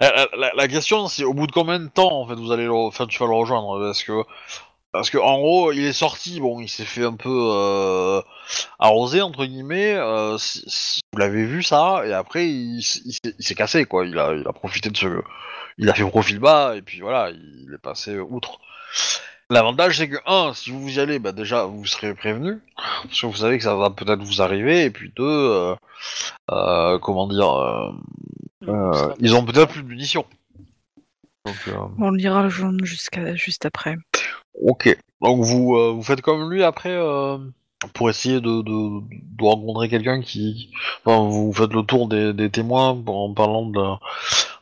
La, 0.00 0.10
la- 0.10 0.28
la- 0.36 0.52
la 0.54 0.68
question, 0.68 1.06
c'est 1.06 1.24
au 1.24 1.32
bout 1.32 1.46
de 1.46 1.52
combien 1.52 1.78
de 1.78 1.88
temps 1.88 2.20
en 2.20 2.26
fait 2.26 2.34
vous 2.34 2.50
allez, 2.50 2.64
le, 2.64 2.72
enfin, 2.72 3.06
tu 3.06 3.18
vas 3.18 3.26
le 3.26 3.34
rejoindre, 3.34 3.78
parce 3.80 4.02
que 4.02 4.24
parce 4.98 5.10
que 5.10 5.18
en 5.18 5.38
gros, 5.38 5.70
il 5.72 5.84
est 5.84 5.92
sorti, 5.92 6.40
bon, 6.40 6.60
il 6.60 6.68
s'est 6.68 6.84
fait 6.84 7.04
un 7.04 7.14
peu 7.14 7.28
euh, 7.52 8.20
arroser 8.78 9.20
entre 9.22 9.44
guillemets. 9.44 9.94
euh, 9.94 10.36
si- 10.38 10.64
si- 10.66 11.00
vous 11.12 11.18
l'avez 11.20 11.44
vu 11.44 11.62
ça, 11.62 12.02
et 12.06 12.12
après 12.12 12.48
il, 12.48 12.82
s'est- 12.82 13.02
il 13.38 13.44
s'est 13.44 13.54
cassé 13.54 13.84
quoi. 13.84 14.04
Il 14.06 14.18
a, 14.18 14.34
il 14.34 14.46
a 14.46 14.52
profité 14.52 14.90
de 14.90 14.96
ce, 14.96 15.06
il 15.78 15.88
a 15.88 15.94
fait 15.94 16.04
profil 16.04 16.38
bas 16.40 16.74
et 16.76 16.82
puis 16.82 17.00
voilà, 17.00 17.30
il 17.30 17.72
est 17.74 17.78
passé 17.82 18.18
outre. 18.18 18.58
L'avantage 19.50 19.96
c'est 19.98 20.08
que 20.08 20.18
un, 20.26 20.52
si 20.52 20.70
vous 20.70 20.88
y 20.96 21.00
allez, 21.00 21.18
bah 21.18 21.32
déjà 21.32 21.64
vous 21.64 21.86
serez 21.86 22.12
prévenu, 22.14 22.58
parce 23.04 23.20
que 23.20 23.26
vous 23.26 23.36
savez 23.36 23.56
que 23.58 23.64
ça 23.64 23.74
va 23.76 23.90
peut-être 23.90 24.22
vous 24.22 24.42
arriver, 24.42 24.84
et 24.84 24.90
puis 24.90 25.10
deux, 25.16 25.24
euh, 25.24 25.74
euh, 26.50 26.98
comment 26.98 27.26
dire. 27.28 27.50
euh, 27.52 27.90
euh, 28.68 29.14
ils 29.20 29.34
ont 29.36 29.44
peut-être 29.44 29.70
plus 29.72 29.82
de 29.82 29.88
munitions. 29.88 30.26
Donc, 31.46 31.56
euh, 31.68 31.72
On 31.98 32.14
ira 32.18 32.42
le 32.42 32.50
joindre 32.50 32.84
jusqu'à 32.84 33.34
juste 33.36 33.64
après. 33.64 33.96
Ok. 34.62 34.96
Donc 35.20 35.42
vous, 35.42 35.74
euh, 35.76 35.92
vous 35.92 36.02
faites 36.02 36.20
comme 36.20 36.50
lui 36.50 36.62
après 36.62 36.92
euh, 36.92 37.38
pour 37.94 38.10
essayer 38.10 38.40
de, 38.40 38.62
de, 38.62 39.00
de 39.10 39.44
rencontrer 39.44 39.88
quelqu'un 39.88 40.20
qui. 40.20 40.70
Enfin, 41.04 41.28
vous 41.28 41.52
faites 41.52 41.72
le 41.72 41.82
tour 41.82 42.08
des, 42.08 42.32
des 42.32 42.50
témoins 42.50 42.90
en 43.06 43.34
parlant 43.34 43.66
de. 43.66 43.80
en 43.80 43.98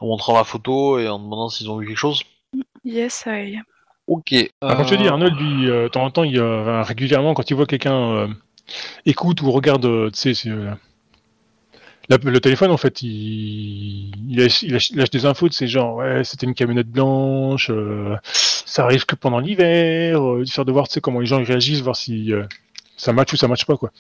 montrant 0.06 0.34
la 0.34 0.44
photo 0.44 0.98
et 0.98 1.08
en 1.08 1.18
demandant 1.18 1.48
s'ils 1.48 1.70
ont 1.70 1.78
vu 1.78 1.86
quelque 1.88 1.96
chose? 1.98 2.22
Yes, 2.84 3.24
I. 3.26 3.60
Ok. 4.06 4.32
Alors, 4.60 4.76
comme 4.76 4.86
je 4.86 4.90
te 4.94 4.94
dis, 5.00 5.08
Euh, 5.08 5.10
Arnold, 5.10 5.34
lui, 5.36 5.68
euh, 5.70 5.84
de 5.84 5.88
temps 5.88 6.04
en 6.04 6.10
temps, 6.10 6.24
il, 6.24 6.38
euh, 6.38 6.60
enfin, 6.62 6.82
régulièrement, 6.82 7.34
quand 7.34 7.50
il 7.50 7.54
voit 7.56 7.66
quelqu'un 7.66 7.94
euh, 8.14 8.28
écoute 9.06 9.42
ou 9.42 9.50
regarde, 9.52 9.84
euh, 9.86 10.10
tu 10.10 10.34
sais, 10.34 10.48
euh, 10.50 10.72
la- 12.08 12.18
le 12.18 12.40
téléphone, 12.40 12.70
en 12.70 12.76
fait, 12.76 13.02
il, 13.02 14.12
il, 14.30 14.38
lâche, 14.38 14.62
il 14.62 14.72
lâche- 14.72 14.90
il 14.90 14.98
lâche 14.98 15.10
des 15.10 15.26
infos 15.26 15.48
de 15.48 15.52
ces 15.52 15.66
genre, 15.66 15.96
ouais, 15.96 16.22
c'était 16.24 16.46
une 16.46 16.54
camionnette 16.54 16.88
blanche, 16.88 17.70
euh, 17.70 18.16
ça 18.66 18.84
arrive 18.84 19.06
que 19.06 19.14
pendant 19.14 19.38
l'hiver, 19.38 20.20
euh, 20.20 20.42
histoire 20.42 20.64
de 20.66 20.72
voir, 20.72 20.88
comment 21.00 21.20
les 21.20 21.26
gens 21.26 21.42
réagissent, 21.42 21.80
voir 21.80 21.96
si 21.96 22.32
euh, 22.32 22.44
ça 22.96 23.12
match 23.12 23.32
ou 23.32 23.36
ça 23.36 23.48
match 23.48 23.64
pas, 23.64 23.76
quoi. 23.76 23.92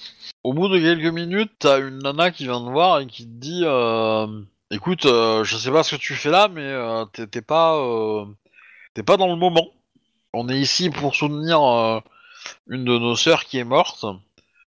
Au 0.42 0.52
bout 0.52 0.68
de 0.68 0.78
quelques 0.78 1.14
minutes, 1.14 1.52
t'as 1.60 1.78
une 1.78 2.00
nana 2.00 2.32
qui 2.32 2.44
vient 2.44 2.60
te 2.60 2.70
voir 2.70 3.00
et 3.00 3.06
qui 3.06 3.24
te 3.24 3.30
dit 3.30 3.62
euh, 3.64 4.26
Écoute, 4.72 5.06
euh, 5.06 5.44
je 5.44 5.56
sais 5.56 5.70
pas 5.70 5.84
ce 5.84 5.94
que 5.94 6.00
tu 6.00 6.14
fais 6.14 6.30
là, 6.30 6.48
mais 6.48 6.74
t'es 7.12 7.26
t'es 7.28 7.42
pas, 7.42 7.80
t'es 8.94 9.04
pas 9.04 9.16
dans 9.16 9.28
le 9.28 9.36
moment. 9.36 9.68
On 10.32 10.48
est 10.48 10.58
ici 10.58 10.90
pour 10.90 11.14
soutenir 11.14 11.60
une 12.68 12.84
de 12.84 12.98
nos 12.98 13.16
sœurs 13.16 13.44
qui 13.44 13.58
est 13.58 13.64
morte. 13.64 14.04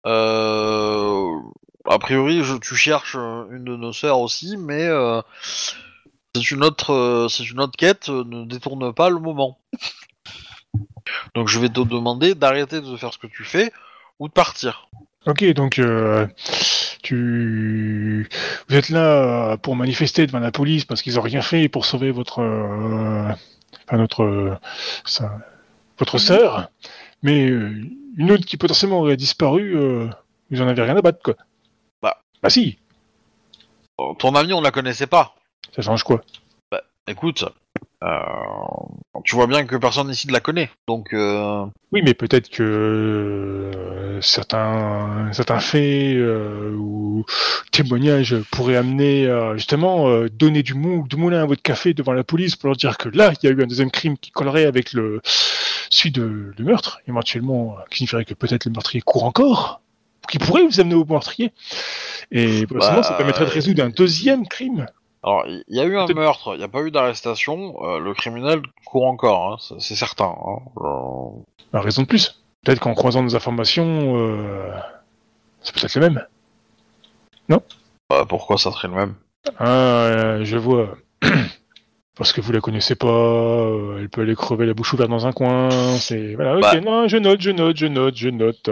A 0.04 2.00
priori, 2.00 2.41
tu 2.62 2.76
cherches 2.76 3.16
une 3.16 3.64
de 3.64 3.76
nos 3.78 3.93
sœurs 3.93 4.20
aussi, 4.20 4.58
mais 4.58 4.89
c'est 6.42 6.52
une 6.52 6.64
autre, 6.64 6.92
euh, 6.94 7.28
c'est 7.30 7.50
une 7.50 7.60
autre 7.60 7.76
quête. 7.78 8.10
euh, 8.10 8.24
ne 8.26 8.46
détourne 8.46 8.94
pas 8.94 9.10
le 9.10 9.20
moment. 9.20 9.60
Donc, 11.36 11.48
je 11.48 11.60
vais 11.60 11.70
te 11.70 11.80
demander 11.82 12.36
d'arrêter 12.36 12.82
de 12.82 12.98
faire 12.98 13.14
ce 13.14 13.18
que 13.18 13.28
tu 13.28 13.44
fais 13.44 13.72
ou 14.20 14.28
de 14.28 14.34
partir. 14.34 14.90
Ok, 15.28 15.44
donc 15.54 15.80
euh, 15.80 16.28
tu 17.02 18.30
vous 18.70 18.76
êtes 18.76 18.90
là 18.90 19.54
euh, 19.54 19.58
pour 19.58 19.76
manifester 19.76 20.28
devant 20.28 20.40
la 20.40 20.52
police 20.52 20.86
parce 20.86 21.02
qu'ils 21.02 21.18
ont 21.18 21.24
rien 21.24 21.42
fait 21.42 21.68
pour 21.68 21.86
sauver 21.88 22.12
votre 22.12 22.40
euh, 22.44 23.32
enfin 23.88 23.98
notre 23.98 24.22
euh, 24.24 24.56
votre 25.98 26.18
sœur, 26.20 26.70
mais 27.24 27.50
euh, 27.50 27.72
une 28.18 28.32
autre 28.32 28.46
qui 28.46 28.58
potentiellement 28.58 29.00
aurait 29.00 29.18
disparu, 29.18 29.76
euh, 29.76 30.08
vous 30.52 30.62
en 30.62 30.68
avez 30.68 30.84
rien 30.84 30.96
à 30.96 31.02
battre 31.02 31.22
quoi. 31.24 31.36
Bah. 32.04 32.22
Bah 32.44 32.50
si, 32.52 32.78
Euh, 34.00 34.14
Ton 34.20 34.36
amie, 34.36 34.54
on 34.54 34.62
la 34.62 34.72
connaissait 34.72 35.08
pas. 35.08 35.36
Ça 35.74 35.82
change 35.82 36.03
quoi 36.03 36.22
Écoute, 37.07 37.45
euh, 38.03 38.07
tu 39.24 39.36
vois 39.36 39.45
bien 39.45 39.63
que 39.66 39.76
personne 39.76 40.09
ici 40.09 40.26
ne 40.28 40.34
la 40.34 40.39
connaît. 40.39 40.72
Donc, 40.88 41.13
euh, 41.13 41.63
Oui, 41.91 42.01
mais 42.03 42.16
peut-être 42.16 42.49
que 42.49 42.63
euh, 42.63 44.22
certains, 44.22 45.30
certains 45.32 45.59
faits 45.59 46.16
euh, 46.16 46.74
ou 46.76 47.24
témoignages 47.72 48.36
pourraient 48.51 48.76
amener 48.76 49.30
justement 49.55 50.07
euh, 50.09 50.30
donner 50.30 50.63
du, 50.63 50.74
mou, 50.74 51.05
du 51.07 51.16
moulin 51.16 51.43
à 51.43 51.45
votre 51.45 51.61
café 51.61 51.93
devant 51.93 52.13
la 52.13 52.24
police 52.24 52.55
pour 52.55 52.70
leur 52.70 52.76
dire 52.76 52.97
que 52.97 53.09
là, 53.09 53.32
il 53.43 53.47
y 53.47 53.51
a 53.51 53.55
eu 53.55 53.61
un 53.61 53.68
deuxième 53.68 53.91
crime 53.91 54.18
qui 54.18 54.32
collerait 54.32 54.66
avec 54.66 54.93
le 54.93 55.22
celui 55.91 56.11
de 56.11 56.53
le 56.57 56.63
meurtre, 56.66 57.01
éventuellement, 57.07 57.76
euh, 57.78 57.84
qui 57.91 57.97
signifierait 57.97 58.26
que 58.26 58.34
peut-être 58.34 58.66
le 58.66 58.72
meurtrier 58.72 59.01
court 59.01 59.26
encore, 59.26 59.82
qui 60.28 60.39
pourrait 60.39 60.63
vous 60.63 60.80
amener 60.80 60.95
au 60.95 61.05
meurtrier. 61.05 61.53
Et 62.32 62.66
potentiellement, 62.66 63.03
ça 63.03 63.11
Bah, 63.11 63.18
permettrait 63.18 63.45
de 63.45 63.51
résoudre 63.51 63.84
un 63.84 63.89
deuxième 63.89 64.47
crime. 64.47 64.88
Alors, 65.26 65.44
il 65.48 65.64
y 65.76 65.80
a 65.80 65.86
eu 65.86 65.98
un 65.98 66.06
meurtre, 66.08 66.54
il 66.54 66.60
n'y 66.60 66.64
a 66.64 66.68
pas 66.68 66.82
eu 66.84 66.92
d'arrestation. 66.92 67.76
euh, 67.84 68.00
le 68.00 68.14
criminel 68.14 68.62
court 68.86 69.08
encore, 69.08 69.54
hein, 69.54 69.58
c'est- 69.80 69.96
certain. 69.96 70.36
hein. 70.46 70.60
Bah, 71.74 71.82
raison 71.82 72.04
de 72.04 72.08
plus. 72.08 72.42
Peut-être 72.64 72.80
qu'en 72.80 72.94
croisant 72.94 73.24
nos 73.24 73.36
informations, 73.36 74.16
euh, 74.18 74.72
c'est 75.62 75.74
peut-être 75.76 75.96
le 75.96 76.02
même. 76.10 76.26
bah, 78.10 78.26
pourquoi 78.30 78.58
ça 78.58 78.72
serait 78.72 78.88
le 78.88 78.94
même? 78.94 79.16
Ah, 79.58 79.66
euh, 80.06 80.46
je 80.46 80.58
vois. 80.58 80.96
Parce 82.18 82.32
que 82.32 82.39
vous 82.39 82.53
la 82.53 82.61
connaissez 82.61 82.95
pas, 82.95 83.07
euh, 83.07 83.97
elle 83.99 84.07
peut 84.07 84.22
aller 84.22 84.36
crever 84.36 84.66
la 84.66 84.74
bouche 84.74 84.93
ouverte 84.93 85.09
dans 85.09 85.28
un 85.28 85.34
coin, 85.34 85.68
c'est... 85.99 86.36
Voilà, 86.36 86.55
ok, 86.55 86.61
Bah. 86.61 86.80
non, 86.80 87.07
je 87.09 87.18
note, 87.18 87.41
je 87.41 87.51
note, 87.51 87.76
je 87.76 87.88
note, 87.88 88.16
je 88.16 88.30
note. 88.30 88.70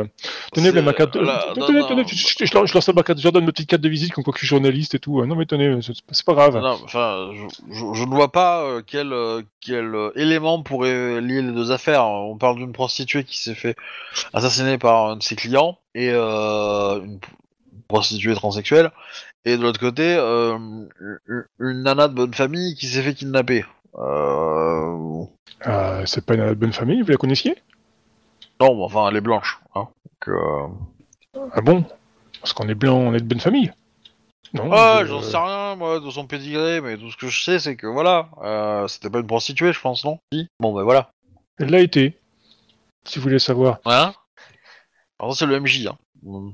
Tenez, 0.53 0.71
ma 0.81 0.93
carte... 0.93 1.17
là, 1.17 1.47
tenez, 1.53 1.59
non, 1.59 1.67
tenez, 1.67 1.79
non. 1.81 1.87
tenez, 1.87 2.03
je, 2.07 2.15
je, 2.15 2.45
je 2.45 2.53
leur- 2.53 2.65
je 2.65 2.73
leur 2.73 2.81
sors 2.81 2.95
ma 2.95 3.03
carte, 3.03 3.19
je 3.19 3.23
leur 3.23 3.33
donne 3.33 3.43
ma 3.45 3.51
petite 3.51 3.67
carte 3.69 3.81
de 3.81 3.89
visite, 3.89 4.13
comme 4.13 4.23
quoi 4.23 4.31
que 4.31 4.39
je 4.39 4.45
suis 4.45 4.47
journaliste 4.49 4.95
et 4.95 4.99
tout. 4.99 5.25
Non 5.25 5.35
mais 5.35 5.45
tenez, 5.45 5.77
c'est 5.81 6.25
pas 6.25 6.33
grave. 6.33 6.55
Enfin, 6.85 7.31
je, 7.69 8.03
ne 8.05 8.15
vois 8.15 8.31
pas 8.31 8.63
euh, 8.63 8.81
quel, 8.85 9.11
euh, 9.11 9.41
quel 9.59 9.93
euh, 9.93 10.11
élément 10.15 10.63
pourrait 10.63 11.19
lier 11.19 11.41
les 11.41 11.51
deux 11.51 11.71
affaires. 11.71 12.05
On 12.05 12.37
parle 12.37 12.55
d'une 12.59 12.71
prostituée 12.71 13.25
qui 13.25 13.37
s'est 13.37 13.55
fait 13.55 13.75
assassiner 14.33 14.77
par 14.77 15.07
un 15.09 15.15
de 15.17 15.23
ses 15.23 15.35
clients 15.35 15.77
et 15.95 16.11
euh, 16.13 17.01
une 17.03 17.19
prostituée 17.89 18.35
transsexuelle. 18.35 18.91
Et 19.45 19.57
de 19.57 19.61
l'autre 19.61 19.79
côté, 19.79 20.15
euh, 20.17 20.57
une- 21.59 21.83
nana 21.83 22.07
de 22.07 22.13
bonne 22.13 22.33
famille 22.33 22.75
qui 22.75 22.87
s'est 22.87 23.01
fait 23.01 23.13
kidnapper. 23.13 23.65
Euh... 23.95 25.23
Ah, 25.65 26.01
c'est 26.05 26.25
pas 26.25 26.35
une 26.35 26.53
bonne 26.53 26.73
famille, 26.73 27.01
vous 27.01 27.11
la 27.11 27.17
connaissiez? 27.17 27.55
Non, 28.61 28.75
mais 28.75 28.83
enfin, 28.83 29.09
elle 29.09 29.17
est 29.17 29.21
blanche. 29.21 29.59
Hein. 29.75 29.87
Donc, 30.27 30.27
euh... 30.29 30.67
Ah 31.53 31.61
bon? 31.61 31.83
Parce 32.39 32.53
qu'on 32.53 32.67
est 32.69 32.75
blanc, 32.75 32.95
on 32.97 33.13
est 33.13 33.19
de 33.19 33.25
bonne 33.25 33.39
famille 33.39 33.71
Non 34.53 34.65
je- 34.75 35.05
j'en 35.07 35.21
sais 35.21 35.37
rien, 35.37 35.75
moi, 35.75 35.99
de 35.99 36.09
son 36.09 36.27
pédigré, 36.27 36.79
mais 36.81 36.97
tout 36.97 37.09
ce 37.11 37.17
que 37.17 37.27
je 37.27 37.43
sais, 37.43 37.59
c'est 37.59 37.75
que 37.75 37.87
voilà, 37.87 38.29
c'était 38.87 39.09
pas 39.09 39.19
une 39.19 39.27
prostituée, 39.27 39.73
je 39.73 39.79
pense, 39.81 40.05
non? 40.05 40.19
Si 40.31 40.47
Bon, 40.59 40.73
ben 40.73 40.83
voilà. 40.83 41.09
Elle 41.59 41.69
l'a 41.71 41.79
été, 41.81 42.17
si 43.05 43.19
vous 43.19 43.23
voulez 43.23 43.39
savoir. 43.39 43.79
Voilà. 43.83 44.13
Alors, 45.19 45.33
ça, 45.35 45.39
c'est 45.39 45.45
le 45.45 45.59
MJ, 45.59 45.87
hein. 45.87 45.97
Mm. 46.23 46.51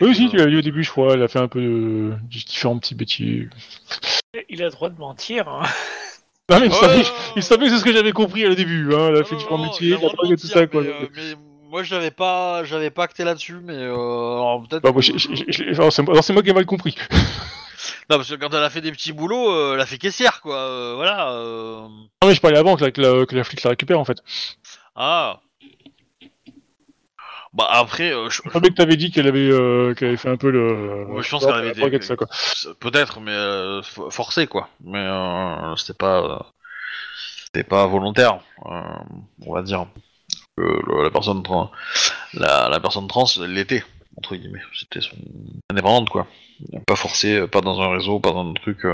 Oui, 0.00 0.14
si, 0.14 0.28
tu 0.30 0.36
l'as 0.36 0.46
dit 0.46 0.56
au 0.56 0.60
début, 0.62 0.84
je 0.84 0.90
crois, 0.90 1.14
elle 1.14 1.22
a 1.22 1.28
fait 1.28 1.38
un 1.40 1.48
peu 1.48 1.60
de 1.60 2.12
différents 2.22 2.78
petits 2.78 2.94
bêtiers. 2.94 3.48
Il 4.48 4.62
a 4.62 4.66
le 4.66 4.70
droit 4.70 4.90
de 4.90 4.98
mentir. 4.98 5.48
Hein. 5.48 5.62
Non, 6.50 6.60
mais 6.60 6.66
il 6.66 6.72
savait, 6.72 7.02
il 7.36 7.42
savait, 7.42 7.68
c'est 7.68 7.78
ce 7.78 7.84
que 7.84 7.92
j'avais 7.92 8.12
compris 8.12 8.46
au 8.46 8.54
début, 8.54 8.88
hein, 8.94 9.08
elle 9.08 9.16
a 9.18 9.24
fait 9.24 9.34
Non, 9.34 9.38
différents 9.40 9.58
métiers, 9.64 9.88
il 9.88 9.94
a 9.94 10.32
et 10.32 10.36
tout 10.36 10.46
ça, 10.46 10.66
quoi. 10.66 10.82
Mais, 10.82 10.88
euh, 10.88 11.06
mais 11.14 11.34
moi, 11.68 11.82
je 11.82 11.94
l'avais 11.94 12.10
pas, 12.10 12.64
j'avais 12.64 12.90
pas 12.90 13.04
acté 13.04 13.24
là-dessus, 13.24 13.58
mais 13.62 13.74
euh, 13.76 13.92
alors 13.92 14.64
peut-être. 14.68 14.82
Bah, 14.82 14.92
moi, 14.92 15.02
que- 15.02 15.18
c'est 15.18 16.32
moi 16.32 16.42
qui 16.42 16.50
ai 16.50 16.54
mal 16.54 16.64
compris. 16.64 16.94
Non, 18.10 18.16
parce 18.16 18.30
que 18.30 18.36
quand 18.36 18.48
elle 18.54 18.64
a 18.64 18.70
fait 18.70 18.80
des 18.80 18.92
petits 18.92 19.12
boulots, 19.12 19.50
euh, 19.52 19.74
elle 19.74 19.80
a 19.80 19.86
fait 19.86 19.98
caissière, 19.98 20.40
quoi. 20.40 20.56
euh, 20.56 20.94
voilà. 20.96 21.32
euh. 21.32 21.80
Non, 22.22 22.28
mais 22.28 22.34
je 22.34 22.40
parlais 22.40 22.56
avant 22.56 22.76
que 22.76 22.84
la, 22.84 22.90
que 22.90 23.00
la, 23.02 23.26
que 23.26 23.36
la 23.36 23.44
flic 23.44 23.62
la 23.62 23.70
récupère, 23.70 24.00
en 24.00 24.04
fait. 24.06 24.18
Ah. 24.96 25.40
Bah 27.54 27.66
après, 27.70 28.12
euh, 28.12 28.28
je, 28.28 28.42
Je 28.44 28.50
savais 28.50 28.68
que 28.68 28.74
t'avais 28.74 28.96
dit 28.96 29.10
qu'elle 29.10 29.26
avait, 29.26 29.50
euh, 29.50 29.94
qu'elle 29.94 30.08
avait 30.08 30.16
fait 30.18 30.28
un 30.28 30.36
peu 30.36 30.50
le... 30.50 31.04
Ouais, 31.06 31.22
je 31.22 31.30
pense 31.30 31.44
qu'elle 31.46 31.54
avait 31.54 32.00
ça, 32.02 32.14
quoi. 32.16 32.26
je- 32.56 32.68
peut-être, 32.78 33.20
mais 33.20 33.30
euh, 33.32 33.80
fo- 33.80 34.10
forcé, 34.10 34.46
quoi. 34.46 34.68
Mais 34.84 34.98
euh, 34.98 35.74
c'était 35.76 35.96
pas, 35.96 36.46
c'était 37.46 37.64
pas 37.64 37.86
volontaire, 37.86 38.40
euh, 38.66 38.80
on 39.46 39.54
va 39.54 39.62
dire. 39.62 39.86
Le- 40.58 41.02
la 41.04 41.10
personne 41.10 41.42
trans, 41.42 41.70
la, 42.34 42.68
la 42.68 42.80
personne 42.80 43.06
trans 43.08 43.24
l'était 43.46 43.84
entre 44.18 44.34
guillemets. 44.36 44.60
C'était 44.74 45.00
son 45.00 45.16
indépendante, 45.70 46.10
quoi. 46.10 46.26
Pas 46.86 46.96
forcé, 46.96 47.46
pas 47.46 47.60
dans 47.60 47.80
un 47.80 47.88
réseau, 47.92 48.18
pas 48.18 48.32
dans 48.32 48.50
un 48.50 48.54
truc. 48.54 48.84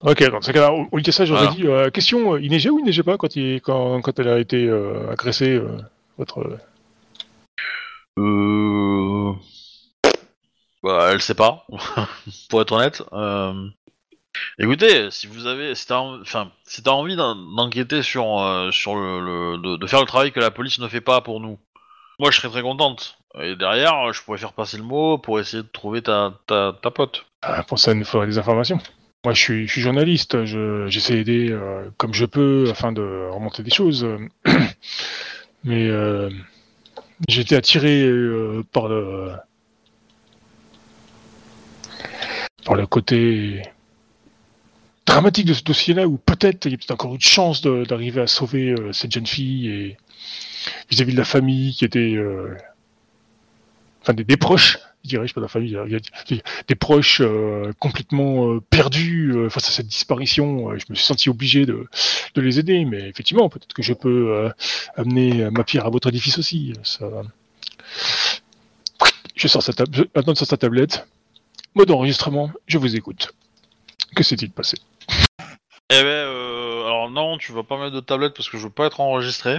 Ok, 0.00 0.28
dans 0.28 0.42
ce 0.42 0.50
cas-là, 0.50 0.72
au 0.72 0.96
lieu 0.96 1.02
de 1.02 1.10
ça, 1.12 1.24
j'aurais 1.24 1.48
dit, 1.54 1.64
question, 1.92 2.36
il 2.36 2.50
neigeait 2.50 2.68
ou 2.70 2.80
il 2.80 2.84
neigeait 2.84 3.04
pas 3.04 3.16
quand, 3.16 3.36
il, 3.36 3.60
quand, 3.62 4.00
quand 4.02 4.18
elle 4.18 4.28
a 4.28 4.38
été 4.40 4.68
agressée, 5.08 5.62
votre... 6.18 6.58
Euh... 8.18 9.32
Bah, 10.82 11.08
elle 11.12 11.20
sait 11.22 11.34
pas, 11.34 11.66
pour 12.50 12.60
être 12.60 12.72
honnête. 12.72 13.02
Euh... 13.12 13.68
Écoutez, 14.58 15.10
si 15.10 15.26
vous 15.26 15.46
avez, 15.46 15.74
si 15.74 15.86
t'as, 15.86 15.98
en- 15.98 16.20
enfin, 16.20 16.50
si 16.64 16.82
t'as 16.82 16.90
envie 16.90 17.16
d'en- 17.16 17.36
d'enquêter 17.36 18.02
sur, 18.02 18.40
euh, 18.40 18.70
sur 18.72 18.96
le, 18.96 19.78
de, 19.78 19.86
faire 19.86 20.00
le 20.00 20.06
travail 20.06 20.32
que 20.32 20.40
la 20.40 20.50
police 20.50 20.78
ne 20.80 20.88
fait 20.88 21.00
pas 21.00 21.20
pour 21.20 21.40
nous, 21.40 21.58
moi 22.18 22.30
je 22.30 22.36
serais 22.38 22.48
très 22.50 22.62
contente. 22.62 23.16
Et 23.40 23.56
derrière, 23.56 24.12
je 24.12 24.22
pourrais 24.22 24.38
faire 24.38 24.52
passer 24.52 24.76
le 24.76 24.82
mot 24.82 25.18
pour 25.18 25.40
essayer 25.40 25.62
de 25.62 25.68
trouver 25.68 26.02
ta, 26.02 26.34
ta, 26.46 26.76
ta 26.82 26.90
pote. 26.90 27.26
Ah, 27.42 27.62
pour 27.62 27.78
ça, 27.78 27.92
il 27.92 27.98
nous 27.98 28.04
faudrait 28.04 28.26
des 28.26 28.38
informations. 28.38 28.78
Moi, 29.24 29.34
je 29.34 29.40
suis, 29.40 29.66
je 29.68 29.80
journaliste, 29.80 30.44
je- 30.44 30.86
j'essaie 30.88 31.14
d'aider 31.14 31.50
euh, 31.50 31.88
comme 31.96 32.12
je 32.12 32.26
peux 32.26 32.68
afin 32.70 32.92
de 32.92 33.28
remonter 33.32 33.62
des 33.62 33.72
choses. 33.72 34.06
Mais 35.64 35.88
j'ai 37.28 37.42
été 37.42 37.56
attiré 37.56 38.02
euh, 38.02 38.62
par 38.72 38.88
le 38.88 39.32
par 42.64 42.74
le 42.74 42.86
côté 42.86 43.62
dramatique 45.06 45.46
de 45.46 45.54
ce 45.54 45.62
dossier-là, 45.62 46.08
où 46.08 46.16
peut-être 46.16 46.66
il 46.66 46.72
y 46.72 46.74
a 46.74 46.78
peut-être 46.78 46.92
encore 46.92 47.14
une 47.14 47.20
chance 47.20 47.62
d'arriver 47.62 48.22
à 48.22 48.26
sauver 48.26 48.70
euh, 48.70 48.92
cette 48.92 49.12
jeune 49.12 49.26
fille 49.26 49.68
et 49.68 49.96
vis-à-vis 50.90 51.12
de 51.12 51.18
la 51.18 51.24
famille 51.24 51.74
qui 51.74 51.84
était, 51.84 52.14
euh, 52.14 52.56
enfin 54.02 54.14
des 54.14 54.36
proches, 54.36 54.78
je 55.04 55.08
dirais, 55.10 55.24
je 55.24 55.28
sais 55.28 55.34
pas 55.34 55.40
de 55.40 55.44
la 55.44 55.48
famille, 55.48 55.70
il 55.70 55.74
y 55.74 55.76
a- 55.76 55.84
il 55.86 55.92
y 56.36 56.40
a 56.40 56.42
des 56.66 56.74
proches 56.74 57.20
euh, 57.20 57.72
complètement 57.78 58.52
euh, 58.54 58.60
perdus 58.70 59.32
euh, 59.34 59.50
face 59.50 59.68
à 59.68 59.70
cette 59.72 59.86
disparition. 59.86 60.70
Je 60.78 60.84
me 60.88 60.94
suis 60.94 61.04
senti 61.04 61.28
obligé 61.28 61.66
de, 61.66 61.86
de 62.34 62.40
les 62.40 62.58
aider, 62.58 62.84
mais 62.84 63.08
effectivement, 63.08 63.48
peut-être 63.48 63.74
que 63.74 63.82
je 63.82 63.92
peux 63.92 64.50
amener 64.96 65.50
ma 65.50 65.62
pierre 65.64 65.86
à 65.86 65.90
votre 65.90 66.08
édifice 66.08 66.38
aussi. 66.38 66.72
Ça... 66.82 67.06
Je 69.36 69.48
sors 69.48 69.62
sa 69.62 69.72
table, 69.72 70.06
maintenant 70.14 70.34
sur 70.34 70.46
sa 70.46 70.56
tablette. 70.56 71.06
Mode 71.74 71.90
enregistrement, 71.90 72.50
je 72.66 72.78
vous 72.78 72.94
écoute. 72.96 73.32
Que 74.14 74.22
s'est-il 74.22 74.50
passé? 74.50 74.76
Eh 75.90 76.02
ben, 76.02 76.06
euh, 76.06 76.86
alors 76.86 77.10
non, 77.10 77.36
tu 77.36 77.52
vas 77.52 77.64
pas 77.64 77.76
mettre 77.78 77.94
de 77.94 78.00
tablette 78.00 78.34
parce 78.34 78.48
que 78.48 78.56
je 78.58 78.62
veux 78.62 78.70
pas 78.70 78.86
être 78.86 79.00
enregistré. 79.00 79.58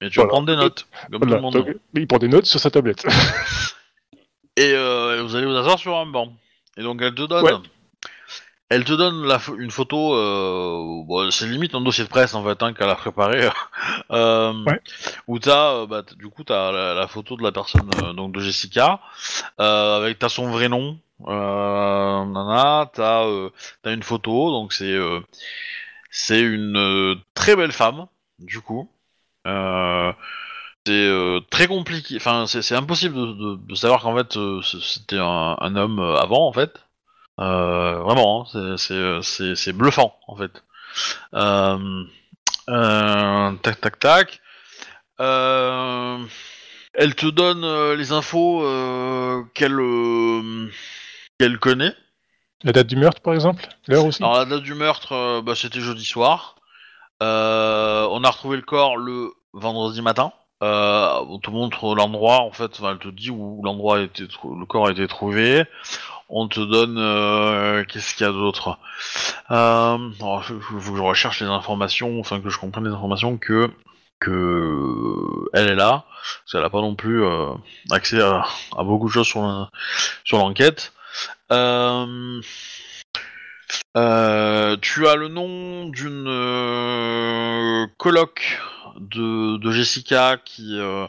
Mais 0.00 0.08
tu 0.08 0.20
vas 0.20 0.26
prendre 0.26 0.46
des 0.46 0.56
notes, 0.56 0.86
comme 1.10 1.18
Voilà, 1.20 1.26
tout 1.26 1.36
le 1.36 1.40
monde. 1.42 1.54
donc, 1.54 1.76
il 1.94 2.06
prend 2.06 2.18
des 2.18 2.28
notes 2.28 2.46
sur 2.46 2.60
sa 2.60 2.70
tablette. 2.70 3.04
Et 4.56 4.72
euh, 4.72 5.22
vous 5.22 5.36
allez 5.36 5.46
vous 5.46 5.56
asseoir 5.56 5.78
sur 5.78 5.96
un 5.96 6.06
banc. 6.06 6.32
Et 6.76 6.82
donc 6.82 7.00
elle 7.02 7.14
te 7.14 7.22
donne, 7.22 7.44
Ouais. 7.44 7.52
elle 8.68 8.84
te 8.84 8.92
donne 8.92 9.26
la 9.26 9.38
une 9.58 9.70
photo. 9.70 10.14
Euh, 10.14 11.02
bon, 11.06 11.30
c'est 11.30 11.46
limite 11.46 11.74
un 11.74 11.80
dossier 11.80 12.04
de 12.04 12.08
presse 12.08 12.34
en 12.34 12.44
fait 12.44 12.62
hein, 12.62 12.72
qu'elle 12.72 12.88
a 12.88 12.94
préparé. 12.94 13.48
euh, 14.10 14.52
Ouais. 14.64 14.80
Où 15.26 15.38
t'as, 15.38 15.72
euh, 15.74 15.86
bah, 15.86 16.02
du 16.16 16.28
coup, 16.28 16.44
t'as 16.44 16.72
la, 16.72 16.94
la 16.94 17.06
photo 17.06 17.36
de 17.36 17.42
la 17.42 17.52
personne, 17.52 17.88
donc 18.14 18.32
de 18.32 18.40
Jessica, 18.40 19.00
avec 19.58 20.18
t'as 20.18 20.28
son 20.28 20.48
vrai 20.50 20.68
nom. 20.68 20.98
Nana, 21.20 22.90
t'as, 22.92 23.24
t'as 23.82 23.92
une 23.94 24.02
photo, 24.02 24.50
donc 24.50 24.72
c'est, 24.74 24.96
c'est 26.10 26.40
une 26.40 27.16
très 27.34 27.56
belle 27.56 27.72
femme, 27.72 28.06
du 28.38 28.60
coup. 28.60 28.90
Euh, 29.46 30.12
c'est 30.86 30.92
euh, 31.08 31.40
très 31.50 31.66
compliqué. 31.66 32.16
Enfin, 32.16 32.46
c'est 32.46 32.74
impossible 32.76 33.14
de, 33.16 33.26
de- 33.32 33.56
de 33.66 33.74
savoir 33.74 34.02
qu'en 34.02 34.16
fait 34.16 34.36
euh, 34.36 34.62
c'était 34.62 35.18
un, 35.18 35.56
un 35.60 35.76
homme 35.76 35.98
euh, 35.98 36.16
avant 36.16 36.46
en 36.46 36.52
fait. 36.52 36.72
Vraiment, 37.38 38.46
hein, 38.54 38.76
c'est- 38.78 39.72
bluffant 39.72 40.16
en 40.28 40.36
fait. 40.36 40.62
Tac 43.62 43.80
tac 43.80 43.98
tac. 43.98 44.40
Euh, 45.20 46.18
elle 46.94 47.14
te 47.14 47.26
donne 47.26 47.64
euh, 47.64 47.96
les 47.96 48.12
infos 48.12 48.62
euh, 48.64 49.42
qu'elle 49.54 49.78
euh, 49.80 50.70
qu'elle 51.38 51.58
connaît. 51.58 51.94
La 52.62 52.72
date 52.72 52.86
du 52.86 52.96
meurtre, 52.96 53.22
par 53.22 53.34
exemple? 53.34 53.66
L'heure 53.88 54.06
aussi? 54.06 54.22
Alors 54.22 54.38
la 54.38 54.44
date 54.44 54.62
du 54.62 54.74
meurtre, 54.74 55.40
bah, 55.40 55.54
c'était 55.54 55.80
jeudi 55.80 56.04
soir. 56.04 56.56
On 57.20 57.24
a 58.24 58.30
retrouvé 58.30 58.56
le 58.56 58.62
corps 58.62 58.96
le 58.96 59.32
vendredi 59.52 60.00
matin. 60.02 60.32
Euh, 60.62 61.22
on 61.28 61.38
te 61.38 61.50
montre 61.50 61.94
l'endroit, 61.94 62.40
en 62.40 62.50
fait, 62.50 62.72
enfin, 62.78 62.92
elle 62.92 62.98
te 62.98 63.08
dit 63.08 63.30
où 63.30 63.60
l'endroit 63.62 63.98
a 63.98 64.00
été, 64.00 64.22
le 64.22 64.64
corps 64.64 64.88
a 64.88 64.90
été 64.90 65.06
trouvé. 65.06 65.64
On 66.28 66.48
te 66.48 66.60
donne, 66.60 66.96
euh, 66.98 67.84
qu'est-ce 67.84 68.14
qu'il 68.14 68.26
y 68.26 68.28
a 68.28 68.32
d'autre? 68.32 68.78
Euh, 69.50 69.98
alors, 70.20 70.44
faut, 70.44 70.92
que 70.92 70.96
je 70.96 71.02
recherche 71.02 71.40
les 71.40 71.46
informations, 71.46 72.18
enfin 72.20 72.40
que 72.40 72.48
je 72.50 72.58
comprenne 72.58 72.84
les 72.86 72.94
informations 72.94 73.36
que 73.38 73.70
que 74.18 75.44
elle 75.52 75.68
est 75.68 75.74
là, 75.74 76.06
parce 76.40 76.52
qu'elle 76.52 76.64
a 76.64 76.70
pas 76.70 76.80
non 76.80 76.94
plus 76.94 77.22
euh, 77.22 77.52
accès 77.90 78.20
à, 78.20 78.46
beaucoup 78.78 79.08
de 79.08 79.12
choses 79.12 79.26
sur 79.26 79.70
sur 80.24 80.38
l'enquête. 80.38 80.92
Tu 81.50 81.54
as 83.94 85.16
le 85.16 85.28
nom 85.28 85.88
d'une 85.90 87.88
coloc 87.98 88.58
de, 89.00 89.70
Jessica 89.70 90.38
qui 90.44 90.78
euh, 90.78 91.06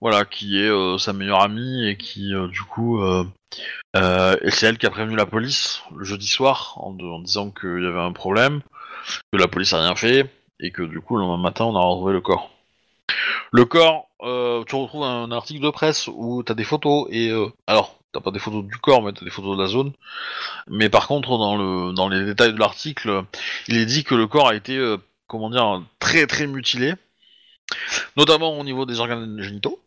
voilà 0.00 0.24
qui 0.24 0.58
est 0.58 0.68
euh, 0.68 0.98
sa 0.98 1.12
meilleure 1.12 1.42
amie 1.42 1.88
et 1.88 1.96
qui 1.96 2.34
euh, 2.34 2.48
du 2.48 2.62
coup 2.62 3.02
c'est 3.94 4.66
elle 4.66 4.78
qui 4.78 4.86
a 4.86 4.90
prévenu 4.90 5.16
la 5.16 5.26
police 5.26 5.82
le 5.94 6.04
jeudi 6.04 6.26
soir 6.26 6.74
en, 6.76 6.92
disant 7.20 7.50
qu'il 7.50 7.82
y 7.82 7.86
avait 7.86 8.00
un 8.00 8.12
problème 8.12 8.60
que 9.32 9.38
la 9.38 9.48
police 9.48 9.72
a 9.72 9.80
rien 9.80 9.96
fait 9.96 10.30
et 10.60 10.70
que 10.70 10.82
du 10.82 11.00
coup 11.00 11.16
le 11.16 11.22
lendemain 11.22 11.42
matin 11.42 11.64
on 11.64 11.76
a 11.76 11.80
retrouvé 11.80 12.12
le 12.12 12.20
corps. 12.20 12.50
Le 13.52 13.64
corps, 13.64 14.08
tu 14.20 14.76
retrouves 14.76 15.02
un 15.02 15.32
article 15.32 15.62
de 15.62 15.70
presse 15.70 16.08
où 16.08 16.42
t'as 16.44 16.54
des 16.54 16.64
photos 16.64 17.08
et 17.10 17.30
euh, 17.30 17.48
alors 17.66 17.96
t'as 18.12 18.20
pas 18.20 18.30
des 18.30 18.38
photos 18.38 18.64
du 18.64 18.76
corps 18.76 19.02
mais 19.02 19.12
t'as 19.12 19.24
des 19.24 19.30
photos 19.30 19.56
de 19.56 19.62
la 19.62 19.68
zone. 19.68 19.92
Mais 20.68 20.88
par 20.88 21.08
contre 21.08 21.36
dans 21.38 21.56
le 21.56 21.92
dans 21.92 22.08
les 22.08 22.24
détails 22.24 22.52
de 22.52 22.58
l'article, 22.58 23.24
il 23.66 23.78
est 23.78 23.86
dit 23.86 24.04
que 24.04 24.14
le 24.14 24.26
corps 24.28 24.48
a 24.48 24.54
été 24.54 24.78
comment 25.26 25.50
dire 25.50 25.82
très 25.98 26.26
très 26.26 26.46
mutilé, 26.46 26.94
notamment 28.16 28.58
au 28.58 28.64
niveau 28.64 28.86
des 28.86 29.00
organes 29.00 29.40
génitaux 29.40 29.80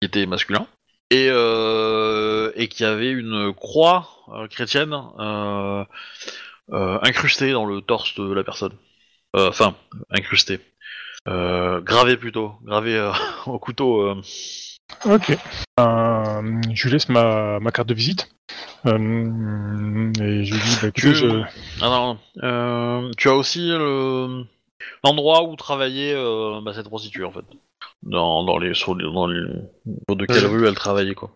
qui 0.00 0.06
étaient 0.06 0.26
masculins 0.26 0.66
et 1.10 1.28
euh, 1.30 2.52
et 2.56 2.68
y 2.78 2.84
avait 2.84 3.10
une 3.10 3.52
croix 3.54 4.08
euh, 4.28 4.48
chrétienne 4.48 4.94
euh, 5.18 5.84
incrustée 6.70 7.52
dans 7.52 7.66
le 7.66 7.80
torse 7.80 8.14
de 8.14 8.32
la 8.32 8.44
personne. 8.44 8.72
Enfin 9.34 9.74
incrustée. 10.10 10.60
Euh, 11.28 11.80
gravé 11.80 12.16
plutôt, 12.16 12.54
gravé 12.64 12.96
euh, 12.96 13.12
au 13.46 13.58
couteau. 13.58 14.16
Ok. 15.04 15.36
Euh, 15.80 16.60
je 16.74 16.84
lui 16.84 16.92
laisse 16.92 17.08
ma, 17.08 17.60
ma 17.60 17.70
carte 17.70 17.88
de 17.88 17.94
visite. 17.94 18.28
Euh, 18.86 20.12
et 20.20 20.44
je 20.44 20.54
lui 20.54 20.60
dis, 20.60 20.78
bah, 20.82 20.90
Tu- 20.92 21.14
je... 21.14 21.42
Ah 21.80 21.88
non, 21.88 22.18
euh, 22.42 23.10
tu 23.16 23.28
as 23.28 23.34
aussi 23.34 23.68
le 23.68 24.44
l'endroit 25.04 25.42
où 25.44 25.56
travaillait 25.56 26.14
euh, 26.14 26.60
bah, 26.62 26.72
cette 26.74 26.88
prostituée 26.88 27.24
en 27.24 27.32
fait. 27.32 27.44
Dans, 28.02 28.44
dans 28.44 28.58
les 28.58 28.74
sur 28.74 28.94
les- 28.94 29.04
dans 29.12 29.26
les 29.26 29.40
de 30.08 30.26
quelle 30.26 30.46
rue 30.46 30.66
elle 30.66 30.74
travaillait 30.74 31.14
quoi. 31.14 31.30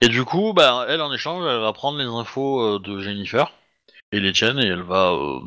Et 0.00 0.08
du 0.08 0.24
coup, 0.24 0.52
bah 0.52 0.86
elle 0.88 1.00
en 1.02 1.12
échange, 1.12 1.44
elle 1.46 1.60
va 1.60 1.72
prendre 1.72 1.98
les 1.98 2.04
infos 2.06 2.60
euh, 2.60 2.78
de 2.78 3.00
Jennifer 3.00 3.52
et 4.12 4.18
les 4.20 4.32
tiennes 4.32 4.58
et 4.58 4.66
elle 4.66 4.82
va 4.82 5.12
euh, 5.12 5.38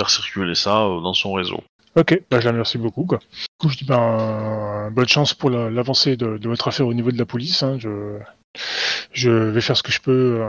faire 0.00 0.10
circuler 0.10 0.54
ça 0.54 0.84
euh, 0.84 1.00
dans 1.00 1.14
son 1.14 1.32
réseau. 1.32 1.62
Ok, 1.96 2.20
bah, 2.30 2.40
je 2.40 2.46
la 2.46 2.50
remercie 2.50 2.78
beaucoup. 2.78 3.04
Quoi. 3.04 3.18
Du 3.18 3.46
coup, 3.58 3.68
je 3.68 3.76
dis 3.76 3.84
ben, 3.84 4.90
bonne 4.90 5.06
chance 5.06 5.34
pour 5.34 5.50
la- 5.50 5.70
l'avancée 5.70 6.16
de, 6.16 6.38
de 6.38 6.48
votre 6.48 6.66
affaire 6.66 6.88
au 6.88 6.94
niveau 6.94 7.12
de 7.12 7.18
la 7.18 7.26
police. 7.26 7.62
hein. 7.62 7.78
Je, 7.78 8.18
je 9.12 9.30
vais 9.30 9.60
faire 9.60 9.76
ce 9.76 9.82
que 9.84 9.92
je 9.92 10.00
peux 10.00 10.42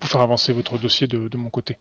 pour 0.00 0.08
faire 0.10 0.20
avancer 0.22 0.52
votre 0.52 0.78
dossier 0.78 1.06
de, 1.06 1.28
de 1.28 1.36
mon 1.36 1.50
côté. 1.50 1.78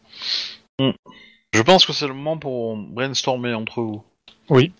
Je 1.54 1.62
pense 1.62 1.86
que 1.86 1.94
c'est 1.94 2.08
le 2.08 2.14
moment 2.14 2.38
pour 2.38 2.78
brainstormer 2.78 3.54
entre 3.54 3.82
vous. 3.82 4.04
Oui. 4.50 4.72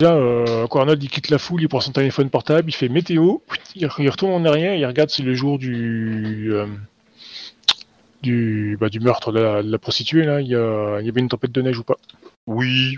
Là, 0.00 0.12
euh, 0.12 0.66
quand 0.68 0.80
Arnold 0.80 1.02
il 1.02 1.10
quitte 1.10 1.28
la 1.28 1.38
foule, 1.38 1.62
il 1.62 1.68
prend 1.68 1.80
son 1.80 1.92
téléphone 1.92 2.30
portable, 2.30 2.70
il 2.70 2.72
fait 2.74 2.88
météo, 2.88 3.38
il, 3.74 3.86
re- 3.86 4.02
il 4.02 4.08
retourne 4.08 4.32
en 4.32 4.44
arrière, 4.44 4.74
il 4.74 4.86
regarde 4.86 5.10
si 5.10 5.22
le 5.22 5.34
jour 5.34 5.58
du 5.58 6.52
euh, 6.52 6.66
du, 8.22 8.76
bah, 8.80 8.88
du 8.88 9.00
meurtre 9.00 9.32
de 9.32 9.40
la, 9.40 9.62
de 9.62 9.70
la 9.70 9.78
prostituée, 9.78 10.24
là, 10.24 10.40
il 10.40 10.48
y, 10.48 10.54
a- 10.54 11.00
il 11.00 11.06
y 11.06 11.08
avait 11.08 11.20
une 11.20 11.28
tempête 11.28 11.52
de 11.52 11.62
neige 11.62 11.78
ou 11.78 11.84
pas? 11.84 11.96
Oui. 12.46 12.96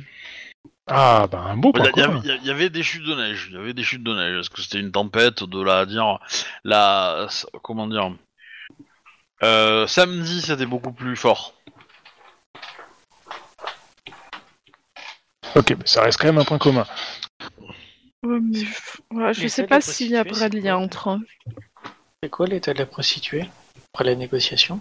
Ah, 0.86 1.26
bah 1.30 1.44
un 1.46 1.56
beau 1.56 1.72
Il 1.74 2.26
y, 2.26 2.38
il 2.42 2.46
y 2.46 2.50
avait 2.50 2.68
des 2.70 2.82
chutes 2.82 3.04
de 3.06 3.14
neige. 3.14 3.48
Il 3.50 3.56
y 3.56 3.58
avait 3.58 3.74
des 3.74 3.82
chutes 3.82 4.02
de 4.02 4.14
neige. 4.14 4.40
Est-ce 4.40 4.50
que 4.50 4.60
c'était 4.60 4.80
une 4.80 4.92
tempête 4.92 5.44
de 5.44 5.62
la 5.62 5.86
dire 5.86 6.18
la 6.64 7.28
comment 7.62 7.86
dire 7.86 8.12
euh, 9.42 9.86
Samedi, 9.86 10.40
c'était 10.40 10.66
beaucoup 10.66 10.92
plus 10.92 11.16
fort. 11.16 11.54
Ok, 15.56 15.70
mais 15.70 15.86
ça 15.86 16.02
reste 16.02 16.18
quand 16.18 16.26
même 16.26 16.38
un 16.38 16.44
point 16.44 16.58
commun. 16.58 16.86
Ouais, 18.22 18.38
mais 18.40 18.58
je- 18.58 19.16
ouais, 19.16 19.34
je 19.34 19.42
Mais 19.42 19.48
sais 19.48 19.66
pas 19.66 19.80
s'il 19.80 20.08
y 20.10 20.16
a 20.16 20.22
vrai 20.22 20.34
c'est 20.34 20.48
lien 20.50 20.76
entre 20.76 21.10
eux. 21.10 21.20
C'est 22.22 22.30
quoi 22.30 22.46
l'état 22.46 22.74
de 22.74 22.78
la 22.78 22.86
prostituée 22.86 23.48
après 23.92 24.04
la 24.04 24.14
négociation? 24.14 24.80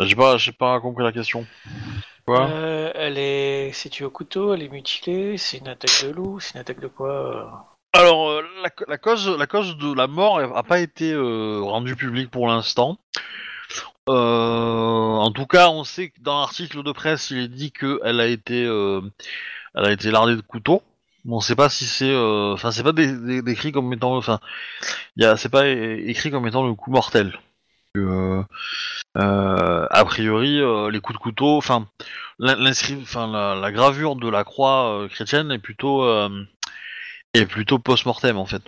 J'ai 0.00 0.14
pas, 0.16 0.36
j'ai 0.38 0.52
pas 0.52 0.80
compris 0.80 1.04
la 1.04 1.12
question. 1.12 1.44
Quoi? 2.26 2.46
Euh, 2.46 2.90
Elle 2.94 3.18
est 3.18 3.72
située 3.72 4.04
au 4.04 4.10
couteau, 4.10 4.54
elle 4.54 4.62
est 4.62 4.68
mutilée, 4.68 5.36
c'est 5.38 5.58
une 5.58 5.68
attaque 5.68 6.04
de 6.04 6.10
loup, 6.10 6.40
c'est 6.40 6.54
une 6.54 6.60
attaque 6.60 6.80
de 6.80 6.88
quoi 6.88 7.10
euh? 7.10 7.44
Alors 7.94 8.30
euh, 8.30 8.42
la, 8.62 8.70
la 8.86 8.98
cause, 8.98 9.28
la 9.28 9.46
cause 9.46 9.76
de 9.76 9.92
la 9.94 10.06
mort 10.06 10.38
a 10.38 10.62
pas 10.62 10.78
été 10.78 11.12
euh, 11.12 11.60
rendue 11.62 11.96
publique 11.96 12.30
pour 12.30 12.46
l'instant. 12.46 12.98
Euh, 14.08 15.16
en 15.16 15.30
tout 15.32 15.46
cas, 15.46 15.68
on 15.68 15.84
sait 15.84 16.10
que 16.10 16.20
dans 16.20 16.40
l'article 16.40 16.82
de 16.82 16.92
presse, 16.92 17.30
il 17.30 17.38
est 17.38 17.48
dit 17.48 17.72
qu'elle 17.72 18.20
a 18.20 18.26
été, 18.26 18.64
euh, 18.64 19.00
elle 19.74 19.84
a 19.84 19.92
été 19.92 20.10
lardée 20.10 20.36
de 20.36 20.40
couteau. 20.40 20.82
Mais 21.24 21.34
on 21.34 21.40
sait 21.40 21.56
pas 21.56 21.68
si 21.68 21.84
c'est, 21.84 22.10
euh, 22.10 22.54
enfin, 22.54 22.70
c'est 22.70 22.82
pas 22.82 22.92
dé- 22.92 23.72
comme 23.72 23.92
étant, 23.92 24.16
enfin, 24.16 24.40
c'est 25.36 25.50
pas 25.50 25.68
écrit 25.68 26.30
comme 26.30 26.46
étant 26.46 26.66
le 26.66 26.74
coup 26.74 26.90
mortel. 26.90 27.38
Euh, 27.96 28.42
euh, 29.16 29.86
a 29.90 30.04
priori, 30.04 30.60
euh, 30.60 30.90
les 30.90 31.00
coups 31.00 31.18
de 31.18 31.22
couteau, 31.22 31.56
enfin, 31.56 31.88
la, 32.38 32.54
la 32.54 33.72
gravure 33.72 34.16
de 34.16 34.28
la 34.28 34.44
croix 34.44 35.02
euh, 35.02 35.08
chrétienne 35.08 35.50
est 35.50 35.58
plutôt, 35.58 36.04
euh, 36.04 36.44
est 37.34 37.46
plutôt 37.46 37.78
post-mortem 37.78 38.36
en 38.36 38.46
fait. 38.46 38.62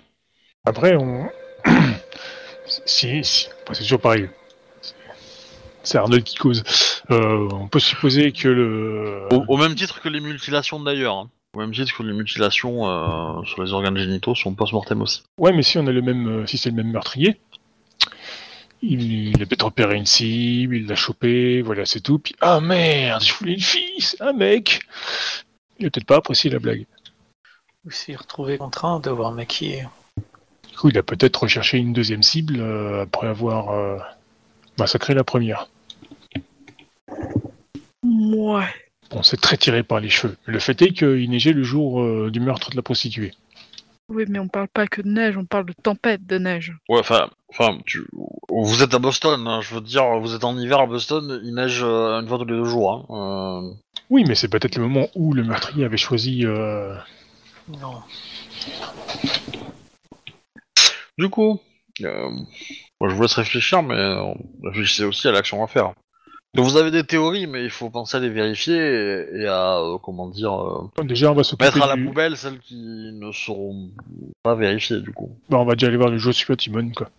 Après, 0.65 0.95
on. 0.95 1.29
si, 2.85 3.23
c'est 3.23 3.49
toujours 3.73 4.01
pareil. 4.01 4.29
C'est 5.83 5.97
Arnold 5.97 6.23
qui 6.23 6.35
cause. 6.35 6.63
Euh, 7.09 7.49
on 7.51 7.67
peut 7.67 7.79
supposer 7.79 8.31
que 8.31 8.47
le. 8.47 9.27
Au, 9.31 9.43
au 9.47 9.57
même 9.57 9.75
titre 9.75 10.01
que 10.01 10.09
les 10.09 10.19
mutilations 10.19 10.79
d'ailleurs. 10.79 11.15
hein. 11.15 11.29
Au 11.53 11.59
même 11.59 11.71
titre 11.71 11.97
que 11.97 12.03
les 12.03 12.13
mutilations 12.13 12.87
euh, 12.87 13.43
sur 13.45 13.61
les 13.63 13.73
organes 13.73 13.97
génitaux 13.97 14.35
sont 14.35 14.53
post-mortem 14.53 15.01
aussi. 15.01 15.23
Ouais, 15.37 15.51
mais 15.51 15.63
si 15.63 15.77
on 15.77 15.87
a 15.87 15.91
le 15.91 16.01
même, 16.01 16.27
euh, 16.27 16.47
si 16.47 16.57
c'est 16.57 16.69
le 16.69 16.75
même 16.75 16.91
meurtrier, 16.91 17.41
il, 18.81 19.29
il 19.29 19.41
a 19.41 19.45
peut-être 19.45 19.65
repéré 19.65 19.95
une 19.97 20.05
cible, 20.05 20.75
il 20.77 20.87
l'a 20.87 20.95
chopé, 20.95 21.61
voilà, 21.61 21.85
c'est 21.85 21.99
tout. 21.99 22.19
Puis 22.19 22.35
ah 22.41 22.61
merde, 22.61 23.21
je 23.23 23.33
voulais 23.33 23.53
une 23.53 23.59
fille, 23.59 23.99
c'est 23.99 24.21
un 24.21 24.33
mec. 24.33 24.81
Il 25.79 25.87
a 25.87 25.89
peut-être 25.89 26.05
pas 26.05 26.17
apprécié 26.17 26.49
la 26.49 26.59
blague. 26.59 26.85
Ou 27.85 27.91
s'est 27.91 28.15
retrouvé 28.15 28.59
contraint 28.59 28.99
d'avoir 28.99 29.31
maquillé. 29.31 29.87
Du 30.69 30.77
coup, 30.77 30.89
il 30.89 30.97
a 30.97 31.03
peut-être 31.03 31.37
recherché 31.41 31.79
une 31.79 31.91
deuxième 31.91 32.23
cible 32.23 32.59
euh, 32.59 33.01
après 33.01 33.27
avoir 33.27 33.71
euh, 34.79 34.81
massacré 34.83 35.13
la 35.13 35.23
première. 35.23 35.67
Ouais. 38.03 38.65
Bon, 39.09 39.23
c'est 39.23 39.39
très 39.39 39.57
tiré 39.57 39.83
par 39.83 39.99
les 39.99 40.09
cheveux. 40.09 40.37
Le 40.45 40.59
fait 40.59 40.81
est 40.81 40.93
qu'il 40.93 41.29
neigeait 41.29 41.53
le 41.53 41.63
jour 41.63 42.01
euh, 42.01 42.29
du 42.31 42.39
meurtre 42.39 42.69
de 42.71 42.75
la 42.75 42.81
prostituée. 42.81 43.33
Oui, 44.09 44.25
mais 44.27 44.39
on 44.39 44.47
parle 44.47 44.67
pas 44.67 44.87
que 44.87 45.01
de 45.01 45.07
neige, 45.07 45.37
on 45.37 45.45
parle 45.45 45.65
de 45.65 45.73
tempête 45.73 46.25
de 46.25 46.37
neige. 46.37 46.73
Ouais, 46.89 46.99
enfin, 46.99 47.29
enfin, 47.49 47.77
tu, 47.85 48.05
vous 48.49 48.83
êtes 48.83 48.93
à 48.93 48.99
Boston, 48.99 49.47
hein, 49.47 49.61
je 49.61 49.73
veux 49.75 49.79
dire, 49.81 50.19
vous 50.19 50.35
êtes 50.35 50.43
en 50.43 50.57
hiver 50.57 50.79
à 50.79 50.85
Boston, 50.85 51.39
il 51.43 51.53
neige 51.53 51.81
euh, 51.81 52.19
une 52.19 52.27
fois 52.27 52.37
tous 52.37 52.45
les 52.45 52.55
deux 52.57 52.65
jours. 52.65 53.05
Hein. 53.09 53.69
Euh, 53.69 53.73
Oui, 54.09 54.25
mais 54.27 54.35
c'est 54.35 54.49
peut-être 54.49 54.75
le 54.75 54.83
moment 54.83 55.07
où 55.15 55.33
le 55.33 55.43
meurtrier 55.43 55.85
avait 55.85 55.95
choisi. 55.97 56.45
euh, 56.45 56.93
Non. 57.69 58.01
Du 61.17 61.29
coup, 61.29 61.59
euh, 62.03 62.29
moi, 63.01 63.09
je 63.09 63.15
vous 63.15 63.23
laisse 63.23 63.33
réfléchir, 63.33 63.81
mais 63.81 63.95
euh, 63.95 64.31
réfléchissez 64.63 65.03
aussi 65.05 65.27
à 65.27 65.31
l'action 65.31 65.63
à 65.63 65.67
faire. 65.67 65.91
Donc 66.53 66.65
vous 66.65 66.77
avez 66.77 66.91
des 66.91 67.03
théories, 67.03 67.47
mais 67.47 67.63
il 67.63 67.69
faut 67.71 67.89
penser 67.89 68.17
à 68.17 68.19
les 68.19 68.29
vérifier 68.29 68.75
et, 68.75 69.41
et 69.41 69.47
à, 69.47 69.79
euh, 69.79 69.97
comment 69.97 70.27
dire, 70.27 70.53
euh, 70.53 71.03
Déjà, 71.03 71.31
on 71.31 71.33
va 71.33 71.43
s'occuper 71.43 71.65
mettre 71.65 71.81
à 71.81 71.87
la 71.87 71.95
du- 71.95 72.05
poubelle 72.05 72.37
celles 72.37 72.59
qui 72.59 72.75
ne 73.13 73.31
seront 73.31 73.89
pas 74.43 74.53
vérifiées, 74.53 74.99
du 74.99 75.11
coup. 75.13 75.31
Bah, 75.49 75.57
on 75.57 75.65
va 75.65 75.73
déjà 75.73 75.87
aller 75.87 75.97
voir 75.97 76.09
le 76.09 76.17
Joshua 76.19 76.55
Timon, 76.55 76.91
quoi. 76.95 77.09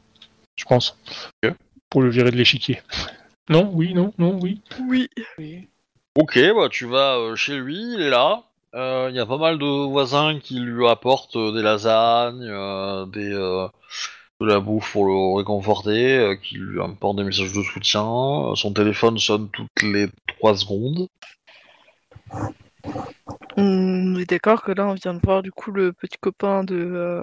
Je 0.54 0.64
pense. 0.66 0.96
Ok. 1.44 1.52
Pour 1.90 2.02
le 2.02 2.10
virer 2.10 2.30
de 2.30 2.36
l'échiquier. 2.36 2.80
Non, 3.48 3.70
oui, 3.74 3.92
non, 3.92 4.14
non, 4.18 4.38
oui. 4.40 4.60
Oui. 4.88 5.08
Oui. 5.36 5.66
Ok, 6.16 6.38
bah 6.54 6.68
tu 6.70 6.86
vas 6.86 7.16
euh, 7.18 7.34
chez 7.34 7.56
lui, 7.58 7.76
il 7.94 8.00
est 8.00 8.08
là. 8.08 8.44
Euh, 8.76 9.08
Il 9.10 9.16
y 9.16 9.18
a 9.18 9.26
pas 9.26 9.36
mal 9.36 9.58
de 9.58 9.66
voisins 9.90 10.38
qui 10.38 10.60
lui 10.60 10.86
apportent 10.86 11.34
euh, 11.34 11.52
des 11.52 11.60
lasagnes, 11.60 12.46
euh, 12.48 13.04
des, 13.06 13.32
euh, 13.32 13.66
de 14.42 14.48
la 14.48 14.60
bouffe 14.60 14.92
pour 14.92 15.06
le 15.06 15.36
réconforter, 15.38 16.16
euh, 16.18 16.36
qui 16.36 16.56
lui 16.56 16.80
apportent 16.80 17.16
des 17.16 17.24
messages 17.24 17.52
de 17.52 17.62
soutien. 17.62 18.02
Euh, 18.04 18.54
Son 18.54 18.72
téléphone 18.72 19.18
sonne 19.18 19.48
toutes 19.52 19.82
les 19.82 20.08
3 20.38 20.56
secondes. 20.56 21.08
On 23.56 24.16
est 24.18 24.28
d'accord 24.28 24.62
que 24.62 24.72
là, 24.72 24.86
on 24.86 24.94
vient 24.94 25.14
de 25.14 25.20
voir 25.22 25.42
du 25.42 25.52
coup 25.52 25.70
le 25.70 25.92
petit 25.92 26.18
copain 26.20 26.64
de. 26.64 26.76
euh, 26.76 27.22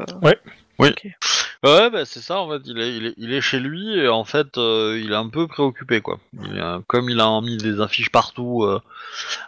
Ouais, 1.62 1.90
bah 1.90 2.06
c'est 2.06 2.22
ça 2.22 2.40
en 2.40 2.50
fait. 2.50 2.62
Il 2.66 2.80
est, 2.80 2.96
il 2.96 3.06
est, 3.08 3.14
il 3.18 3.34
est 3.34 3.42
chez 3.42 3.60
lui 3.60 4.00
et 4.00 4.08
en 4.08 4.24
fait, 4.24 4.58
euh, 4.58 4.98
il 5.04 5.12
est 5.12 5.16
un 5.16 5.28
peu 5.28 5.46
préoccupé 5.48 6.00
quoi. 6.00 6.20
Il 6.42 6.56
est, 6.56 6.62
euh, 6.62 6.80
comme 6.88 7.10
il 7.10 7.20
a 7.20 7.42
mis 7.42 7.58
des 7.58 7.82
affiches 7.82 8.12
partout 8.12 8.64
euh, 8.64 8.80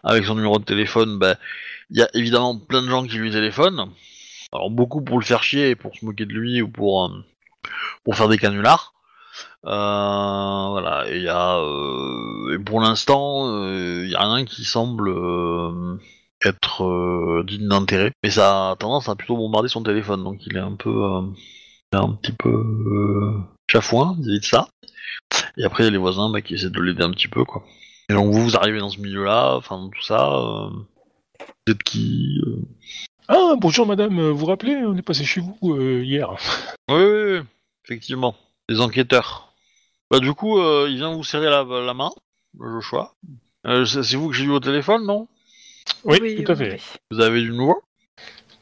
avec 0.04 0.26
son 0.26 0.36
numéro 0.36 0.60
de 0.60 0.66
téléphone, 0.66 1.20
bah 1.20 1.36
il 1.90 1.98
y 2.00 2.02
a 2.02 2.10
évidemment 2.14 2.58
plein 2.58 2.82
de 2.82 2.90
gens 2.90 3.04
qui 3.06 3.16
lui 3.16 3.32
téléphonent. 3.32 3.90
Alors 4.52 4.70
beaucoup 4.70 5.02
pour 5.02 5.20
le 5.20 5.24
faire 5.26 5.42
chier 5.44 5.70
et 5.70 5.76
pour 5.78 5.96
se 5.96 6.04
moquer 6.04 6.26
de 6.26 6.34
lui 6.34 6.62
ou 6.62 6.68
pour 6.68 7.06
euh, 7.06 7.24
pour 8.04 8.16
faire 8.16 8.30
des 8.30 8.38
canulars. 8.38 8.94
Euh, 9.66 10.68
voilà. 10.70 11.06
Y 11.10 11.28
a 11.28 11.58
euh, 11.58 12.56
et 12.56 12.60
pour 12.60 12.82
l'instant, 12.82 13.48
euh, 13.48 14.04
il 14.06 14.12
y 14.12 14.16
a 14.16 14.34
rien 14.34 14.46
qui 14.46 14.64
semble 14.66 15.10
euh, 15.10 15.98
être 16.44 16.84
euh, 16.84 17.44
digne 17.46 17.68
d'intérêt. 17.68 18.12
Mais 18.24 18.30
ça 18.30 18.72
a 18.72 18.76
tendance 18.76 19.10
à 19.10 19.16
plutôt 19.16 19.38
bombarder 19.38 19.70
son 19.70 19.84
téléphone, 19.84 20.24
donc 20.24 20.46
il 20.46 20.58
est 20.58 20.62
un 20.62 20.76
peu 20.76 20.90
euh, 20.90 21.22
un 21.94 22.12
petit 22.14 22.34
peu 22.34 22.50
euh, 22.50 23.34
chafouin 23.70 24.16
vis-à-vis 24.20 24.40
de 24.40 24.46
ça. 24.46 24.68
Et 25.58 25.64
après, 25.64 25.84
il 25.84 25.86
y 25.88 25.90
a 25.90 25.92
les 25.92 25.98
voisins 25.98 26.30
bah, 26.30 26.42
qui 26.42 26.56
essaient 26.56 26.70
de 26.70 26.82
l'aider 26.82 27.04
un 27.04 27.12
petit 27.12 27.28
peu, 27.28 27.44
quoi. 27.46 27.64
Et 28.10 28.14
donc, 28.14 28.32
vous, 28.32 28.44
vous 28.44 28.56
arrivez 28.58 28.80
dans 28.80 28.90
ce 28.90 29.00
milieu-là, 29.00 29.56
enfin, 29.56 29.90
tout 29.94 30.04
ça. 30.04 30.32
Euh, 30.34 30.70
vous 31.40 31.74
êtes 31.74 31.84
qui 31.84 32.42
euh? 32.46 32.62
Ah, 33.34 33.56
bonjour 33.58 33.88
madame, 33.88 34.20
euh, 34.20 34.32
vous 34.32 34.40
vous 34.40 34.46
rappelez, 34.46 34.76
on 34.76 34.94
est 34.98 35.02
passé 35.02 35.24
chez 35.24 35.40
vous 35.40 35.58
euh, 35.64 36.04
hier. 36.04 36.30
Oui, 36.90 37.02
oui, 37.02 37.38
oui, 37.38 37.40
effectivement. 37.86 38.36
Les 38.68 38.82
enquêteurs. 38.82 39.54
Bah, 40.10 40.20
du 40.20 40.34
coup, 40.34 40.60
euh, 40.60 40.88
il 40.90 40.98
vient 40.98 41.14
vous 41.14 41.24
serrer 41.24 41.46
la, 41.50 41.64
la 41.64 41.94
main, 41.94 42.12
le 42.60 42.82
choix. 42.82 43.16
Euh, 43.66 43.86
c'est 43.86 44.18
vous 44.18 44.28
que 44.28 44.36
j'ai 44.36 44.44
eu 44.44 44.50
au 44.50 44.60
téléphone, 44.60 45.06
non? 45.06 45.30
Oui, 46.04 46.44
tout 46.44 46.52
à 46.52 46.56
fait. 46.58 46.82
Vous 47.10 47.22
avez 47.22 47.40
du 47.42 47.52
nouveau? 47.52 47.82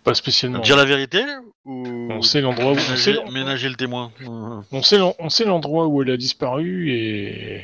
Pas 0.03 0.13
spécialement. 0.13 0.59
Dire 0.59 0.77
la 0.77 0.85
vérité 0.85 1.23
ou 1.65 2.07
On 2.11 2.21
sait 2.21 2.41
l'endroit 2.41 2.73
où 2.73 2.75
on 2.75 2.95
sait, 2.95 3.13
ménager, 3.13 3.31
ménager 3.31 3.69
le 3.69 3.75
témoin 3.75 4.11
on 4.71 4.83
sait 4.83 4.99
on 5.01 5.29
sait 5.29 5.45
l'endroit 5.45 5.87
où 5.87 6.03
elle 6.03 6.11
a 6.11 6.17
disparu 6.17 6.91
et 6.91 7.63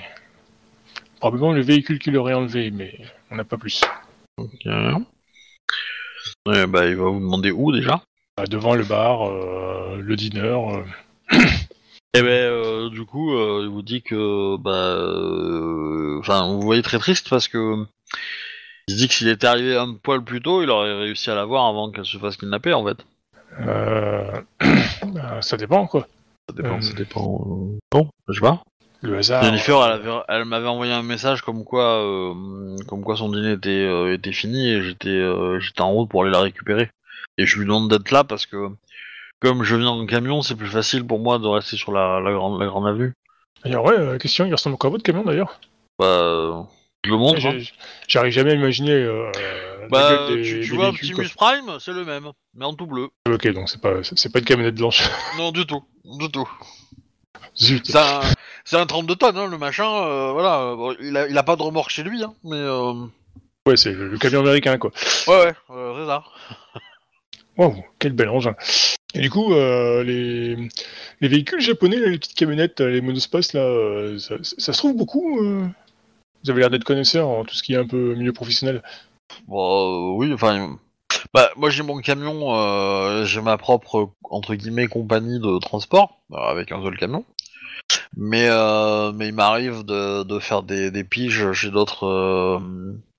probablement 1.20 1.54
le 1.54 1.62
véhicule 1.62 2.00
qui 2.00 2.10
l'aurait 2.10 2.34
enlevé, 2.34 2.72
mais 2.72 3.00
on 3.30 3.36
n'a 3.36 3.44
pas 3.44 3.58
plus. 3.58 3.82
ok. 4.38 4.68
Bah, 6.46 6.86
il 6.88 6.96
va 6.96 7.06
vous 7.10 7.20
demander 7.20 7.52
où 7.52 7.72
déjà 7.72 8.02
Bah, 8.38 8.46
devant 8.46 8.76
le 8.76 8.84
bar, 8.84 9.28
euh, 9.28 9.98
le 10.02 10.16
dîner. 10.16 10.40
euh, 10.42 10.84
Et 12.14 12.22
ben, 12.22 12.28
euh, 12.30 12.90
du 12.90 13.04
coup, 13.06 13.34
euh, 13.36 13.62
il 13.64 13.70
vous 13.70 13.82
dit 13.82 14.02
que, 14.04 14.56
bah, 14.58 14.72
euh, 14.72 16.20
enfin, 16.20 16.48
vous 16.48 16.62
voyez 16.62 16.82
très 16.82 17.00
triste 17.00 17.30
parce 17.30 17.48
que 17.48 17.86
il 18.88 18.94
se 18.94 19.00
dit 19.00 19.08
que 19.08 19.14
s'il 19.16 19.28
était 19.30 19.48
arrivé 19.48 19.76
un 19.76 19.96
poil 19.96 20.24
plus 20.24 20.42
tôt, 20.42 20.62
il 20.62 20.70
aurait 20.70 20.94
réussi 20.96 21.32
à 21.32 21.36
la 21.36 21.46
voir 21.46 21.66
avant 21.66 21.92
qu'elle 21.92 22.06
se 22.06 22.18
fasse 22.20 22.38
kidnapper, 22.38 22.74
en 22.74 22.86
fait. 22.86 22.98
euh, 23.62 24.42
bah, 25.08 25.42
ça 25.42 25.58
dépend 25.58 25.88
quoi. 25.88 26.08
Ça 26.48 26.56
dépend, 26.56 26.78
Euh. 26.78 26.82
ça 26.82 26.94
dépend. 26.94 27.42
euh, 27.48 27.80
Bon, 27.92 28.10
je 28.28 28.34
sais 28.36 28.40
pas. 28.42 28.62
Le 29.06 29.18
hasard. 29.18 29.44
Jennifer, 29.44 29.84
elle, 29.86 29.92
avait- 29.94 30.22
elle 30.28 30.46
m'avait 30.46 30.68
envoyé 30.68 30.92
un 30.94 31.04
message 31.04 31.42
comme 31.42 31.64
quoi, 31.64 32.02
euh, 32.04 32.76
comme 32.88 33.04
quoi 33.04 33.16
son 33.16 33.30
dîner 33.32 33.54
était, 33.54 33.70
euh, 33.70 34.14
était 34.14 34.32
fini 34.32 34.70
et 34.70 34.82
j'étais, 34.82 35.10
euh, 35.10 35.60
j'étais 35.60 35.82
en 35.82 35.92
route 35.92 36.10
pour 36.10 36.24
aller 36.24 36.32
la 36.32 36.42
récupérer. 36.42 36.90
Et 37.38 37.46
je 37.46 37.58
lui 37.60 37.66
demande 37.66 37.90
d'être 37.90 38.12
là 38.12 38.24
parce 38.24 38.46
que, 38.46 38.70
comme 39.42 39.64
je 39.64 39.76
viens 39.76 39.90
en 39.90 40.06
camion, 40.06 40.42
c'est 40.42 40.56
plus 40.56 40.68
facile 40.70 41.06
pour 41.06 41.20
moi 41.20 41.38
de 41.40 41.48
rester 41.48 41.76
sur 41.78 41.92
la, 41.92 42.20
la 42.20 42.32
grande, 42.32 42.60
la 42.60 42.68
grande 42.68 42.88
avenue. 42.88 43.14
D'ailleurs, 43.64 43.84
ouais, 43.86 43.98
euh, 43.98 44.18
question, 44.18 44.46
il 44.46 44.52
ressemble 44.54 44.76
encore 44.76 44.90
à 44.90 44.92
votre 44.92 45.04
camion 45.04 45.24
d'ailleurs. 45.24 45.60
Bah, 46.00 46.68
je 47.04 47.10
le 47.12 47.18
montre. 47.18 47.46
hein. 47.46 47.58
J'arrive 48.08 48.32
jamais 48.32 48.52
à 48.52 48.56
imaginer. 48.56 48.92
Euh, 48.94 49.32
Bah, 49.90 50.28
des- 50.28 50.42
tu, 50.42 50.62
tu 50.62 50.70
des 50.72 50.76
vois, 50.76 50.90
Optimus 50.90 51.30
Prime, 51.36 51.78
c'est 51.80 51.94
le 51.94 52.06
même, 52.06 52.32
mais 52.56 52.66
en 52.66 52.74
tout 52.74 52.88
bleu. 52.88 53.10
Ok, 53.32 53.48
donc 53.54 53.70
c'est 53.70 53.80
pas, 53.82 54.04
c'est 54.04 54.32
pas 54.32 54.40
une 54.40 54.46
camionnette 54.46 54.76
blanche. 54.76 55.04
Non, 55.38 55.52
du 55.52 55.66
tout, 55.66 55.84
du 56.04 56.30
tout. 56.32 56.50
Zut. 57.58 57.86
C'est 57.86 57.98
un, 57.98 58.22
c'est 58.64 58.78
un 58.78 58.86
32 58.86 59.16
tonnes, 59.16 59.38
hein, 59.38 59.48
le 59.48 59.58
machin, 59.58 59.86
euh, 59.86 60.32
voilà. 60.32 60.76
bon, 60.76 60.96
il, 61.02 61.16
a, 61.18 61.28
il 61.28 61.38
a 61.38 61.44
pas 61.44 61.56
de 61.56 61.62
remorque 61.62 61.90
chez 61.92 62.04
lui, 62.04 62.24
hein, 62.24 62.34
mais... 62.44 62.58
Euh... 62.58 62.94
Ouais, 63.68 63.78
c'est 63.78 63.94
le, 63.94 64.18
camion 64.18 64.42
américain 64.42 64.78
quoi. 64.78 64.92
Ouais, 65.28 65.46
ouais, 65.46 65.54
euh, 65.72 65.94
c'est 66.00 66.08
ça. 66.08 66.24
Wow, 67.58 67.74
quel 68.00 68.12
bel 68.12 68.30
engin. 68.30 68.54
Et 69.14 69.22
du 69.22 69.30
coup, 69.30 69.54
euh, 69.54 70.04
les, 70.04 70.58
les 71.22 71.28
véhicules 71.28 71.62
japonais, 71.62 71.98
là, 71.98 72.10
les 72.10 72.20
petites 72.20 72.38
camionnettes, 72.38 72.82
les 72.82 73.00
monospaces, 73.00 73.54
là, 73.54 73.62
euh, 73.62 74.20
ça, 74.20 74.36
ça 74.42 74.74
se 74.74 74.78
trouve 74.78 74.96
beaucoup 74.96 75.40
euh? 75.40 75.66
Vous 76.44 76.52
avez 76.52 76.60
l'air 76.60 76.70
d'être 76.70 76.84
connaisseur 76.84 77.28
en 77.28 77.44
tout 77.44 77.56
ce 77.56 77.64
qui 77.64 77.74
est 77.74 77.78
un 77.78 77.88
peu 77.88 78.14
milieu 78.14 78.34
professionnel. 78.34 78.84
Bon, 79.48 80.14
euh, 80.14 80.18
oui, 80.18 80.32
enfin... 80.34 80.78
Bah, 81.36 81.52
moi 81.58 81.70
j'ai 81.70 81.84
mon 81.84 82.00
camion, 82.00 82.56
euh, 82.56 83.26
j'ai 83.26 83.42
ma 83.42 83.58
propre, 83.58 84.14
entre 84.24 84.56
guillemets, 84.56 84.88
compagnie 84.88 85.38
de 85.38 85.60
transport, 85.60 86.22
euh, 86.32 86.38
avec 86.38 86.72
un 86.72 86.82
seul 86.82 86.96
camion. 86.98 87.26
Mais, 88.16 88.48
euh, 88.50 89.12
mais 89.12 89.28
il 89.28 89.34
m'arrive 89.34 89.84
de, 89.84 90.24
de 90.24 90.40
faire 90.40 90.64
des, 90.64 90.92
des 90.92 91.04
piges 91.04 91.52
chez 91.52 91.72
d'autres, 91.72 92.62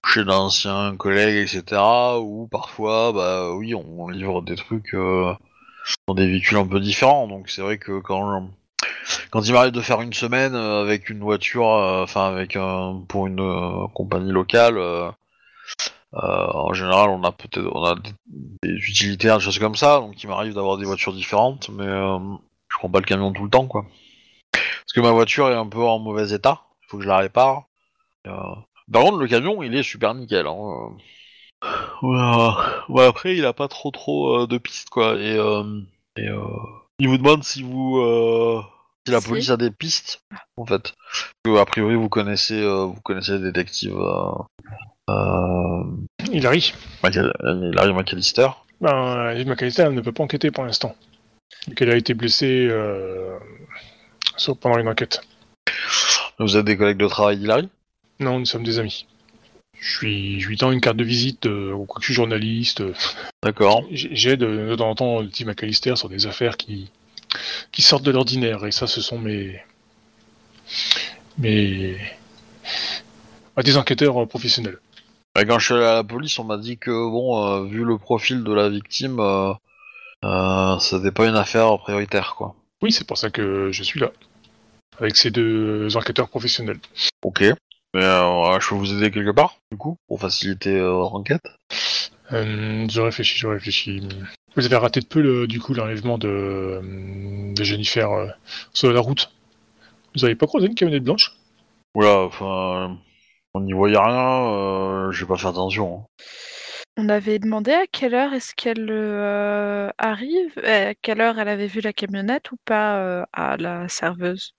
chez 0.06 0.24
d'anciens 0.24 0.97
collègues, 0.97 1.47
etc. 1.47 1.82
Ou 2.18 2.48
parfois, 2.51 3.12
bah 3.12 3.52
oui, 3.52 3.74
on 3.74 4.09
livre 4.09 4.40
des 4.40 4.56
trucs 4.56 4.94
dans 4.94 6.14
des 6.14 6.26
véhicules 6.26 6.56
un 6.56 6.66
peu 6.66 6.80
différents. 6.80 7.28
Donc 7.28 7.51
c'est 7.51 7.60
vrai 7.60 7.76
que 7.76 8.01
quand 8.01 8.48
quand 9.30 9.43
il 9.43 9.52
m'arrive 9.52 9.72
de 9.72 9.82
faire 9.82 10.01
une 10.01 10.14
semaine 10.14 10.55
avec 10.55 11.10
une 11.10 11.20
voiture, 11.20 11.66
enfin 11.66 12.28
avec 12.28 12.56
un 12.56 13.02
pour 13.09 13.26
une 13.26 13.88
compagnie 13.93 14.32
locale, 14.32 14.78
en 16.12 16.72
général 16.72 17.10
on 17.10 17.22
a 17.24 17.32
peut-être 17.32 17.68
on 17.74 17.84
a 17.84 17.94
des, 17.96 18.12
des 18.62 18.74
utilitaires, 18.74 19.38
des 19.38 19.44
choses 19.44 19.58
comme 19.58 19.76
ça. 19.76 20.00
Donc 20.00 20.22
il 20.22 20.28
m'arrive 20.28 20.54
d'avoir 20.54 20.78
des 20.78 20.84
voitures 20.84 21.12
différentes, 21.12 21.68
mais 21.68 21.86
euh, 21.86 22.18
je 22.68 22.78
prends 22.78 22.90
pas 22.90 23.00
le 23.00 23.04
camion 23.04 23.32
tout 23.32 23.44
le 23.44 23.50
temps, 23.50 23.66
quoi. 23.66 23.84
Parce 24.52 24.92
que 24.94 25.00
ma 25.00 25.10
voiture 25.10 25.50
est 25.50 25.54
un 25.54 25.66
peu 25.66 25.82
en 25.82 25.98
mauvais 25.98 26.32
état. 26.32 26.62
Il 26.82 26.86
faut 26.88 26.96
que 26.98 27.02
je 27.02 27.08
la 27.08 27.18
répare. 27.18 27.64
Euh, 28.26 28.54
Par 28.92 29.02
contre, 29.02 29.18
le 29.18 29.26
camion, 29.26 29.62
il 29.62 29.74
est 29.74 29.82
super 29.82 30.14
nickel. 30.14 30.46
Hein. 30.46 30.56
euh. 30.56 30.88
Ouais, 32.02 32.54
ouais, 32.88 33.06
après, 33.06 33.36
il 33.36 33.44
a 33.44 33.52
pas 33.52 33.68
trop 33.68 33.90
trop 33.90 34.42
euh, 34.42 34.46
de 34.46 34.58
pistes, 34.58 34.88
quoi. 34.90 35.16
Et, 35.16 35.36
euh, 35.36 35.80
et 36.16 36.28
euh, 36.28 36.46
il 36.98 37.08
vous 37.08 37.18
demande 37.18 37.42
si 37.42 37.62
vous, 37.62 37.98
euh, 37.98 38.62
si 39.06 39.12
la 39.12 39.20
police 39.20 39.50
a 39.50 39.56
des 39.56 39.70
pistes, 39.70 40.20
en 40.56 40.66
fait. 40.66 40.94
Que, 41.44 41.56
a 41.56 41.64
priori, 41.66 41.96
vous 41.96 42.08
connaissez, 42.08 42.60
euh, 42.60 42.84
vous 42.84 43.00
connaissez 43.02 43.32
le 43.32 43.40
détective. 43.40 43.96
Hilary 46.32 46.72
Michael- 47.02 47.32
Larry 47.74 47.92
McAllister. 47.92 48.48
Ben, 48.80 49.32
Yves 49.36 49.46
McAllister 49.48 49.82
elle 49.82 49.94
ne 49.94 50.00
peut 50.00 50.12
pas 50.12 50.24
enquêter 50.24 50.50
pour 50.50 50.64
l'instant. 50.64 50.94
Qu'elle 51.76 51.90
a 51.90 51.96
été 51.96 52.14
blessée 52.14 52.66
euh, 52.70 53.38
sauf 54.36 54.58
pendant 54.58 54.78
une 54.78 54.88
enquête. 54.88 55.20
Vous 56.38 56.56
êtes 56.56 56.64
des 56.64 56.76
collègues 56.76 56.98
de 56.98 57.06
travail 57.08 57.38
d'Hilary 57.38 57.68
Non, 58.20 58.38
nous 58.38 58.46
sommes 58.46 58.64
des 58.64 58.78
amis. 58.78 59.06
Je 59.78 59.96
suis, 59.96 60.40
je 60.40 60.48
lui 60.48 60.56
tends 60.56 60.72
une 60.72 60.80
carte 60.80 60.96
de 60.96 61.04
visite, 61.04 61.46
euh, 61.46 61.72
ou 61.72 61.84
quoi 61.84 61.96
que 61.96 62.02
je 62.02 62.06
suis 62.06 62.14
journaliste. 62.14 62.80
euh, 62.80 62.94
D'accord. 63.42 63.84
J'aide 63.90 64.42
euh, 64.42 64.70
de 64.70 64.76
temps 64.76 64.90
en 64.90 64.94
temps 64.94 65.20
le 65.20 65.28
team 65.30 65.48
McAllister 65.48 65.96
sur 65.96 66.08
des 66.08 66.26
affaires 66.26 66.56
qui, 66.56 66.90
qui 67.72 67.82
sortent 67.82 68.02
de 68.04 68.10
l'ordinaire. 68.10 68.64
Et 68.66 68.72
ça, 68.72 68.86
ce 68.86 69.00
sont 69.00 69.18
mes. 69.18 69.60
mes. 71.38 71.96
ah, 73.56 73.62
des 73.62 73.76
enquêteurs 73.76 74.22
euh, 74.22 74.26
professionnels. 74.26 74.78
Bah, 75.36 75.44
quand 75.44 75.58
je 75.58 75.66
suis 75.66 75.74
allé 75.74 75.84
à 75.84 75.96
la 75.96 76.02
police, 76.04 76.38
on 76.38 76.44
m'a 76.44 76.56
dit 76.56 76.78
que, 76.78 76.90
bon, 76.90 77.44
euh, 77.44 77.66
vu 77.66 77.84
le 77.84 77.98
profil 77.98 78.42
de 78.42 78.54
la 78.54 78.70
victime, 78.70 79.20
euh, 79.20 79.52
euh, 80.24 80.78
c'était 80.78 81.12
pas 81.12 81.26
une 81.26 81.36
affaire 81.36 81.76
prioritaire, 81.78 82.36
quoi. 82.38 82.54
Oui, 82.80 82.90
c'est 82.90 83.06
pour 83.06 83.18
ça 83.18 83.28
que 83.28 83.70
je 83.70 83.82
suis 83.82 84.00
là. 84.00 84.12
Avec 84.98 85.14
ces 85.14 85.30
deux 85.30 85.94
enquêteurs 85.94 86.30
professionnels. 86.30 86.78
Ok. 87.22 87.42
Mais 87.92 88.02
euh, 88.02 88.58
je 88.60 88.66
peux 88.66 88.76
vous 88.76 88.94
aider 88.94 89.10
quelque 89.10 89.32
part, 89.32 89.58
du 89.70 89.76
coup, 89.76 89.98
pour 90.08 90.18
faciliter 90.18 90.74
euh, 90.74 90.92
votre 90.92 91.16
enquête? 91.16 91.44
Euh, 92.32 92.86
je 92.88 93.00
réfléchis, 93.02 93.38
je 93.38 93.46
réfléchis. 93.46 94.08
Vous 94.56 94.64
avez 94.64 94.76
raté 94.76 95.00
de 95.00 95.06
peu, 95.06 95.20
le, 95.20 95.46
du 95.46 95.60
coup, 95.60 95.74
l'enlèvement 95.74 96.16
de, 96.16 96.80
de 97.54 97.62
Jennifer 97.62 98.10
euh, 98.10 98.26
sur 98.72 98.90
la 98.90 99.00
route. 99.00 99.30
Vous 100.14 100.24
avez 100.24 100.34
pas 100.34 100.46
croisé 100.46 100.66
une 100.66 100.74
camionnette 100.74 101.04
blanche? 101.04 101.32
Oula, 101.94 102.20
enfin, 102.20 102.96
on 103.56 103.60
n'y 103.60 103.72
voyait 103.72 103.98
rien, 103.98 104.46
euh, 104.52 105.12
j'ai 105.12 105.26
pas 105.26 105.36
fait 105.36 105.48
attention. 105.48 106.00
hein. 106.00 106.06
On 106.98 107.08
avait 107.08 107.38
demandé 107.38 107.72
à 107.72 107.86
quelle 107.86 108.14
heure 108.14 108.32
est-ce 108.34 108.54
qu'elle 108.54 108.88
euh, 108.90 109.90
arrive, 109.98 110.52
euh, 110.58 110.90
à 110.90 110.94
quelle 110.94 111.20
heure 111.20 111.38
elle 111.38 111.48
avait 111.48 111.66
vu 111.66 111.80
la 111.80 111.92
camionnette 111.92 112.52
ou 112.52 112.56
pas 112.64 112.98
euh, 112.98 113.24
à 113.32 113.56
la 113.56 113.88
serveuse? 113.88 114.54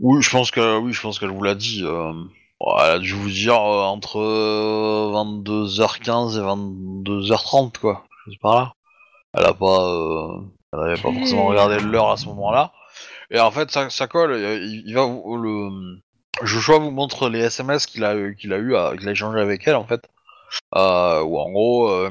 Oui, 0.00 0.22
je 0.22 0.30
pense 0.30 0.50
que 0.50 0.78
oui, 0.78 0.92
je 0.92 1.00
pense 1.00 1.18
qu'elle 1.18 1.30
vous 1.30 1.42
l'a 1.42 1.54
dit. 1.54 1.82
euh, 1.84 2.12
bon, 2.60 2.76
elle 2.78 2.90
a 2.90 2.98
dû 2.98 3.12
vous 3.12 3.30
dire 3.30 3.54
euh, 3.54 3.82
entre 3.84 4.18
euh, 4.20 5.10
22h15 5.12 6.36
et 6.38 6.40
22h30 6.42 7.78
quoi. 7.78 8.04
Je 8.26 8.32
sais 8.32 8.38
pas 8.42 8.54
là. 8.54 8.72
Elle 9.34 9.46
a 9.46 9.54
pas, 9.54 9.88
euh, 9.88 10.40
elle 10.72 10.80
avait 10.80 10.98
pas 10.98 11.12
Ok. 11.12 11.14
forcément 11.14 11.46
regardé 11.46 11.80
l'heure 11.80 12.10
à 12.10 12.16
ce 12.16 12.26
moment-là. 12.28 12.72
Et 13.30 13.40
en 13.40 13.50
fait, 13.52 13.70
ça, 13.70 13.90
ça 13.90 14.06
colle. 14.08 14.36
Il, 14.38 14.84
il 14.86 14.94
va 14.94 15.04
vous- 15.06 15.36
le 15.36 16.02
Joshua 16.42 16.78
vous 16.78 16.90
montre 16.90 17.28
les 17.28 17.40
SMS 17.40 17.86
qu'il 17.86 18.04
a 18.04 18.32
qu'il 18.32 18.52
a 18.52 18.58
eu, 18.58 18.74
qu'il 18.98 19.08
a 19.08 19.12
échangé 19.12 19.40
avec 19.40 19.66
elle 19.66 19.76
en 19.76 19.84
fait. 19.84 20.08
Euh, 20.74 21.20
en 21.20 21.50
gros, 21.50 21.88
euh, 21.88 22.10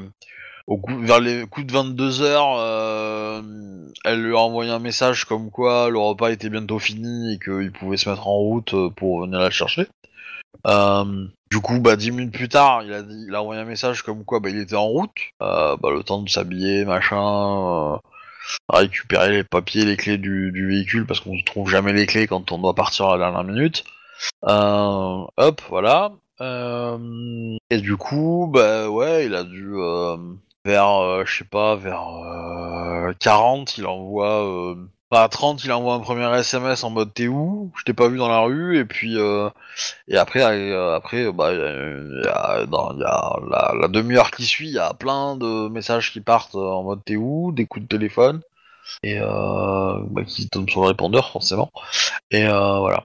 vers 1.00 1.20
les 1.20 1.46
coups 1.46 1.66
de 1.66 1.72
22 1.72 2.22
heures, 2.22 2.56
euh, 2.58 3.42
elle 4.04 4.22
lui 4.22 4.34
a 4.34 4.38
envoyé 4.38 4.70
un 4.70 4.78
message 4.78 5.24
comme 5.24 5.50
quoi 5.50 5.90
le 5.90 5.98
repas 5.98 6.30
était 6.30 6.48
bientôt 6.48 6.78
fini 6.78 7.34
et 7.34 7.38
qu'il 7.38 7.72
pouvait 7.72 7.96
se 7.96 8.08
mettre 8.08 8.28
en 8.28 8.36
route 8.36 8.74
pour 8.96 9.22
venir 9.22 9.40
la 9.40 9.50
chercher. 9.50 9.86
Euh, 10.66 11.26
du 11.50 11.60
coup, 11.60 11.80
bah, 11.80 11.96
10 11.96 12.12
minutes 12.12 12.32
plus 12.34 12.48
tard, 12.48 12.82
il 12.82 12.92
a, 12.92 13.02
dit, 13.02 13.26
il 13.28 13.34
a 13.34 13.42
envoyé 13.42 13.60
un 13.60 13.66
message 13.66 14.02
comme 14.02 14.24
quoi 14.24 14.40
bah, 14.40 14.48
il 14.50 14.58
était 14.58 14.76
en 14.76 14.86
route. 14.86 15.12
Bah, 15.40 15.76
le 15.84 16.02
temps 16.02 16.22
de 16.22 16.28
s'habiller, 16.28 16.84
machin, 16.84 17.98
récupérer 18.68 19.30
les 19.30 19.44
papiers, 19.44 19.84
les 19.84 19.96
clés 19.96 20.18
du, 20.18 20.50
du 20.52 20.66
véhicule 20.68 21.06
parce 21.06 21.20
qu'on 21.20 21.34
ne 21.34 21.42
trouve 21.42 21.68
jamais 21.70 21.92
les 21.92 22.06
clés 22.06 22.26
quand 22.26 22.52
on 22.52 22.58
doit 22.58 22.74
partir 22.74 23.06
à 23.06 23.16
la 23.16 23.30
dernière 23.30 23.44
minute. 23.44 23.84
Euh, 24.44 25.26
hop, 25.36 25.60
voilà. 25.68 26.12
Euh, 26.40 27.56
et 27.70 27.78
du 27.80 27.96
coup, 27.96 28.48
bah 28.52 28.88
ouais, 28.90 29.26
il 29.26 29.34
a 29.34 29.44
dû 29.44 29.72
euh, 29.76 30.16
vers, 30.64 31.24
je 31.26 31.38
sais 31.38 31.44
pas, 31.44 31.76
vers 31.76 32.08
euh, 32.08 33.12
40, 33.20 33.78
il 33.78 33.86
envoie, 33.86 34.76
à 35.10 35.28
30, 35.28 35.62
il 35.64 35.72
envoie 35.72 35.94
un 35.94 36.00
premier 36.00 36.26
SMS 36.38 36.82
en 36.84 36.90
mode 36.90 37.14
t'es 37.14 37.28
où? 37.28 37.70
Je 37.78 37.84
t'ai 37.84 37.94
pas 37.94 38.08
vu 38.08 38.18
dans 38.18 38.28
la 38.28 38.40
rue, 38.40 38.78
et 38.78 38.84
puis 38.84 39.16
et 40.08 40.16
après, 40.16 40.42
après, 40.42 41.32
bah, 41.32 41.52
il 41.52 42.22
y 42.24 42.28
a- 42.28 42.64
y 42.64 43.04
a, 43.04 43.74
la, 43.80 43.88
demi-heure 43.88 44.30
qui 44.30 44.44
suit, 44.44 44.68
il 44.68 44.74
y 44.74 44.78
a 44.78 44.94
plein 44.94 45.36
de 45.36 45.68
messages 45.68 46.12
qui 46.12 46.20
partent 46.20 46.54
en 46.54 46.82
mode 46.82 47.04
t'es 47.04 47.16
où, 47.16 47.52
des 47.52 47.66
coups 47.66 47.84
de 47.84 47.88
téléphone 47.88 48.40
et 49.02 49.18
bah, 49.20 50.24
qui 50.26 50.48
tombent 50.48 50.70
sur 50.70 50.82
le 50.82 50.88
répondeur 50.88 51.30
forcément. 51.30 51.70
Et 52.30 52.46
voilà. 52.46 53.04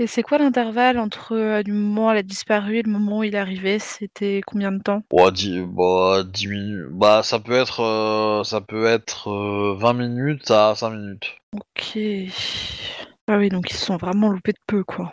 Et 0.00 0.06
c'est 0.06 0.22
quoi 0.22 0.38
l'intervalle 0.38 0.98
entre 0.98 1.32
euh, 1.34 1.62
du 1.62 1.72
moment 1.72 2.06
où 2.06 2.10
elle 2.12 2.18
a 2.18 2.22
disparu 2.22 2.76
et 2.78 2.82
le 2.82 2.90
moment 2.90 3.18
où 3.18 3.24
il 3.24 3.34
est 3.34 3.38
arrivé? 3.38 3.78
C'était 3.78 4.40
combien 4.46 4.70
de 4.70 4.80
temps? 4.80 5.02
Bon, 5.10 5.30
10, 5.30 5.60
bah, 5.66 6.22
10 6.24 6.46
minutes. 6.46 6.86
Bah, 6.92 7.22
ça 7.24 7.40
peut 7.40 7.54
être, 7.54 7.80
euh, 7.80 8.44
ça 8.44 8.60
peut 8.60 8.86
être 8.86 9.28
euh, 9.30 9.74
20 9.76 9.94
minutes 9.94 10.50
à 10.50 10.74
5 10.76 10.90
minutes. 10.90 11.36
Ok. 11.52 11.98
Ah 13.26 13.36
oui, 13.36 13.48
donc 13.50 13.70
ils 13.70 13.74
se 13.76 13.86
sont 13.86 13.96
vraiment 13.96 14.28
loupés 14.30 14.52
de 14.52 14.58
peu, 14.66 14.84
quoi. 14.84 15.12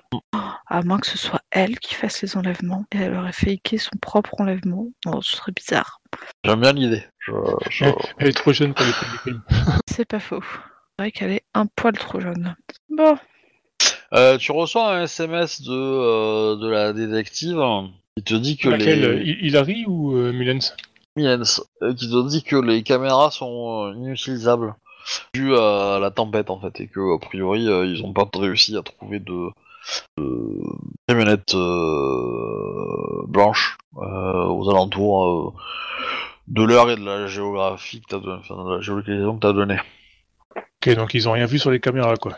À 0.67 0.81
moins 0.83 0.99
que 0.99 1.07
ce 1.07 1.17
soit 1.17 1.41
elle 1.51 1.79
qui 1.79 1.95
fasse 1.95 2.21
les 2.21 2.37
enlèvements 2.37 2.85
et 2.91 2.97
elle 2.97 3.15
aurait 3.15 3.33
faké 3.33 3.77
son 3.77 3.97
propre 4.01 4.39
enlèvement. 4.39 4.87
Oh, 5.05 5.21
ce 5.21 5.37
serait 5.37 5.51
bizarre. 5.51 5.99
J'aime 6.43 6.61
bien 6.61 6.73
l'idée. 6.73 7.03
Je, 7.19 7.31
je- 7.69 7.85
Elle 8.19 8.27
est 8.27 8.33
trop 8.33 8.53
jeune 8.53 8.73
pour 8.73 8.85
les. 8.85 9.33
C'est 9.89 10.05
pas 10.05 10.19
faux. 10.19 10.41
C'est 10.41 11.03
vrai 11.03 11.11
qu'elle 11.11 11.31
est 11.31 11.45
un 11.53 11.65
poil 11.65 11.93
trop 11.97 12.19
jeune. 12.19 12.55
Bon, 12.89 13.17
Euh, 14.13 14.37
tu 14.37 14.51
reçois 14.51 14.95
un 14.95 15.03
SMS 15.03 15.61
de, 15.61 15.71
euh, 15.71 16.55
de 16.57 16.67
la 16.67 16.93
détective 16.93 17.61
qui 18.17 18.23
te 18.23 18.35
dit 18.35 18.57
que 18.57 18.69
Laquelle 18.69 19.19
les 19.19 19.31
Hilary 19.47 19.85
ou 19.87 20.15
euh, 20.15 20.31
Mullens? 20.31 20.75
Euh, 21.17 21.43
qui 21.93 22.09
te 22.09 22.27
dit 22.27 22.43
que 22.43 22.55
les 22.57 22.83
caméras 22.83 23.31
sont 23.31 23.93
inutilisables 23.93 24.75
dû 25.33 25.55
à 25.55 25.99
la 26.01 26.11
tempête 26.11 26.49
en 26.49 26.59
fait 26.59 26.81
et 26.81 26.87
que 26.87 27.15
a 27.15 27.19
priori 27.19 27.63
ils 27.63 28.03
ont 28.03 28.11
pas 28.11 28.27
réussi 28.35 28.75
à 28.75 28.81
trouver 28.81 29.19
de, 29.19 29.49
de 30.17 30.59
camionnettes 31.07 31.55
blanches 33.27 33.77
aux 33.95 34.69
alentours 34.69 35.55
de 36.47 36.63
l'heure 36.63 36.89
et 36.89 36.95
de 36.95 37.05
la 37.05 37.27
géographie 37.27 38.01
que 38.01 38.07
t'as 38.09 38.19
donné, 38.19 38.39
enfin, 38.39 38.63
de 38.63 38.75
la 38.75 38.81
géolocalisation 38.81 39.35
que 39.35 39.41
t'as 39.41 39.53
donné. 39.53 39.79
Ok, 40.55 40.95
donc 40.95 41.13
ils 41.13 41.27
ont 41.27 41.31
rien 41.33 41.45
vu 41.45 41.59
sur 41.59 41.71
les 41.71 41.79
caméras, 41.79 42.15
quoi. 42.17 42.37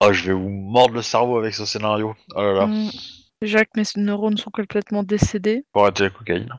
Ah, 0.00 0.12
je 0.12 0.26
vais 0.26 0.32
vous 0.32 0.48
mordre 0.48 0.94
le 0.94 1.02
cerveau 1.02 1.38
avec 1.38 1.54
ce 1.54 1.64
scénario. 1.64 2.14
Oh 2.34 2.42
là 2.42 2.52
là, 2.52 2.68
déjà 3.40 3.64
que 3.64 3.70
mes 3.76 3.84
neurones 3.96 4.36
sont 4.36 4.50
complètement 4.50 5.02
décédés. 5.04 5.64
faut 5.72 5.80
arrêter 5.82 6.04
la 6.04 6.10
cocaïne. 6.10 6.54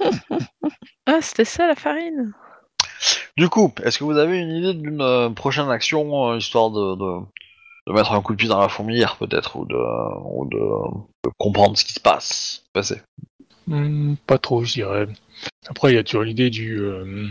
Ah, 1.06 1.20
c'était 1.22 1.46
ça 1.46 1.66
la 1.66 1.74
farine 1.74 2.34
Du 3.38 3.48
coup, 3.48 3.72
est-ce 3.82 3.98
que 3.98 4.04
vous 4.04 4.18
avez 4.18 4.38
une 4.40 4.50
idée 4.50 4.74
d'une 4.74 5.00
euh, 5.00 5.30
prochaine 5.30 5.70
action 5.70 6.28
euh, 6.32 6.36
histoire 6.36 6.70
de, 6.70 6.96
de, 6.96 7.20
de 7.86 7.92
mettre 7.94 8.12
un 8.12 8.20
coup 8.20 8.32
de 8.34 8.36
pied 8.36 8.48
dans 8.48 8.60
la 8.60 8.68
fourmilière 8.68 9.16
peut-être 9.16 9.56
ou 9.56 9.64
de, 9.64 9.74
ou 9.74 10.46
de, 10.50 10.58
de 11.24 11.30
comprendre 11.38 11.78
ce 11.78 11.84
qui 11.86 11.94
se 11.94 12.00
passe 12.00 12.64
passer? 12.74 13.00
Hmm, 13.68 14.16
pas 14.26 14.36
trop, 14.36 14.64
je 14.64 14.74
dirais. 14.74 15.06
Après, 15.68 15.92
il 15.92 15.94
y 15.94 15.98
a 15.98 16.04
toujours 16.04 16.24
l'idée 16.24 16.50
du... 16.50 16.78
euh, 16.78 17.28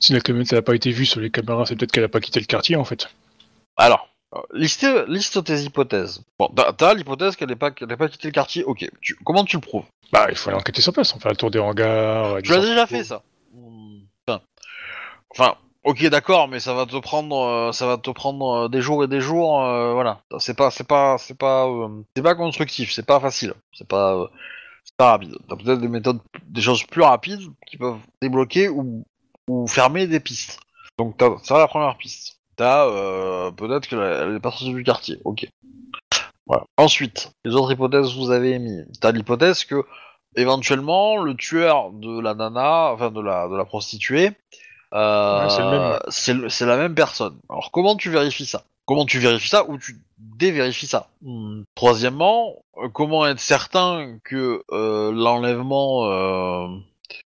Si 0.00 0.12
la 0.12 0.20
camionnette 0.20 0.52
n'a 0.52 0.62
pas 0.62 0.74
été 0.74 0.90
vue 0.90 1.06
sur 1.06 1.20
les 1.20 1.30
caméras, 1.30 1.66
c'est 1.66 1.76
peut-être 1.76 1.92
qu'elle 1.92 2.02
a 2.04 2.08
pas 2.08 2.20
quitté 2.20 2.40
le 2.40 2.46
quartier, 2.46 2.74
en 2.74 2.84
fait. 2.84 3.08
Alors, 3.76 4.08
euh, 4.34 4.40
liste, 4.52 4.86
liste 5.08 5.44
tes 5.44 5.60
hypothèses. 5.60 6.22
Bon, 6.38 6.48
t'as, 6.54 6.72
t'as 6.72 6.94
l'hypothèse 6.94 7.36
qu'elle 7.36 7.48
n'ait 7.48 7.56
pas, 7.56 7.70
qu'elle 7.70 7.90
ait 7.90 7.96
pas 7.96 8.08
quitté 8.08 8.28
le 8.28 8.32
quartier. 8.32 8.64
Ok. 8.64 8.88
Tu- 9.00 9.16
comment 9.24 9.44
tu 9.44 9.56
le 9.56 9.62
prouves? 9.62 9.84
Bah, 10.12 10.26
il 10.28 10.36
faut 10.36 10.50
aller 10.50 10.58
enquêter 10.58 10.82
sur 10.82 10.92
place, 10.92 11.14
on 11.14 11.20
fait 11.20 11.30
un 11.30 11.34
tour 11.34 11.50
des 11.50 11.58
hangars... 11.58 12.42
Tu 12.42 12.50
l'as 12.50 12.60
déjà 12.60 12.86
fait 12.86 13.02
ça. 13.02 13.22
Enfin, 14.28 14.42
enfin, 15.30 15.56
ok, 15.84 16.06
d'accord, 16.08 16.48
mais 16.48 16.60
ça 16.60 16.74
va 16.74 16.84
te 16.84 16.98
prendre, 16.98 17.36
euh, 17.40 17.72
ça 17.72 17.86
va 17.86 17.96
te 17.96 18.10
prendre 18.10 18.64
euh, 18.64 18.68
des 18.68 18.82
jours 18.82 19.02
et 19.04 19.08
des 19.08 19.22
jours. 19.22 19.62
euh, 19.62 19.94
voilà. 19.94 20.20
C'est 20.38 20.54
pas, 20.54 20.70
c'est 20.70 20.86
pas, 20.86 21.16
c'est 21.18 21.36
pas, 21.36 21.66
euh, 21.66 21.88
c'est 22.14 22.22
pas 22.22 22.34
constructif. 22.34 22.92
C'est 22.92 23.06
pas 23.06 23.20
facile. 23.20 23.54
C'est 23.72 23.88
pas, 23.88 24.14
euh, 24.16 24.26
c'est 24.84 24.96
pas 24.96 25.12
rapide. 25.12 25.34
T'as 25.48 25.56
peut-être 25.56 25.80
des 25.80 25.88
méthodes, 25.88 26.20
des 26.44 26.60
choses 26.60 26.84
plus 26.84 27.02
rapides 27.02 27.48
qui 27.66 27.78
peuvent 27.78 28.00
débloquer 28.20 28.68
ou, 28.68 29.04
ou 29.48 29.66
fermer 29.66 30.06
des 30.06 30.20
pistes. 30.20 30.60
Donc 30.98 31.16
t'as, 31.16 31.38
ça 31.42 31.56
la 31.56 31.68
première 31.68 31.96
piste. 31.96 32.38
T'as 32.62 32.86
euh, 32.86 33.50
peut-être 33.50 33.88
qu'elle 33.88 34.36
est 34.36 34.38
pas 34.38 34.52
sortie 34.52 34.72
du 34.72 34.84
quartier. 34.84 35.18
Ok. 35.24 35.48
Voilà. 36.46 36.62
Ensuite, 36.76 37.32
les 37.44 37.56
autres 37.56 37.72
hypothèses 37.72 38.12
que 38.12 38.16
vous 38.16 38.30
avez 38.30 38.52
émises. 38.52 38.86
T'as 39.00 39.10
l'hypothèse 39.10 39.64
que 39.64 39.82
éventuellement 40.36 41.16
le 41.16 41.34
tueur 41.34 41.90
de 41.90 42.20
la 42.20 42.34
nana, 42.34 42.92
enfin 42.92 43.10
de 43.10 43.20
la 43.20 43.48
de 43.48 43.56
la 43.56 43.64
prostituée, 43.64 44.30
euh, 44.94 45.42
Ouais, 45.42 46.00
c'est 46.08 46.34
ouais. 46.34 46.66
la 46.68 46.76
même 46.76 46.94
personne. 46.94 47.36
Alors 47.50 47.72
comment 47.72 47.96
tu 47.96 48.10
vérifies 48.10 48.46
ça? 48.46 48.62
Comment 48.84 49.06
tu 49.06 49.18
vérifies 49.18 49.48
ça 49.48 49.68
ou 49.68 49.76
tu 49.76 49.96
dévérifies 50.18 50.86
ça? 50.86 51.08
Hmm. 51.20 51.62
Troisièmement, 51.74 52.62
euh, 52.76 52.88
comment 52.90 53.26
être 53.26 53.40
certain 53.40 54.18
que 54.22 54.62
euh, 54.70 55.10
l'enlèvement 55.12 56.06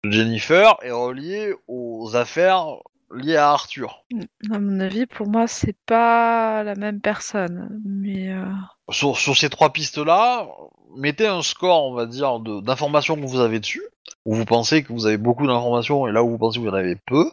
de 0.05 0.11
Jennifer 0.11 0.77
est 0.83 0.91
relié 0.91 1.55
aux 1.69 2.17
affaires 2.17 2.67
liées 3.14 3.36
à 3.36 3.51
Arthur 3.51 4.05
À 4.51 4.59
mon 4.59 4.80
avis, 4.80 5.06
pour 5.06 5.28
moi, 5.28 5.47
c'est 5.47 5.76
pas 5.86 6.62
la 6.62 6.74
même 6.74 7.01
personne. 7.01 7.80
Mais 7.84 8.32
euh, 8.32 8.44
sur, 8.90 9.16
sur 9.18 9.36
ces 9.36 9.51
trois 9.51 9.72
pistes-là, 9.72 10.48
mettez 10.97 11.26
un 11.26 11.43
score, 11.43 11.84
on 11.84 11.94
va 11.94 12.06
dire, 12.06 12.40
d'informations 12.40 13.16
que 13.16 13.26
vous 13.26 13.40
avez 13.40 13.60
dessus, 13.60 13.82
où 14.24 14.34
vous 14.34 14.44
pensez 14.44 14.82
que 14.82 14.93
vous 14.93 15.06
avez 15.06 15.18
beaucoup 15.18 15.47
d'informations 15.47 16.06
et 16.06 16.12
là 16.12 16.22
où 16.22 16.30
vous 16.30 16.39
pensez 16.39 16.59
que 16.59 16.64
vous 16.64 16.70
en 16.70 16.74
avez 16.74 16.97
peu, 17.06 17.30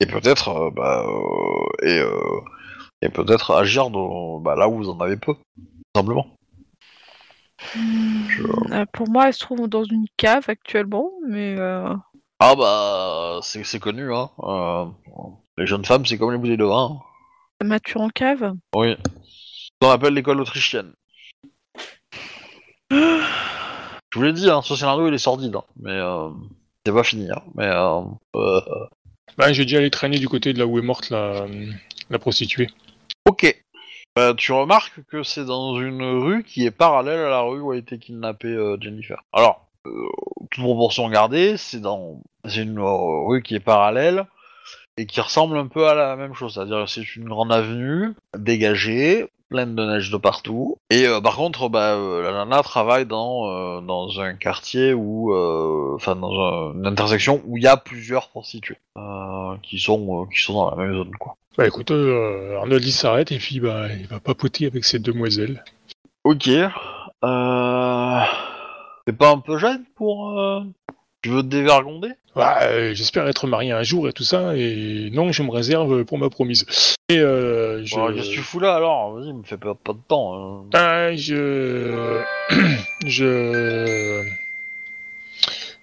et 0.00 0.06
peut-être, 0.06 0.48
euh, 0.48 0.70
bah, 0.70 1.04
euh, 1.06 1.86
et, 1.86 2.02
et 3.02 3.08
peut-être 3.08 3.52
agir 3.52 3.90
dans, 3.90 4.40
bah, 4.40 4.56
là 4.56 4.68
où 4.68 4.76
vous 4.76 4.88
en 4.88 5.00
avez 5.00 5.16
peu, 5.16 5.34
simplement. 5.94 6.26
euh, 7.76 8.84
pour 8.92 9.08
moi, 9.08 9.28
elle 9.28 9.34
se 9.34 9.40
trouve 9.40 9.68
dans 9.68 9.84
une 9.84 10.06
cave 10.16 10.44
actuellement. 10.48 11.10
Mais 11.26 11.56
Ah 12.38 12.54
bah, 12.54 13.38
c'est 13.42 13.64
c'est 13.64 13.78
connu, 13.80 14.12
hein. 14.14 14.30
euh, 14.40 14.84
les 15.56 15.66
jeunes 15.66 15.84
femmes, 15.84 16.04
c'est 16.04 16.18
comme 16.18 16.32
les 16.32 16.38
bouteilles 16.38 16.56
de 16.58 16.64
vin. 16.64 16.98
hein. 17.60 17.64
mature 17.66 18.00
en 18.02 18.10
cave. 18.10 18.52
Oui. 18.74 18.96
On 19.82 19.90
appelle 19.90 20.14
l'école 20.14 20.40
autrichienne. 20.40 20.92
Je 22.90 24.18
vous 24.18 24.22
l'ai 24.22 24.32
dit, 24.32 24.48
hein, 24.50 24.62
ce 24.62 24.74
scénario 24.76 25.08
il 25.08 25.14
est 25.14 25.18
sordide, 25.18 25.56
hein, 25.56 25.64
mais 25.80 25.90
euh, 25.92 26.30
c'est 26.84 26.92
pas 26.92 27.04
fini. 27.04 27.30
Hein, 27.30 27.42
mais 27.54 27.66
euh, 27.66 28.00
euh, 28.36 28.60
Bah, 29.36 29.52
j'ai 29.52 29.64
déjà 29.64 29.78
allé 29.78 29.90
traîner 29.90 30.18
du 30.18 30.28
côté 30.28 30.52
de 30.52 30.58
là 30.58 30.66
où 30.66 30.78
est 30.78 30.82
morte 30.82 31.10
la, 31.10 31.46
la 32.10 32.18
prostituée. 32.18 32.68
ok. 33.28 33.62
Bah, 34.14 34.32
tu 34.34 34.52
remarques 34.52 35.02
que 35.10 35.22
c'est 35.22 35.44
dans 35.44 35.78
une 35.78 36.02
rue 36.02 36.42
qui 36.42 36.64
est 36.64 36.70
parallèle 36.70 37.18
à 37.18 37.28
la 37.28 37.40
rue 37.42 37.60
où 37.60 37.72
a 37.72 37.76
été 37.76 37.98
kidnappée 37.98 38.48
euh, 38.48 38.78
Jennifer. 38.80 39.22
Alors, 39.34 39.65
toute 40.50 40.64
proportion 40.64 41.08
gardée, 41.08 41.56
c'est 41.56 41.80
dans 41.80 42.20
une 42.54 42.78
euh, 42.78 43.26
rue 43.26 43.42
qui 43.42 43.54
est 43.54 43.60
parallèle 43.60 44.26
et 44.96 45.06
qui 45.06 45.20
ressemble 45.20 45.56
un 45.58 45.66
peu 45.66 45.86
à 45.88 45.94
la 45.94 46.16
même 46.16 46.34
chose. 46.34 46.54
C'est-à-dire 46.54 46.84
que 46.84 46.90
c'est 46.90 47.16
une 47.16 47.28
grande 47.28 47.52
avenue 47.52 48.14
dégagée 48.36 49.26
pleine 49.48 49.76
de 49.76 49.84
neige 49.84 50.10
de 50.10 50.16
partout. 50.16 50.76
Et 50.90 51.06
euh, 51.06 51.20
par 51.20 51.36
contre, 51.36 51.68
bah, 51.68 51.94
euh, 51.94 52.20
la 52.22 52.32
nana 52.32 52.62
travaille 52.62 53.06
dans, 53.06 53.48
euh, 53.48 53.80
dans 53.80 54.18
un 54.20 54.34
quartier 54.34 54.92
où, 54.92 55.32
euh, 55.32 55.92
enfin, 55.94 56.16
dans 56.16 56.32
un- 56.32 56.72
une 56.74 56.86
intersection 56.86 57.40
où 57.46 57.56
il 57.56 57.62
y 57.62 57.68
a 57.68 57.76
plusieurs 57.76 58.28
prostituées 58.28 58.78
euh, 58.98 59.54
qui 59.62 59.78
sont 59.78 60.22
euh, 60.22 60.26
qui 60.34 60.40
sont 60.40 60.54
dans 60.54 60.70
la 60.70 60.76
même 60.76 60.94
zone, 60.96 61.12
quoi. 61.20 61.36
Bah 61.56 61.66
écoute, 61.66 61.90
euh, 61.92 62.56
Arnold 62.58 62.84
il 62.84 62.90
s'arrête 62.92 63.30
et 63.32 63.38
puis 63.38 63.60
bah 63.60 63.86
il 63.98 64.06
va 64.08 64.18
papoter 64.18 64.66
avec 64.66 64.84
ces 64.84 64.98
demoiselles. 64.98 65.62
Ok. 66.24 66.48
Euh... 67.24 68.20
T'es 69.06 69.12
pas 69.12 69.30
un 69.30 69.38
peu 69.38 69.56
jeune 69.58 69.84
pour... 69.94 70.38
Euh... 70.38 70.60
Tu 71.22 71.30
veux 71.30 71.42
te 71.42 71.46
dévergonder? 71.48 72.10
Bah, 72.34 72.58
euh, 72.62 72.92
j'espère 72.94 73.26
être 73.26 73.46
marié 73.46 73.72
un 73.72 73.82
jour 73.82 74.08
et 74.08 74.12
tout 74.12 74.22
ça, 74.22 74.56
et 74.56 75.10
non, 75.12 75.32
je 75.32 75.42
me 75.42 75.50
réserve 75.50 76.04
pour 76.04 76.18
ma 76.18 76.28
promise. 76.28 76.66
Et 77.08 77.18
euh, 77.18 77.84
je... 77.84 77.94
Bon, 77.96 78.12
Qu'est-ce 78.14 78.28
que 78.28 78.34
tu 78.34 78.40
fous 78.40 78.60
là 78.60 78.74
alors? 78.74 79.12
Vas-y, 79.14 79.32
me 79.32 79.42
fais 79.42 79.56
pas, 79.56 79.74
pas 79.74 79.92
de 79.94 79.98
temps. 80.06 80.34
hein. 80.34 80.64
Ah, 80.74 81.14
je... 81.16 82.20
je... 83.06 84.22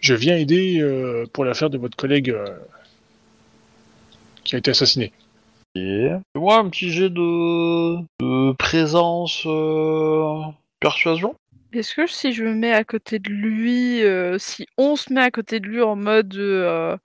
Je 0.01 0.13
viens 0.13 0.35
aider 0.35 0.79
euh, 0.81 1.25
pour 1.31 1.45
l'affaire 1.45 1.69
de 1.69 1.77
votre 1.77 1.95
collègue 1.97 2.29
euh, 2.29 2.45
qui 4.43 4.55
a 4.55 4.57
été 4.59 4.71
assassiné. 4.71 5.13
Ok. 5.75 5.81
Fais-moi 6.33 6.57
un 6.57 6.69
petit 6.69 6.91
jet 6.91 7.09
de, 7.09 7.95
de 8.21 8.51
présence 8.53 9.43
euh... 9.45 10.41
persuasion? 10.81 11.35
Est-ce 11.73 11.95
que 11.95 12.07
si 12.07 12.33
je 12.33 12.43
me 12.43 12.53
mets 12.53 12.71
à 12.71 12.83
côté 12.83 13.19
de 13.19 13.29
lui, 13.29 14.03
euh, 14.03 14.37
si 14.37 14.67
on 14.77 14.95
se 14.95 15.11
met 15.11 15.21
à 15.21 15.31
côté 15.31 15.59
de 15.59 15.67
lui 15.67 15.81
en 15.81 15.95
mode 15.95 16.35
euh, 16.35 16.95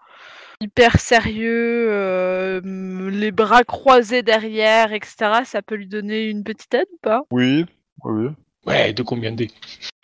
hyper 0.60 1.00
sérieux, 1.00 1.88
euh, 1.90 2.60
les 3.10 3.30
bras 3.30 3.64
croisés 3.64 4.22
derrière, 4.22 4.92
etc., 4.92 5.44
ça 5.44 5.62
peut 5.62 5.76
lui 5.76 5.86
donner 5.86 6.28
une 6.28 6.44
petite 6.44 6.74
aide 6.74 6.88
ou 6.92 6.98
pas? 7.00 7.22
Oui. 7.30 7.64
Oui. 8.04 8.28
Ouais, 8.66 8.92
de 8.92 9.02
combien 9.02 9.30
de 9.32 9.36
dés? 9.36 9.50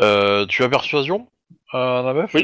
Euh, 0.00 0.46
tu 0.46 0.62
as 0.62 0.68
persuasion 0.68 1.28
euh, 1.74 2.02
un 2.02 2.06
ABF 2.06 2.34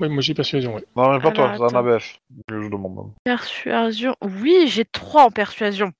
Oui. 0.00 0.08
Moi 0.08 0.20
j'ai 0.22 0.34
persuasion, 0.34 0.74
ouais. 0.74 0.84
Non, 0.96 1.12
mais 1.12 1.20
pas 1.20 1.30
toi, 1.30 1.54
c'est 1.56 1.74
un. 1.74 1.78
ABF. 1.78 2.18
que 2.48 2.62
Je 2.62 2.68
demande. 2.68 3.12
Persuasion. 3.24 4.14
Oui, 4.22 4.64
j'ai 4.66 4.84
trois 4.84 5.24
en 5.24 5.30
persuasion. 5.30 5.92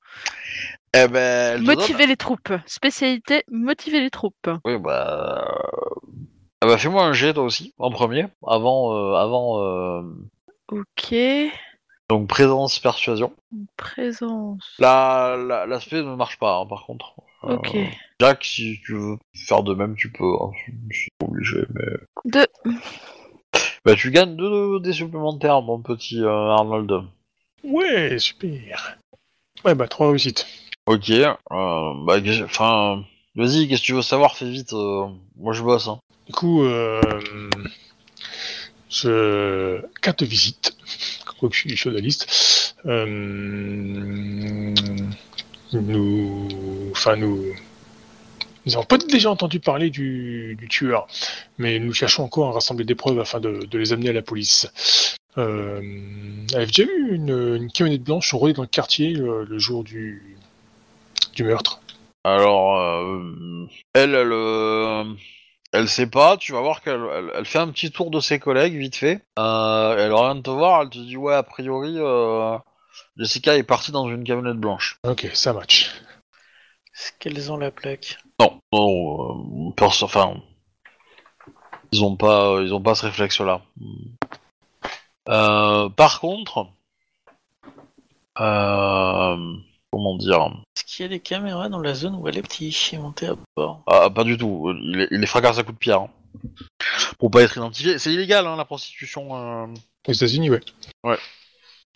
Eh 0.94 1.08
ben, 1.08 1.56
donne- 1.62 1.76
Motiver 1.76 2.06
les 2.06 2.16
troupes. 2.16 2.52
Spécialité, 2.66 3.44
motiver 3.50 4.00
les 4.00 4.10
troupes. 4.10 4.48
Oui, 4.64 4.78
bah... 4.78 5.46
Ah 6.62 6.66
bah 6.66 6.78
fais-moi 6.78 7.04
un 7.04 7.12
jet 7.12 7.34
toi 7.34 7.42
aussi, 7.44 7.74
en 7.78 7.90
premier, 7.90 8.26
avant... 8.46 8.94
euh, 8.94 9.14
avant 9.14 9.62
euh, 9.62 10.02
Ok. 10.68 11.14
Donc 12.08 12.28
présence, 12.28 12.78
persuasion. 12.78 13.32
Présence. 13.76 14.74
La, 14.78 15.36
la- 15.36 15.66
l'aspect 15.66 16.02
ne 16.02 16.14
marche 16.14 16.38
pas, 16.38 16.56
hein, 16.56 16.66
par 16.66 16.86
contre. 16.86 17.14
Euh, 17.44 17.56
Ok. 17.56 17.76
Jack, 18.20 18.42
si 18.44 18.78
tu 18.84 18.94
veux 18.94 19.16
faire 19.34 19.62
de 19.62 19.74
même, 19.74 19.94
tu 19.96 20.10
peux. 20.10 20.32
Hein. 20.40 20.50
Je 20.90 20.96
suis 20.98 21.10
obligé, 21.22 21.58
mais... 21.74 21.84
Deux. 22.24 22.46
Bah 23.86 23.94
tu 23.94 24.10
gagnes 24.10 24.34
deux 24.34 24.80
des 24.80 24.92
supplémentaires, 24.92 25.62
mon 25.62 25.80
petit 25.80 26.20
euh, 26.20 26.50
Arnold. 26.50 27.04
Ouais, 27.62 28.18
super. 28.18 28.98
Ouais, 29.64 29.76
bah 29.76 29.86
trois 29.86 30.08
réussites. 30.08 30.44
Ok, 30.86 31.08
euh, 31.10 31.34
bah... 31.50 32.16
Enfin... 32.42 33.04
Vas-y, 33.36 33.68
qu'est-ce 33.68 33.82
que 33.82 33.86
tu 33.86 33.92
veux 33.92 34.02
savoir? 34.02 34.36
Fais 34.36 34.50
vite, 34.50 34.72
euh, 34.72 35.06
moi 35.36 35.52
je 35.52 35.62
bosse. 35.62 35.86
Hein. 35.86 36.00
Du 36.26 36.32
coup, 36.32 36.64
euh, 36.64 37.00
je... 38.90 39.80
carte 40.02 40.24
de 40.24 40.26
visite, 40.26 40.76
que 41.40 41.46
je 41.52 41.56
suis 41.56 41.76
journaliste. 41.76 42.74
Euh, 42.86 44.74
nous, 45.72 46.48
enfin 46.90 47.14
nous, 47.14 47.54
nous 48.66 48.74
avons 48.74 48.84
peut-être 48.84 49.06
déjà 49.06 49.30
entendu 49.30 49.60
parler 49.60 49.90
du, 49.90 50.56
du 50.58 50.68
tueur, 50.68 51.06
mais 51.56 51.78
nous 51.78 51.94
cherchons 51.94 52.24
encore 52.24 52.48
à 52.48 52.52
rassembler 52.52 52.84
des 52.84 52.96
preuves 52.96 53.20
afin 53.20 53.40
de, 53.40 53.64
de 53.64 53.78
les 53.78 53.92
amener 53.92 54.10
à 54.10 54.12
la 54.12 54.22
police. 54.22 54.68
Euh, 55.38 55.80
avait 56.54 56.66
déjà 56.66 56.82
eu 56.84 57.14
une, 57.14 57.56
une 57.56 57.70
camionnette 57.70 58.02
blanche 58.02 58.32
rôder 58.34 58.54
dans 58.54 58.62
le 58.62 58.68
quartier 58.68 59.16
euh, 59.16 59.46
le 59.48 59.58
jour 59.58 59.84
du, 59.84 60.36
du 61.34 61.44
meurtre. 61.44 61.80
Alors, 62.24 62.80
euh, 62.80 63.68
elle, 63.94 64.14
elle, 64.14 64.32
euh, 64.32 65.04
elle 65.72 65.88
sait 65.88 66.08
pas. 66.08 66.36
Tu 66.38 66.52
vas 66.52 66.60
voir 66.60 66.82
qu'elle, 66.82 67.00
elle, 67.14 67.30
elle 67.36 67.44
fait 67.44 67.58
un 67.58 67.68
petit 67.68 67.92
tour 67.92 68.10
de 68.10 68.18
ses 68.18 68.40
collègues 68.40 68.74
vite 68.76 68.96
fait. 68.96 69.20
Euh, 69.38 69.96
elle 69.96 70.12
revient 70.12 70.42
te 70.42 70.50
voir. 70.50 70.82
Elle 70.82 70.88
te 70.88 70.98
dit 70.98 71.16
ouais, 71.16 71.34
a 71.34 71.42
priori, 71.42 71.94
euh, 71.98 72.56
Jessica 73.16 73.56
est 73.56 73.62
partie 73.62 73.92
dans 73.92 74.08
une 74.08 74.24
camionnette 74.24 74.56
blanche. 74.56 74.98
Ok, 75.06 75.30
ça 75.34 75.52
match. 75.52 75.92
Est-ce 76.96 77.12
qu'elles 77.18 77.52
ont 77.52 77.58
la 77.58 77.70
plaque 77.70 78.18
Non, 78.40 78.60
non, 78.72 79.68
euh, 79.68 79.72
perso- 79.76 80.04
enfin, 80.06 80.40
ils 81.92 82.02
ont 82.02 82.16
pas, 82.16 82.60
ils 82.62 82.72
ont 82.72 82.80
pas 82.82 82.94
ce 82.94 83.06
réflexe-là. 83.06 83.60
Euh, 85.28 85.88
par 85.90 86.20
contre, 86.20 86.68
euh, 88.40 89.36
comment 89.90 90.16
dire? 90.16 90.48
Est-ce 90.76 90.84
qu'il 90.84 91.02
y 91.02 91.06
a 91.06 91.08
des 91.08 91.20
caméras 91.20 91.68
dans 91.68 91.80
la 91.80 91.94
zone 91.94 92.14
où 92.16 92.28
elle 92.28 92.38
est 92.38 92.42
petit 92.42 92.68
est 92.92 92.98
montée 92.98 93.26
à 93.28 93.34
bord? 93.56 93.82
Ah, 93.86 94.08
pas 94.10 94.24
du 94.24 94.36
tout. 94.36 94.72
Il, 94.82 95.00
est- 95.02 95.08
il 95.10 95.20
les 95.20 95.26
fracasse 95.26 95.58
à 95.58 95.62
coups 95.62 95.74
de 95.74 95.78
pierre. 95.78 96.00
hein. 96.02 96.10
Pour 97.18 97.30
pas 97.30 97.42
être 97.42 97.56
identifié. 97.56 97.98
C'est 97.98 98.12
illégal, 98.12 98.46
hein, 98.46 98.56
la 98.56 98.64
prostitution. 98.64 99.36
euh. 99.36 99.66
Aux 100.08 100.12
États-Unis, 100.12 100.50
ouais. 100.50 100.60
Ouais. 101.04 101.18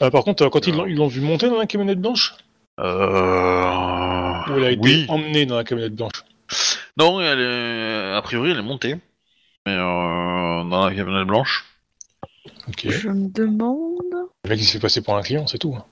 Ah, 0.00 0.10
par 0.10 0.24
contre, 0.24 0.48
quand 0.48 0.66
ils 0.66 0.74
l'ont 0.74 0.86
ils 0.86 0.96
l'ont 0.96 1.06
vu 1.08 1.20
monter 1.20 1.48
dans 1.48 1.58
la 1.58 1.66
camionnette 1.66 2.00
blanche? 2.00 2.34
Euh... 2.34 2.49
Ou 2.80 4.56
elle 4.56 4.64
a 4.64 4.70
été 4.70 4.80
Oui. 4.82 5.06
emmenée 5.08 5.46
dans 5.46 5.56
la 5.56 5.64
camionnette 5.64 5.94
blanche 5.94 6.24
Non, 6.96 7.20
elle 7.20 7.40
est... 7.40 8.14
a 8.16 8.22
priori, 8.22 8.50
elle 8.52 8.58
est 8.58 8.62
montée. 8.62 8.96
Mais 9.66 9.74
euh, 9.74 10.64
dans 10.64 10.86
la 10.86 10.94
camionnette 10.94 11.26
blanche. 11.26 11.64
Ok. 12.68 12.88
Je 12.88 13.08
me 13.08 13.28
demande. 13.28 13.98
Le 14.44 14.50
mec, 14.50 14.58
il 14.60 14.64
s'est 14.64 14.72
fait 14.74 14.80
passer 14.80 15.02
pour 15.02 15.16
un 15.16 15.22
client, 15.22 15.46
c'est 15.46 15.58
tout. 15.58 15.74
hein. 15.76 15.84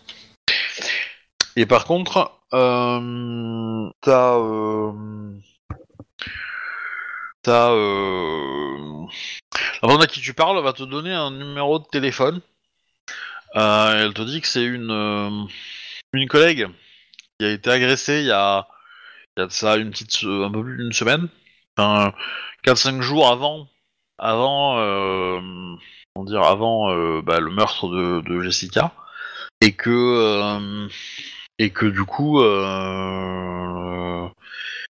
Et 1.57 1.67
par 1.67 1.85
contre, 1.85 2.33
euh, 2.55 3.91
t'as... 4.01 4.37
Euh, 4.39 4.93
t'as... 7.43 7.71
Euh, 7.73 9.05
la 9.83 9.89
personne 9.89 10.03
à 10.03 10.07
qui 10.07 10.21
tu 10.21 10.35
parles 10.35 10.63
va 10.63 10.73
te 10.73 10.83
donner 10.85 11.13
un 11.13 11.31
numéro 11.31 11.79
de 11.79 11.85
téléphone. 11.91 12.41
Euh, 13.57 14.05
elle 14.05 14.15
te 14.15 14.23
dit 14.23 14.41
que 14.41 14.47
c'est 14.47 14.65
une, 14.65 14.91
euh, 14.91 15.31
une 16.13 16.29
collègue 16.29 16.67
qui 17.39 17.47
a 17.47 17.51
été 17.53 17.71
agressée 17.71 18.21
il 18.21 18.27
y 18.27 18.33
a, 18.33 18.67
il 19.37 19.41
y 19.41 19.45
a 19.45 19.47
de 19.47 19.53
ça 19.53 19.77
une 19.77 19.91
petite, 19.91 20.13
se- 20.13 20.45
un 20.47 20.51
peu 20.53 20.63
plus 20.65 20.79
d'une 20.79 20.93
semaine. 20.93 21.29
Enfin, 21.79 22.15
4-5 22.65 23.03
jours 23.03 23.29
avant, 23.29 23.69
avant, 24.19 24.79
euh, 24.81 25.41
dire, 26.19 26.43
avant 26.43 26.91
euh, 26.93 27.23
bah, 27.23 27.41
le 27.41 27.51
meurtre 27.51 27.89
de, 27.89 28.41
Jessica. 28.43 28.93
Et 29.63 29.75
que, 29.75 29.91
euh, 29.91 30.89
et 31.59 31.71
que 31.71 31.87
du 31.87 32.05
coup, 32.05 32.41
euh, 32.43 34.29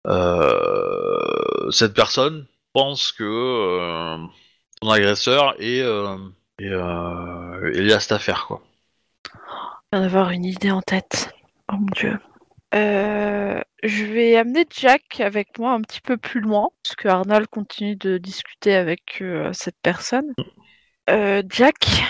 euh, 0.09 1.70
cette 1.70 1.94
personne 1.94 2.47
pense 2.72 3.12
que 3.12 3.24
euh, 3.24 4.18
son 4.82 4.90
agresseur 4.90 5.55
est, 5.60 5.82
euh, 5.82 6.16
est, 6.60 6.66
euh, 6.70 7.72
est 7.74 7.82
lié 7.82 7.93
à 7.94 8.01
cette 8.01 8.12
affaire, 8.12 8.47
quoi. 8.47 8.62
Je 9.92 9.98
viens 9.98 10.06
d'avoir 10.06 10.30
une 10.30 10.44
idée 10.44 10.72
en 10.72 10.82
tête. 10.82 11.32
Oh 11.70 11.76
mon 11.78 11.86
dieu. 11.94 12.18
Euh, 12.74 13.60
je 13.84 14.04
vais 14.04 14.36
amener 14.36 14.66
Jack 14.68 15.20
avec 15.20 15.60
moi 15.60 15.74
un 15.74 15.80
petit 15.80 16.00
peu 16.00 16.16
plus 16.16 16.40
loin, 16.40 16.70
parce 16.82 16.96
que 16.96 17.06
Arnold 17.06 17.46
continue 17.46 17.94
de 17.94 18.18
discuter 18.18 18.74
avec 18.74 19.18
euh, 19.22 19.52
cette 19.52 19.76
personne. 19.82 20.34
Euh, 21.08 21.44
Jack, 21.48 22.02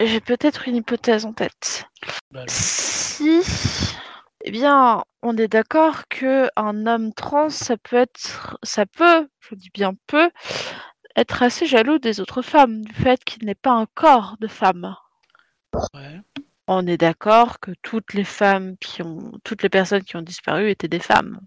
j'ai 0.00 0.20
peut-être 0.20 0.66
une 0.68 0.76
hypothèse 0.76 1.26
en 1.26 1.34
tête. 1.34 1.84
Bah, 2.30 2.44
Si, 2.48 3.42
eh 4.44 4.50
bien, 4.50 5.04
on 5.22 5.36
est 5.36 5.48
d'accord 5.48 6.08
que 6.08 6.48
un 6.56 6.86
homme 6.86 7.12
trans, 7.12 7.50
ça 7.50 7.76
peut 7.76 7.96
être, 7.96 8.58
ça 8.62 8.86
peut, 8.86 9.28
je 9.40 9.54
dis 9.54 9.70
bien 9.74 9.92
peut, 10.06 10.30
être 11.14 11.42
assez 11.42 11.66
jaloux 11.66 11.98
des 11.98 12.20
autres 12.20 12.40
femmes 12.40 12.82
du 12.82 12.94
fait 12.94 13.22
qu'il 13.22 13.44
n'est 13.44 13.54
pas 13.54 13.72
un 13.72 13.86
corps 13.94 14.36
de 14.40 14.48
femme. 14.48 14.96
ouais. 15.92 16.22
On 16.68 16.86
est 16.86 16.96
d'accord 16.96 17.60
que 17.60 17.72
toutes 17.82 18.14
les 18.14 18.24
femmes 18.24 18.76
qui 18.78 19.02
ont, 19.02 19.32
toutes 19.44 19.62
les 19.62 19.68
personnes 19.68 20.04
qui 20.04 20.16
ont 20.16 20.22
disparu 20.22 20.70
étaient 20.70 20.88
des 20.88 21.00
femmes 21.00 21.40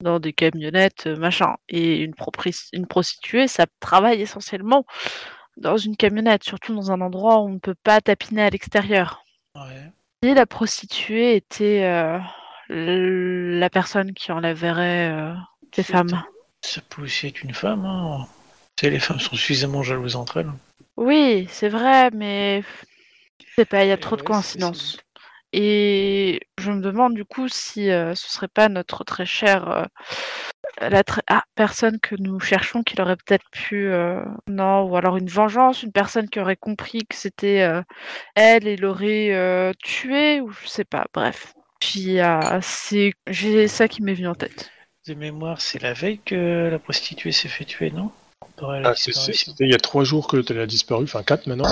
dans 0.00 0.18
des 0.18 0.32
camionnettes, 0.32 1.06
euh, 1.06 1.16
machin. 1.16 1.54
Et 1.68 2.00
une, 2.00 2.14
une 2.72 2.86
prostituée, 2.86 3.48
ça 3.48 3.66
travaille 3.80 4.20
essentiellement 4.20 4.84
dans 5.56 5.76
une 5.76 5.96
camionnette, 5.96 6.44
surtout 6.44 6.74
dans 6.74 6.90
un 6.90 7.00
endroit 7.00 7.38
où 7.40 7.46
on 7.46 7.54
ne 7.54 7.58
peut 7.58 7.76
pas 7.82 8.00
tapiner 8.00 8.42
à 8.42 8.50
l'extérieur. 8.50 9.24
ouais. 9.54 9.90
Si 10.22 10.32
la 10.32 10.46
prostituée 10.46 11.36
était 11.36 11.84
euh, 11.84 12.18
la 12.70 13.68
personne 13.68 14.14
qui 14.14 14.32
enlèverait 14.32 15.10
euh, 15.10 15.34
des 15.76 15.82
femmes. 15.82 16.22
Ça 16.62 16.80
peut 16.88 17.02
aussi 17.02 17.26
être 17.26 17.42
une 17.42 17.52
femme. 17.52 17.84
Hein. 17.84 18.26
Les 18.82 18.98
femmes 18.98 19.20
sont 19.20 19.36
suffisamment 19.36 19.82
jalouses 19.82 20.16
entre 20.16 20.38
elles. 20.38 20.52
Oui, 20.96 21.46
c'est 21.50 21.68
vrai, 21.68 22.10
mais 22.10 22.62
sais 23.56 23.64
pas, 23.64 23.84
il 23.84 23.88
y 23.88 23.92
a 23.92 23.94
Et 23.94 24.00
trop 24.00 24.16
de 24.16 24.22
coïncidences. 24.22 24.98
Et 25.52 26.40
je 26.58 26.72
me 26.72 26.80
demande 26.80 27.14
du 27.14 27.24
coup 27.24 27.48
si 27.48 27.90
euh, 27.90 28.14
ce 28.16 28.28
serait 28.28 28.48
pas 28.48 28.68
notre 28.68 29.04
très 29.04 29.24
chère 29.24 29.68
euh, 29.68 29.84
la 30.80 31.02
ah, 31.28 31.44
personne 31.54 32.00
que 32.00 32.16
nous 32.18 32.40
cherchons 32.40 32.82
qui 32.82 33.00
aurait 33.00 33.16
peut-être 33.16 33.44
pu 33.52 33.86
euh, 33.86 34.20
non 34.48 34.82
ou 34.82 34.96
alors 34.96 35.16
une 35.16 35.28
vengeance, 35.28 35.82
une 35.82 35.92
personne 35.92 36.28
qui 36.28 36.40
aurait 36.40 36.56
compris 36.56 37.06
que 37.08 37.14
c'était 37.14 37.62
euh, 37.62 37.82
elle 38.34 38.66
et 38.66 38.76
l'aurait 38.76 39.32
euh, 39.32 39.72
tué 39.82 40.40
ou 40.40 40.50
je 40.50 40.66
sais 40.66 40.84
pas. 40.84 41.06
Bref. 41.14 41.54
Puis 41.80 42.20
euh, 42.20 42.40
c'est 42.60 43.12
j'ai 43.28 43.68
ça 43.68 43.88
qui 43.88 44.02
m'est 44.02 44.14
venu 44.14 44.28
en 44.28 44.34
tête. 44.34 44.70
De 45.06 45.14
mémoire, 45.14 45.60
c'est 45.60 45.80
la 45.80 45.92
veille 45.92 46.20
que 46.24 46.68
la 46.70 46.78
prostituée 46.78 47.32
s'est 47.32 47.48
fait 47.48 47.66
tuer, 47.66 47.90
non? 47.90 48.10
Ah. 48.62 48.94
C'était 48.96 49.64
il 49.64 49.70
y 49.70 49.74
a 49.74 49.78
trois 49.78 50.04
jours 50.04 50.28
que 50.28 50.42
elle 50.50 50.60
a 50.60 50.66
disparu, 50.66 51.04
enfin 51.04 51.22
quatre 51.22 51.46
maintenant. 51.46 51.68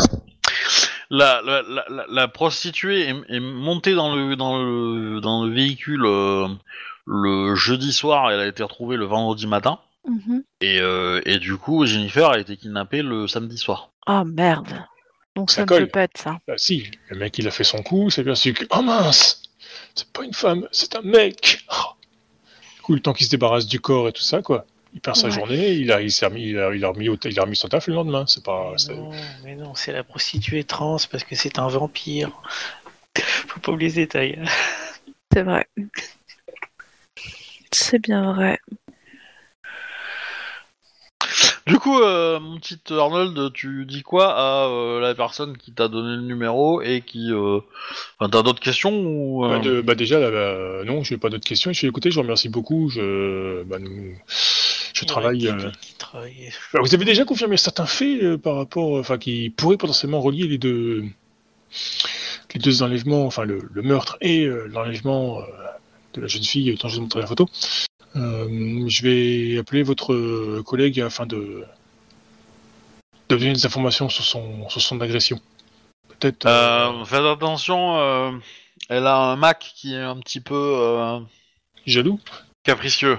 La, 1.14 1.42
la, 1.42 1.60
la, 1.62 1.84
la- 1.90 2.06
la 2.08 2.26
prostituée 2.28 3.02
est, 3.02 3.14
est 3.28 3.38
montée 3.40 3.94
dans 3.94 4.16
le, 4.16 4.34
dans 4.34 4.56
le, 4.62 5.20
dans 5.20 5.44
le 5.44 5.52
véhicule 5.52 6.04
euh, 6.06 6.48
le 7.06 7.54
jeudi 7.54 7.92
soir 7.92 8.30
et 8.30 8.34
elle 8.34 8.40
a 8.40 8.46
été 8.46 8.62
retrouvée 8.62 8.96
le 8.96 9.04
vendredi 9.04 9.46
matin. 9.46 9.78
Mhm. 10.08 10.42
Et, 10.62 10.80
euh, 10.80 11.20
et 11.26 11.38
du 11.38 11.56
coup, 11.58 11.84
Jennifer 11.84 12.30
a 12.30 12.38
été 12.38 12.56
kidnappée 12.56 13.02
le 13.02 13.28
samedi 13.28 13.58
soir. 13.58 13.90
Oh 14.08 14.22
merde. 14.24 14.84
Donc 15.36 15.50
Ça 15.50 15.56
ça, 15.56 15.62
ne 15.62 15.66
colle. 15.66 15.84
peut 15.84 15.90
pas 15.90 16.02
être 16.04 16.18
ça. 16.18 16.38
Ah 16.48 16.54
si, 16.56 16.90
le 17.10 17.16
mec 17.18 17.38
il 17.38 17.46
a 17.46 17.50
fait 17.50 17.62
son 17.64 17.82
coup, 17.82 18.08
c'est 18.10 18.24
bien 18.24 18.34
sûr 18.34 18.54
que... 18.54 18.64
Oh 18.70 18.80
mince 18.82 19.42
C'est 19.94 20.10
pas 20.12 20.24
une 20.24 20.32
femme, 20.34 20.66
c'est 20.72 20.96
un 20.96 21.02
mec 21.02 21.64
Oh. 21.70 21.90
Du 22.76 22.82
coup, 22.82 22.94
le 22.94 23.00
temps 23.00 23.12
qu'il 23.12 23.26
se 23.26 23.30
débarrasse 23.30 23.66
du 23.66 23.80
corps 23.80 24.08
et 24.08 24.12
tout 24.12 24.22
ça, 24.22 24.40
quoi. 24.42 24.64
Il 24.94 25.00
perd 25.00 25.16
sa 25.16 25.28
Ouais. 25.28 25.32
journée, 25.32 25.72
il 25.72 25.90
a, 25.90 26.02
il, 26.02 26.10
s'est 26.12 26.26
remis, 26.26 26.42
il, 26.50 26.58
a, 26.58 26.74
il, 26.74 26.84
a 26.84 26.88
remis 26.88 27.08
au- 27.08 27.16
il 27.24 27.38
a 27.38 27.42
remis 27.44 27.56
son 27.56 27.68
taf 27.68 27.86
le 27.86 27.94
lendemain, 27.94 28.26
c'est 28.26 28.44
pas... 28.44 28.70
Mais 28.72 28.78
c'est- 28.78 28.94
non, 28.94 29.10
mais 29.44 29.54
non, 29.56 29.74
c'est 29.74 29.92
la 29.92 30.04
prostituée 30.04 30.64
trans 30.64 30.98
parce 31.10 31.24
que 31.24 31.34
c'est 31.34 31.58
un 31.58 31.68
vampire. 31.68 32.30
Faut 33.48 33.60
pas 33.60 33.72
oublier 33.72 33.90
ce 33.90 33.96
détail. 33.96 34.38
C'est 35.32 35.42
vrai. 35.42 35.66
C'est 37.72 37.98
bien 37.98 38.32
vrai. 38.34 38.58
Du 41.66 41.78
coup, 41.78 42.00
euh, 42.00 42.40
mon 42.40 42.58
petit 42.58 42.78
Arnold, 42.90 43.52
tu 43.54 43.86
dis 43.86 44.02
quoi 44.02 44.34
à 44.36 44.66
euh, 44.66 45.00
la 45.00 45.14
personne 45.14 45.56
qui 45.56 45.72
t'a 45.72 45.86
donné 45.88 46.16
le 46.16 46.22
numéro 46.22 46.82
et 46.82 47.00
qui... 47.00 47.30
Euh... 47.32 47.60
Enfin, 48.18 48.28
t'as 48.28 48.42
d'autres 48.42 48.60
questions 48.60 48.92
ou... 48.92 49.44
euh, 49.44 49.48
Bah, 49.48 49.58
de- 49.60 49.80
bah, 49.80 49.94
déjà, 49.94 50.18
là, 50.18 50.30
bah, 50.30 50.84
non, 50.84 51.02
je 51.04 51.14
n'ai 51.14 51.18
pas 51.20 51.30
d'autres 51.30 51.46
questions. 51.46 51.72
Je 51.72 51.78
suis 51.78 51.86
écouté, 51.86 52.10
je 52.10 52.16
vous 52.16 52.22
remercie 52.22 52.48
beaucoup. 52.48 52.90
Je, 52.90 53.62
bah, 53.62 53.78
nous, 53.78 54.14
je 54.92 55.04
travaille... 55.04 55.38
Qui, 55.38 55.48
euh, 55.48 55.70
qui 55.80 55.94
travaille. 55.94 56.52
Bah, 56.72 56.80
vous 56.82 56.94
avez 56.94 57.04
déjà 57.04 57.24
confirmé 57.24 57.56
certains 57.56 57.86
faits 57.86 58.22
euh, 58.22 58.38
par 58.38 58.56
rapport, 58.56 58.98
enfin, 58.98 59.18
qui 59.18 59.50
pourraient 59.50 59.76
potentiellement 59.76 60.20
relier 60.20 60.46
les 60.46 60.58
deux, 60.58 61.04
les 62.54 62.60
deux 62.60 62.82
enlèvements, 62.82 63.24
enfin 63.26 63.44
le, 63.44 63.60
le 63.72 63.82
meurtre 63.82 64.16
et 64.20 64.44
euh, 64.44 64.66
l'enlèvement 64.68 65.40
euh, 65.40 65.44
de 66.14 66.20
la 66.20 66.26
jeune 66.26 66.44
fille 66.44 66.74
dont 66.74 66.88
je 66.88 66.94
vous 66.94 66.98
ai 66.98 67.02
montré 67.02 67.20
la 67.20 67.26
photo. 67.26 67.48
Euh, 68.14 68.84
je 68.88 69.02
vais 69.02 69.58
appeler 69.58 69.82
votre 69.82 70.12
euh, 70.12 70.62
collègue 70.66 71.00
afin 71.00 71.24
de, 71.24 71.64
de 73.30 73.36
donner 73.36 73.54
des 73.54 73.64
informations 73.64 74.10
sur 74.10 74.24
son, 74.24 74.68
sur 74.68 74.82
son 74.82 75.00
agression. 75.00 75.40
Peut-être. 76.18 76.44
euh, 76.44 76.90
Euh, 77.00 77.04
faites 77.06 77.24
attention, 77.24 77.98
euh, 77.98 78.32
elle 78.90 79.06
a 79.06 79.16
un 79.16 79.36
Mac 79.36 79.72
qui 79.74 79.94
est 79.94 80.00
un 80.00 80.18
petit 80.18 80.40
peu 80.40 80.54
euh, 80.54 81.20
jaloux. 81.86 82.20
capricieux. 82.64 83.18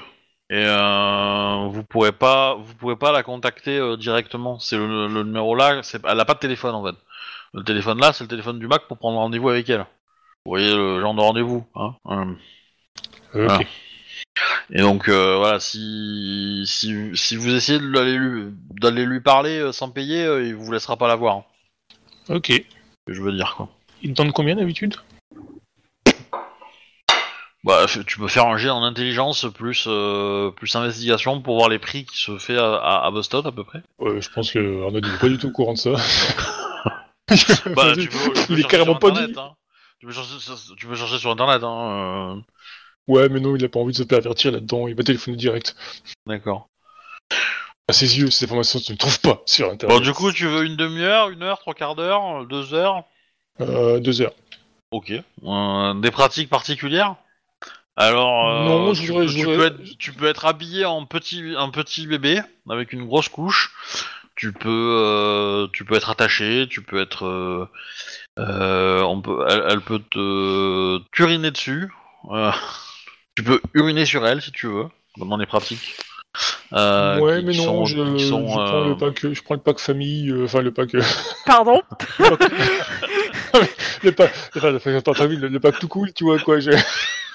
Et 0.53 0.65
euh, 0.67 1.67
vous 1.67 1.83
pourrez 1.83 2.11
pas, 2.11 2.55
vous 2.79 2.95
pas 2.95 3.11
la 3.11 3.23
contacter 3.23 3.75
euh, 3.79 3.97
directement. 3.97 4.59
C'est 4.59 4.77
le, 4.77 5.07
le 5.07 5.23
numéro 5.23 5.55
là, 5.55 5.81
c'est, 5.81 5.99
elle 6.05 6.19
a 6.19 6.25
pas 6.25 6.35
de 6.35 6.39
téléphone 6.39 6.75
en 6.75 6.85
fait. 6.85 6.95
Le 7.55 7.63
téléphone 7.63 7.99
là, 7.99 8.13
c'est 8.13 8.23
le 8.23 8.27
téléphone 8.27 8.59
du 8.59 8.67
Mac 8.67 8.83
pour 8.87 8.99
prendre 8.99 9.17
rendez-vous 9.17 9.49
avec 9.49 9.67
elle. 9.71 9.79
Vous 10.45 10.51
voyez 10.51 10.71
le 10.75 11.01
genre 11.01 11.15
de 11.15 11.21
rendez-vous, 11.21 11.65
hein. 11.73 11.95
euh. 12.05 13.57
Et 14.69 14.81
donc 14.81 15.09
euh, 15.09 15.37
voilà, 15.37 15.59
si, 15.59 16.63
si 16.67 17.09
si 17.15 17.35
vous 17.35 17.55
essayez 17.55 17.79
d'aller 17.79 18.17
lui 18.17 18.53
d'aller 18.79 19.05
lui 19.05 19.21
parler 19.21 19.71
sans 19.71 19.89
payer, 19.89 20.23
il 20.45 20.53
vous 20.53 20.71
laissera 20.71 20.97
pas 20.97 21.07
la 21.07 21.15
voir. 21.15 21.37
hein, 21.37 22.35
Ok. 22.35 22.51
que 23.07 23.13
je 23.13 23.21
veux 23.23 23.31
dire 23.33 23.55
quoi. 23.57 23.69
Il 24.03 24.13
donne 24.13 24.31
combien 24.31 24.55
d'habitude? 24.55 24.97
Bah, 27.63 27.85
tu 28.05 28.17
peux 28.19 28.27
faire 28.27 28.45
un 28.47 28.57
jet 28.57 28.69
en 28.69 28.83
intelligence 28.83 29.45
plus 29.53 29.85
euh, 29.87 30.51
plus 30.51 30.75
investigation 30.75 31.41
pour 31.41 31.55
voir 31.55 31.69
les 31.69 31.79
prix 31.79 32.05
qui 32.05 32.17
se 32.17 32.37
fait 32.37 32.57
à, 32.57 32.75
à, 32.75 33.05
à 33.05 33.11
Boston 33.11 33.45
à 33.45 33.51
peu 33.53 33.63
près. 33.63 33.81
Ouais, 33.99 34.19
Je 34.21 34.29
pense 34.29 34.51
que 34.51 34.83
Arnaud 34.83 34.99
n'est 34.99 35.17
pas 35.17 35.29
du 35.29 35.37
tout 35.37 35.47
au 35.47 35.51
courant 35.51 35.73
de 35.73 35.77
ça. 35.77 35.91
Bah, 37.75 37.93
tu 37.95 38.09
peux, 38.09 38.33
tu 38.33 38.47
peux 38.47 38.53
il 38.53 38.59
est 38.59 38.63
carrément 38.67 38.95
pas 38.95 39.07
internet, 39.07 39.31
dit. 39.31 39.39
hein. 39.39 39.53
Tu 39.99 40.05
peux 40.05 40.11
chercher, 40.11 40.39
sur- 40.39 40.75
tu 40.75 40.87
peux 40.87 40.95
chercher 40.95 41.17
sur 41.17 41.31
internet. 41.31 41.63
Hein, 41.63 42.35
euh, 42.37 42.41
Ouais, 43.07 43.29
mais 43.29 43.39
non, 43.39 43.55
il 43.55 43.63
a 43.63 43.69
pas 43.69 43.79
envie 43.79 43.93
de 43.93 43.97
se 43.97 44.03
pervertir 44.03 44.51
là-dedans. 44.51 44.87
Il 44.87 44.95
va 44.95 45.03
téléphoner 45.03 45.37
direct. 45.37 45.75
D'accord. 46.27 46.67
À 47.87 47.93
ses 47.93 48.19
yeux, 48.19 48.29
ces 48.29 48.45
informations, 48.45 48.79
tu 48.79 48.91
ne 48.91 48.97
trouves 48.97 49.19
pas 49.21 49.41
sur 49.45 49.69
Internet. 49.71 49.97
Bon, 49.97 50.03
du 50.03 50.13
coup, 50.13 50.31
tu 50.31 50.47
veux 50.47 50.65
une 50.65 50.75
demi-heure, 50.75 51.29
une 51.29 51.43
heure, 51.43 51.59
trois 51.59 51.73
quarts 51.73 51.95
d'heure, 51.95 52.45
deux 52.45 52.73
heures? 52.73 53.03
Euh, 53.61 53.99
deux 53.99 54.21
heures. 54.21 54.33
Ok. 54.91 55.11
Euh, 55.43 55.93
des 55.95 56.11
pratiques 56.11 56.49
particulières? 56.49 57.15
Alors, 57.95 58.49
euh, 58.49 58.63
Non, 58.65 58.93
je 58.93 59.03
tu, 59.05 59.13
peux, 59.13 59.27
je 59.27 59.37
tu 59.37 59.43
voudrais- 59.45 59.57
peux 59.57 59.65
être, 59.83 59.97
tu 59.99 60.13
peux 60.13 60.25
être 60.27 60.45
habillé 60.45 60.85
en 60.85 61.05
petit, 61.05 61.53
un 61.57 61.69
petit 61.69 62.07
bébé 62.07 62.41
avec 62.69 62.91
une 62.93 63.05
grosse 63.05 63.29
couche. 63.29 63.71
Tu 64.35 64.51
peux, 64.51 64.97
euh, 64.99 65.67
tu 65.73 65.85
peux 65.85 65.95
être 65.95 66.09
attaché. 66.09 66.67
Tu 66.69 66.81
peux 66.81 66.99
être, 66.99 67.25
euh, 67.25 67.69
euh, 68.39 69.01
on 69.03 69.21
peut, 69.21 69.45
elle, 69.47 69.63
elle 69.69 69.81
peut 69.81 69.99
te 70.09 70.97
t'uriner 71.11 71.51
dessus. 71.51 71.91
Euh, 72.31 72.51
tu 73.35 73.43
peux 73.43 73.61
uriner 73.75 74.05
sur 74.05 74.25
elle 74.25 74.41
si 74.41 74.51
tu 74.51 74.65
veux, 74.67 74.85
dans 75.17 75.37
les 75.37 75.45
pratiques. 75.45 75.95
Euh, 76.73 77.19
ouais, 77.19 77.39
qui- 77.41 77.45
mais 77.45 77.51
qui 77.51 77.59
non, 77.59 77.63
sont- 77.65 77.85
je, 77.85 78.15
qui 78.17 78.27
sont, 78.27 78.47
je 78.47 78.53
prends 78.53 78.81
euh, 78.81 78.89
le 78.89 78.97
pack, 78.97 79.19
je 79.33 79.41
prends 79.43 79.53
le 79.53 79.59
pack 79.61 79.77
famille, 79.77 80.31
euh, 80.31 80.45
enfin 80.45 80.61
le 80.63 80.71
pack, 80.73 80.95
euh, 80.95 81.01
Pardon 81.45 81.79
le 82.19 82.35
pack, 82.35 82.51
le 84.03 84.11
pack, 84.11 84.33
enfin, 84.55 84.71
le, 84.71 85.01
pack- 85.01 85.15
famille, 85.15 85.37
le, 85.37 85.47
le 85.49 85.59
pack 85.59 85.77
tout 85.77 85.87
cool, 85.87 86.11
tu 86.13 86.23
vois 86.23 86.39
quoi, 86.39 86.57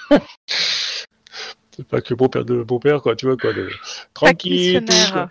je... 0.47 1.77
le 1.77 1.83
pack 1.83 2.13
beau-père 2.13 2.45
de 2.45 2.63
beau-père, 2.63 3.01
quoi, 3.01 3.15
tu 3.15 3.25
vois 3.25 3.37
quoi, 3.37 3.53
le... 3.53 3.69
tranquille, 4.13 4.83
tout, 4.85 4.93
missionnaire. 4.93 5.29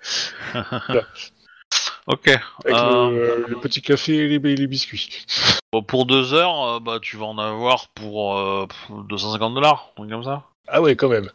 quoi, 0.87 1.03
Ok. 2.09 2.29
avec 2.29 2.75
Euh, 2.75 3.37
le, 3.37 3.47
le 3.49 3.57
petit 3.61 3.83
café 3.83 4.17
et 4.17 4.39
les, 4.39 4.67
biscuits. 4.67 5.27
Bon, 5.73 5.83
pour 5.83 6.07
deux 6.07 6.33
heures, 6.33 6.63
euh, 6.63 6.81
bah 6.81 6.99
tu 7.03 7.19
vas 7.19 7.27
en 7.27 7.37
avoir 7.37 7.89
pour 7.89 8.39
euh, 8.39 8.67
pff, 8.67 8.91
250 9.09 9.55
dollars, 9.55 9.93
un 9.93 9.97
truc 9.97 10.11
comme 10.11 10.25
ça. 10.25 10.45
Ah 10.69 10.81
ouais, 10.81 10.97
quand 10.97 11.11
même. 11.11 11.31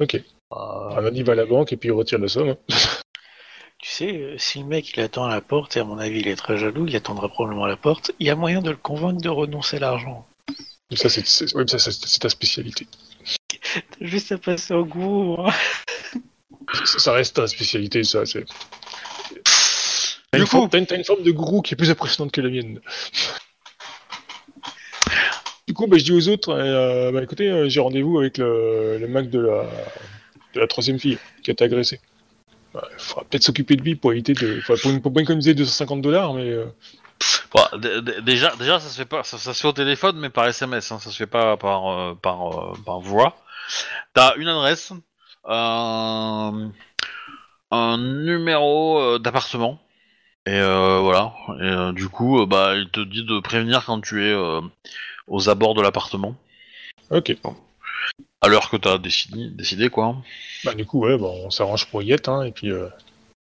Ok. 0.00 0.16
Euh, 0.16 0.20
Arnaud 0.50 1.10
il 1.14 1.24
va 1.24 1.32
à 1.32 1.36
la 1.36 1.46
banque 1.46 1.72
et 1.72 1.78
puis 1.78 1.88
il 1.88 1.92
retire 1.92 2.18
la 2.18 2.28
somme. 2.28 2.56
Tu 3.78 3.90
sais, 3.90 4.34
si 4.38 4.60
le 4.60 4.66
mec 4.66 4.96
il 4.96 5.00
attend 5.00 5.24
à 5.24 5.30
la 5.30 5.40
porte, 5.40 5.76
et 5.76 5.80
à 5.80 5.84
mon 5.84 5.98
avis 5.98 6.20
il 6.20 6.28
est 6.28 6.36
très 6.36 6.56
jaloux, 6.56 6.86
il 6.86 6.94
attendra 6.94 7.28
probablement 7.28 7.64
à 7.64 7.68
la 7.68 7.76
porte, 7.76 8.12
il 8.20 8.28
y 8.28 8.30
a 8.30 8.36
moyen 8.36 8.62
de 8.62 8.70
le 8.70 8.76
convaincre 8.76 9.20
de 9.20 9.28
renoncer 9.28 9.78
à 9.78 9.80
l'argent. 9.80 10.24
Ça, 10.96 11.08
c'est 11.08 11.54
ouais, 11.54 11.64
ta 11.64 12.28
spécialité. 12.28 12.86
T'as 13.72 14.06
juste 14.06 14.32
à 14.32 14.38
passer 14.38 14.74
au 14.74 14.84
goût. 14.84 15.36
hein. 15.38 15.50
Ça, 16.84 16.98
ça 16.98 17.12
reste 17.12 17.36
ta 17.36 17.46
spécialité, 17.46 18.04
ça. 18.04 18.26
c'est- 18.26 18.44
T'as 20.30 20.38
Du 20.38 20.42
une, 20.42 20.46
forme- 20.46 20.64
coup, 20.70 20.76
t'as 20.86 20.96
une, 20.96 21.04
forme 21.04 21.22
de 21.22 21.30
gourou 21.30 21.60
qui 21.62 21.74
est 21.74 21.76
plus 21.76 21.90
impressionnante 21.90 22.32
que 22.32 22.40
la 22.40 22.48
mienne. 22.50 22.80
Du 25.68 25.74
coup, 25.74 25.86
bah, 25.86 25.96
je 25.98 26.04
dis 26.04 26.12
aux 26.12 26.28
autres, 26.28 26.50
euh, 26.50 27.12
bah, 27.12 27.22
écoutez, 27.22 27.48
euh, 27.50 27.68
j'ai 27.68 27.80
rendez-vous 27.80 28.18
avec 28.18 28.38
le, 28.38 28.98
le 28.98 29.08
mec 29.08 29.30
de 29.30 29.40
la, 29.40 29.64
de 30.54 30.60
la 30.60 30.66
troisième 30.66 30.98
fille 30.98 31.18
qui 31.42 31.50
a 31.50 31.52
été 31.52 31.64
agressée. 31.64 32.00
Bah, 32.74 32.86
Il 32.92 32.98
faudra 33.02 33.24
peut-être 33.24 33.42
s'occuper 33.44 33.76
de 33.76 33.82
lui 33.82 33.94
pour 33.94 34.12
éviter 34.12 34.32
de. 34.34 34.60
Pour, 34.66 34.76
pour 35.02 35.10
bien 35.10 35.22
économiser 35.22 35.54
250 35.54 36.02
dollars, 36.02 36.34
mais. 36.34 36.48
euh, 36.48 36.66
déjà, 38.22 38.54
déjà 38.56 38.80
ça 38.80 38.88
se 38.88 38.96
fait 38.96 39.04
pas, 39.04 39.22
ça, 39.22 39.38
ça 39.38 39.54
se 39.54 39.60
fait 39.60 39.68
au 39.68 39.72
téléphone, 39.72 40.16
mais 40.18 40.30
par 40.30 40.46
SMS, 40.46 40.90
hein, 40.92 40.98
ça 40.98 41.10
se 41.10 41.16
fait 41.16 41.26
pas 41.26 41.56
par 41.56 41.88
euh, 41.90 42.14
par 42.14 42.72
euh, 42.72 42.76
par 42.84 43.00
voix. 43.00 43.36
T'as 44.14 44.34
une 44.36 44.48
adresse, 44.48 44.92
un, 45.44 46.70
un 47.70 47.98
numéro 47.98 49.00
euh, 49.00 49.18
d'appartement, 49.18 49.80
et 50.46 50.54
euh, 50.58 50.98
voilà. 51.00 51.32
Et 51.60 51.92
du 51.94 52.08
coup, 52.08 52.44
bah, 52.46 52.74
il 52.76 52.90
te 52.90 53.00
dit 53.00 53.24
de 53.24 53.40
prévenir 53.40 53.84
quand 53.84 54.00
tu 54.00 54.26
es 54.26 54.34
aux 55.28 55.48
abords 55.48 55.74
de 55.74 55.82
l'appartement, 55.82 56.34
Ok. 57.10 57.36
à 58.40 58.48
l'heure 58.48 58.68
que 58.70 58.76
t'as 58.76 58.98
décidé, 58.98 59.48
décidé 59.50 59.88
quoi. 59.88 60.16
Bah, 60.64 60.74
du 60.74 60.84
coup, 60.84 61.00
ouais, 61.00 61.16
bah, 61.16 61.28
on 61.28 61.50
s'arrange 61.50 61.86
pour 61.86 62.02
y 62.02 62.12
être, 62.12 62.28
hein, 62.28 62.44
et 62.44 62.52
puis. 62.52 62.72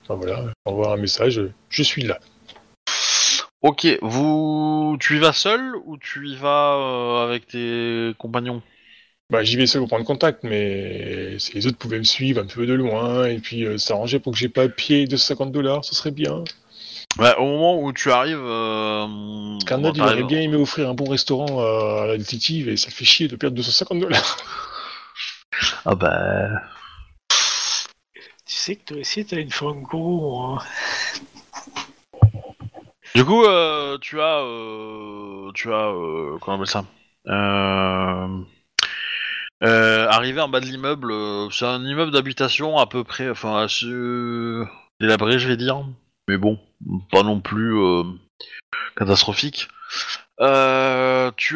Enfin, 0.03 0.15
voilà, 0.15 0.45
envoie 0.63 0.93
un 0.93 0.97
message, 0.97 1.41
je 1.69 1.83
suis 1.83 2.03
là. 2.03 2.17
Ok, 3.67 3.85
vous, 4.01 4.95
tu 4.97 5.17
y 5.17 5.19
vas 5.19 5.33
seul 5.33 5.75
ou 5.83 5.97
tu 5.97 6.25
y 6.29 6.37
vas 6.37 6.75
euh, 6.77 7.25
avec 7.25 7.47
tes 7.47 8.13
compagnons? 8.17 8.61
Bah, 9.29 9.43
j'y 9.43 9.57
vais 9.57 9.67
seul 9.67 9.81
pour 9.81 9.89
prendre 9.89 10.05
contact, 10.05 10.45
mais 10.45 11.37
si 11.37 11.53
les 11.53 11.67
autres 11.67 11.77
pouvaient 11.77 11.97
me 11.97 12.05
suivre 12.05 12.41
un 12.41 12.45
peu 12.45 12.65
de 12.65 12.71
loin 12.71 13.25
et 13.25 13.39
puis 13.39 13.65
euh, 13.65 13.77
s'arranger 13.77 14.19
pour 14.19 14.31
que 14.31 14.39
j'ai 14.39 14.47
pas 14.47 14.63
à 14.63 14.69
pied 14.69 15.05
250 15.05 15.51
dollars, 15.51 15.83
ce 15.83 15.95
serait 15.95 16.11
bien. 16.11 16.45
Bah, 17.17 17.35
au 17.39 17.45
moment 17.45 17.81
où 17.81 17.91
tu 17.91 18.09
arrives, 18.09 18.39
euh, 18.41 19.57
Carnot, 19.65 19.91
il 19.91 20.01
aurait 20.01 20.23
bien 20.23 20.39
aimé 20.39 20.55
offrir 20.55 20.89
un 20.89 20.93
bon 20.93 21.09
restaurant 21.09 21.59
à 21.59 22.07
la 22.07 22.17
détective 22.17 22.69
et 22.69 22.77
ça 22.77 22.89
fait 22.89 23.03
chier 23.03 23.27
de 23.27 23.35
perdre 23.35 23.57
250 23.57 23.99
dollars. 23.99 24.37
Ah 25.83 25.95
bah, 25.95 26.47
Tu 28.45 28.55
sais 28.55 28.77
que 28.77 28.85
toi 28.85 28.97
aussi, 29.01 29.25
t'as 29.25 29.41
une 29.41 29.51
forme 29.51 29.81
gros. 29.81 30.41
Hein. 30.41 30.59
Du 33.17 33.25
coup, 33.25 33.45
euh, 33.45 33.97
tu 33.99 34.21
as, 34.21 34.43
euh, 34.43 35.51
tu 35.55 35.73
as, 35.73 35.87
euh, 35.87 36.37
comment 36.39 36.59
on 36.59 36.61
appelle 36.61 36.67
ça 36.67 36.85
Arrivé 39.59 40.39
en 40.39 40.49
bas 40.49 40.59
de 40.59 40.67
l'immeuble, 40.67 41.11
c'est 41.51 41.65
un 41.65 41.83
immeuble 41.83 42.11
d'habitation 42.11 42.77
à 42.77 42.85
peu 42.85 43.03
près, 43.03 43.27
enfin 43.27 43.63
assez 43.63 43.87
délabré, 44.99 45.39
je 45.39 45.47
vais 45.47 45.57
dire, 45.57 45.83
mais 46.27 46.37
bon, 46.37 46.59
pas 47.11 47.23
non 47.23 47.41
plus 47.41 47.75
catastrophique. 48.95 49.67
Tu 50.37 50.43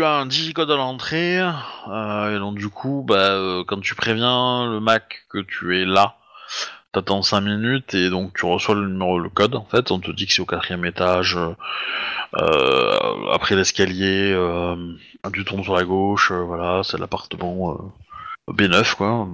as 0.03 0.09
un 0.09 0.25
digicode 0.25 0.71
à 0.71 0.77
l'entrée, 0.77 1.35
et 1.35 2.39
donc 2.39 2.57
du 2.57 2.69
coup, 2.69 3.05
bah, 3.07 3.63
quand 3.67 3.81
tu 3.81 3.93
préviens 3.93 4.65
le 4.67 4.79
Mac 4.79 5.27
que 5.29 5.37
tu 5.37 5.79
es 5.79 5.85
là, 5.85 6.17
t'attends 6.91 7.21
5 7.21 7.41
minutes 7.41 7.93
et 7.93 8.09
donc 8.09 8.37
tu 8.37 8.45
reçois 8.45 8.75
le 8.75 8.87
numéro, 8.87 9.19
le 9.19 9.29
code 9.29 9.55
en 9.55 9.65
fait, 9.65 9.91
on 9.91 9.99
te 9.99 10.11
dit 10.11 10.27
que 10.27 10.33
c'est 10.33 10.41
au 10.41 10.45
quatrième 10.45 10.85
étage, 10.85 11.37
euh, 12.37 13.29
après 13.31 13.55
l'escalier, 13.55 14.31
euh, 14.33 14.75
tu 15.33 15.45
tombes 15.45 15.63
sur 15.63 15.75
la 15.75 15.83
gauche, 15.83 16.31
euh, 16.31 16.41
voilà, 16.41 16.81
c'est 16.83 16.97
l'appartement 16.97 17.91
euh, 18.49 18.53
B9 18.53 18.95
quoi. 18.95 19.27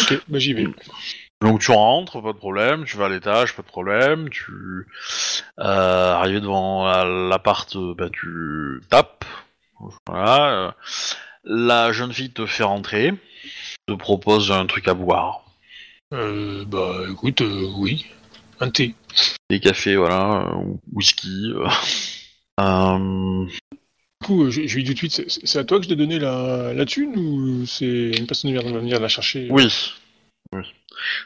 ok, 0.00 0.22
bah 0.28 0.38
j'y 0.38 0.52
vais. 0.52 0.66
Donc 1.40 1.60
tu 1.60 1.70
rentres, 1.70 2.22
pas 2.22 2.32
de 2.32 2.38
problème, 2.38 2.84
tu 2.84 2.96
vas 2.96 3.06
à 3.06 3.08
l'étage, 3.08 3.54
pas 3.54 3.62
de 3.62 3.68
problème, 3.68 4.30
tu 4.30 4.86
arrivé 5.58 6.40
devant 6.40 6.86
l'appart, 7.28 7.76
bah, 7.96 8.08
tu 8.10 8.80
tapes, 8.88 9.24
voilà. 10.06 10.74
la 11.44 11.92
jeune 11.92 12.12
fille 12.12 12.30
te 12.30 12.46
fait 12.46 12.62
rentrer, 12.62 13.12
te 13.86 13.92
propose 13.92 14.50
un 14.50 14.66
truc 14.66 14.88
à 14.88 14.94
boire, 14.94 15.43
Euh, 16.12 16.64
bah 16.66 16.98
écoute, 17.10 17.40
euh, 17.40 17.66
oui. 17.76 18.06
Un 18.60 18.70
thé. 18.70 18.94
des 19.50 19.58
cafés, 19.60 19.96
voilà, 19.96 20.46
euh, 20.52 20.74
whisky. 20.92 21.52
euh. 22.60 23.46
Du 23.46 24.26
coup, 24.26 24.50
je, 24.50 24.66
je 24.66 24.74
lui 24.76 24.84
dis 24.84 24.94
tout 24.94 25.06
de 25.06 25.12
suite, 25.12 25.30
c'est- 25.30 25.46
c'est 25.46 25.58
à 25.58 25.64
toi 25.64 25.78
que 25.78 25.84
je 25.84 25.88
t'ai 25.90 25.96
donné 25.96 26.18
la, 26.18 26.72
la 26.72 26.86
thune 26.86 27.16
ou 27.18 27.66
c'est 27.66 28.12
une 28.16 28.26
personne 28.26 28.50
qui 28.50 28.56
va 28.56 28.62
venir 28.62 29.00
la 29.00 29.08
chercher? 29.08 29.48
Oui, 29.50 29.68
oui. 30.52 30.62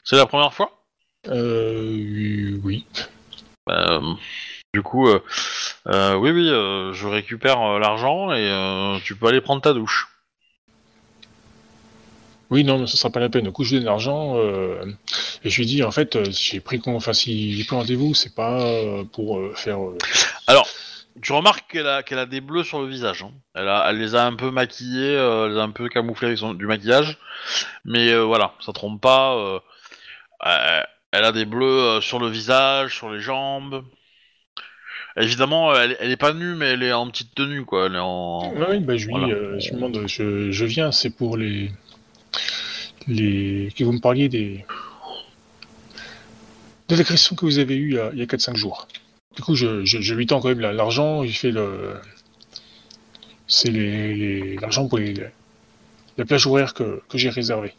C'est 0.05 0.17
la 0.17 0.27
première 0.27 0.53
fois? 0.55 0.85
Euh, 1.29 2.59
oui. 2.65 2.87
Euh, 3.71 4.15
du 4.75 4.83
coup, 4.83 5.07
euh, 5.09 5.21
euh, 5.89 6.15
oui, 6.17 6.31
oui, 6.31 6.49
euh, 6.49 6.93
je 6.95 7.07
récupère 7.07 7.61
euh, 7.61 7.79
l'argent 7.79 8.33
et 8.33 8.49
euh, 8.51 8.99
tu 9.05 9.15
peux 9.15 9.27
aller 9.27 9.41
prendre 9.43 9.61
ta 9.63 9.75
douche. 9.75 10.09
Oui, 12.51 12.65
non, 12.65 12.79
mais 12.79 12.87
ce 12.87 12.97
sera 12.97 13.11
pas 13.11 13.21
la 13.21 13.29
peine. 13.29 13.45
Du 13.45 13.53
coup, 13.53 13.65
je 13.65 13.71
lui 13.75 13.79
donne 13.81 13.87
l'argent 13.87 14.37
euh, 14.39 14.83
et 15.45 15.51
je 15.51 15.59
lui 15.59 15.67
dis, 15.67 15.83
en 15.83 15.91
fait, 15.91 16.17
euh, 16.17 16.25
si 16.33 16.53
j'ai 16.53 16.61
pris, 16.61 16.81
enfin, 16.87 17.13
si 17.13 17.53
j'ai 17.57 17.65
pris 17.65 17.77
rendez-vous, 17.77 18.15
c'est 18.15 18.35
pas 18.35 18.61
euh, 18.63 19.05
pour 19.05 19.39
euh, 19.39 19.53
faire. 19.55 19.79
euh, 19.87 19.97
Tu 21.21 21.33
remarques 21.33 21.71
qu'elle 21.73 21.87
a, 21.89 22.03
qu'elle 22.03 22.19
a 22.21 22.27
des 22.27 22.41
bleus 22.41 22.63
sur 22.65 22.81
le 22.81 22.87
visage. 22.89 23.23
hein. 23.23 23.33
Elle, 23.55 23.69
a, 23.69 23.87
elle 23.91 23.99
les 23.99 24.15
a 24.15 24.25
un 24.25 24.35
peu 24.35 24.51
maquillés, 24.51 25.17
euh, 25.17 25.47
elle 25.47 25.53
les 25.55 25.59
a 25.59 25.63
un 25.63 25.71
peu 25.71 25.89
camouflés 25.89 26.29
avec 26.29 26.39
son- 26.39 26.55
du 26.55 26.67
maquillage. 26.67 27.19
Mais 27.85 28.11
euh, 28.13 28.23
voilà, 28.25 28.55
ça 28.65 28.73
trompe 28.73 29.01
pas. 29.01 29.35
euh, 29.37 29.59
euh, 30.47 30.81
elle 31.13 31.25
a 31.25 31.33
des 31.33 31.45
bleus 31.45 31.67
euh, 31.67 32.01
sur 32.01 32.19
le 32.21 32.29
visage, 32.29 32.95
sur 32.97 33.11
les 33.11 33.21
jambes. 33.21 33.85
Évidemment, 35.17 35.75
elle, 35.75 35.97
elle 36.01 36.13
est 36.13 36.17
pas 36.17 36.33
nue, 36.33 36.55
mais 36.55 36.67
elle 36.67 36.83
est 36.83 36.93
en 36.93 37.09
petite 37.11 37.35
tenue, 37.35 37.65
quoi. 37.65 37.87
Elle 37.87 37.97
est 37.97 38.01
en... 38.01 38.53
Oui, 38.71 38.79
bah, 38.79 38.97
je 38.97 39.07
lui 39.07 39.13
Voilà. 39.15 39.29
euh, 39.35 39.59
je 39.59 39.71
lui 39.71 39.75
demande, 39.77 40.05
je, 40.07 40.51
je 40.53 40.65
viens, 40.65 40.93
c'est 40.93 41.11
pour 41.11 41.37
les. 41.37 41.71
Les 43.07 43.73
que 43.77 43.85
vous 43.85 43.93
me 43.93 44.01
parliez 44.01 44.29
des. 44.29 44.65
de 46.89 46.97
l'agression 46.97 47.37
que 47.37 47.45
vous 47.45 47.59
avez 47.59 47.77
eue 47.77 47.91
il 47.91 47.97
y 47.97 47.99
a, 47.99 48.11
il 48.13 48.19
y 48.19 48.23
a 48.23 48.27
4-5 48.27 48.57
jours. 48.57 48.89
Du 49.37 49.43
coup, 49.43 49.55
je, 49.55 49.85
je, 49.85 50.01
je 50.01 50.15
lui 50.15 50.27
tends 50.27 50.41
quand 50.41 50.49
même 50.49 50.61
la- 50.61 50.73
l'argent, 50.73 51.23
il 51.23 51.35
fait 51.35 51.51
le. 51.53 52.01
C'est 53.47 53.71
les- 53.71 54.57
l'argent 54.57 54.89
pour 54.89 54.99
les, 54.99 55.15
la 56.17 56.25
plage 56.25 56.47
horaire 56.47 56.75
que, 56.75 57.03
que 57.09 57.17
j'ai 57.19 57.31
réservée. 57.31 57.75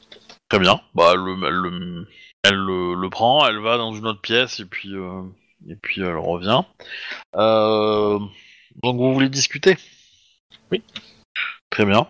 Très 0.49 0.59
bien. 0.59 0.81
Bah, 0.95 1.11
elle, 1.13 1.19
le- 1.19 1.49
le- 1.49 2.07
elle 2.43 2.55
le, 2.55 2.95
le 2.95 3.09
prend, 3.09 3.45
elle 3.47 3.59
va 3.59 3.77
dans 3.77 3.93
une 3.93 4.07
autre 4.07 4.21
pièce 4.21 4.59
et 4.59 4.65
puis, 4.65 4.95
euh, 4.95 5.21
et 5.67 5.75
puis 5.75 6.01
elle 6.01 6.17
revient. 6.17 6.61
Euh, 7.35 8.17
donc 8.81 8.97
vous 8.97 9.13
voulez 9.13 9.29
discuter? 9.29 9.77
Oui. 10.71 10.81
Très 11.69 11.85
bien. 11.85 12.07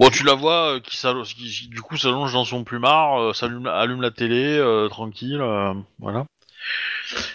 Bon, 0.00 0.08
tu 0.08 0.24
la 0.24 0.32
vois 0.34 0.76
euh, 0.76 0.80
qui, 0.80 0.96
s'allo- 0.96 1.24
qui, 1.24 1.34
qui, 1.50 1.68
du 1.68 1.82
coup 1.82 1.98
s'allonge 1.98 2.32
dans 2.32 2.46
son 2.46 2.64
plumard, 2.64 3.20
euh, 3.20 3.32
s'allume, 3.34 3.66
allume 3.66 4.00
la 4.00 4.10
télé, 4.10 4.56
euh, 4.56 4.88
tranquille, 4.88 5.40
euh, 5.42 5.74
voilà. 5.98 6.24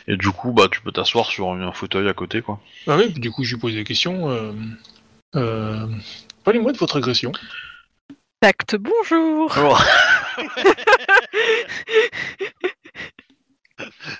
Et 0.08 0.18
du 0.18 0.30
coup, 0.32 0.52
bah, 0.52 0.68
tu 0.72 0.82
peux 0.82 0.92
t'asseoir 0.92 1.28
sur 1.28 1.52
un 1.52 1.72
fauteuil 1.72 2.10
à 2.10 2.14
côté, 2.16 2.42
quoi. 2.42 2.60
Ah 2.88 2.98
oui, 2.98 3.10
du 3.12 3.30
coup, 3.30 3.44
je 3.44 3.54
lui 3.54 3.62
pose 3.62 3.74
des 3.76 3.84
questions. 3.84 4.32
Euh, 4.32 4.52
euh, 5.36 5.86
Parlez-moi 6.44 6.72
de 6.72 6.78
votre 6.80 6.98
agression. 6.98 7.32
Tact, 8.42 8.76
bonjour 8.78 9.56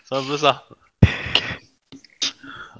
C'est 0.04 0.16
un 0.16 0.24
peu 0.24 0.38
ça. 0.38 0.66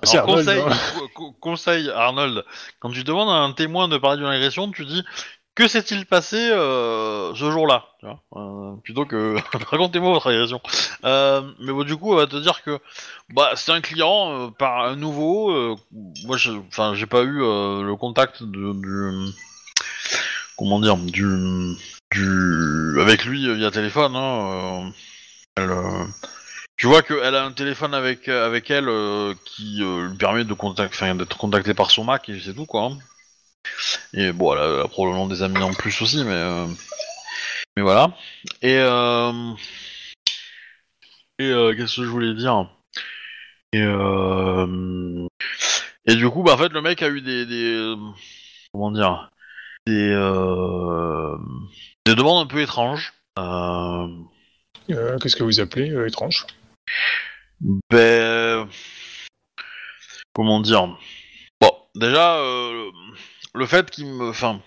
C'est 0.04 0.18
Alors, 0.18 0.30
Arnold, 0.30 0.46
conseil, 0.46 0.62
hein. 0.62 0.78
co- 0.94 1.08
co- 1.16 1.32
conseil, 1.40 1.90
Arnold, 1.90 2.44
quand 2.80 2.92
tu 2.92 3.04
demandes 3.04 3.30
à 3.30 3.34
un 3.42 3.52
témoin 3.54 3.88
de 3.88 3.98
parler 3.98 4.18
d'une 4.18 4.28
agression, 4.28 4.70
tu 4.72 4.86
dis 4.86 5.04
que 5.56 5.70
s'est-il 5.70 6.06
passé 6.06 6.36
euh, 6.52 7.34
ce 7.34 7.50
jour-là 7.50 7.86
euh, 8.04 8.76
Plutôt 8.84 9.06
que 9.06 9.38
racontez-moi 9.72 10.12
votre 10.12 10.30
agression. 10.30 10.62
Euh, 11.06 11.42
mais 11.60 11.72
bon, 11.72 11.84
du 11.84 11.96
coup, 11.96 12.12
on 12.12 12.18
va 12.18 12.28
te 12.28 12.36
dire 12.36 12.62
que 12.62 12.80
bah, 13.30 13.52
c'est 13.56 13.72
un 13.72 13.82
client 13.82 14.52
par 14.52 14.86
un 14.86 14.98
nouveau. 14.98 15.78
moi, 16.26 16.38
enfin, 16.68 16.94
j'ai 16.94 17.06
pas 17.06 17.24
eu 17.24 17.40
le 17.40 17.96
contact 17.96 18.44
de, 18.44 18.74
du 18.74 19.34
comment 20.58 20.80
dire 20.80 20.98
du 20.98 21.76
du 22.12 23.00
avec 23.02 23.26
lui 23.26 23.54
via 23.56 23.72
téléphone. 23.72 24.16
Hein, 24.16 24.92
tu 26.78 26.88
vois 26.88 27.02
qu'elle 27.02 27.36
a 27.36 27.46
un 27.46 27.54
téléphone 27.54 27.94
avec, 27.94 28.28
avec 28.28 28.70
elle 28.70 28.90
qui 29.46 29.80
lui 29.80 30.18
permet 30.18 30.44
de 30.44 30.54
contact, 30.54 31.02
d'être 31.02 31.38
contacté 31.38 31.74
par 31.74 31.92
son 31.92 32.04
Mac 32.04 32.28
et 32.28 32.40
c'est 32.42 32.54
tout 32.54 32.66
quoi. 32.66 32.84
hein. 32.92 32.98
Et 34.14 34.32
bon, 34.32 34.54
elle 34.54 34.60
a, 34.60 34.66
elle 34.66 34.82
a 34.82 34.88
probablement 34.88 35.28
des 35.28 35.44
amis 35.44 35.62
en 35.62 35.74
plus 35.74 36.02
aussi, 36.02 36.24
mais 36.24 36.32
euh, 36.32 36.68
mais 37.76 37.84
voilà. 37.84 38.18
Et 38.62 38.78
euh, 38.78 39.54
et 41.40 41.50
euh, 41.50 41.76
qu'est-ce 41.76 41.98
que 41.98 42.04
je 42.04 42.10
voulais 42.10 42.34
dire? 42.34 42.70
Et 43.74 43.84
et 46.08 46.16
du 46.16 46.30
coup, 46.30 46.44
bah 46.44 46.54
en 46.54 46.58
fait, 46.58 46.72
le 46.72 46.82
mec 46.82 47.02
a 47.02 47.10
eu 47.10 47.22
des, 47.22 47.46
des 47.46 47.96
comment 48.74 48.92
dire? 48.92 49.30
Des 49.88 50.10
des 52.06 52.16
demandes 52.16 52.46
un 52.46 52.48
peu 52.48 52.62
étranges. 52.62 53.14
Qu'est-ce 54.88 55.36
que 55.36 55.44
vous 55.44 55.60
appelez 55.60 55.94
étrange? 56.08 56.46
Ben. 57.90 58.70
Comment 60.34 60.60
dire? 60.60 60.98
Bon, 61.62 61.72
déjà, 61.96 62.40
le 63.56 63.66
fait 63.66 63.90
qu'il 63.90 64.08
me. 64.08 64.30
Enfin. 64.30 64.62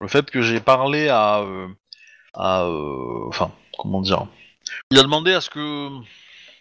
Le 0.00 0.08
fait 0.08 0.30
que 0.30 0.42
j'ai 0.42 0.60
parlé 0.60 1.08
à. 1.08 1.38
euh, 1.40 1.68
à. 2.34 2.62
euh, 2.62 3.28
Enfin, 3.28 3.52
comment 3.78 4.00
dire 4.00 4.26
Il 4.90 4.98
a 4.98 5.02
demandé 5.02 5.32
à 5.32 5.40
ce 5.40 5.50
que. 5.50 5.90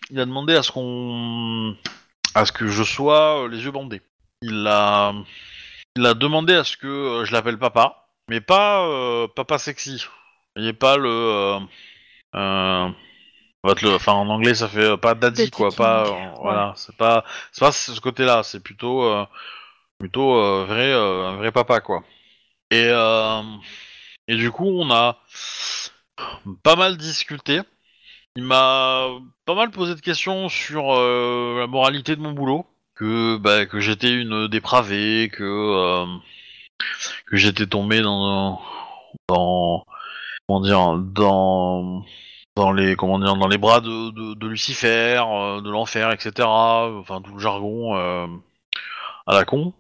Il 0.10 0.20
a 0.20 0.26
demandé 0.26 0.56
à 0.56 0.64
ce 0.64 0.72
qu'on. 0.72 1.76
À 2.36 2.46
ce 2.46 2.52
que 2.52 2.68
je 2.68 2.84
sois 2.84 3.44
euh, 3.44 3.48
les 3.48 3.64
yeux 3.64 3.72
bandés. 3.72 4.02
Il 4.42 4.68
a. 4.68 5.14
Il 5.96 6.06
a 6.06 6.14
demandé 6.14 6.54
à 6.54 6.64
ce 6.64 6.76
que 6.76 7.24
je 7.26 7.32
l'appelle 7.32 7.60
papa, 7.60 8.08
mais 8.28 8.42
pas 8.42 8.88
papa 9.36 9.60
sexy. 9.60 10.04
Il 10.56 10.66
n'est 10.66 10.74
pas 10.74 10.98
le. 10.98 11.60
enfin 13.64 14.14
en 14.14 14.28
anglais 14.30 14.56
ça 14.56 14.68
fait 14.68 14.98
pas 14.98 15.14
daddy 15.16 15.50
quoi, 15.50 15.70
pas 15.72 16.08
euh, 16.08 16.30
voilà, 16.42 16.74
c'est 16.76 16.96
pas 16.98 17.24
c'est 17.52 17.62
pas 17.62 17.72
ce 17.72 18.00
côté-là, 18.00 18.44
c'est 18.44 18.62
plutôt 18.62 19.04
euh, 19.04 19.26
plutôt 20.04 20.36
euh, 20.36 20.66
vrai 20.66 20.92
euh, 20.92 21.30
un 21.30 21.38
vrai 21.38 21.54
papa 21.54 21.80
quoi. 21.80 22.04
Et 22.72 22.90
euh, 22.90 23.42
et 24.28 24.36
du 24.36 24.52
coup 24.52 24.68
on 24.68 24.92
a 24.92 25.18
pas 26.62 26.76
mal 26.76 26.98
discuté. 26.98 27.62
Il 28.36 28.44
m'a 28.44 29.08
pas 29.46 29.56
mal 29.56 29.72
posé 29.72 29.96
de 29.96 30.02
questions 30.02 30.50
sur 30.50 30.92
la 30.92 31.68
moralité 31.68 32.18
de 32.18 32.22
mon 32.22 32.34
boulot, 32.34 32.66
que 32.96 33.38
bah, 33.38 33.66
que 33.66 33.80
j'étais 33.80 34.12
une 34.12 34.48
dépravée, 34.50 35.30
que 35.32 36.06
que 37.28 37.38
j'étais 37.38 37.68
tombé 37.68 38.02
dans 38.02 38.62
dans 39.30 39.86
comment 40.48 40.62
dire 40.62 40.98
dans 40.98 42.04
dans 42.58 42.74
les 42.74 42.98
comment 42.98 43.20
dire 43.20 43.38
dans 43.38 43.48
les 43.48 43.58
bras 43.58 43.80
de, 43.80 44.36
de, 44.36 44.48
Lucifer, 44.48 45.24
de 45.64 45.70
l'enfer, 45.70 46.12
etc. 46.12 46.46
Enfin 46.46 47.22
tout 47.22 47.34
le 47.36 47.40
jargon 47.40 47.96
à 49.28 49.34
la 49.34 49.46
con. 49.46 49.74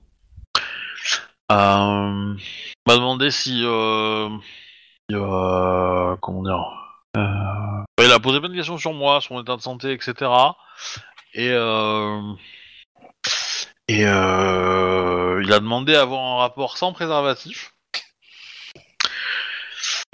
Euh, 1.52 2.36
il 2.38 2.84
m'a 2.88 2.96
demandé 2.96 3.32
si, 3.32 3.62
euh, 3.64 4.30
euh, 5.12 6.16
comment 6.22 6.44
dire. 6.44 6.66
Euh, 7.18 7.84
il 8.04 8.12
a 8.12 8.20
posé 8.20 8.40
plein 8.40 8.50
de 8.50 8.56
questions 8.56 8.78
sur 8.78 8.94
moi, 8.94 9.22
sur 9.22 9.34
mon 9.34 9.42
état 9.42 9.56
de 9.56 9.62
santé, 9.62 9.92
etc. 9.92 10.32
Et 11.34 11.50
euh, 11.52 12.34
et 13.88 14.06
euh, 14.06 15.42
il 15.44 15.52
a 15.54 15.60
demandé 15.60 15.96
à 15.96 16.02
avoir 16.02 16.22
un 16.22 16.38
rapport 16.38 16.78
sans 16.78 16.94
préservatif. 16.94 17.74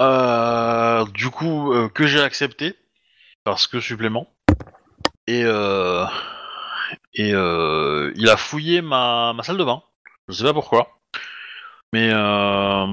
Euh, 0.02 1.06
du 1.14 1.30
coup, 1.30 1.74
euh, 1.74 1.90
que 1.90 2.08
j'ai 2.08 2.22
accepté 2.22 2.76
parce 3.44 3.68
que 3.68 3.80
supplément. 3.80 4.34
Et 5.28 5.44
euh, 5.44 6.06
et 7.14 7.34
euh, 7.34 8.12
il 8.16 8.30
a 8.30 8.38
fouillé 8.38 8.82
ma, 8.82 9.34
ma 9.34 9.44
salle 9.44 9.58
de 9.58 9.64
bain. 9.64 9.84
Je 10.28 10.34
sais 10.34 10.44
pas 10.44 10.54
pourquoi, 10.54 10.99
mais 11.94 12.10
euh, 12.14 12.88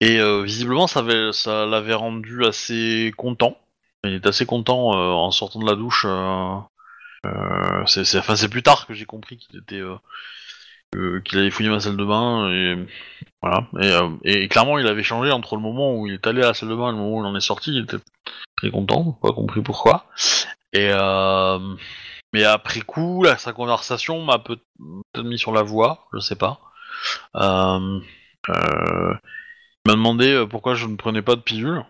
et 0.00 0.18
euh, 0.20 0.42
visiblement 0.42 0.86
ça 0.86 1.00
avait- 1.00 1.32
ça 1.32 1.66
l'avait 1.66 1.94
rendu 1.94 2.44
assez 2.44 3.12
content. 3.16 3.56
Il 4.04 4.14
était 4.14 4.28
assez 4.28 4.46
content 4.46 4.94
euh, 4.96 5.12
en 5.12 5.30
sortant 5.30 5.60
de 5.60 5.66
la 5.66 5.76
douche. 5.76 6.06
c'est 7.86 8.04
c'est- 8.04 8.36
c'est 8.36 8.48
plus 8.48 8.62
tard 8.62 8.86
que 8.86 8.94
j'ai 8.94 9.04
compris 9.06 9.36
qu'il 9.38 9.58
était 9.58 9.82
qu'il 11.24 11.38
avait 11.38 11.50
fouillé 11.50 11.68
ma 11.70 11.80
salle 11.80 11.96
de 11.96 12.04
bain 12.04 12.50
et 12.50 12.76
voilà. 13.42 13.66
Et, 14.24 14.48
clairement, 14.48 14.78
il 14.78 14.86
avait 14.86 15.02
changé 15.04 15.30
entre 15.30 15.56
le 15.56 15.62
moment 15.62 15.94
où 15.94 16.06
il 16.06 16.14
est 16.14 16.26
allé 16.26 16.42
à 16.42 16.48
la 16.48 16.54
salle 16.54 16.68
de 16.68 16.74
bain 16.74 16.88
et 16.88 16.92
le 16.92 16.98
moment 16.98 17.16
où 17.18 17.22
il 17.22 17.26
en 17.26 17.36
est 17.36 17.40
sorti. 17.40 17.72
Il 17.72 17.84
était 17.84 17.98
très 18.56 18.70
content, 18.70 19.12
pas 19.22 19.32
compris 19.32 19.62
pourquoi. 19.62 20.06
Et 20.72 20.90
mais 22.32 22.44
après 22.44 22.80
coup, 22.80 23.24
sa 23.38 23.52
conversation 23.52 24.22
m'a 24.24 24.38
peut- 24.38 24.58
peut-être 25.12 25.26
mis 25.26 25.38
sur 25.38 25.52
la 25.52 25.62
voie, 25.62 26.06
je 26.12 26.18
sais 26.20 26.36
pas. 26.36 26.60
Euh, 28.50 29.14
il 29.84 29.90
m'a 29.90 29.94
demandé 29.94 30.30
euh, 30.32 30.46
pourquoi 30.46 30.74
je 30.74 30.86
ne 30.86 30.96
prenais 30.96 31.22
pas 31.22 31.36
de 31.36 31.40
pilule. 31.40 31.84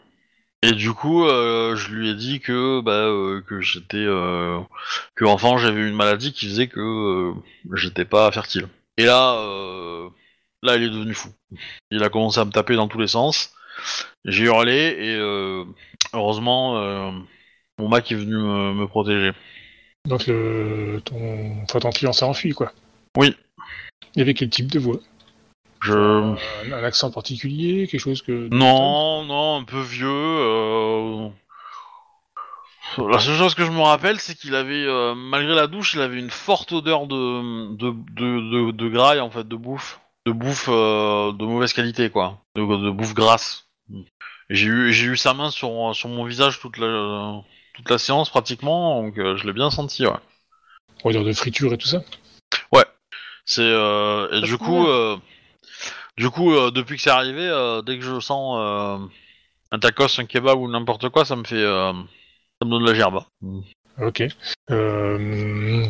Et 0.62 0.72
du 0.72 0.92
coup, 0.92 1.24
euh, 1.24 1.74
je 1.74 1.90
lui 1.90 2.10
ai 2.10 2.14
dit 2.14 2.40
que 2.40 2.80
bah 2.82 2.92
euh, 2.92 3.40
que 3.40 3.60
j'étais 3.60 4.04
que 5.14 5.24
enfant 5.24 5.56
j'avais 5.56 5.88
une 5.88 5.96
maladie 5.96 6.32
qui 6.32 6.46
faisait 6.46 6.68
que 6.68 7.32
j'étais 7.74 8.04
pas 8.04 8.30
fertile. 8.30 8.68
Et 8.98 9.04
là, 9.04 9.36
là, 10.62 10.76
il 10.76 10.82
est 10.82 10.90
devenu 10.90 11.14
fou. 11.14 11.30
Il 11.90 12.02
a 12.02 12.10
commencé 12.10 12.40
à 12.40 12.44
me 12.44 12.50
taper 12.50 12.76
dans 12.76 12.88
tous 12.88 12.98
les 12.98 13.06
sens. 13.06 13.54
J'ai 14.26 14.44
hurlé 14.44 14.96
et 14.98 15.16
heureusement, 16.12 16.74
mon 17.78 17.88
mec 17.88 18.12
est 18.12 18.16
venu 18.16 18.36
me, 18.36 18.74
me 18.74 18.86
protéger. 18.86 19.32
Donc 20.06 20.26
le, 20.26 21.00
ton, 21.04 21.62
enfin, 21.62 21.78
ton 21.78 21.90
client 21.90 22.12
s'est 22.12 22.24
enfui, 22.24 22.52
quoi. 22.52 22.72
Oui. 23.16 23.34
Il 24.14 24.22
avait 24.22 24.34
quel 24.34 24.50
type 24.50 24.70
de 24.70 24.78
voix? 24.78 24.98
Je 25.82 25.94
un, 25.94 26.36
un 26.72 26.84
accent 26.84 27.10
particulier, 27.10 27.86
quelque 27.86 28.00
chose 28.00 28.22
que... 28.22 28.48
non, 28.50 29.24
non, 29.24 29.56
un 29.56 29.64
peu 29.64 29.80
vieux. 29.80 30.08
euh, 30.08 31.28
La 32.98 33.18
seule 33.18 33.36
chose 33.38 33.54
que 33.54 33.64
je 33.64 33.70
me 33.70 33.80
rappelle, 33.80 34.18
c'est 34.20 34.34
qu'il 34.34 34.54
avait, 34.54 34.84
euh, 34.84 35.14
malgré 35.14 35.54
la 35.54 35.66
douche, 35.66 35.94
il 35.94 36.00
avait 36.02 36.18
une 36.18 36.30
forte 36.30 36.72
odeur 36.72 37.06
de 37.06 37.74
de, 37.76 37.90
de, 37.90 38.40
de, 38.50 38.70
de 38.72 38.88
graille 38.88 39.20
en 39.20 39.30
fait, 39.30 39.48
de 39.48 39.56
bouffe, 39.56 40.00
de 40.26 40.32
bouffe 40.32 40.68
euh, 40.68 41.32
de 41.32 41.44
mauvaise 41.44 41.72
qualité 41.72 42.10
quoi, 42.10 42.38
de, 42.56 42.62
de 42.62 42.90
bouffe 42.90 43.14
grasse. 43.14 43.66
J'ai 44.50 44.66
eu 44.66 44.92
j'ai 44.92 45.06
eu 45.06 45.16
sa 45.16 45.32
main 45.32 45.50
sur 45.50 45.94
sur 45.94 46.08
mon 46.08 46.24
visage 46.24 46.60
toute 46.60 46.76
la 46.76 47.42
toute 47.74 47.88
la 47.88 47.98
séance 47.98 48.28
pratiquement, 48.28 49.02
donc 49.02 49.16
euh, 49.18 49.36
je 49.36 49.46
l'ai 49.46 49.52
bien 49.54 49.70
senti. 49.70 50.06
Ouais. 50.06 50.12
Odeur 51.04 51.24
de 51.24 51.32
friture 51.32 51.72
et 51.72 51.78
tout 51.78 51.88
ça? 51.88 52.02
C'est 53.46 53.62
euh, 53.62 54.30
et 54.30 54.42
du 54.42 54.58
coup, 54.58 54.86
euh, 54.86 55.16
du 56.20 56.28
coup, 56.28 56.52
euh, 56.52 56.70
depuis 56.70 56.96
que 56.96 57.02
c'est 57.02 57.08
arrivé, 57.08 57.48
euh, 57.48 57.80
dès 57.80 57.98
que 57.98 58.04
je 58.04 58.20
sens 58.20 58.58
euh, 58.60 58.98
un 59.72 59.78
tacos, 59.78 60.20
un 60.20 60.26
kebab 60.26 60.58
ou 60.58 60.68
n'importe 60.70 61.08
quoi, 61.08 61.24
ça 61.24 61.34
me 61.34 61.44
fait, 61.44 61.62
ça 61.62 61.94
me 62.62 62.70
donne 62.70 62.84
la 62.84 62.92
gerbe. 62.92 63.24
Ok. 63.98 64.22
Euh... 64.70 65.86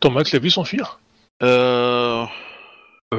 Ton 0.00 0.10
mec 0.12 0.30
l'a 0.30 0.38
vu 0.38 0.48
s'enfuir 0.48 1.00
Euh... 1.42 2.24
Euh... 3.14 3.16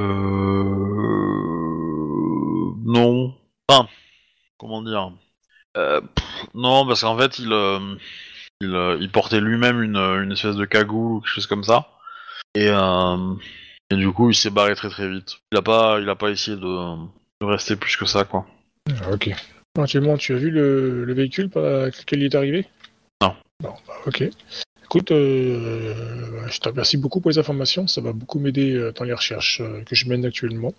Non. 2.86 3.36
Enfin, 3.68 3.90
comment 4.58 4.82
dire? 4.84 5.12
Euh, 5.76 6.00
pff, 6.00 6.46
Non, 6.54 6.88
parce 6.88 7.02
qu'en 7.02 7.18
fait, 7.18 7.38
il, 7.38 7.52
euh, 7.52 7.96
il, 8.62 8.74
euh, 8.74 8.98
il 9.02 9.12
portait 9.12 9.42
lui-même 9.42 9.84
une, 9.84 9.98
une 9.98 10.32
espèce 10.32 10.56
de 10.56 10.64
cagoule 10.64 11.18
ou 11.18 11.20
quelque 11.20 11.34
chose 11.34 11.48
comme 11.48 11.66
ça. 11.66 11.90
Et, 12.56 12.70
euh, 12.70 13.36
et 13.90 13.96
du 13.96 14.12
coup, 14.12 14.30
il 14.30 14.36
s'est 14.36 14.50
barré 14.50 14.76
très 14.76 14.90
très 14.90 15.10
vite. 15.10 15.38
Il 15.52 15.58
a 15.58 15.62
pas, 15.62 16.00
il 16.02 16.10
a 16.10 16.16
pas 16.16 16.30
essayé 16.30 16.58
de, 16.58 16.62
de 17.42 17.46
rester 17.46 17.76
plus 17.76 17.96
que 17.96 18.06
ça, 18.06 18.24
quoi. 18.26 18.46
Ah, 18.90 19.12
Ok. 19.14 19.30
Éventuellement, 19.76 20.18
tu 20.18 20.34
as 20.34 20.38
vu 20.38 20.50
le, 20.50 21.06
le 21.06 21.14
véhicule 21.14 21.50
par 21.50 21.62
lequel 21.64 22.20
il 22.24 22.26
est 22.26 22.36
arrivé? 22.36 22.66
Non. 23.22 23.36
Bon, 23.62 23.74
bah, 23.88 23.94
ok. 24.08 24.24
Écoute, 24.86 25.12
euh, 25.12 26.48
je 26.50 26.60
te 26.60 26.70
remercie 26.70 26.98
beaucoup 26.98 27.22
pour 27.22 27.30
les 27.30 27.38
informations. 27.38 27.86
Ça 27.86 28.02
va 28.02 28.12
beaucoup 28.12 28.40
m'aider 28.40 28.74
euh, 28.74 28.92
dans 28.92 29.04
les 29.04 29.14
recherches 29.14 29.62
euh, 29.62 29.84
que 29.84 29.96
je 29.96 30.08
mène 30.10 30.26
actuellement. 30.26 30.74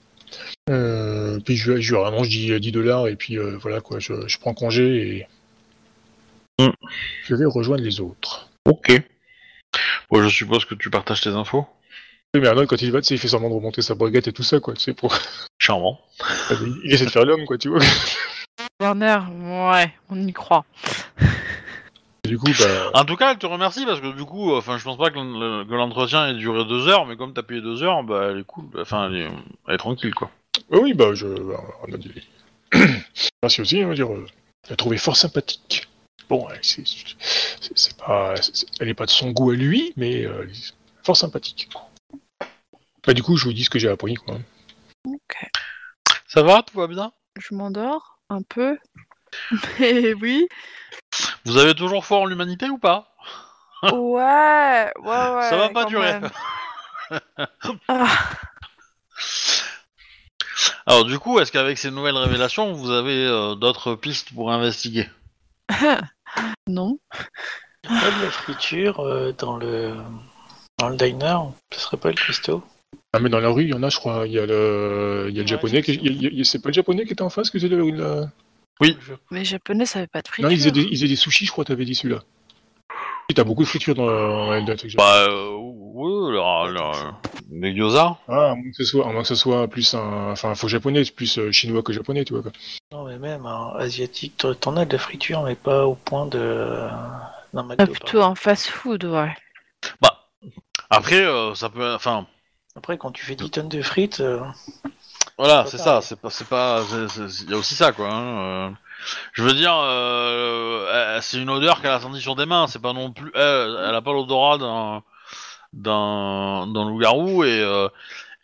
Euh, 0.68 1.38
puis 1.44 1.56
je, 1.56 1.80
je, 1.80 1.94
vraiment, 1.94 2.24
je 2.24 2.30
dis 2.30 2.50
euh, 2.52 2.58
10 2.58 2.72
dollars 2.72 3.06
et 3.06 3.14
puis 3.16 3.38
euh, 3.38 3.56
voilà 3.58 3.80
quoi, 3.80 3.98
je, 4.00 4.26
je 4.26 4.38
prends 4.38 4.54
congé 4.54 5.16
et 5.18 5.26
Mm. 6.60 6.70
je 7.24 7.34
vais 7.36 7.44
rejoindre 7.44 7.84
les 7.84 8.00
autres. 8.00 8.48
Ok. 8.64 9.00
Bon, 10.10 10.20
je 10.24 10.28
suppose 10.28 10.64
que 10.64 10.74
tu 10.74 10.90
partages 10.90 11.20
tes 11.20 11.30
infos? 11.30 11.66
Oui, 12.34 12.40
mais 12.42 12.48
Arnold, 12.48 12.68
quand 12.68 12.82
il 12.82 12.92
va, 12.92 13.00
tu 13.00 13.06
sais, 13.06 13.14
il 13.14 13.18
fait 13.18 13.28
semblant 13.28 13.48
de 13.48 13.54
remonter 13.54 13.80
sa 13.80 13.94
baguette 13.94 14.28
et 14.28 14.32
tout 14.32 14.42
ça, 14.42 14.60
quoi, 14.60 14.74
tu 14.74 14.80
sais, 14.80 14.92
pour... 14.92 15.16
Charmant. 15.58 15.98
il 16.84 16.92
essaie 16.92 17.06
de 17.06 17.10
faire 17.10 17.24
l'homme, 17.24 17.46
quoi, 17.46 17.56
tu 17.56 17.68
vois. 17.70 17.80
Werner, 18.80 19.18
ouais, 19.72 19.92
on 20.10 20.26
y 20.26 20.32
croit. 20.32 20.64
Du 22.24 22.38
coup, 22.38 22.50
bah, 22.58 22.90
En 22.94 23.04
tout 23.06 23.16
cas, 23.16 23.32
elle 23.32 23.38
te 23.38 23.46
remercie 23.46 23.86
parce 23.86 24.00
que 24.00 24.14
du 24.14 24.24
coup, 24.24 24.52
euh, 24.52 24.58
enfin, 24.58 24.76
je 24.76 24.84
pense 24.84 24.98
pas 24.98 25.10
que 25.10 25.16
l'en- 25.16 25.64
que 25.66 25.72
l'entretien 25.74 26.28
ait 26.28 26.34
duré 26.34 26.64
deux 26.66 26.86
heures, 26.86 27.06
mais 27.06 27.16
comme 27.16 27.32
t'as 27.32 27.42
payé 27.42 27.62
deux 27.62 27.82
heures, 27.82 28.02
bah, 28.04 28.28
elle 28.30 28.40
est 28.40 28.44
cool. 28.44 28.66
Enfin, 28.78 29.08
elle 29.08 29.16
est, 29.16 29.28
elle 29.66 29.74
est 29.74 29.78
tranquille, 29.78 30.14
quoi. 30.14 30.30
oui, 30.70 30.80
oui, 30.82 30.94
bah, 30.94 31.14
je... 31.14 31.26
bah, 31.26 31.62
on 31.88 31.92
a 31.94 31.96
dit... 31.96 32.12
Merci 33.42 33.62
aussi, 33.62 33.82
on 33.82 33.88
va 33.88 33.94
dire, 33.94 34.12
euh, 34.12 34.26
je 34.66 34.70
l'ai 34.70 34.76
trouvé 34.76 34.98
fort 34.98 35.16
sympathique. 35.16 35.88
Bon, 36.28 36.46
elle, 36.50 36.58
c'est, 36.60 36.86
c'est, 36.86 37.72
c'est 37.74 37.96
pas... 37.96 38.34
c'est- 38.36 38.66
elle 38.80 38.88
est 38.90 38.94
pas 38.94 39.06
de 39.06 39.10
son 39.10 39.30
goût 39.30 39.50
à 39.52 39.54
lui, 39.54 39.94
mais 39.96 40.26
euh, 40.26 40.42
elle 40.42 40.50
est 40.50 40.74
fort 41.02 41.16
sympathique. 41.16 41.70
Bah, 43.08 43.14
du 43.14 43.22
coup, 43.22 43.38
je 43.38 43.46
vous 43.46 43.54
dis 43.54 43.64
ce 43.64 43.70
que 43.70 43.78
j'ai 43.78 43.88
appris, 43.88 44.16
quoi. 44.16 44.34
Ok. 45.06 45.50
Ça 46.26 46.42
va 46.42 46.62
Tout 46.62 46.76
va 46.76 46.86
bien? 46.86 47.10
Je 47.40 47.54
m'endors 47.54 48.18
un 48.28 48.42
peu. 48.42 48.76
Mais 49.80 50.12
oui. 50.12 50.46
Vous 51.46 51.56
avez 51.56 51.74
toujours 51.74 52.04
foi 52.04 52.18
en 52.18 52.26
l'humanité 52.26 52.68
ou 52.68 52.76
pas? 52.76 53.16
Ouais, 53.82 53.90
ouais, 53.94 54.92
ouais. 55.06 55.48
Ça 55.48 55.56
va 55.56 55.70
pas 55.70 55.86
durer. 55.86 56.20
Ah, 57.88 58.06
Alors, 60.84 61.06
du 61.06 61.18
coup, 61.18 61.40
est-ce 61.40 61.50
qu'avec 61.50 61.78
ces 61.78 61.90
nouvelles 61.90 62.18
révélations, 62.18 62.74
vous 62.74 62.90
avez 62.90 63.24
euh, 63.24 63.54
d'autres 63.54 63.94
pistes 63.94 64.34
pour 64.34 64.52
investiguer? 64.52 65.08
Non. 66.66 66.98
Il 67.84 67.90
y 67.90 67.96
a 67.96 68.00
pas 68.02 68.18
de 68.18 68.22
la 68.22 68.30
friture 68.30 69.00
euh, 69.00 69.32
dans 69.32 69.56
le 69.56 69.96
dans 70.76 70.90
le 70.90 70.96
diner. 70.96 71.38
Ce 71.72 71.80
serait 71.80 71.96
pas 71.96 72.10
le 72.10 72.14
cuistot 72.14 72.62
Ah, 73.12 73.20
mais 73.20 73.28
dans 73.30 73.40
la 73.40 73.48
rue, 73.48 73.64
il 73.64 73.70
y 73.70 73.74
en 73.74 73.82
a, 73.82 73.88
je 73.88 73.96
crois. 73.98 74.26
Il 74.26 74.32
y 74.32 74.38
a 74.38 74.46
le, 74.46 75.26
il 75.30 75.36
y 75.36 75.40
a 75.40 75.42
le 75.42 75.44
Ouais, 75.44 75.46
japonais 75.46 75.82
qui... 75.82 75.94
il 75.94 76.44
C'est 76.44 76.60
pas 76.62 76.68
le 76.68 76.74
japonais 76.74 77.04
qui 77.06 77.12
était 77.12 77.22
en 77.22 77.30
face 77.30 77.50
que 77.50 77.58
c'est 77.58 77.68
le... 77.68 77.90
la- 77.90 78.30
Oui. 78.80 78.96
Mais 79.30 79.44
japonais, 79.44 79.86
ça 79.86 80.00
avait 80.00 80.08
pas 80.08 80.22
de 80.22 80.28
friture. 80.28 80.48
Non, 80.48 80.54
ils 80.54 80.58
faisaient, 80.58 80.70
des, 80.70 80.82
ils 80.82 80.90
faisaient 80.96 81.08
des 81.08 81.16
sushis, 81.16 81.46
je 81.46 81.50
crois, 81.50 81.64
t'avais 81.64 81.84
dit 81.84 81.94
celui-là. 81.94 82.20
Oui, 83.28 83.34
T'as 83.34 83.44
beaucoup 83.44 83.62
de 83.62 83.68
friture 83.68 83.94
dans, 83.94 84.06
dans 84.06 84.52
le 84.66 84.76
truc. 84.76 84.94
Bah, 84.96 85.26
euh, 85.28 85.56
oui, 85.58 86.32
leur, 86.32 86.68
leur- 86.68 87.20
les 87.50 87.74
gyoza. 87.74 88.18
Ah, 88.28 88.50
à 88.50 88.54
moins 88.54 88.70
que 88.70 88.76
ce 88.76 88.84
soit, 88.84 89.06
à 89.08 89.12
moins 89.12 89.22
que 89.22 89.28
ce 89.28 89.34
soit 89.34 89.68
plus 89.68 89.94
un, 89.94 90.30
enfin, 90.32 90.54
faux 90.54 90.68
japonais, 90.68 91.04
c'est 91.04 91.14
plus 91.14 91.38
euh, 91.38 91.50
chinois 91.50 91.82
que 91.82 91.92
japonais, 91.94 92.24
tu 92.24 92.34
vois. 92.34 92.42
Quoi. 92.42 92.52
Non, 92.92 93.04
mais 93.04 93.18
même 93.18 93.44
hein, 93.46 93.72
asiatique, 93.78 94.36
t'en- 94.60 94.76
as 94.76 94.84
de 94.84 94.92
la 94.92 94.98
friture, 94.98 95.42
mais 95.42 95.54
pas 95.56 95.86
au 95.86 95.94
point 95.94 96.26
de 96.26 96.88
Ah, 96.90 97.32
McDo. 97.54 97.86
plutôt 97.86 98.22
en 98.22 98.34
fast-food, 98.34 99.04
ouais. 99.04 99.34
Bah, 100.02 100.26
après, 100.90 101.22
euh, 101.22 101.54
ça 101.54 101.68
peut, 101.70 101.94
enfin, 101.94 102.26
Après, 102.78 102.96
quand 102.96 103.10
tu 103.12 103.24
fais 103.24 103.34
10 103.36 103.50
tonnes 103.50 103.68
de 103.68 103.82
frites, 103.82 104.20
euh, 104.20 104.40
Voilà, 105.36 105.64
C'est 105.66 105.78
ça, 105.78 106.00
c'est 106.00 106.20
pas, 106.20 106.30
c'est 106.30 106.48
pas, 106.48 106.82
il 107.44 107.50
y 107.50 107.54
a 107.54 107.56
aussi 107.56 107.74
ça, 107.74 107.92
quoi. 107.92 108.08
hein, 108.12 108.68
euh. 108.70 108.70
Je 109.32 109.42
veux 109.44 109.54
dire, 109.54 109.74
euh, 109.76 110.86
euh, 110.88 111.20
c'est 111.22 111.38
une 111.40 111.50
odeur 111.50 111.80
qu'elle 111.82 111.92
a 111.92 112.00
sentie 112.00 112.20
sur 112.20 112.36
des 112.36 112.46
mains, 112.46 112.66
c'est 112.68 112.80
pas 112.82 112.92
non 112.92 113.12
plus, 113.12 113.30
elle, 113.34 113.78
elle 113.88 113.94
a 113.94 114.02
pas 114.02 114.12
l'odorat 114.12 114.58
d'un, 114.58 115.02
d'un, 115.72 116.66
d'un 116.68 116.88
loup-garou 116.88 117.44
et, 117.44 117.60
euh, 117.62 117.88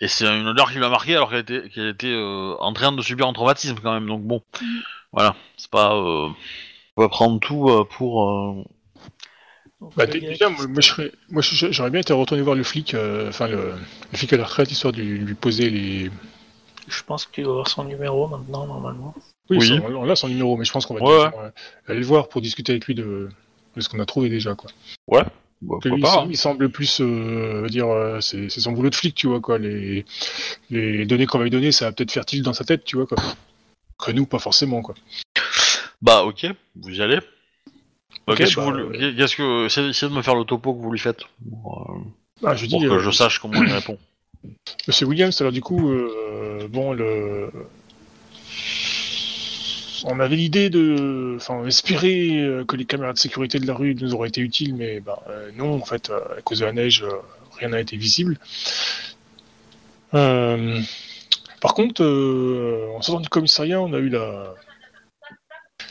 et 0.00 0.08
c'est 0.08 0.26
une 0.26 0.48
odeur 0.48 0.70
qui 0.72 0.78
l'a 0.78 0.88
marqué 0.90 1.16
alors 1.16 1.30
qu'elle 1.30 1.40
était, 1.40 1.68
qu'elle 1.70 1.88
était 1.88 2.08
euh, 2.12 2.56
en 2.60 2.72
train 2.74 2.92
de 2.92 3.02
subir 3.02 3.26
un 3.28 3.32
traumatisme 3.34 3.78
quand 3.82 3.92
même, 3.94 4.06
donc 4.08 4.22
bon, 4.22 4.42
voilà, 5.12 5.36
c'est 5.56 5.70
pas, 5.70 5.94
euh, 5.96 6.28
On 6.96 7.02
va 7.02 7.08
prendre 7.08 7.40
tout 7.40 7.70
euh, 7.70 7.84
pour. 7.84 8.28
euh, 8.30 8.64
Donc, 9.84 9.96
Bah, 9.96 10.06
déjà, 10.06 10.48
moi, 10.48 10.62
se- 10.62 10.66
moi, 10.68 10.80
je 10.80 10.88
serais- 10.88 11.12
moi, 11.30 11.42
je- 11.42 11.72
j'aurais 11.72 11.90
bien 11.90 12.00
été 12.00 12.12
retourné 12.12 12.42
voir 12.42 12.56
le 12.56 12.62
flic, 12.62 12.94
euh, 12.94 13.28
enfin 13.28 13.46
le, 13.48 13.72
le 14.12 14.16
flic 14.18 14.32
à 14.32 14.36
la 14.38 14.44
retraite, 14.44 14.70
histoire 14.70 14.92
de 14.92 15.02
lui, 15.02 15.34
poser 15.34 15.68
les. 15.70 16.10
Je 16.88 17.02
pense 17.02 17.26
que 17.26 17.32
tu 17.32 17.42
dois 17.42 17.52
avoir 17.52 17.68
son 17.68 17.84
numéro 17.84 18.26
maintenant, 18.28 18.66
normalement. 18.66 19.14
Oui, 19.50 19.58
Oui. 19.60 19.66
son- 19.68 19.82
on 19.94 20.08
a 20.08 20.16
son 20.16 20.28
numéro, 20.28 20.56
mais 20.56 20.64
je 20.64 20.72
pense 20.72 20.86
qu'on 20.86 20.94
va 20.94 21.00
Ouais, 21.02 21.30
euh, 21.38 21.50
aller 21.88 22.00
le 22.00 22.06
voir 22.06 22.28
pour 22.28 22.40
discuter 22.40 22.72
avec 22.72 22.86
lui 22.86 22.94
de, 22.94 23.28
de 23.76 23.80
ce 23.80 23.88
qu'on 23.88 24.00
a 24.00 24.06
trouvé 24.06 24.28
déjà, 24.30 24.54
quoi. 24.54 24.70
bah, 25.10 25.24
Que 25.60 25.88
pourquoi 25.88 25.90
lui, 25.90 25.98
il, 25.98 26.02
pas, 26.02 26.12
semble, 26.14 26.32
il 26.32 26.36
semble 26.36 26.68
plus 26.70 26.98
euh, 27.00 27.66
dire, 27.68 27.86
euh, 27.88 28.20
c'est 28.20 28.48
c'est 28.48 28.60
son 28.60 28.72
boulot 28.72 28.90
de 28.90 28.94
flic, 28.94 29.14
tu 29.14 29.26
vois, 29.28 29.40
quoi. 29.40 29.58
Les, 29.58 30.04
les 30.70 31.04
données 31.06 31.26
qu'on 31.26 31.38
va 31.38 31.44
lui 31.44 31.50
donner, 31.50 31.72
ça 31.72 31.86
va 31.86 31.92
peut-être 31.92 32.10
faire 32.12 32.24
tilt 32.26 32.42
dans 32.44 32.52
sa 32.54 32.64
tête, 32.64 32.84
tu 32.84 32.96
vois, 32.96 33.06
quoi. 33.06 33.18
Que 33.98 34.10
nous, 34.12 34.26
pas 34.26 34.38
forcément, 34.38 34.82
quoi. 34.82 34.94
Bah 36.02 36.24
ok, 36.24 36.46
vous 36.76 36.90
y 36.90 37.00
allez. 37.02 37.18
Qu'est-ce 38.36 38.56
que 38.56 38.60
bah, 38.60 38.66
vous, 38.66 38.72
lui- 38.72 39.16
qu'est-ce 39.16 39.36
que 39.36 39.66
essayez, 39.66 39.88
essayez 39.88 40.10
de 40.10 40.16
me 40.16 40.22
faire 40.22 40.34
le 40.34 40.44
topo 40.44 40.72
que 40.74 40.80
vous 40.80 40.90
lui 40.90 40.98
faites 40.98 41.20
pour, 41.62 41.90
euh, 41.90 42.46
Ah, 42.46 42.54
dis, 42.54 42.68
pour 42.68 42.80
que 42.80 42.86
euh, 42.86 43.00
je 43.00 43.10
sache 43.10 43.38
comment 43.38 43.62
il 43.62 43.72
répond. 43.72 43.98
Monsieur 44.88 45.06
Williams, 45.06 45.38
alors 45.40 45.52
du 45.52 45.60
coup, 45.60 45.90
euh, 45.90 46.66
bon, 46.68 46.92
le... 46.92 47.50
on 50.04 50.20
avait 50.20 50.36
l'idée 50.36 50.70
de, 50.70 51.34
enfin, 51.36 51.62
euh, 51.64 52.64
que 52.64 52.76
les 52.76 52.84
caméras 52.84 53.12
de 53.12 53.18
sécurité 53.18 53.58
de 53.58 53.66
la 53.66 53.74
rue 53.74 53.94
nous 53.94 54.14
auraient 54.14 54.28
été 54.28 54.40
utiles, 54.40 54.74
mais 54.74 55.00
ben, 55.00 55.16
euh, 55.28 55.50
non, 55.56 55.74
en 55.74 55.84
fait, 55.84 56.10
euh, 56.10 56.20
à 56.38 56.42
cause 56.42 56.60
de 56.60 56.64
la 56.66 56.72
neige, 56.72 57.04
rien 57.58 57.68
n'a 57.68 57.80
été 57.80 57.96
visible. 57.96 58.38
Par 60.10 61.74
contre, 61.74 62.04
en 62.94 63.00
sortant 63.02 63.20
du 63.20 63.28
commissariat, 63.28 63.80
on 63.80 63.92
a 63.94 63.98
eu 63.98 64.10
la, 64.10 64.54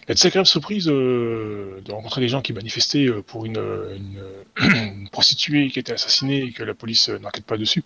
la 0.08 0.16
très 0.16 0.28
agréable 0.28 0.48
surprise 0.48 0.88
euh, 0.90 1.80
de 1.86 1.92
rencontrer 1.92 2.22
des 2.22 2.28
gens 2.28 2.42
qui 2.42 2.54
manifestaient 2.54 3.08
euh, 3.08 3.22
pour 3.22 3.46
une, 3.46 3.58
une, 3.58 4.24
une 5.04 5.10
prostituée 5.10 5.70
qui 5.70 5.80
était 5.80 5.94
assassinée 5.94 6.44
et 6.44 6.52
que 6.52 6.64
la 6.64 6.74
police 6.74 7.10
euh, 7.10 7.20
n'enquête 7.20 7.46
pas 7.46 7.58
dessus. 7.58 7.84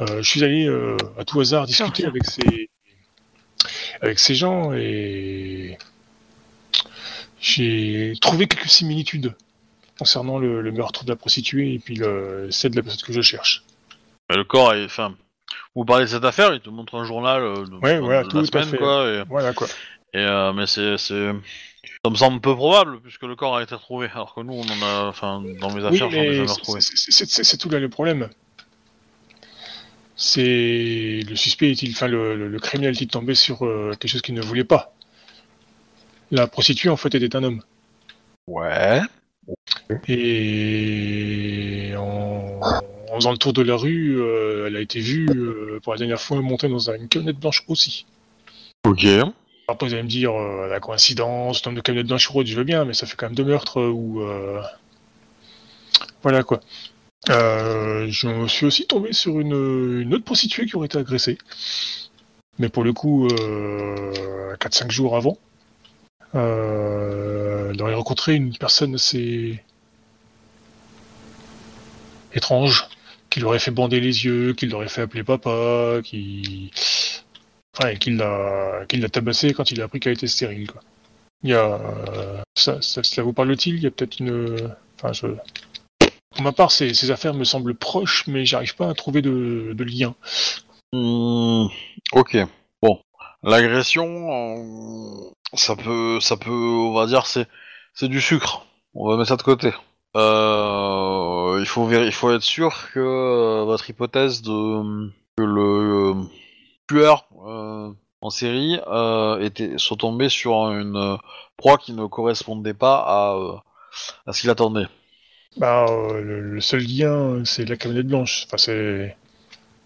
Euh, 0.00 0.22
je 0.22 0.28
suis 0.28 0.44
allé 0.44 0.66
euh, 0.66 0.96
à 1.18 1.24
tout 1.24 1.40
hasard 1.40 1.66
discuter 1.66 2.04
avec 2.06 2.24
ces 2.24 2.68
avec 4.00 4.18
ces 4.18 4.34
gens 4.34 4.72
et 4.72 5.76
j'ai 7.40 8.14
trouvé 8.20 8.46
quelques 8.46 8.68
similitudes 8.68 9.34
concernant 9.98 10.38
le, 10.38 10.60
le 10.60 10.72
meurtre 10.72 11.04
de 11.04 11.10
la 11.10 11.16
prostituée 11.16 11.74
et 11.74 11.78
puis 11.78 11.94
le 11.96 12.48
celle 12.50 12.72
de 12.72 12.76
la 12.76 12.82
personne 12.82 13.02
que 13.06 13.12
je 13.12 13.20
cherche. 13.20 13.64
Mais 14.30 14.36
le 14.36 14.44
corps 14.44 14.74
est. 14.74 14.84
Enfin, 14.84 15.14
vous 15.74 15.84
parlez 15.84 16.04
de 16.04 16.10
cette 16.10 16.24
affaire, 16.24 16.52
il 16.54 16.60
te 16.60 16.70
montre 16.70 16.94
un 16.96 17.04
journal 17.04 17.42
euh, 17.42 17.64
de, 17.64 17.74
Ouais, 17.76 17.94
de- 17.96 18.00
voilà, 18.00 18.22
de 18.24 18.28
tout 18.28 18.38
la 18.40 18.44
semaine, 18.46 18.64
fait. 18.68 18.76
quoi. 18.76 19.08
Et, 19.08 19.22
Voilà 19.28 19.52
quoi. 19.52 19.66
Et, 20.14 20.18
euh, 20.18 20.52
mais 20.52 20.66
c'est, 20.66 20.96
c'est. 20.98 21.32
Ça 22.04 22.10
me 22.10 22.16
semble 22.16 22.40
peu 22.40 22.54
probable 22.54 23.00
puisque 23.00 23.22
le 23.24 23.34
corps 23.36 23.56
a 23.56 23.62
été 23.62 23.74
retrouvé, 23.74 24.08
alors 24.14 24.34
que 24.34 24.40
nous 24.40 24.52
on 24.54 24.62
en 24.62 24.82
a. 24.82 25.08
Enfin, 25.08 25.42
dans 25.60 25.70
mes 25.74 25.80
Oui, 25.82 25.86
affaires, 25.86 26.10
j'en 26.10 26.16
ai 26.22 26.28
mais 26.28 26.34
jamais 26.34 26.46
c'est- 26.46 26.52
retrouvé. 26.54 26.80
c'est- 26.80 26.96
c'est 27.12 27.26
c'est- 27.28 27.44
c'est 27.44 27.56
tout 27.56 27.68
là 27.70 27.78
le 27.80 27.88
problème. 27.88 28.28
C'est 30.16 31.20
le 31.28 31.36
suspect 31.36 31.70
est-il, 31.70 31.90
enfin 31.92 32.08
le, 32.08 32.34
le- 32.36 32.48
le 32.48 32.58
criminel 32.58 32.94
est-il 32.94 33.06
tombé 33.08 33.34
sur 33.34 33.64
euh, 33.64 33.94
quelque 33.98 34.10
chose 34.10 34.22
qu'il 34.22 34.34
ne 34.34 34.40
voulait 34.42 34.64
pas? 34.64 34.92
La 36.30 36.46
prostituée 36.46 36.88
en 36.90 36.96
fait 36.96 37.14
était 37.14 37.36
un 37.36 37.44
homme. 37.44 37.62
Ouais. 38.46 39.00
Et 40.08 41.92
en, 41.96 42.60
en 43.10 43.14
faisant 43.14 43.30
le 43.32 43.38
tour 43.38 43.52
de 43.52 43.62
la 43.62 43.76
rue, 43.76 44.20
euh, 44.20 44.66
elle 44.66 44.76
a 44.76 44.80
été 44.80 45.00
vue 45.00 45.28
euh, 45.30 45.80
pour 45.82 45.92
la 45.92 45.98
dernière 45.98 46.20
fois 46.20 46.40
monter 46.40 46.68
dans 46.68 46.90
une 46.90 47.08
camionnette 47.08 47.38
blanche 47.38 47.62
aussi. 47.68 48.04
Ok. 48.86 49.06
Après, 49.68 49.86
vous 49.86 49.92
allez 49.94 50.02
me 50.02 50.08
dire, 50.08 50.32
euh, 50.34 50.66
la 50.68 50.80
coïncidence, 50.80 51.62
le 51.64 51.68
nombre 51.68 51.76
de 51.76 51.82
camionnettes 51.82 52.08
blanches 52.08 52.28
roses, 52.28 52.46
je 52.46 52.56
veux 52.56 52.64
bien, 52.64 52.84
mais 52.84 52.94
ça 52.94 53.06
fait 53.06 53.16
quand 53.16 53.26
même 53.26 53.34
deux 53.34 53.44
meurtres 53.44 53.80
euh, 53.80 53.90
où. 53.90 54.22
euh, 54.22 54.62
Voilà 56.22 56.42
quoi. 56.42 56.60
Euh, 57.30 58.06
je 58.10 58.46
suis 58.48 58.66
aussi 58.66 58.86
tombé 58.86 59.12
sur 59.12 59.40
une, 59.40 60.12
autre 60.14 60.24
prostituée 60.24 60.66
qui 60.66 60.76
aurait 60.76 60.86
été 60.86 60.98
agressée. 60.98 61.38
Mais 62.58 62.68
pour 62.68 62.84
le 62.84 62.92
coup, 62.92 63.28
euh, 63.28 64.56
4-5 64.56 64.90
jours 64.90 65.16
avant. 65.16 65.38
Elle 66.34 67.80
aurait 67.82 67.94
rencontré 67.94 68.34
une 68.34 68.56
personne 68.56 68.94
assez 68.94 69.62
étrange, 72.34 72.88
qui 73.30 73.40
l'aurait 73.40 73.58
fait 73.58 73.70
bander 73.70 74.00
les 74.00 74.24
yeux, 74.24 74.54
qui 74.54 74.66
l'aurait 74.66 74.88
fait 74.88 75.02
appeler 75.02 75.24
papa, 75.24 76.00
qui. 76.04 76.70
Enfin, 77.78 77.90
et 77.90 77.96
qui 77.96 78.10
l'a 78.10 79.08
tabassé 79.10 79.54
quand 79.54 79.70
il 79.70 79.80
a 79.80 79.84
appris 79.84 80.00
qu'elle 80.00 80.14
était 80.14 80.26
stérile, 80.26 80.70
quoi. 80.70 80.80
Il 81.44 81.50
y 81.50 81.54
a. 81.54 81.74
euh, 81.74 82.42
ça, 82.56 82.82
ça, 82.82 83.02
cela 83.04 83.24
vous 83.24 83.32
parle-t-il? 83.32 83.76
Il 83.76 83.82
y 83.82 83.86
a 83.86 83.90
peut-être 83.90 84.18
une. 84.18 84.74
Enfin, 84.96 85.12
je. 85.12 85.26
Pour 86.30 86.42
ma 86.42 86.52
part, 86.52 86.72
ces, 86.72 86.94
ces 86.94 87.10
affaires 87.10 87.34
me 87.34 87.44
semblent 87.44 87.74
proches, 87.74 88.26
mais 88.26 88.44
j'arrive 88.44 88.74
pas 88.74 88.90
à 88.90 88.94
trouver 88.94 89.22
de, 89.22 89.72
de 89.74 89.84
lien. 89.84 90.14
Hmm, 90.92 91.66
ok. 92.12 92.38
Bon. 92.82 93.00
L'agression, 93.44 94.32
euh, 94.32 95.30
ça 95.54 95.76
peut, 95.76 96.18
ça 96.20 96.36
peut, 96.36 96.50
on 96.50 96.92
va 96.92 97.06
dire, 97.06 97.26
c'est, 97.26 97.46
du 98.02 98.20
sucre. 98.20 98.66
On 98.94 99.08
va 99.08 99.16
mettre 99.16 99.28
ça 99.28 99.36
de 99.36 99.42
côté. 99.42 99.72
Euh, 100.16 101.58
il 101.60 101.66
faut 101.66 101.88
il 101.90 102.12
faut 102.12 102.32
être 102.32 102.42
sûr 102.42 102.90
que 102.92 103.64
votre 103.64 103.88
hypothèse 103.88 104.42
de 104.42 105.10
que 105.36 105.44
le 105.44 106.14
euh, 106.92 106.96
tueur 106.96 107.24
euh, 107.46 107.92
en 108.20 108.30
série 108.30 108.80
euh, 108.86 109.40
était 109.40 109.78
soit 109.78 109.96
tombé 109.96 110.28
sur 110.28 110.52
une 110.70 110.96
euh, 110.96 111.16
proie 111.56 111.78
qui 111.78 111.92
ne 111.92 112.06
correspondait 112.06 112.74
pas 112.74 113.04
à, 113.06 113.62
à 114.26 114.32
ce 114.32 114.40
qu'il 114.40 114.50
attendait. 114.50 114.86
Bah, 115.56 115.86
le, 115.88 116.40
le 116.40 116.60
seul 116.60 116.80
lien, 116.80 117.42
c'est 117.44 117.64
la 117.64 117.76
camionnette 117.76 118.06
blanche. 118.06 118.44
Enfin, 118.46 118.58
c'est. 118.58 119.16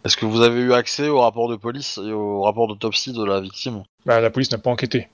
Est-ce 0.04 0.16
que 0.16 0.26
vous 0.26 0.42
avez 0.42 0.60
eu 0.60 0.72
accès 0.72 1.08
au 1.08 1.20
rapport 1.20 1.48
de 1.48 1.56
police 1.56 1.98
et 1.98 2.12
au 2.12 2.42
rapport 2.42 2.66
d'autopsie 2.66 3.12
de 3.12 3.24
la 3.24 3.40
victime? 3.40 3.84
Bah, 4.04 4.20
la 4.20 4.30
police 4.30 4.50
n'a 4.50 4.58
pas 4.58 4.70
enquêté. 4.70 5.08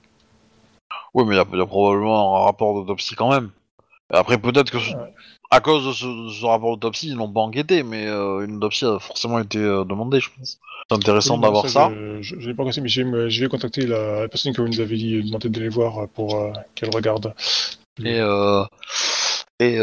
Oui, 1.13 1.23
mais 1.25 1.35
il 1.35 1.37
y, 1.37 1.57
y 1.57 1.61
a 1.61 1.65
probablement 1.65 2.37
un 2.41 2.45
rapport 2.45 2.73
d'autopsie 2.73 3.15
quand 3.15 3.29
même. 3.29 3.51
Après, 4.11 4.37
peut-être 4.39 4.71
que 4.71 4.77
Ouais. 4.77 5.13
à 5.51 5.59
cause 5.59 5.85
de 5.85 5.91
ce, 5.91 6.05
de 6.05 6.29
ce 6.29 6.45
rapport 6.45 6.77
d'autopsie, 6.77 7.09
ils 7.09 7.15
n'ont 7.15 7.31
pas 7.31 7.41
enquêté, 7.41 7.83
mais 7.83 8.07
euh, 8.07 8.45
une 8.45 8.57
autopsie 8.57 8.85
a 8.85 8.99
forcément 8.99 9.39
été 9.39 9.59
euh, 9.59 9.83
demandée, 9.83 10.19
je 10.19 10.29
pense. 10.35 10.59
C'est 10.89 10.95
intéressant 10.95 11.35
Oui, 11.35 11.41
d'avoir 11.41 11.63
non, 11.65 11.69
ça. 11.69 11.91
Je, 12.21 12.35
l'ai 12.35 12.53
pas 12.55 12.63
pensé, 12.63 12.81
mais 12.81 12.89
je 12.89 13.41
vais, 13.41 13.47
contacter 13.47 13.85
la, 13.85 14.21
la 14.21 14.27
personne 14.27 14.53
que 14.53 14.61
vous 14.61 14.67
nous 14.67 14.79
avez 14.79 14.95
dit, 14.95 15.21
demandé 15.23 15.49
de 15.49 15.59
les 15.59 15.69
voir 15.69 16.07
pour 16.09 16.35
euh, 16.35 16.51
qu'elle 16.73 16.89
regarde. 16.89 17.33
Et, 18.03 18.19
et 19.59 19.77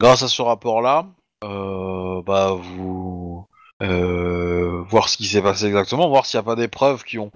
grâce 0.00 0.22
à 0.22 0.28
ce 0.28 0.42
rapport-là, 0.42 1.06
bah 1.40 2.52
vous 2.54 3.46
voir 3.80 5.08
ce 5.08 5.16
qui 5.16 5.26
s'est 5.26 5.42
passé 5.42 5.66
exactement, 5.66 6.08
voir 6.08 6.26
s'il 6.26 6.38
n'y 6.38 6.42
a 6.42 6.44
pas 6.44 6.56
des 6.56 6.68
preuves 6.68 7.04
qui 7.04 7.18
ont. 7.18 7.30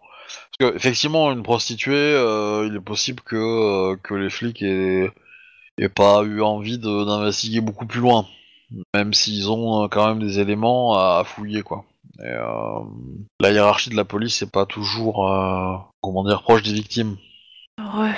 Parce 0.59 0.73
que 0.73 0.77
effectivement, 0.77 1.32
une 1.32 1.43
prostituée, 1.43 1.94
euh, 1.94 2.66
il 2.66 2.77
est 2.77 2.81
possible 2.81 3.20
que 3.23 3.36
euh, 3.36 3.97
que 4.03 4.15
les 4.15 4.31
flics 4.31 4.62
aient, 4.62 5.11
aient 5.78 5.89
pas 5.89 6.23
eu 6.23 6.43
envie 6.43 6.78
de- 6.78 7.05
d'investiguer 7.05 7.61
beaucoup 7.61 7.86
plus 7.86 8.01
loin, 8.01 8.27
même 8.94 9.12
s'ils 9.15 9.51
ont 9.51 9.85
euh, 9.85 9.89
quand 9.89 10.07
même 10.07 10.20
des 10.20 10.39
éléments 10.40 10.94
à, 10.94 11.20
à 11.20 11.24
fouiller, 11.24 11.62
quoi. 11.62 11.85
Et, 12.20 12.27
euh, 12.27 12.81
la 13.40 13.51
hiérarchie 13.53 13.90
de 13.90 13.97
la 13.97 14.05
police 14.05 14.43
n'est 14.43 14.51
pas 14.51 14.66
toujours, 14.66 15.31
euh, 15.31 15.77
comment 16.01 16.24
dire, 16.24 16.43
proche 16.43 16.62
des 16.62 16.73
victimes. 16.73 17.16
Ouais. 17.78 18.15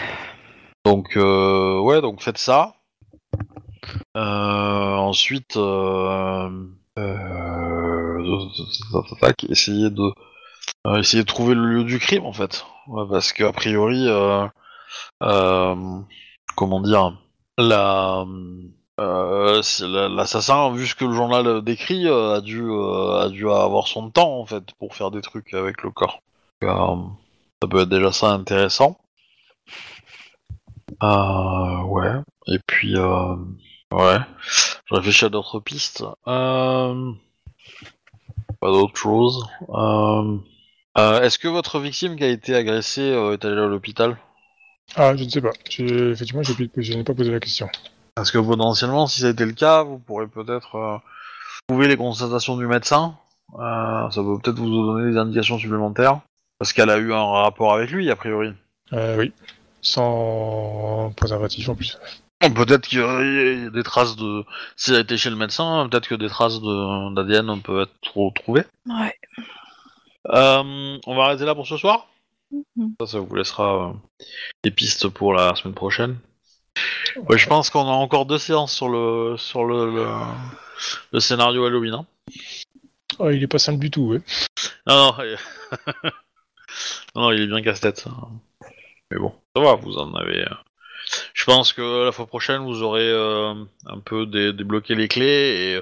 Donc 0.85 1.17
euh, 1.17 1.79
ouais, 1.81 2.01
donc 2.03 2.21
faites 2.23 2.39
ça. 2.39 2.75
Euh, 4.17 4.21
ensuite, 4.97 5.57
euh, 5.57 6.51
euh, 6.99 8.23
tac, 9.21 9.45
essayez 9.45 9.91
de 9.91 10.13
euh, 10.87 10.99
essayez 10.99 11.23
de 11.23 11.29
trouver 11.29 11.55
le 11.55 11.67
lieu 11.67 11.85
du 11.85 11.99
crime 11.99 12.27
en 12.27 12.33
fait, 12.33 12.67
parce 13.11 13.33
qu'a 13.33 13.53
priori, 13.53 14.07
euh, 14.09 14.47
euh, 15.23 16.01
comment 16.57 16.81
dire, 16.81 17.17
la 17.59 18.25
l'assassin, 18.99 20.71
vu 20.73 20.87
ce 20.87 20.95
que 20.95 21.05
le 21.05 21.13
journal 21.13 21.63
décrit, 21.63 22.09
a 22.09 22.41
dû 22.41 22.63
a 22.73 23.29
dû 23.29 23.51
avoir 23.51 23.89
son 23.89 24.11
temps 24.11 24.39
en 24.39 24.47
fait 24.47 24.73
pour 24.79 24.95
faire 24.95 25.11
des 25.11 25.21
trucs 25.21 25.53
avec 25.55 25.83
le 25.83 25.91
corps. 25.91 26.21
Ça 26.63 27.69
peut 27.69 27.81
être 27.81 27.89
déjà 27.89 28.13
ça 28.13 28.31
intéressant. 28.31 28.99
Ouais. 31.03 32.21
Et 32.47 32.59
puis, 32.67 32.97
ouais. 32.99 34.19
Je 34.87 34.95
réfléchis 34.95 35.25
à 35.25 35.29
d'autres 35.29 35.61
pistes. 35.61 36.05
Pas 38.65 38.71
d'autre 38.71 38.97
chose. 38.97 39.47
Euh, 39.71 40.39
euh, 40.99 41.23
Est-ce 41.23 41.39
que 41.39 41.49
votre 41.49 41.81
victime 41.81 42.17
qui 42.17 42.25
a 42.25 42.29
été 42.29 42.55
agressée 42.55 43.03
euh, 43.13 43.33
est 43.33 43.45
allée 43.45 43.61
à 43.61 43.67
l'hôpital? 43.67 44.17
Ah, 44.97 45.17
je 45.17 45.25
ne 45.25 45.29
sais 45.29 45.41
pas. 45.41 45.53
J'ai- 45.69 46.11
Effectivement, 46.11 46.43
j'ai 46.43 46.55
je 46.77 46.93
n'ai 46.95 47.05
pas 47.05 47.15
posé 47.15 47.31
la 47.33 47.41
question. 47.41 47.69
Parce 48.15 48.31
que 48.31 48.39
potentiellement, 48.39 49.07
si 49.07 49.21
ça 49.23 49.29
a 49.29 49.31
été 49.31 49.45
le 49.45 49.53
cas, 49.53 49.83
vous 49.83 49.99
pourrez 49.99 50.27
peut-être 50.29 50.77
euh, 50.77 50.97
trouver 51.69 51.89
les 51.89 51.97
constatations 51.97 52.57
du 52.57 52.67
médecin. 52.67 53.17
Euh, 53.59 54.11
ça 54.11 54.23
peut 54.23 54.39
peut-être 54.39 54.59
vous 54.59 54.71
donner 54.71 55.11
des 55.13 55.19
indications 55.19 55.59
supplémentaires. 55.59 56.21
Parce 56.59 56.73
qu'elle 56.73 56.91
a 56.91 56.99
eu 56.99 57.13
un 57.13 57.25
rapport 57.25 57.75
avec 57.75 57.91
lui, 57.91 58.11
a 58.11 58.17
priori. 58.17 58.53
Euh, 58.93 59.17
oui. 59.19 59.33
Sans 59.83 61.13
préservatif 61.17 61.69
en 61.69 61.75
plus. 61.75 61.99
Peut-être 62.41 62.87
qu'il 62.87 62.99
y 62.99 63.03
a 63.03 63.71
des 63.71 63.83
traces 63.83 64.17
de. 64.17 64.45
S'il 64.77 64.95
a 64.95 65.01
été 65.01 65.17
chez 65.17 65.31
le 65.31 65.37
médecin, 65.37 65.89
peut-être 65.91 66.09
que 66.09 66.15
des 66.15 66.29
traces 66.29 66.61
de- 66.61 67.15
d'ADN 67.15 67.61
peuvent 67.63 67.83
être 67.83 68.17
retrouvées. 68.17 68.65
Ouais. 68.87 69.15
Euh, 70.29 70.99
on 71.07 71.15
va 71.17 71.25
arrêter 71.25 71.45
là 71.45 71.55
pour 71.55 71.67
ce 71.67 71.77
soir. 71.77 72.09
Mhm. 72.77 72.95
Ça, 73.01 73.07
ça 73.07 73.19
vous 73.21 73.35
laissera 73.35 73.91
euh, 73.91 74.27
des 74.63 74.71
pistes 74.71 75.09
pour 75.09 75.33
la 75.33 75.55
semaine 75.55 75.75
prochaine. 75.75 76.19
Ouais, 77.29 77.39
je 77.39 77.47
pense 77.49 77.71
qu'on 77.71 77.87
a 77.87 77.93
encore 77.93 78.27
deux 78.27 78.39
séances 78.39 78.73
sur 78.75 78.89
le 78.89 79.37
sur 79.39 79.65
le, 79.65 79.95
le, 79.95 80.07
le 81.13 81.21
scénario 81.21 81.65
Halloween. 81.67 81.95
hein. 81.95 82.07
Oh, 83.19 83.31
il 83.31 83.43
est 83.43 83.47
pas 83.49 83.59
simple 83.59 83.79
du 83.79 83.91
tout, 83.91 84.03
ouais. 84.09 84.21
Non, 84.87 84.97
non, 84.97 85.15
il- 85.25 85.39
non, 87.15 87.23
non, 87.23 87.33
il 87.33 87.43
est 87.43 87.47
bien 87.47 87.63
casse-tête. 87.63 88.07
Mais 89.11 89.19
bon, 89.19 89.33
ça 89.55 89.63
va, 89.63 89.75
vous 89.75 89.97
en 89.99 90.15
avez. 90.15 90.43
euh. 90.43 90.55
Je 91.35 91.45
pense 91.45 91.73
que 91.73 92.05
la 92.07 92.13
fois 92.13 92.27
prochaine, 92.27 92.63
vous 92.65 92.83
aurez 92.83 93.09
euh, 93.09 93.55
un 93.87 93.99
peu 94.01 94.27
dé- 94.27 94.53
débloqué 94.53 94.95
les 94.95 95.09
clés 95.09 95.77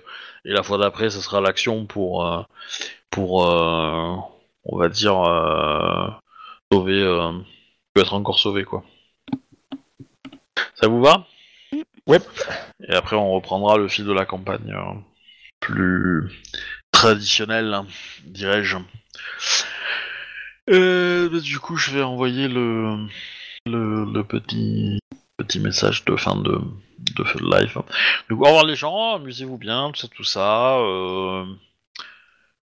et, 0.45 0.49
et 0.51 0.53
la 0.53 0.63
fois 0.63 0.79
d'après, 0.79 1.11
ce 1.11 1.21
sera 1.21 1.41
l'action 1.41 1.87
pour 1.87 2.27
euh, 2.27 2.43
pour 3.11 3.47
euh, 3.49 4.17
on 4.65 4.79
va 4.79 4.89
dire 4.89 5.19
euh, 5.21 6.09
sauver, 6.73 7.03
euh, 7.03 7.33
peut 7.95 8.03
être 8.03 8.15
encore 8.15 8.39
sauvé 8.39 8.65
quoi. 8.65 8.85
Ça 10.75 10.89
vous 10.89 11.03
va? 11.03 11.27
Ouais. 12.07 12.19
Et 12.89 12.93
après, 12.93 13.17
on 13.17 13.33
reprendra 13.33 13.77
le 13.77 13.89
fil 13.89 14.05
de 14.05 14.13
la 14.13 14.25
campagne 14.27 14.73
euh, 14.73 14.95
plus 15.61 16.29
traditionnel, 16.91 17.73
hein, 17.73 17.87
dirais-je. 18.25 18.79
Euh, 20.71 21.29
bah, 21.29 21.41
du 21.41 21.59
coup, 21.59 21.77
je 21.77 21.93
vais 21.93 22.03
envoyer 22.03 22.49
le, 22.49 23.07
le, 23.67 24.05
le 24.05 24.25
petit, 24.25 24.99
petit 25.37 25.61
message 25.61 26.05
de 26.05 26.17
fin 26.17 26.37
de, 26.37 26.61
de 26.99 27.25
live. 27.57 27.79
Au 28.31 28.35
revoir 28.35 28.65
les 28.65 28.77
gens, 28.77 29.15
amusez-vous 29.15 29.59
bien, 29.59 29.93
tout 29.93 30.01
ça, 30.01 30.09
tout 30.09 30.25
ça. 30.25 30.79
euh, 30.79 31.45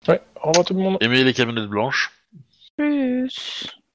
Ouais, 0.07 0.21
au 0.41 0.47
revoir 0.49 0.65
tout 0.65 0.73
le 0.73 0.81
monde. 0.81 0.97
aimez 1.01 1.23
les 1.23 1.33
camionnettes 1.33 1.69
blanches. 1.69 2.11
Plus. 2.77 3.67